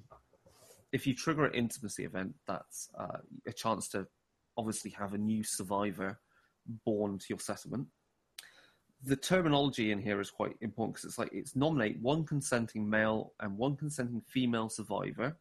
if 0.92 1.06
you 1.06 1.14
trigger 1.14 1.46
an 1.46 1.54
intimacy 1.54 2.06
event, 2.06 2.34
that's 2.48 2.90
uh, 2.98 3.18
a 3.48 3.54
chance 3.54 3.88
to 3.90 4.08
obviously 4.58 4.92
have 4.92 5.14
a 5.14 5.18
new 5.18 5.44
survivor 5.44 6.20
born 6.86 7.18
to 7.20 7.26
your 7.30 7.40
settlement. 7.40 7.88
The 9.04 9.16
terminology 9.16 9.92
in 9.92 10.00
here 10.00 10.20
is 10.20 10.32
quite 10.32 10.56
important 10.62 10.96
because 10.96 11.06
it's 11.06 11.20
like 11.20 11.30
it's 11.32 11.56
nominate 11.56 12.00
one 12.02 12.24
consenting 12.26 12.90
male 12.90 13.34
and 13.42 13.58
one 13.58 13.76
consenting 13.76 14.22
female 14.28 14.70
survivor. 14.70 15.38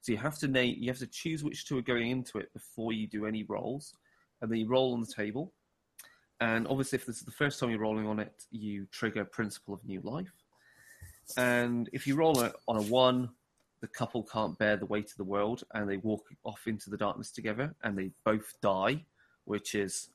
So 0.00 0.12
you 0.12 0.18
have 0.18 0.38
to 0.40 0.48
name, 0.48 0.76
you 0.78 0.90
have 0.90 0.98
to 0.98 1.06
choose 1.06 1.42
which 1.42 1.66
two 1.66 1.78
are 1.78 1.82
going 1.82 2.10
into 2.10 2.38
it 2.38 2.52
before 2.52 2.92
you 2.92 3.06
do 3.06 3.24
any 3.26 3.44
rolls, 3.44 3.94
and 4.42 4.50
then 4.50 4.58
you 4.58 4.68
roll 4.68 4.92
on 4.92 5.00
the 5.00 5.06
table. 5.06 5.54
And 6.40 6.66
obviously, 6.66 6.96
if 6.96 7.06
this 7.06 7.18
is 7.18 7.22
the 7.22 7.30
first 7.30 7.58
time 7.58 7.70
you're 7.70 7.78
rolling 7.78 8.06
on 8.06 8.18
it, 8.18 8.44
you 8.50 8.86
trigger 8.90 9.24
Principle 9.24 9.72
of 9.72 9.84
New 9.84 10.00
Life. 10.02 10.43
And 11.36 11.88
if 11.92 12.06
you 12.06 12.16
roll 12.16 12.40
it 12.40 12.52
on 12.68 12.76
a 12.76 12.82
one, 12.82 13.30
the 13.80 13.88
couple 13.88 14.22
can't 14.22 14.58
bear 14.58 14.76
the 14.76 14.86
weight 14.86 15.10
of 15.10 15.16
the 15.16 15.24
world 15.24 15.62
and 15.74 15.88
they 15.88 15.98
walk 15.98 16.24
off 16.44 16.62
into 16.66 16.88
the 16.88 16.96
darkness 16.96 17.30
together 17.30 17.74
and 17.82 17.98
they 17.98 18.10
both 18.24 18.54
die, 18.62 19.04
which 19.44 19.74
is 19.74 20.08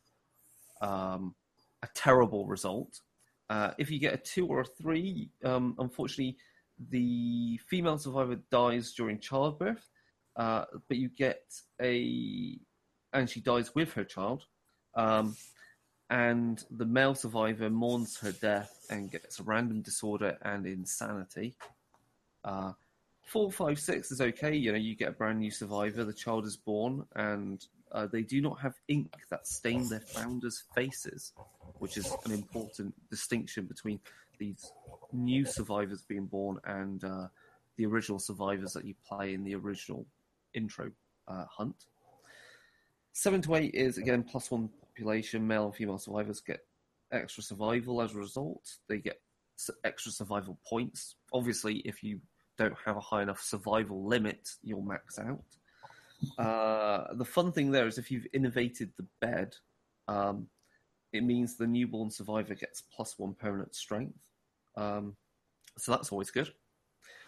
um, 0.82 1.36
a 1.84 1.88
terrible 1.94 2.48
result. 2.48 3.02
Uh, 3.50 3.72
if 3.78 3.92
you 3.92 4.00
get 4.00 4.14
a 4.14 4.18
two 4.18 4.48
or 4.48 4.62
a 4.62 4.66
three, 4.66 5.30
um, 5.44 5.76
unfortunately, 5.80 6.38
the 6.90 7.60
female 7.70 7.98
survivor 7.98 8.38
dies 8.52 8.94
during 8.94 9.20
childbirth, 9.20 9.88
uh, 10.36 10.66
but 10.88 10.98
you 10.98 11.10
get 11.10 11.44
a, 11.82 12.58
and 13.14 13.30
she 13.30 13.42
dies 13.42 13.76
with 13.76 13.94
her 13.94 14.04
child. 14.04 14.46
Um, 14.96 15.36
and 16.10 16.64
the 16.72 16.86
male 16.86 17.14
survivor 17.14 17.70
mourns 17.70 18.18
her 18.20 18.32
death 18.32 18.86
and 18.90 19.12
gets 19.12 19.40
a 19.40 19.44
random 19.44 19.82
disorder 19.82 20.38
and 20.42 20.66
insanity. 20.66 21.56
Uh, 22.44 22.74
four, 23.26 23.52
five, 23.52 23.80
six 23.80 24.12
is 24.12 24.20
okay. 24.20 24.56
You 24.56 24.72
know, 24.72 24.78
you 24.78 24.96
get 24.96 25.10
a 25.10 25.14
brand 25.14 25.40
new 25.40 25.52
survivor. 25.52 26.04
The 26.04 26.14
child 26.14 26.46
is 26.46 26.58
born, 26.58 27.06
and 27.16 27.64
uh, 27.92 28.08
they 28.08 28.24
do 28.24 28.42
not 28.42 28.60
have 28.60 28.74
ink 28.88 29.14
that 29.30 29.46
stain 29.46 29.88
their 29.88 30.00
founders' 30.00 30.64
faces, 30.74 31.34
which 31.78 31.98
is 31.98 32.12
an 32.26 32.32
important 32.32 32.94
distinction 33.10 33.66
between 33.66 34.00
these 34.40 34.72
new 35.14 35.46
survivors 35.46 36.02
being 36.08 36.26
born 36.26 36.58
and 36.66 37.04
uh, 37.04 37.28
the 37.78 37.86
original 37.86 38.20
survivors 38.20 38.74
that 38.74 38.86
you 38.86 38.96
play 39.08 39.34
in 39.34 39.44
the 39.44 39.54
original 39.54 40.06
intro 40.54 40.92
uh, 41.28 41.46
hunt. 41.46 41.86
Seven 43.14 43.42
to 43.42 43.56
eight 43.56 43.76
is 43.76 43.98
again 43.98 44.24
plus 44.24 44.50
one 44.50 44.70
population. 45.00 45.48
Male 45.48 45.66
and 45.66 45.76
female 45.76 45.98
survivors 45.98 46.42
get 46.42 46.60
extra 47.12 47.44
survival 47.44 48.02
as 48.02 48.14
a 48.14 48.18
result. 48.18 48.78
They 48.88 48.98
get 48.98 49.20
extra 49.84 50.12
survival 50.12 50.60
points. 50.68 51.16
Obviously, 51.34 51.78
if 51.86 52.04
you 52.04 52.20
don't 52.58 52.76
have 52.86 52.98
a 52.98 53.02
high 53.02 53.22
enough 53.22 53.42
survival 53.42 54.06
limit, 54.06 54.50
you'll 54.62 54.82
max 54.82 55.20
out. 55.20 55.44
Uh, 56.38 57.14
the 57.14 57.26
fun 57.26 57.52
thing 57.52 57.72
there 57.72 57.88
is 57.88 57.98
if 57.98 58.12
you've 58.12 58.28
innovated 58.34 58.92
the 58.98 59.08
bed, 59.22 59.56
um, 60.08 60.48
it 61.14 61.24
means 61.24 61.56
the 61.56 61.68
newborn 61.68 62.12
survivor 62.12 62.56
gets 62.56 62.84
plus 62.94 63.18
one 63.18 63.34
permanent 63.34 63.74
strength. 63.74 64.20
Um, 64.76 65.16
so 65.78 65.92
that's 65.92 66.12
always 66.12 66.30
good. 66.30 66.52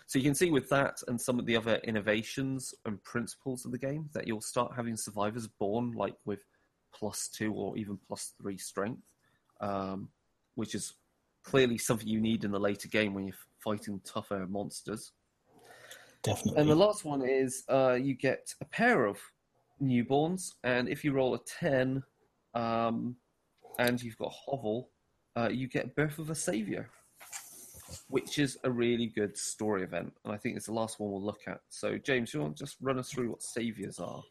So 0.08 0.20
you 0.20 0.26
can 0.26 0.36
see 0.36 0.52
with 0.52 0.68
that 0.70 1.02
and 1.08 1.20
some 1.20 1.40
of 1.40 1.46
the 1.46 1.56
other 1.56 1.76
innovations 1.86 2.74
and 2.86 3.02
principles 3.02 3.66
of 3.66 3.72
the 3.72 3.78
game 3.78 4.10
that 4.14 4.28
you'll 4.28 4.42
start 4.42 4.74
having 4.76 4.98
survivors 4.98 5.48
born 5.48 5.94
like 5.94 6.16
with 6.26 6.42
plus 6.94 7.28
two 7.28 7.54
or 7.54 7.78
even 7.78 7.98
plus 8.08 8.34
three 8.42 8.58
strength, 8.58 9.02
um, 9.60 10.10
which 10.56 10.76
is 10.76 10.94
clearly 11.44 11.78
something 11.78 12.08
you 12.08 12.22
need 12.22 12.44
in 12.44 12.52
the 12.52 12.60
later 12.60 12.88
game 12.88 13.14
when 13.14 13.26
you're 13.26 13.36
fighting 13.64 14.00
tougher 14.04 14.46
monsters. 14.50 15.12
Definitely. 16.24 16.62
And 16.62 16.70
the 16.70 16.76
last 16.76 17.04
one 17.04 17.24
is 17.24 17.64
uh, 17.68 17.94
you 17.94 18.14
get 18.14 18.54
a 18.62 18.66
pair 18.66 19.06
of 19.06 19.18
newborns, 19.82 20.54
and 20.64 20.88
if 20.88 21.04
you 21.04 21.14
roll 21.14 21.34
a 21.34 21.40
10 21.40 22.04
um, 22.54 23.16
and 23.80 24.02
you've 24.02 24.18
got 24.18 24.32
Hovel, 24.32 24.90
uh, 25.36 25.50
you 25.50 25.68
get 25.68 25.96
Birth 25.96 26.20
of 26.20 26.30
a 26.30 26.36
Savior, 26.36 26.90
which 28.08 28.38
is 28.38 28.58
a 28.64 28.70
really 28.70 29.08
good 29.08 29.36
story 29.36 29.84
event. 29.84 30.14
And 30.24 30.34
I 30.34 30.38
think 30.38 30.58
it's 30.58 30.68
the 30.68 30.74
last 30.74 31.00
one 31.00 31.12
we'll 31.12 31.24
look 31.24 31.42
at. 31.48 31.62
So, 31.70 31.98
James, 31.98 32.34
you 32.34 32.42
want 32.42 32.58
to 32.58 32.64
just 32.64 32.78
run 32.82 33.00
us 33.00 33.10
through 33.10 33.32
what 33.32 33.42
Saviors 33.42 34.00
are? 34.00 34.22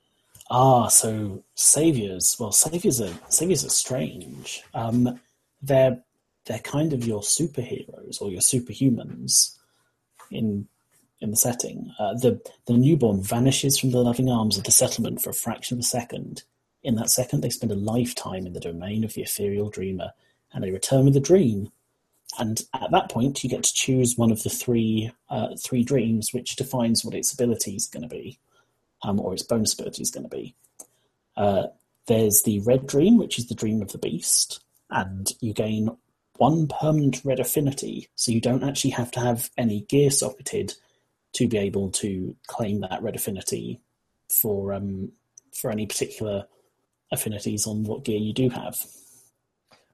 Ah, 0.51 0.89
so 0.89 1.45
saviors. 1.55 2.37
Well, 2.39 2.53
saviors 2.53 3.01
are 3.01 3.13
saviors 3.29 3.65
are 3.65 3.71
strange. 3.71 4.63
Um, 4.75 5.21
they're 5.63 6.03
they're 6.47 6.59
kind 6.59 6.93
of 6.93 7.07
your 7.07 7.21
superheroes 7.21 8.21
or 8.21 8.31
your 8.31 8.41
superhumans 8.41 9.57
in 10.31 10.67
in 11.21 11.31
the 11.31 11.37
setting. 11.37 11.93
Uh, 11.99 12.15
the 12.15 12.41
the 12.67 12.73
newborn 12.73 13.23
vanishes 13.23 13.79
from 13.79 13.93
the 13.93 14.03
loving 14.03 14.29
arms 14.29 14.59
of 14.59 14.65
the 14.65 14.73
settlement 14.73 15.23
for 15.23 15.31
a 15.31 15.35
fraction 15.35 15.77
of 15.77 15.81
a 15.81 15.85
second. 15.87 16.43
In 16.83 16.97
that 16.97 17.11
second, 17.11 17.43
they 17.43 17.51
spend 17.51 17.71
a 17.71 17.77
lifetime 17.77 18.47
in 18.47 18.55
the 18.55 18.61
domain 18.61 19.05
of 19.05 19.15
the 19.15 19.23
ethereal 19.23 19.71
dreamer, 19.71 20.13
and 20.53 20.65
they 20.65 20.71
return 20.73 21.05
with 21.05 21.17
a 21.17 21.21
dream. 21.21 21.71
And 22.39 22.63
at 22.75 22.91
that 22.93 23.11
point, 23.11 23.43
you 23.45 23.51
get 23.51 23.65
to 23.65 23.75
choose 23.75 24.17
one 24.17 24.33
of 24.33 24.43
the 24.43 24.51
three 24.51 25.13
uh, 25.29 25.55
three 25.57 25.85
dreams, 25.85 26.33
which 26.33 26.57
defines 26.57 27.05
what 27.05 27.15
its 27.15 27.33
ability 27.33 27.77
is 27.77 27.87
going 27.87 28.03
to 28.03 28.09
be, 28.09 28.39
um, 29.03 29.21
or 29.21 29.33
its 29.33 29.43
bonus 29.43 29.75
ability 29.75 30.03
is 30.03 30.11
going 30.11 30.29
to 30.29 30.37
be. 30.37 30.55
Uh, 31.37 31.65
there's 32.07 32.43
the 32.43 32.61
red 32.61 32.87
dream, 32.87 33.19
which 33.19 33.39
is 33.39 33.49
the 33.49 33.55
dream 33.55 33.83
of 33.83 33.93
the 33.93 33.99
beast, 33.99 34.61
and 34.91 35.33
you 35.41 35.53
gain 35.53 35.91
one 36.37 36.67
permanent 36.67 37.21
red 37.25 37.39
affinity, 37.39 38.09
so 38.15 38.33
you 38.33 38.41
don't 38.41 38.65
actually 38.65 38.91
have 38.91 39.11
to 39.13 39.21
have 39.21 39.51
any 39.57 39.83
gear 39.83 40.11
socketed 40.11 40.75
to 41.35 41.47
be 41.47 41.59
able 41.59 41.91
to 41.91 42.35
claim 42.47 42.81
that 42.81 43.03
red 43.03 43.15
affinity 43.15 43.81
for 44.29 44.73
um, 44.73 45.13
for 45.53 45.71
any 45.71 45.87
particular 45.87 46.47
affinities 47.13 47.67
on 47.67 47.85
what 47.85 48.05
gear 48.05 48.19
you 48.19 48.33
do 48.33 48.49
have. 48.49 48.77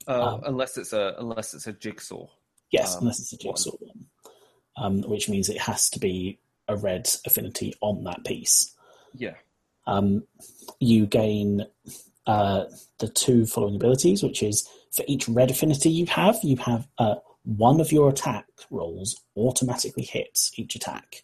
Uh, 0.09 0.35
um, 0.35 0.43
unless 0.47 0.77
it's 0.77 0.93
a 0.93 1.17
unless 1.19 1.55
it's 1.55 1.67
a 1.67 1.73
jigsaw. 1.73 2.27
Yes, 2.71 2.95
um, 2.95 3.03
unless 3.03 3.21
it's 3.21 3.33
a 3.33 3.39
jigsaw 3.39 3.73
one, 3.81 4.07
um, 4.77 5.03
which 5.03 5.29
means 5.29 5.49
it 5.49 5.61
has 5.61 5.91
to 5.91 5.99
be 5.99 6.39
a 6.69 6.77
red 6.77 7.09
affinity 7.27 7.75
on 7.81 8.05
that 8.05 8.25
piece. 8.25 8.76
Yeah. 9.15 9.35
Um, 9.87 10.25
you 10.81 11.07
gain 11.07 11.67
uh, 12.27 12.65
the 12.99 13.09
two 13.09 13.47
following 13.47 13.77
abilities, 13.77 14.23
which 14.23 14.43
is 14.43 14.69
for 14.95 15.05
each 15.07 15.29
red 15.29 15.51
affinity 15.51 15.91
you 15.91 16.07
have, 16.07 16.39
you 16.43 16.57
have 16.57 16.89
uh, 16.99 17.17
one 17.45 17.81
of 17.81 17.93
your 17.93 18.09
attack 18.09 18.47
rolls 18.71 19.21
automatically 19.37 20.03
hits 20.03 20.51
each 20.57 20.75
attack 20.75 21.23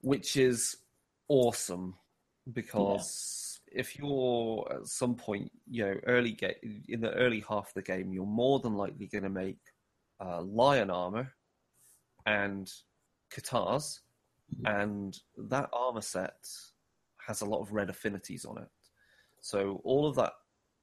which 0.00 0.36
is 0.36 0.76
awesome 1.28 1.94
because 2.52 3.60
yeah. 3.72 3.80
if 3.80 3.98
you're 3.98 4.66
at 4.72 4.86
some 4.86 5.14
point, 5.14 5.50
you 5.68 5.84
know, 5.84 5.94
early 6.06 6.32
game 6.32 6.82
in 6.88 7.00
the 7.00 7.12
early 7.12 7.44
half 7.48 7.68
of 7.68 7.74
the 7.74 7.82
game, 7.82 8.12
you're 8.12 8.26
more 8.26 8.60
than 8.60 8.74
likely 8.74 9.06
going 9.06 9.24
to 9.24 9.30
make 9.30 9.58
uh, 10.20 10.42
lion 10.42 10.90
armor 10.90 11.32
and 12.26 12.70
katars, 13.32 14.00
and 14.64 15.18
that 15.36 15.68
armor 15.72 16.00
set 16.00 16.36
has 17.26 17.40
a 17.42 17.46
lot 17.46 17.60
of 17.60 17.72
red 17.72 17.90
affinities 17.90 18.44
on 18.44 18.58
it. 18.58 18.68
So 19.40 19.80
all 19.84 20.06
of 20.06 20.16
that 20.16 20.32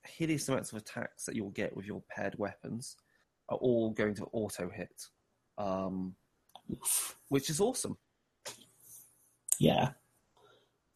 hideous 0.05 0.47
amounts 0.47 0.71
of 0.71 0.77
attacks 0.77 1.25
that 1.25 1.35
you'll 1.35 1.49
get 1.49 1.75
with 1.75 1.85
your 1.85 2.03
paired 2.09 2.35
weapons 2.37 2.95
are 3.49 3.57
all 3.57 3.91
going 3.91 4.15
to 4.15 4.25
auto 4.31 4.69
hit, 4.69 5.03
um, 5.57 6.15
which 7.29 7.49
is 7.49 7.59
awesome 7.59 7.97
yeah. 9.59 9.89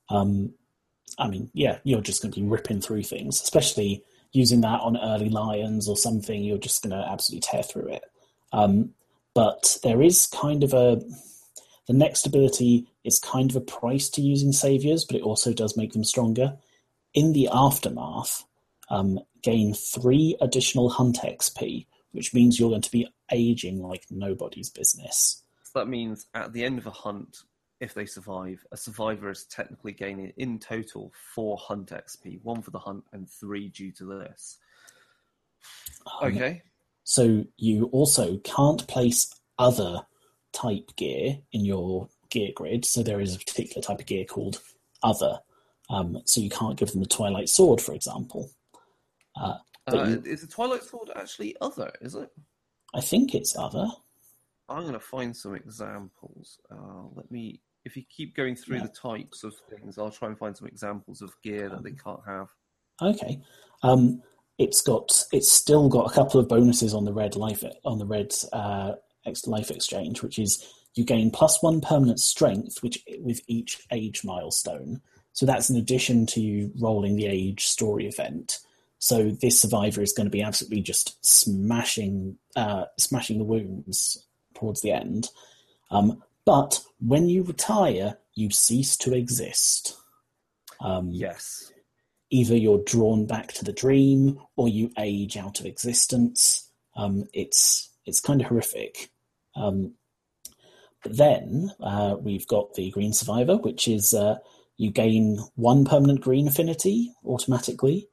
Um, 0.09 0.53
I 1.17 1.27
mean, 1.27 1.49
yeah, 1.53 1.79
you're 1.83 2.01
just 2.01 2.21
going 2.21 2.31
to 2.31 2.39
be 2.39 2.45
ripping 2.45 2.81
through 2.81 3.03
things, 3.03 3.41
especially 3.41 4.03
using 4.31 4.61
that 4.61 4.81
on 4.81 4.97
early 4.97 5.29
lions 5.29 5.87
or 5.87 5.97
something. 5.97 6.43
You're 6.43 6.57
just 6.57 6.83
going 6.83 6.91
to 6.91 7.09
absolutely 7.09 7.47
tear 7.49 7.63
through 7.63 7.93
it. 7.93 8.03
Um, 8.51 8.91
but 9.33 9.77
there 9.83 10.01
is 10.01 10.27
kind 10.27 10.63
of 10.63 10.73
a 10.73 11.01
the 11.89 11.95
next 11.95 12.27
ability 12.27 12.85
is 13.03 13.17
kind 13.17 13.49
of 13.49 13.55
a 13.55 13.61
price 13.61 14.09
to 14.09 14.21
using 14.21 14.51
saviors, 14.51 15.05
but 15.05 15.15
it 15.15 15.23
also 15.23 15.51
does 15.53 15.75
make 15.75 15.93
them 15.93 16.03
stronger. 16.03 16.55
In 17.15 17.33
the 17.33 17.49
aftermath, 17.51 18.45
um, 18.91 19.19
gain 19.41 19.73
three 19.73 20.37
additional 20.39 20.91
hunt 20.91 21.17
XP, 21.23 21.87
which 22.11 22.31
means 22.31 22.59
you're 22.59 22.69
going 22.69 22.83
to 22.83 22.91
be 22.91 23.11
aging 23.31 23.81
like 23.81 24.05
nobody's 24.11 24.69
business. 24.69 25.41
So 25.63 25.79
that 25.79 25.87
means 25.87 26.27
at 26.35 26.53
the 26.53 26.63
end 26.63 26.77
of 26.77 26.85
a 26.85 26.91
hunt, 26.91 27.37
if 27.79 27.95
they 27.95 28.05
survive, 28.05 28.63
a 28.71 28.77
survivor 28.77 29.31
is 29.31 29.45
technically 29.45 29.93
gaining 29.93 30.31
in 30.37 30.59
total 30.59 31.11
four 31.33 31.57
hunt 31.57 31.89
XP, 31.89 32.39
one 32.43 32.61
for 32.61 32.69
the 32.69 32.77
hunt 32.77 33.03
and 33.13 33.27
three 33.27 33.69
due 33.69 33.91
to 33.93 34.05
this. 34.05 34.59
Um, 36.21 36.35
okay. 36.35 36.61
So 37.03 37.45
you 37.57 37.85
also 37.85 38.37
can't 38.43 38.87
place 38.87 39.33
other 39.57 40.05
type 40.53 40.95
gear 40.95 41.37
in 41.51 41.65
your 41.65 42.09
gear 42.29 42.51
grid. 42.55 42.85
So 42.85 43.03
there 43.03 43.21
is 43.21 43.35
a 43.35 43.39
particular 43.39 43.81
type 43.81 43.99
of 43.99 44.05
gear 44.05 44.25
called 44.25 44.61
other. 45.03 45.39
Um, 45.89 46.21
so 46.25 46.41
you 46.41 46.49
can't 46.49 46.77
give 46.77 46.91
them 46.91 47.01
the 47.01 47.07
Twilight 47.07 47.49
Sword, 47.49 47.81
for 47.81 47.93
example. 47.93 48.49
Uh, 49.39 49.55
uh, 49.87 50.03
you, 50.03 50.23
is 50.25 50.41
the 50.41 50.47
Twilight 50.47 50.83
Sword 50.83 51.09
actually 51.15 51.55
other? 51.61 51.91
Is 52.01 52.15
it? 52.15 52.29
I 52.93 53.01
think 53.01 53.33
it's 53.33 53.55
other. 53.57 53.87
I'm 54.67 54.81
going 54.81 54.93
to 54.93 54.99
find 54.99 55.35
some 55.35 55.55
examples. 55.55 56.59
Uh, 56.71 57.07
let 57.15 57.31
me 57.31 57.61
if 57.85 57.95
you 57.95 58.03
keep 58.09 58.35
going 58.35 58.55
through 58.55 58.77
yeah. 58.77 58.83
the 58.83 58.89
types 58.89 59.43
of 59.43 59.55
things, 59.69 59.97
I'll 59.97 60.11
try 60.11 60.27
and 60.27 60.37
find 60.37 60.55
some 60.55 60.67
examples 60.67 61.21
of 61.21 61.33
gear 61.43 61.69
that 61.69 61.83
they 61.83 61.91
can't 61.91 62.19
have. 62.27 62.49
Okay. 63.01 63.41
Um, 63.83 64.21
it's 64.57 64.81
got 64.81 65.23
it's 65.31 65.51
still 65.51 65.87
got 65.87 66.11
a 66.11 66.13
couple 66.13 66.39
of 66.39 66.49
bonuses 66.49 66.93
on 66.93 67.05
the 67.05 67.13
red 67.13 67.35
life 67.35 67.63
on 67.85 67.97
the 67.97 68.05
red 68.05 68.33
uh, 68.51 68.93
life 69.47 69.71
exchange, 69.71 70.21
which 70.21 70.39
is 70.39 70.65
you 70.95 71.03
gain 71.03 71.31
plus 71.31 71.61
one 71.61 71.81
permanent 71.81 72.19
strength, 72.19 72.81
which 72.81 73.03
with 73.19 73.41
each 73.47 73.85
age 73.91 74.23
milestone. 74.23 75.01
So 75.33 75.45
that's 75.45 75.69
in 75.69 75.77
addition 75.77 76.25
to 76.27 76.71
rolling 76.79 77.15
the 77.15 77.27
age 77.27 77.65
story 77.67 78.07
event. 78.07 78.59
So 78.97 79.31
this 79.31 79.61
survivor 79.61 80.01
is 80.01 80.11
going 80.11 80.25
to 80.25 80.31
be 80.31 80.41
absolutely 80.41 80.81
just 80.81 81.23
smashing 81.25 82.37
uh, 82.55 82.85
smashing 82.97 83.37
the 83.37 83.45
wounds 83.45 84.25
towards 84.55 84.81
the 84.81 84.91
end. 84.91 85.29
Um, 85.91 86.21
but 86.45 86.81
when 86.99 87.29
you 87.29 87.43
retire, 87.43 88.17
you 88.35 88.49
cease 88.49 88.97
to 88.97 89.13
exist. 89.13 89.95
Um, 90.81 91.09
yes. 91.11 91.71
Either 92.31 92.55
you're 92.55 92.83
drawn 92.83 93.25
back 93.25 93.53
to 93.53 93.65
the 93.65 93.73
dream, 93.73 94.39
or 94.55 94.67
you 94.67 94.91
age 94.97 95.37
out 95.37 95.59
of 95.59 95.65
existence. 95.65 96.69
Um, 96.95 97.25
it's 97.33 97.89
it's 98.05 98.19
kind 98.19 98.41
of 98.41 98.47
horrific. 98.47 99.11
Um, 99.59 99.93
but 101.03 101.17
then 101.17 101.71
uh, 101.81 102.15
we've 102.19 102.47
got 102.47 102.73
the 102.73 102.89
Green 102.91 103.13
Survivor, 103.13 103.57
which 103.57 103.87
is 103.87 104.13
uh, 104.13 104.37
you 104.77 104.91
gain 104.91 105.39
one 105.55 105.85
permanent 105.85 106.21
green 106.21 106.47
affinity 106.47 107.13
automatically. 107.25 108.09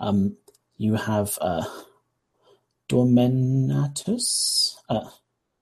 Um, 0.00 0.36
you 0.76 0.94
have 0.94 1.38
uh, 1.40 1.64
Dormenatus. 2.88 4.76
Uh, 4.88 5.08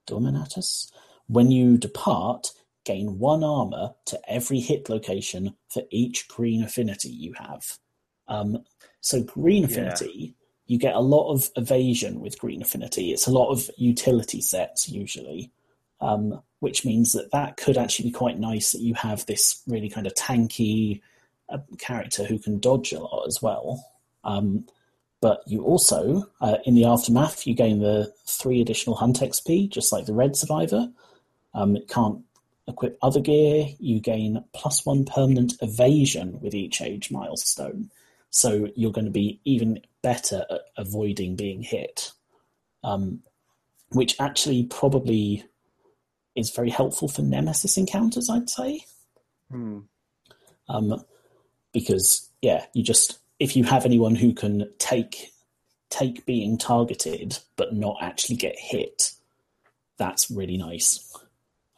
Dormenatus. 0.07 0.91
When 1.27 1.51
you 1.51 1.79
depart, 1.79 2.53
gain 2.85 3.19
one 3.19 3.43
armor 3.43 3.95
to 4.07 4.21
every 4.29 4.61
hit 4.61 4.89
location 4.89 5.57
for 5.69 5.83
each 5.91 6.29
green 6.29 6.63
affinity 6.63 7.09
you 7.09 7.35
have. 7.35 7.79
Um, 8.29 8.65
so 9.01 9.23
green 9.23 9.65
affinity. 9.65 10.35
You 10.67 10.79
get 10.79 10.95
a 10.95 11.01
lot 11.01 11.33
of 11.33 11.51
evasion 11.57 12.21
with 12.21 12.39
green 12.39 12.63
affinity. 12.63 13.13
It's 13.13 13.27
a 13.27 13.33
lot 13.33 13.51
of 13.51 13.69
utility 13.77 14.41
sets 14.41 14.89
usually, 14.89 15.51
um, 16.01 16.41
which 16.61 16.85
means 16.85 17.13
that 17.13 17.33
that 17.33 17.57
could 17.57 17.77
actually 17.77 18.09
be 18.11 18.17
quite 18.17 18.39
nice 18.39 18.73
that 18.73 18.81
you 18.81 18.95
have 18.95 19.27
this 19.27 19.63
really 19.67 19.91
kind 19.91 20.07
of 20.07 20.15
tanky 20.15 21.03
uh, 21.49 21.59
character 21.79 22.25
who 22.25 22.39
can 22.39 22.59
dodge 22.59 22.93
a 22.93 23.01
lot 23.01 23.27
as 23.27 23.43
well. 23.43 23.85
Um, 24.25 24.67
but 25.21 25.43
you 25.47 25.63
also, 25.63 26.25
uh, 26.41 26.59
in 26.65 26.75
the 26.75 26.85
aftermath, 26.85 27.47
you 27.47 27.55
gain 27.55 27.81
the 27.81 28.13
three 28.27 28.61
additional 28.61 28.97
hunt 28.97 29.21
XP, 29.21 29.71
just 29.71 29.93
like 29.93 30.07
the 30.07 30.13
Red 30.13 30.37
Survivor. 30.37 30.89
Um, 31.55 31.77
it 31.77 31.89
can't 31.89 32.21
equip 32.69 32.99
other 33.01 33.21
gear. 33.21 33.69
You 33.79 34.01
gain 34.01 34.45
plus 34.53 34.85
one 34.85 35.05
permanent 35.05 35.55
evasion 35.63 36.41
with 36.41 36.55
each 36.55 36.83
age 36.83 37.11
milestone. 37.11 37.91
So 38.35 38.69
you're 38.75 38.91
going 38.91 39.05
to 39.05 39.13
be 39.13 39.41
even 39.45 39.79
better 40.03 40.45
at 40.51 40.63
avoiding 40.77 41.37
being 41.37 41.63
hit, 41.63 42.11
um, 42.83 43.21
which 43.91 44.21
actually 44.21 44.65
probably 44.65 45.45
is 46.35 46.51
very 46.51 46.69
helpful 46.69 47.07
for 47.07 47.23
nemesis 47.23 47.77
encounters, 47.77 48.29
I'd 48.29 48.51
say. 48.51 48.87
Hmm. 49.53 49.83
Um, 50.69 51.05
because 51.73 52.29
yeah, 52.43 52.67
you 52.75 52.83
just 52.83 53.19
if 53.39 53.55
you 53.55 53.63
have 53.63 53.85
anyone 53.85 54.17
who 54.17 54.35
can 54.35 54.69
take 54.79 55.33
take 55.89 56.27
being 56.27 56.59
targeted 56.59 57.39
but 57.55 57.73
not 57.73 57.99
actually 58.01 58.35
get 58.35 58.59
hit, 58.59 59.13
that's 59.97 60.29
really 60.29 60.57
nice. 60.57 61.17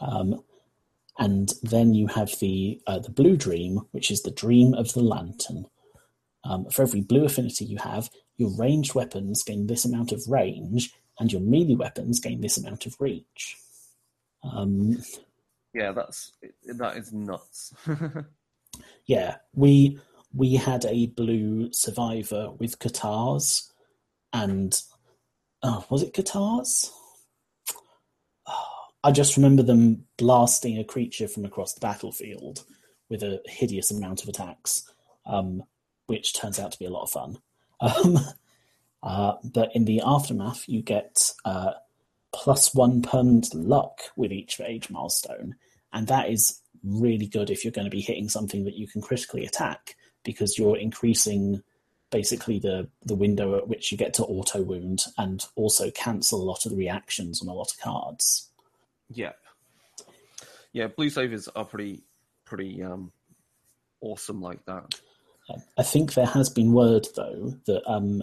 Um, 0.01 0.43
and 1.19 1.53
then 1.63 1.93
you 1.93 2.07
have 2.07 2.31
the 2.41 2.81
uh, 2.87 3.01
the 3.01 3.11
blue 3.11 3.37
dream, 3.37 3.83
which 3.91 4.11
is 4.11 4.23
the 4.23 4.31
dream 4.31 4.73
of 4.73 4.95
the 4.95 5.03
lantern. 5.03 5.67
Um, 6.49 6.67
for 6.71 6.83
every 6.83 7.01
blue 7.01 7.25
affinity 7.25 7.65
you 7.65 7.79
have, 7.79 8.09
your 8.37 8.51
ranged 8.57 8.95
weapons 8.95 9.43
gain 9.43 9.67
this 9.67 9.85
amount 9.85 10.13
of 10.13 10.23
range, 10.29 10.93
and 11.19 11.33
your 11.33 11.41
melee 11.41 11.75
weapons 11.75 12.21
gain 12.21 12.41
this 12.41 12.59
amount 12.59 12.87
of 12.87 12.95
reach. 13.01 13.57
Um, 14.43 15.03
yeah, 15.75 15.93
that's 15.93 16.33
that 16.67 16.97
is 16.97 17.13
nuts. 17.13 17.75
yeah, 19.07 19.37
we 19.55 19.99
we 20.33 20.55
had 20.55 20.85
a 20.85 21.07
blue 21.07 21.73
survivor 21.73 22.51
with 22.59 22.79
katars, 22.79 23.71
and 24.33 24.81
oh, 25.63 25.85
was 25.91 26.03
it 26.03 26.15
katars? 26.15 26.91
I 29.07 29.13
just 29.13 29.37
remember 29.37 29.63
them 29.63 30.05
blasting 30.19 30.79
a 30.79 30.85
creature 30.85 31.29
from 31.29 31.45
across 31.45 31.75
the 31.75 31.81
battlefield 31.81 32.65
with 33.09 33.23
a 33.23 33.41
hideous 33.47 33.93
amount 33.93 34.25
of 34.25 34.29
attacks, 34.29 34.83
um, 35.27 35.63
which 36.07 36.35
turns 36.35 36.59
out 36.59 36.73
to 36.73 36.79
be 36.79 36.85
a 36.85 36.91
lot 36.91 37.03
of 37.03 37.11
fun. 37.11 37.39
Um, 37.81 38.19
uh, 39.03 39.35
but 39.45 39.71
in 39.75 39.85
the 39.85 40.03
aftermath, 40.05 40.69
you 40.69 40.83
get 40.83 41.33
uh, 41.45 41.73
plus 42.33 42.75
one 42.75 43.03
permanent 43.03 43.55
luck 43.55 44.01
with 44.17 44.33
each 44.33 44.61
age 44.61 44.91
milestone, 44.91 45.57
and 45.93 46.07
that 46.09 46.31
is 46.31 46.61
really 46.85 47.27
good 47.27 47.51
if 47.51 47.65
you're 47.65 47.73
going 47.73 47.87
to 47.87 47.91
be 47.91 48.01
hitting 48.01 48.29
something 48.29 48.65
that 48.65 48.77
you 48.77 48.87
can 48.87 49.03
critically 49.03 49.45
attack 49.45 49.97
because 50.25 50.59
you're 50.59 50.77
increasing 50.77 51.63
basically 52.11 52.59
the 52.59 52.89
the 53.05 53.15
window 53.15 53.57
at 53.57 53.69
which 53.69 53.91
you 53.91 53.99
get 53.99 54.15
to 54.15 54.25
auto 54.25 54.63
wound 54.63 55.05
and 55.19 55.45
also 55.55 55.91
cancel 55.91 56.41
a 56.41 56.45
lot 56.45 56.65
of 56.65 56.73
the 56.73 56.79
reactions 56.79 57.43
on 57.43 57.49
a 57.49 57.53
lot 57.53 57.71
of 57.73 57.79
cards. 57.79 58.51
Yeah, 59.11 59.33
yeah. 60.73 60.89
Blue 60.89 61.11
saviors 61.11 61.49
are 61.49 61.65
pretty 61.65 62.03
pretty 62.45 62.83
um, 62.83 63.13
awesome 64.01 64.41
like 64.41 64.65
that. 64.67 65.01
I 65.79 65.83
think 65.83 66.15
there 66.15 66.27
has 66.27 66.49
been 66.49 66.73
word 66.73 67.07
though 67.15 67.55
that 67.67 67.83
um, 67.91 68.23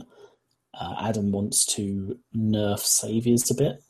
uh, 0.73 0.95
Adam 0.99 1.31
wants 1.31 1.65
to 1.65 2.19
nerf 2.35 2.79
saviors 2.79 3.49
a 3.51 3.55
bit. 3.55 3.83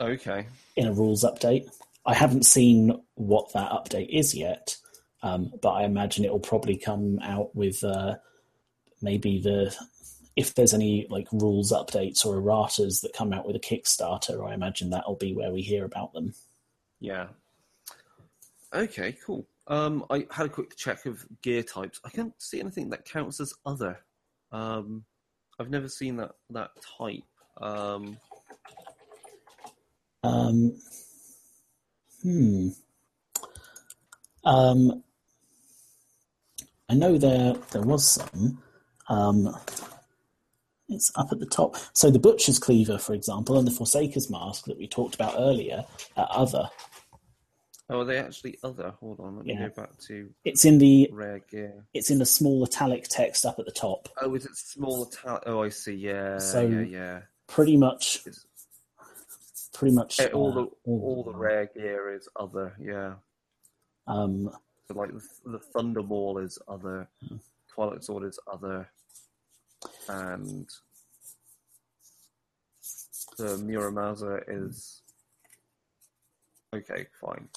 Okay. 0.00 0.46
In 0.76 0.88
a 0.88 0.92
rules 0.92 1.24
update, 1.24 1.70
I 2.04 2.14
haven't 2.14 2.46
seen 2.46 3.00
what 3.14 3.52
that 3.52 3.70
update 3.70 4.08
is 4.08 4.34
yet, 4.34 4.76
um, 5.22 5.52
but 5.62 5.70
I 5.70 5.84
imagine 5.84 6.24
it 6.24 6.32
will 6.32 6.40
probably 6.40 6.76
come 6.76 7.20
out 7.22 7.54
with 7.54 7.84
uh, 7.84 8.16
maybe 9.00 9.40
the 9.40 9.74
if 10.34 10.54
there's 10.54 10.74
any 10.74 11.06
like 11.10 11.28
rules 11.30 11.72
updates 11.72 12.24
or 12.24 12.40
erratas 12.40 13.02
that 13.02 13.12
come 13.12 13.32
out 13.32 13.46
with 13.46 13.54
a 13.54 13.60
Kickstarter, 13.60 14.48
I 14.48 14.54
imagine 14.54 14.90
that'll 14.90 15.16
be 15.16 15.34
where 15.34 15.52
we 15.52 15.60
hear 15.60 15.84
about 15.84 16.14
them. 16.14 16.34
Yeah. 17.00 17.28
Okay, 18.74 19.16
cool. 19.24 19.46
Um, 19.66 20.04
I 20.10 20.26
had 20.30 20.46
a 20.46 20.48
quick 20.48 20.76
check 20.76 21.06
of 21.06 21.24
gear 21.42 21.62
types. 21.62 22.00
I 22.04 22.10
can't 22.10 22.34
see 22.38 22.60
anything 22.60 22.90
that 22.90 23.04
counts 23.04 23.40
as 23.40 23.54
other. 23.66 23.98
Um, 24.50 25.04
I've 25.60 25.70
never 25.70 25.88
seen 25.88 26.16
that 26.16 26.32
that 26.50 26.70
type. 26.98 27.22
Um, 27.60 28.16
um, 30.24 30.76
hmm. 32.22 32.68
Um, 34.44 35.04
I 36.88 36.94
know 36.94 37.18
there 37.18 37.54
there 37.70 37.82
was 37.82 38.06
some. 38.06 38.62
Um, 39.08 39.54
it's 40.88 41.12
up 41.16 41.28
at 41.32 41.38
the 41.38 41.46
top. 41.46 41.76
So 41.94 42.10
the 42.10 42.18
Butcher's 42.18 42.58
Cleaver, 42.58 42.98
for 42.98 43.14
example, 43.14 43.58
and 43.58 43.66
the 43.66 43.72
Forsaker's 43.72 44.30
Mask 44.30 44.64
that 44.66 44.78
we 44.78 44.86
talked 44.86 45.14
about 45.14 45.34
earlier 45.36 45.84
are 46.16 46.28
other. 46.30 46.68
Oh, 47.92 48.00
are 48.00 48.04
they 48.04 48.18
actually 48.18 48.58
other? 48.64 48.94
Hold 49.00 49.20
on, 49.20 49.36
let 49.36 49.46
me 49.46 49.54
yeah. 49.54 49.68
go 49.68 49.82
back 49.82 49.98
to. 50.06 50.28
It's 50.44 50.64
in 50.64 50.78
the 50.78 51.08
rare 51.12 51.40
gear. 51.50 51.84
It's 51.92 52.10
in 52.10 52.18
the 52.18 52.26
small 52.26 52.64
italic 52.64 53.06
text 53.08 53.44
up 53.44 53.58
at 53.58 53.66
the 53.66 53.72
top. 53.72 54.08
Oh, 54.20 54.34
is 54.34 54.46
it 54.46 54.56
small 54.56 55.06
italic? 55.06 55.42
Oh, 55.46 55.62
I 55.62 55.68
see. 55.68 55.94
Yeah. 55.94 56.38
So 56.38 56.62
yeah, 56.62 56.80
yeah. 56.80 57.20
Pretty 57.46 57.76
much. 57.76 58.20
It's... 58.26 58.46
Pretty 59.74 59.94
much. 59.94 60.20
All 60.32 60.50
uh, 60.50 60.54
the 60.54 60.60
all, 60.84 61.00
all 61.02 61.24
the 61.24 61.38
rare 61.38 61.70
gear 61.74 62.14
is 62.14 62.28
other. 62.36 62.74
Yeah. 62.80 63.14
Um. 64.06 64.50
So 64.88 64.94
like 64.94 65.10
the, 65.12 65.22
the 65.50 65.58
Thunder 65.58 66.02
Maul 66.02 66.38
is 66.38 66.58
other. 66.66 67.08
Twilight 67.74 68.04
Sword 68.04 68.24
is 68.24 68.38
other 68.50 68.90
and 70.08 70.68
the 73.38 73.56
Muramasa 73.56 74.42
is 74.48 75.02
okay, 76.74 77.06
fine. 77.20 77.48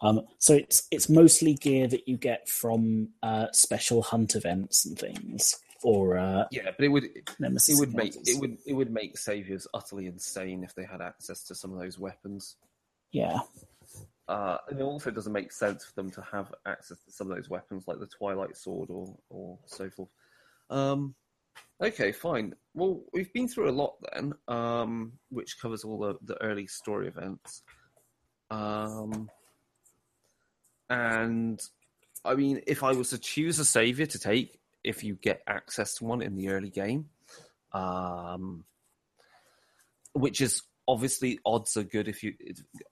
Um, 0.00 0.22
so 0.38 0.54
it's 0.54 0.86
it's 0.90 1.08
mostly 1.08 1.54
gear 1.54 1.88
that 1.88 2.06
you 2.06 2.16
get 2.16 2.48
from 2.48 3.08
uh, 3.22 3.46
special 3.52 4.02
hunt 4.02 4.36
events 4.36 4.86
and 4.86 4.96
things, 4.96 5.58
or 5.82 6.16
uh, 6.16 6.44
yeah, 6.52 6.70
but 6.76 6.84
it 6.84 6.88
would 6.88 7.04
it 7.04 7.28
would 7.70 7.94
make 7.94 8.14
it 8.14 8.40
would 8.40 8.58
it 8.64 8.74
would 8.74 8.92
make 8.92 9.18
saviors 9.18 9.66
utterly 9.74 10.06
insane 10.06 10.62
if 10.62 10.74
they 10.74 10.84
had 10.84 11.00
access 11.00 11.42
to 11.44 11.54
some 11.54 11.72
of 11.72 11.80
those 11.80 11.98
weapons. 11.98 12.56
Yeah, 13.10 13.40
uh, 14.28 14.58
and 14.68 14.78
it 14.78 14.82
also 14.82 15.10
doesn't 15.10 15.32
make 15.32 15.50
sense 15.50 15.84
for 15.84 15.94
them 15.94 16.10
to 16.10 16.20
have 16.30 16.52
access 16.66 17.02
to 17.04 17.10
some 17.10 17.30
of 17.30 17.36
those 17.36 17.48
weapons, 17.48 17.88
like 17.88 17.98
the 17.98 18.06
Twilight 18.06 18.56
Sword 18.56 18.90
or 18.90 19.16
or 19.30 19.58
so 19.66 19.88
forth. 19.90 20.10
Um, 20.70 21.14
okay, 21.82 22.12
fine. 22.12 22.54
Well, 22.74 23.00
we've 23.12 23.32
been 23.32 23.48
through 23.48 23.70
a 23.70 23.72
lot 23.72 23.94
then, 24.12 24.34
um, 24.46 25.12
which 25.30 25.58
covers 25.60 25.82
all 25.82 25.98
the, 25.98 26.16
the 26.22 26.40
early 26.42 26.66
story 26.66 27.08
events. 27.08 27.62
Um, 28.50 29.30
and 30.88 31.60
I 32.24 32.34
mean, 32.34 32.62
if 32.66 32.82
I 32.82 32.92
was 32.92 33.10
to 33.10 33.18
choose 33.18 33.58
a 33.58 33.64
savior 33.64 34.06
to 34.06 34.18
take, 34.18 34.58
if 34.84 35.04
you 35.04 35.14
get 35.14 35.42
access 35.46 35.94
to 35.96 36.04
one 36.04 36.22
in 36.22 36.34
the 36.34 36.48
early 36.50 36.70
game, 36.70 37.08
um, 37.72 38.64
which 40.12 40.40
is 40.40 40.62
obviously 40.86 41.38
odds 41.44 41.76
are 41.76 41.82
good 41.82 42.08
if 42.08 42.22
you 42.22 42.32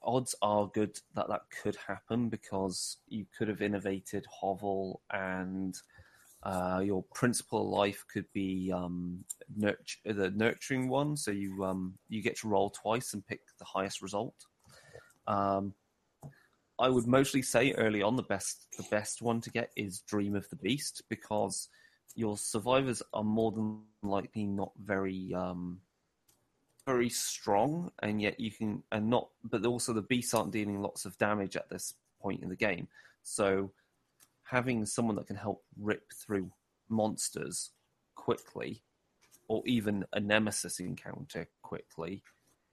odds 0.02 0.34
are 0.42 0.66
good 0.66 0.98
that 1.14 1.28
that 1.28 1.40
could 1.62 1.76
happen 1.86 2.28
because 2.28 2.98
you 3.08 3.24
could 3.38 3.48
have 3.48 3.62
innovated 3.62 4.26
hovel 4.30 5.00
and 5.10 5.80
uh, 6.42 6.80
your 6.84 7.02
principal 7.12 7.68
life 7.68 8.04
could 8.12 8.26
be 8.32 8.70
um, 8.72 9.24
the 9.56 10.32
nurturing 10.36 10.88
one, 10.88 11.16
so 11.16 11.32
you 11.32 11.64
um, 11.64 11.94
you 12.08 12.22
get 12.22 12.36
to 12.38 12.48
roll 12.48 12.70
twice 12.70 13.14
and 13.14 13.26
pick 13.26 13.40
the 13.58 13.64
highest 13.64 14.00
result. 14.00 14.46
Um, 15.26 15.74
I 16.78 16.88
would 16.88 17.06
mostly 17.06 17.42
say 17.42 17.72
early 17.72 18.02
on 18.02 18.16
the 18.16 18.22
best 18.22 18.66
the 18.76 18.86
best 18.90 19.22
one 19.22 19.40
to 19.42 19.50
get 19.50 19.70
is 19.76 20.00
Dream 20.00 20.34
of 20.34 20.48
the 20.50 20.56
Beast 20.56 21.02
because 21.08 21.68
your 22.14 22.36
survivors 22.36 23.02
are 23.12 23.24
more 23.24 23.52
than 23.52 23.82
likely 24.02 24.44
not 24.44 24.72
very 24.78 25.32
um, 25.34 25.80
very 26.86 27.08
strong, 27.08 27.90
and 28.02 28.20
yet 28.20 28.38
you 28.38 28.50
can 28.50 28.82
and 28.92 29.08
not, 29.10 29.28
but 29.42 29.64
also 29.66 29.92
the 29.92 30.02
beasts 30.02 30.34
aren't 30.34 30.52
dealing 30.52 30.80
lots 30.80 31.04
of 31.04 31.18
damage 31.18 31.56
at 31.56 31.68
this 31.68 31.94
point 32.20 32.42
in 32.42 32.48
the 32.48 32.56
game, 32.56 32.88
so 33.22 33.70
having 34.44 34.86
someone 34.86 35.16
that 35.16 35.26
can 35.26 35.36
help 35.36 35.64
rip 35.78 36.12
through 36.12 36.50
monsters 36.88 37.70
quickly, 38.14 38.82
or 39.48 39.62
even 39.66 40.04
a 40.12 40.20
nemesis 40.20 40.78
encounter 40.78 41.48
quickly, 41.62 42.22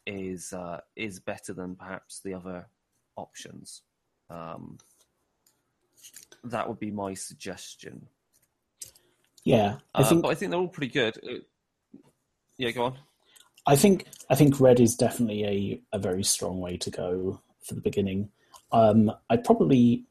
is 0.05 0.53
uh, 0.53 0.81
is 0.95 1.19
better 1.19 1.53
than 1.53 1.75
perhaps 1.75 2.19
the 2.19 2.33
other 2.33 2.67
options. 3.15 3.81
Um, 4.29 4.77
that 6.43 6.67
would 6.67 6.79
be 6.79 6.91
my 6.91 7.13
suggestion. 7.13 8.07
Yeah, 9.43 9.77
I 9.93 10.03
think. 10.03 10.19
Uh, 10.19 10.21
but 10.23 10.29
I 10.29 10.35
think 10.35 10.51
they're 10.51 10.59
all 10.59 10.67
pretty 10.67 10.93
good. 10.93 11.17
It, 11.23 11.45
yeah, 12.57 12.71
go 12.71 12.85
on. 12.85 12.97
I 13.65 13.75
think 13.75 14.07
I 14.29 14.35
think 14.35 14.59
red 14.59 14.79
is 14.79 14.95
definitely 14.95 15.43
a, 15.45 15.97
a 15.97 15.99
very 15.99 16.23
strong 16.23 16.59
way 16.59 16.77
to 16.77 16.89
go 16.89 17.41
for 17.61 17.75
the 17.75 17.81
beginning. 17.81 18.29
Um, 18.71 19.11
I'd 19.29 19.43
probably 19.43 20.05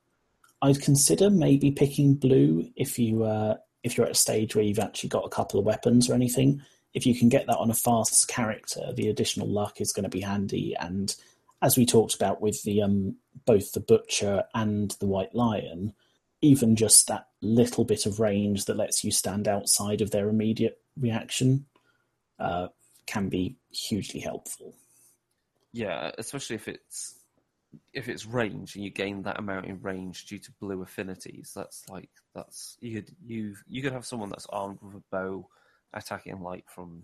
I'd 0.63 0.81
consider 0.81 1.29
maybe 1.29 1.71
picking 1.71 2.15
blue 2.15 2.71
if 2.77 2.99
you 2.99 3.25
uh, 3.25 3.57
if 3.83 3.97
you're 3.97 4.07
at 4.07 4.13
a 4.13 4.17
stage 4.17 4.55
where 4.55 4.65
you've 4.65 4.79
actually 4.79 5.11
got 5.11 5.27
a 5.27 5.31
couple 5.31 5.59
of 5.59 5.67
weapons 5.67 6.09
or 6.09 6.15
anything. 6.15 6.63
If 6.95 7.07
you 7.07 7.15
can 7.15 7.29
get 7.29 7.47
that 7.47 7.59
on 7.59 7.71
a 7.71 7.75
fast 7.75 8.29
character, 8.29 8.93
the 8.95 9.09
additional 9.09 9.49
luck 9.49 9.81
is 9.81 9.93
going 9.93 10.05
to 10.05 10.11
be 10.11 10.21
handy. 10.21 10.75
And 10.79 11.15
as 11.63 11.77
we 11.77 11.87
talked 11.87 12.15
about 12.15 12.41
with 12.41 12.63
the 12.65 12.83
um, 12.83 13.17
both 13.47 13.73
the 13.73 13.81
butcher 13.81 14.45
and 14.55 14.91
the 15.01 15.07
white 15.07 15.35
lion, 15.35 15.95
even 16.43 16.77
just 16.77 17.07
that 17.09 17.29
little 17.41 17.85
bit 17.85 18.05
of 18.05 18.21
range 18.21 18.67
that 18.67 18.77
lets 18.77 19.05
you 19.05 19.11
stand 19.11 19.49
outside 19.49 20.01
of 20.01 20.11
their 20.11 20.29
immediate 20.29 20.81
reaction 20.99 21.67
uh, 22.39 22.69
can 23.07 23.29
be 23.29 23.57
hugely 23.71 24.21
helpful. 24.21 24.75
Yeah, 25.73 26.11
especially 26.19 26.57
if 26.57 26.69
it's 26.69 27.15
if 27.95 28.09
it's 28.09 28.27
range 28.27 28.75
and 28.75 28.85
you 28.85 28.91
gain 28.91 29.23
that 29.23 29.39
amount 29.39 29.67
in 29.67 29.81
range 29.81 30.27
due 30.27 30.39
to 30.39 30.53
blue 30.61 30.83
affinities, 30.83 31.53
that's 31.55 31.89
like 31.89 32.11
that's 32.35 32.77
you 32.81 32.97
could 32.97 33.15
you 33.25 33.55
you 33.67 33.83
could 33.83 33.93
have 33.93 34.05
someone 34.05 34.29
that's 34.29 34.47
armed 34.51 34.79
with 34.83 34.97
a 34.97 35.03
bow 35.11 35.49
attacking 35.95 36.41
light 36.41 36.65
from 36.67 37.03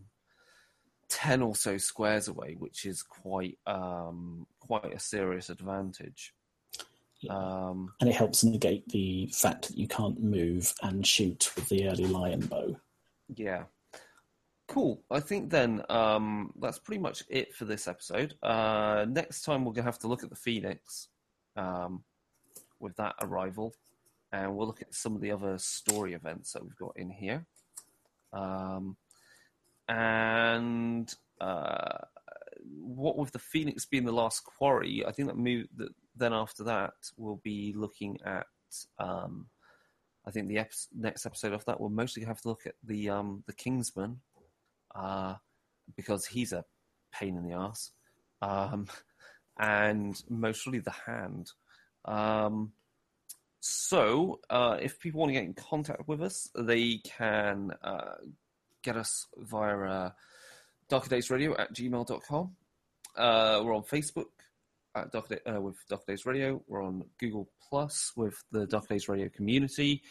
ten 1.09 1.43
or 1.43 1.55
so 1.55 1.79
squares 1.79 2.29
away, 2.29 2.55
which 2.59 2.85
is 2.85 3.03
quite 3.03 3.59
um, 3.67 4.47
quite 4.61 4.93
a 4.93 4.99
serious 4.99 5.51
advantage. 5.51 6.35
Yeah. 7.21 7.33
Um, 7.33 7.93
and 8.01 8.09
it 8.09 8.15
helps 8.15 8.45
negate 8.45 8.89
the 8.89 9.29
fact 9.35 9.69
that 9.69 9.77
you 9.77 9.89
can't 9.89 10.23
move 10.23 10.73
and 10.83 11.05
shoot 11.05 11.51
with 11.57 11.69
the 11.69 11.89
early 11.89 12.07
lion 12.07 12.41
bow. 12.41 12.77
Yeah. 13.35 13.65
Cool. 14.69 15.03
I 15.11 15.21
think 15.21 15.51
then 15.51 15.83
um, 15.89 16.53
that's 16.61 16.79
pretty 16.79 17.01
much 17.01 17.25
it 17.29 17.55
for 17.55 17.65
this 17.65 17.89
episode. 17.89 18.35
Uh, 18.43 19.07
next 19.09 19.43
time 19.43 19.65
we're 19.65 19.73
going 19.73 19.87
to 19.87 19.91
have 19.91 19.99
to 20.01 20.09
look 20.09 20.23
at 20.23 20.31
the 20.31 20.37
Phoenix 20.37 21.09
um, 21.57 22.05
with 22.79 22.95
that 22.97 23.15
arrival, 23.21 23.75
and 24.31 24.55
we'll 24.55 24.67
look 24.67 24.83
at 24.83 24.95
some 24.95 25.17
of 25.17 25.23
the 25.23 25.33
other 25.33 25.57
story 25.59 26.13
events 26.13 26.53
that 26.53 26.63
we've 26.63 26.77
got 26.77 26.93
in 26.97 27.11
here. 27.11 27.47
Um, 28.33 28.97
and 29.89 31.13
uh, 31.41 31.99
what 32.81 33.17
with 33.17 33.33
the 33.33 33.39
Phoenix 33.39 33.87
being 33.87 34.05
the 34.05 34.13
last 34.13 34.45
quarry, 34.45 35.05
I 35.07 35.13
think 35.13 35.29
that 35.29 35.37
move 35.37 35.67
that 35.77 35.91
then 36.17 36.33
after 36.33 36.65
that 36.65 36.95
we'll 37.17 37.41
be 37.43 37.73
looking 37.77 38.19
at. 38.25 38.47
Um, 38.99 39.47
I 40.27 40.31
think 40.31 40.49
the 40.49 40.59
ep- 40.59 40.73
next 40.95 41.25
episode 41.25 41.55
of 41.55 41.65
that 41.65 41.81
we'll 41.81 41.91
mostly 41.91 42.25
have 42.25 42.41
to 42.43 42.49
look 42.49 42.67
at 42.67 42.75
the 42.85 43.09
um, 43.09 43.45
the 43.47 43.55
Kingsman, 43.55 44.21
uh, 44.95 45.35
because 45.97 46.27
he's 46.27 46.53
a 46.53 46.65
pain 47.13 47.37
in 47.37 47.49
the 47.49 47.57
ass, 47.57 47.93
um, 48.43 48.87
and 49.59 50.23
mostly 50.29 50.81
the 50.81 50.95
Hand. 51.07 51.51
Um, 52.05 52.73
so, 53.61 54.41
uh, 54.51 54.79
if 54.81 55.01
people 55.01 55.21
want 55.21 55.31
to 55.31 55.35
get 55.35 55.45
in 55.45 55.55
contact 55.55 56.07
with 56.07 56.23
us, 56.23 56.49
they 56.57 56.99
can 56.99 57.73
uh, 57.83 58.15
get 58.83 58.97
us 58.97 59.27
via 59.37 59.79
uh, 59.79 60.11
darkerdaysradio 60.91 61.59
at 61.59 61.75
gmail.com. 61.75 62.57
Uh, 63.17 63.63
we're 63.65 63.75
on 63.75 63.83
Facebook 63.83 64.27
at 64.95 65.11
Darker 65.11 65.37
Day, 65.37 65.51
uh, 65.51 65.61
with 65.61 65.77
Darker 65.89 66.05
Days 66.13 66.25
Radio. 66.25 66.63
We're 66.69 66.85
on 66.85 67.05
Google 67.19 67.51
Plus 67.69 68.13
with 68.17 68.43
the 68.53 68.67
Darker 68.67 68.95
Days 68.95 69.09
Radio 69.09 69.29
community. 69.29 70.03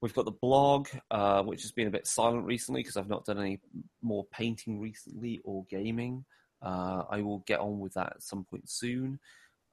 We've 0.00 0.14
got 0.14 0.24
the 0.24 0.30
blog, 0.30 0.88
uh, 1.10 1.42
which 1.42 1.62
has 1.62 1.72
been 1.72 1.88
a 1.88 1.92
bit 1.92 2.06
silent 2.06 2.46
recently 2.46 2.80
because 2.80 2.96
I've 2.96 3.08
not 3.08 3.24
done 3.24 3.38
any 3.38 3.60
more 4.00 4.24
painting 4.30 4.80
recently 4.80 5.40
or 5.44 5.66
gaming. 5.68 6.24
Uh, 6.62 7.02
I 7.10 7.20
will 7.20 7.40
get 7.46 7.60
on 7.60 7.80
with 7.80 7.94
that 7.94 8.12
at 8.16 8.22
some 8.22 8.44
point 8.44 8.68
soon. 8.68 9.18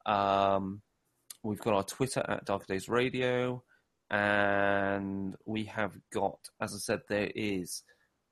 Um, 0.06 0.82
we've 1.46 1.62
got 1.62 1.76
our 1.76 1.84
Twitter 1.84 2.26
at 2.28 2.44
Darker 2.46 2.66
Days 2.68 2.90
Radio, 2.90 3.64
and 4.10 5.36
we 5.46 5.66
have 5.66 5.94
got, 6.12 6.40
as 6.60 6.74
I 6.74 6.78
said, 6.78 7.02
there 7.08 7.30
is 7.36 7.84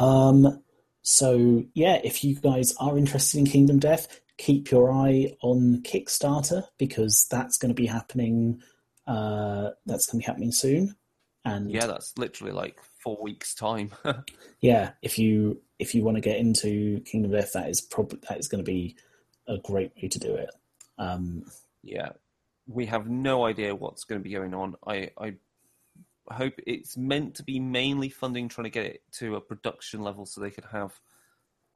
Um, 0.00 0.64
so 1.02 1.62
yeah, 1.74 2.00
if 2.02 2.24
you 2.24 2.34
guys 2.34 2.74
are 2.80 2.98
interested 2.98 3.38
in 3.38 3.46
Kingdom 3.46 3.78
Death, 3.78 4.20
keep 4.38 4.70
your 4.70 4.90
eye 4.90 5.34
on 5.42 5.82
Kickstarter 5.82 6.64
because 6.78 7.26
that's 7.30 7.58
going 7.58 7.70
to 7.70 7.80
be 7.80 7.86
happening. 7.86 8.62
Uh, 9.06 9.70
that's 9.84 10.06
going 10.06 10.20
to 10.20 10.24
be 10.24 10.30
happening 10.30 10.52
soon. 10.52 10.96
And 11.44 11.70
Yeah, 11.70 11.86
that's 11.86 12.16
literally 12.16 12.52
like 12.52 12.80
four 13.02 13.18
weeks' 13.20 13.54
time. 13.54 13.90
yeah, 14.60 14.92
if 15.02 15.18
you 15.18 15.60
if 15.78 15.94
you 15.94 16.02
want 16.02 16.16
to 16.16 16.20
get 16.20 16.38
into 16.38 17.00
Kingdom 17.00 17.32
Death, 17.32 17.52
that 17.52 17.68
is 17.68 17.80
probably 17.80 18.20
that 18.28 18.38
is 18.38 18.48
going 18.48 18.64
to 18.64 18.70
be 18.70 18.96
a 19.46 19.58
great 19.58 19.92
way 19.96 20.08
to 20.08 20.18
do 20.18 20.34
it. 20.34 20.50
Um, 20.98 21.44
yeah, 21.82 22.10
we 22.66 22.86
have 22.86 23.08
no 23.08 23.44
idea 23.46 23.74
what's 23.74 24.04
going 24.04 24.20
to 24.20 24.28
be 24.28 24.34
going 24.34 24.54
on. 24.54 24.74
I, 24.86 25.10
I 25.18 25.34
hope 26.30 26.54
it's 26.66 26.96
meant 26.96 27.36
to 27.36 27.42
be 27.42 27.58
mainly 27.58 28.10
funding 28.10 28.48
trying 28.48 28.64
to 28.64 28.70
get 28.70 28.86
it 28.86 29.02
to 29.12 29.36
a 29.36 29.40
production 29.40 30.02
level 30.02 30.26
so 30.26 30.40
they 30.40 30.50
could 30.50 30.66
have 30.66 30.92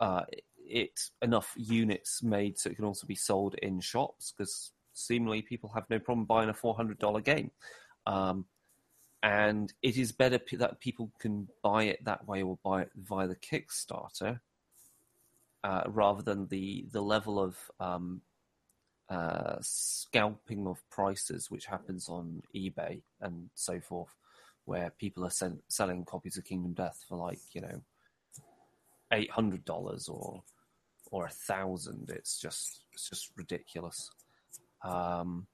uh, 0.00 0.24
it 0.72 1.10
enough 1.20 1.52
units 1.56 2.22
made 2.22 2.58
so 2.58 2.70
it 2.70 2.76
can 2.76 2.84
also 2.84 3.06
be 3.06 3.14
sold 3.14 3.54
in 3.62 3.80
shops 3.80 4.32
because 4.36 4.72
seemingly 4.94 5.42
people 5.42 5.70
have 5.74 5.88
no 5.90 5.98
problem 5.98 6.24
buying 6.24 6.48
a 6.48 6.54
four 6.54 6.74
hundred 6.74 6.98
dollar 6.98 7.20
game. 7.20 7.50
Um, 8.06 8.46
and 9.22 9.72
it 9.82 9.96
is 9.96 10.10
better 10.10 10.38
p- 10.38 10.56
that 10.56 10.80
people 10.80 11.12
can 11.20 11.48
buy 11.62 11.84
it 11.84 12.04
that 12.04 12.26
way 12.26 12.42
or 12.42 12.58
buy 12.64 12.82
it 12.82 12.90
via 12.96 13.28
the 13.28 13.36
Kickstarter 13.36 14.40
uh, 15.62 15.84
rather 15.86 16.22
than 16.22 16.48
the 16.48 16.86
the 16.90 17.02
level 17.02 17.38
of 17.38 17.56
um, 17.78 18.22
uh, 19.08 19.56
scalping 19.60 20.66
of 20.66 20.88
prices 20.90 21.50
which 21.50 21.66
happens 21.66 22.08
on 22.08 22.42
eBay 22.54 23.02
and 23.20 23.50
so 23.54 23.78
forth, 23.78 24.16
where 24.64 24.90
people 24.98 25.24
are 25.24 25.52
selling 25.68 26.04
copies 26.04 26.36
of 26.36 26.44
Kingdom 26.44 26.72
Death 26.72 27.04
for 27.08 27.16
like 27.16 27.40
you 27.52 27.60
know 27.60 27.82
eight 29.12 29.30
hundred 29.30 29.64
dollars 29.64 30.08
or 30.08 30.42
or 31.12 31.26
a 31.26 31.30
thousand. 31.30 32.10
It's 32.10 32.40
just 32.40 32.80
it's 32.92 33.08
just 33.08 33.30
ridiculous. 33.36 34.10
Um, 34.82 35.46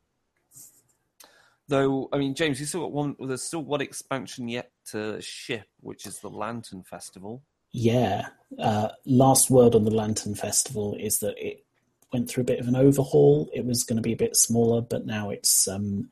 though, 1.67 2.09
I 2.13 2.17
mean, 2.17 2.35
James, 2.35 2.59
you 2.59 2.65
still 2.65 2.81
got 2.83 2.93
one. 2.93 3.17
There's 3.21 3.43
still 3.43 3.65
one 3.65 3.83
expansion 3.83 4.49
yet 4.49 4.71
to 4.93 5.21
ship, 5.21 5.67
which 5.81 6.07
is 6.07 6.21
the 6.21 6.31
Lantern 6.31 6.83
Festival. 6.83 7.43
yeah, 7.73 8.29
uh, 8.59 8.89
last 9.05 9.51
word 9.51 9.75
on 9.75 9.85
the 9.85 9.95
Lantern 9.95 10.35
Festival 10.35 10.97
is 10.99 11.19
that 11.19 11.35
it 11.37 11.67
went 12.13 12.31
through 12.31 12.43
a 12.43 12.47
bit 12.47 12.61
of 12.61 12.69
an 12.69 12.77
overhaul. 12.77 13.51
It 13.53 13.67
was 13.67 13.85
going 13.85 13.97
to 13.97 14.03
be 14.03 14.15
a 14.15 14.17
bit 14.17 14.37
smaller, 14.37 14.81
but 14.81 15.05
now 15.05 15.29
it's 15.29 15.69
um, 15.69 16.09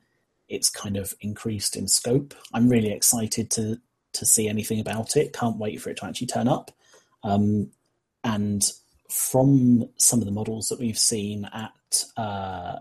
it's 0.49 0.69
kind 0.69 0.97
of 0.97 1.13
increased 1.21 1.75
in 1.75 1.87
scope. 1.87 2.35
I'm 2.53 2.69
really 2.69 2.91
excited 2.91 3.49
to 3.51 3.79
to 4.13 4.25
see 4.25 4.47
anything 4.47 4.79
about 4.79 5.15
it. 5.15 5.33
Can't 5.33 5.57
wait 5.57 5.81
for 5.81 5.89
it 5.89 5.97
to 5.97 6.05
actually 6.05 6.27
turn 6.27 6.47
up. 6.47 6.71
Um, 7.23 7.71
and 8.23 8.71
from 9.09 9.89
some 9.97 10.19
of 10.19 10.25
the 10.25 10.31
models 10.31 10.67
that 10.69 10.79
we've 10.79 10.97
seen 10.97 11.45
at, 11.45 12.03
uh, 12.17 12.79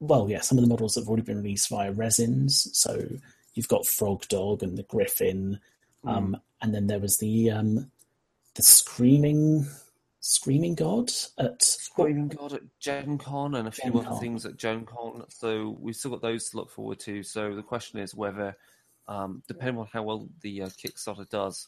well, 0.00 0.28
yeah, 0.28 0.40
some 0.40 0.58
of 0.58 0.62
the 0.62 0.68
models 0.68 0.94
that 0.94 1.02
have 1.02 1.08
already 1.08 1.22
been 1.22 1.42
released 1.42 1.68
via 1.68 1.92
resins. 1.92 2.68
So 2.72 3.06
you've 3.54 3.68
got 3.68 3.86
Frog 3.86 4.26
Dog 4.28 4.62
and 4.62 4.76
the 4.76 4.82
Griffin, 4.82 5.60
um, 6.04 6.36
and 6.60 6.74
then 6.74 6.86
there 6.88 6.98
was 6.98 7.18
the 7.18 7.50
um, 7.50 7.90
the 8.54 8.62
Screaming 8.62 9.66
Screaming 10.20 10.76
God 10.76 11.10
at 11.38 11.62
Screaming 11.62 12.28
God 12.28 12.52
at 12.52 12.62
Gen 12.78 13.18
Con 13.18 13.56
and 13.56 13.66
a 13.66 13.72
few 13.72 13.90
Gen 13.90 13.96
other 14.00 14.08
Con. 14.08 14.20
things 14.20 14.46
at 14.46 14.56
Gen 14.56 14.84
Con. 14.84 15.24
So 15.28 15.76
we've 15.80 15.96
still 15.96 16.12
got 16.12 16.22
those 16.22 16.48
to 16.50 16.58
look 16.58 16.70
forward 16.70 17.00
to. 17.00 17.22
So 17.22 17.56
the 17.56 17.62
question 17.62 17.98
is 17.98 18.14
whether, 18.14 18.56
um, 19.08 19.42
depending 19.48 19.78
on 19.78 19.88
how 19.92 20.04
well 20.04 20.28
the 20.42 20.62
uh, 20.62 20.68
Kickstarter 20.68 21.28
does, 21.28 21.66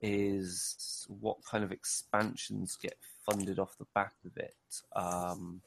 is 0.00 1.06
what 1.08 1.38
kind 1.44 1.64
of 1.64 1.72
expansions 1.72 2.76
get 2.76 2.96
funded 3.30 3.58
off 3.58 3.76
the 3.78 3.86
back 3.94 4.12
of 4.24 4.36
it. 4.36 4.54
Um, 4.94 5.60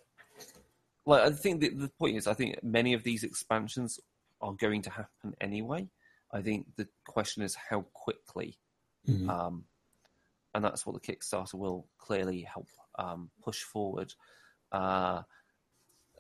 well, 1.06 1.26
I 1.26 1.32
think 1.32 1.62
the, 1.62 1.70
the 1.70 1.90
point 1.90 2.18
is, 2.18 2.28
I 2.28 2.34
think 2.34 2.64
many 2.64 2.94
of 2.94 3.04
these 3.04 3.24
expansions 3.24 4.00
are 4.42 4.54
going 4.54 4.82
to 4.84 4.90
happen 4.90 5.36
anyway. 5.42 5.88
I 6.32 6.42
think 6.42 6.68
the 6.76 6.88
question 7.08 7.44
is 7.44 7.56
how 7.56 7.82
quickly 7.94 8.58
Mhm. 9.08 9.30
um, 9.30 9.66
and 10.54 10.64
that's 10.64 10.86
what 10.86 10.94
the 10.94 11.00
Kickstarter 11.00 11.54
will 11.56 11.88
clearly 11.98 12.42
help 12.42 12.68
um, 12.98 13.30
push 13.42 13.62
forward. 13.64 14.14
Uh, 14.72 15.22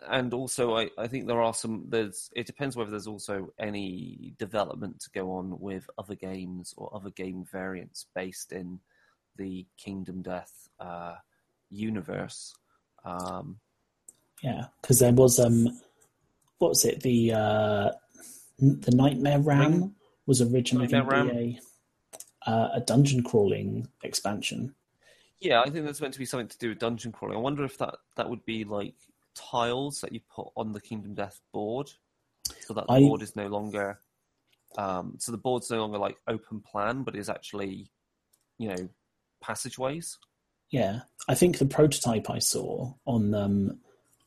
and 0.07 0.33
also, 0.33 0.77
I, 0.77 0.89
I 0.97 1.07
think 1.07 1.27
there 1.27 1.41
are 1.41 1.53
some. 1.53 1.85
There's. 1.89 2.29
It 2.33 2.45
depends 2.47 2.77
whether 2.77 2.89
there's 2.89 3.07
also 3.07 3.51
any 3.59 4.33
development 4.37 5.01
to 5.01 5.09
go 5.09 5.33
on 5.33 5.59
with 5.59 5.89
other 5.97 6.15
games 6.15 6.73
or 6.77 6.89
other 6.95 7.09
game 7.09 7.43
variants 7.43 8.05
based 8.15 8.53
in 8.53 8.79
the 9.35 9.65
Kingdom 9.77 10.21
Death 10.21 10.69
uh, 10.79 11.15
universe. 11.69 12.53
Um, 13.05 13.59
Yeah, 14.43 14.65
because 14.81 14.99
there 14.99 15.11
was 15.13 15.39
um, 15.39 15.67
what 16.59 16.69
was 16.69 16.85
it? 16.85 17.01
The 17.01 17.33
uh, 17.33 17.91
the 18.59 18.91
Nightmare 18.91 19.39
Ram 19.39 19.71
Ring- 19.71 19.95
was 20.25 20.41
originally 20.41 20.87
going 20.87 21.05
to 21.07 21.33
be 21.33 21.59
a 22.45 22.49
uh, 22.49 22.69
a 22.75 22.79
dungeon 22.81 23.23
crawling 23.23 23.87
expansion. 24.03 24.73
yeah, 25.41 25.61
I 25.61 25.69
think 25.69 25.85
there's 25.85 26.01
meant 26.01 26.13
to 26.13 26.19
be 26.19 26.25
something 26.25 26.47
to 26.47 26.57
do 26.57 26.69
with 26.69 26.79
dungeon 26.79 27.11
crawling. 27.11 27.37
I 27.37 27.41
wonder 27.41 27.63
if 27.63 27.77
that 27.79 27.95
that 28.15 28.29
would 28.29 28.45
be 28.45 28.63
like 28.63 28.95
tiles 29.35 30.01
that 30.01 30.11
you 30.13 30.19
put 30.33 30.47
on 30.55 30.71
the 30.73 30.81
Kingdom 30.81 31.13
Death 31.15 31.39
board, 31.53 31.89
so 32.61 32.73
that 32.73 32.87
the 32.87 32.93
I- 32.93 32.99
board 33.01 33.21
is 33.21 33.35
no 33.35 33.47
longer. 33.47 33.99
Um, 34.77 35.15
so 35.17 35.31
the 35.31 35.37
board's 35.37 35.69
no 35.71 35.79
longer 35.79 35.97
like 35.97 36.17
open 36.27 36.59
plan, 36.61 37.03
but 37.03 37.15
is 37.15 37.27
actually, 37.29 37.89
you 38.59 38.69
know, 38.69 38.89
passageways. 39.41 40.17
Yeah, 40.71 41.01
I 41.27 41.35
think 41.35 41.57
the 41.57 41.65
prototype 41.65 42.29
I 42.29 42.39
saw 42.39 42.93
on 43.05 43.33
um, 43.33 43.79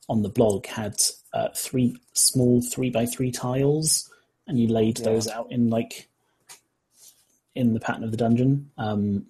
on 0.09 0.21
the 0.21 0.29
blog 0.29 0.65
had 0.65 0.95
uh, 1.33 1.49
three 1.55 1.95
small 2.13 2.61
three 2.61 2.89
by 2.89 3.05
three 3.05 3.31
tiles, 3.31 4.09
and 4.47 4.59
you 4.59 4.67
laid 4.67 4.99
Yeah. 4.99 5.05
those 5.05 5.27
out 5.27 5.51
in 5.51 5.69
like 5.69 6.09
in 7.55 7.73
the 7.73 7.79
pattern 7.79 8.03
of 8.03 8.11
the 8.11 8.17
dungeon. 8.17 8.71
Um, 8.77 9.27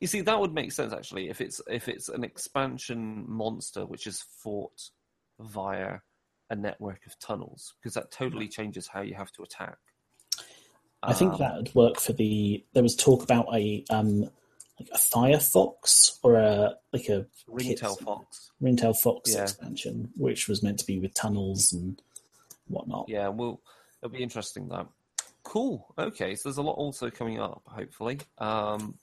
You 0.00 0.06
see, 0.06 0.20
that 0.20 0.38
would 0.38 0.54
make 0.54 0.70
sense 0.70 0.92
actually 0.92 1.28
if 1.28 1.40
it's 1.40 1.60
if 1.68 1.88
it's 1.88 2.08
an 2.08 2.22
expansion 2.22 3.24
monster 3.28 3.84
which 3.84 4.06
is 4.06 4.22
fought 4.22 4.90
via 5.40 5.98
a 6.50 6.56
network 6.56 7.06
of 7.06 7.18
tunnels, 7.18 7.74
because 7.80 7.94
that 7.94 8.10
totally 8.10 8.48
changes 8.48 8.86
how 8.86 9.00
you 9.00 9.14
have 9.14 9.32
to 9.32 9.42
attack. 9.42 9.78
I 11.02 11.12
think 11.12 11.32
Um, 11.34 11.38
that 11.38 11.56
would 11.56 11.74
work 11.74 11.98
for 11.98 12.12
the. 12.12 12.64
There 12.72 12.82
was 12.82 12.96
talk 12.96 13.22
about 13.22 13.46
a 13.54 13.84
um, 13.90 14.30
like 14.80 14.88
a 14.92 14.98
Firefox 14.98 16.18
or 16.22 16.36
a 16.36 16.76
like 16.92 17.08
a 17.08 17.26
Ringtail 17.46 17.96
Fox. 17.96 18.50
Ringtail 18.60 18.94
Fox 18.94 19.32
Yeah. 19.34 19.42
expansion, 19.42 20.12
which 20.16 20.48
was 20.48 20.62
meant 20.62 20.78
to 20.80 20.86
be 20.86 20.98
with 20.98 21.14
tunnels 21.14 21.72
and 21.72 22.00
whatnot. 22.66 23.06
Yeah, 23.08 23.28
well, 23.28 23.60
it'll 24.02 24.12
be 24.16 24.22
interesting 24.22 24.68
that. 24.68 24.86
Cool. 25.42 25.94
Okay, 25.98 26.34
so 26.34 26.48
there's 26.48 26.58
a 26.58 26.62
lot 26.62 26.72
also 26.72 27.10
coming 27.10 27.40
up. 27.40 27.62
Hopefully, 27.66 28.18
um, 28.38 28.98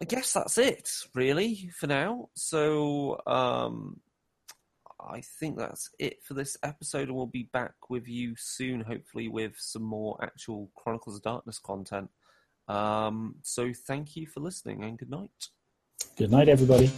I 0.00 0.04
guess 0.04 0.32
that's 0.32 0.56
it 0.58 0.90
really 1.14 1.70
for 1.76 1.86
now. 1.86 2.28
So 2.34 3.20
um, 3.26 4.00
I 5.00 5.20
think 5.20 5.58
that's 5.58 5.90
it 5.98 6.22
for 6.22 6.34
this 6.34 6.56
episode, 6.62 7.08
and 7.08 7.16
we'll 7.16 7.26
be 7.26 7.48
back 7.52 7.90
with 7.90 8.06
you 8.06 8.34
soon, 8.36 8.80
hopefully 8.82 9.28
with 9.28 9.54
some 9.58 9.82
more 9.82 10.16
actual 10.22 10.70
Chronicles 10.76 11.16
of 11.16 11.22
Darkness 11.22 11.58
content. 11.58 12.10
Um, 12.70 13.34
so 13.42 13.72
thank 13.72 14.16
you 14.16 14.26
for 14.28 14.38
listening, 14.38 14.84
and 14.84 14.96
good 14.96 15.10
night. 15.10 15.48
Good 16.16 16.30
night, 16.30 16.48
everybody. 16.48 16.90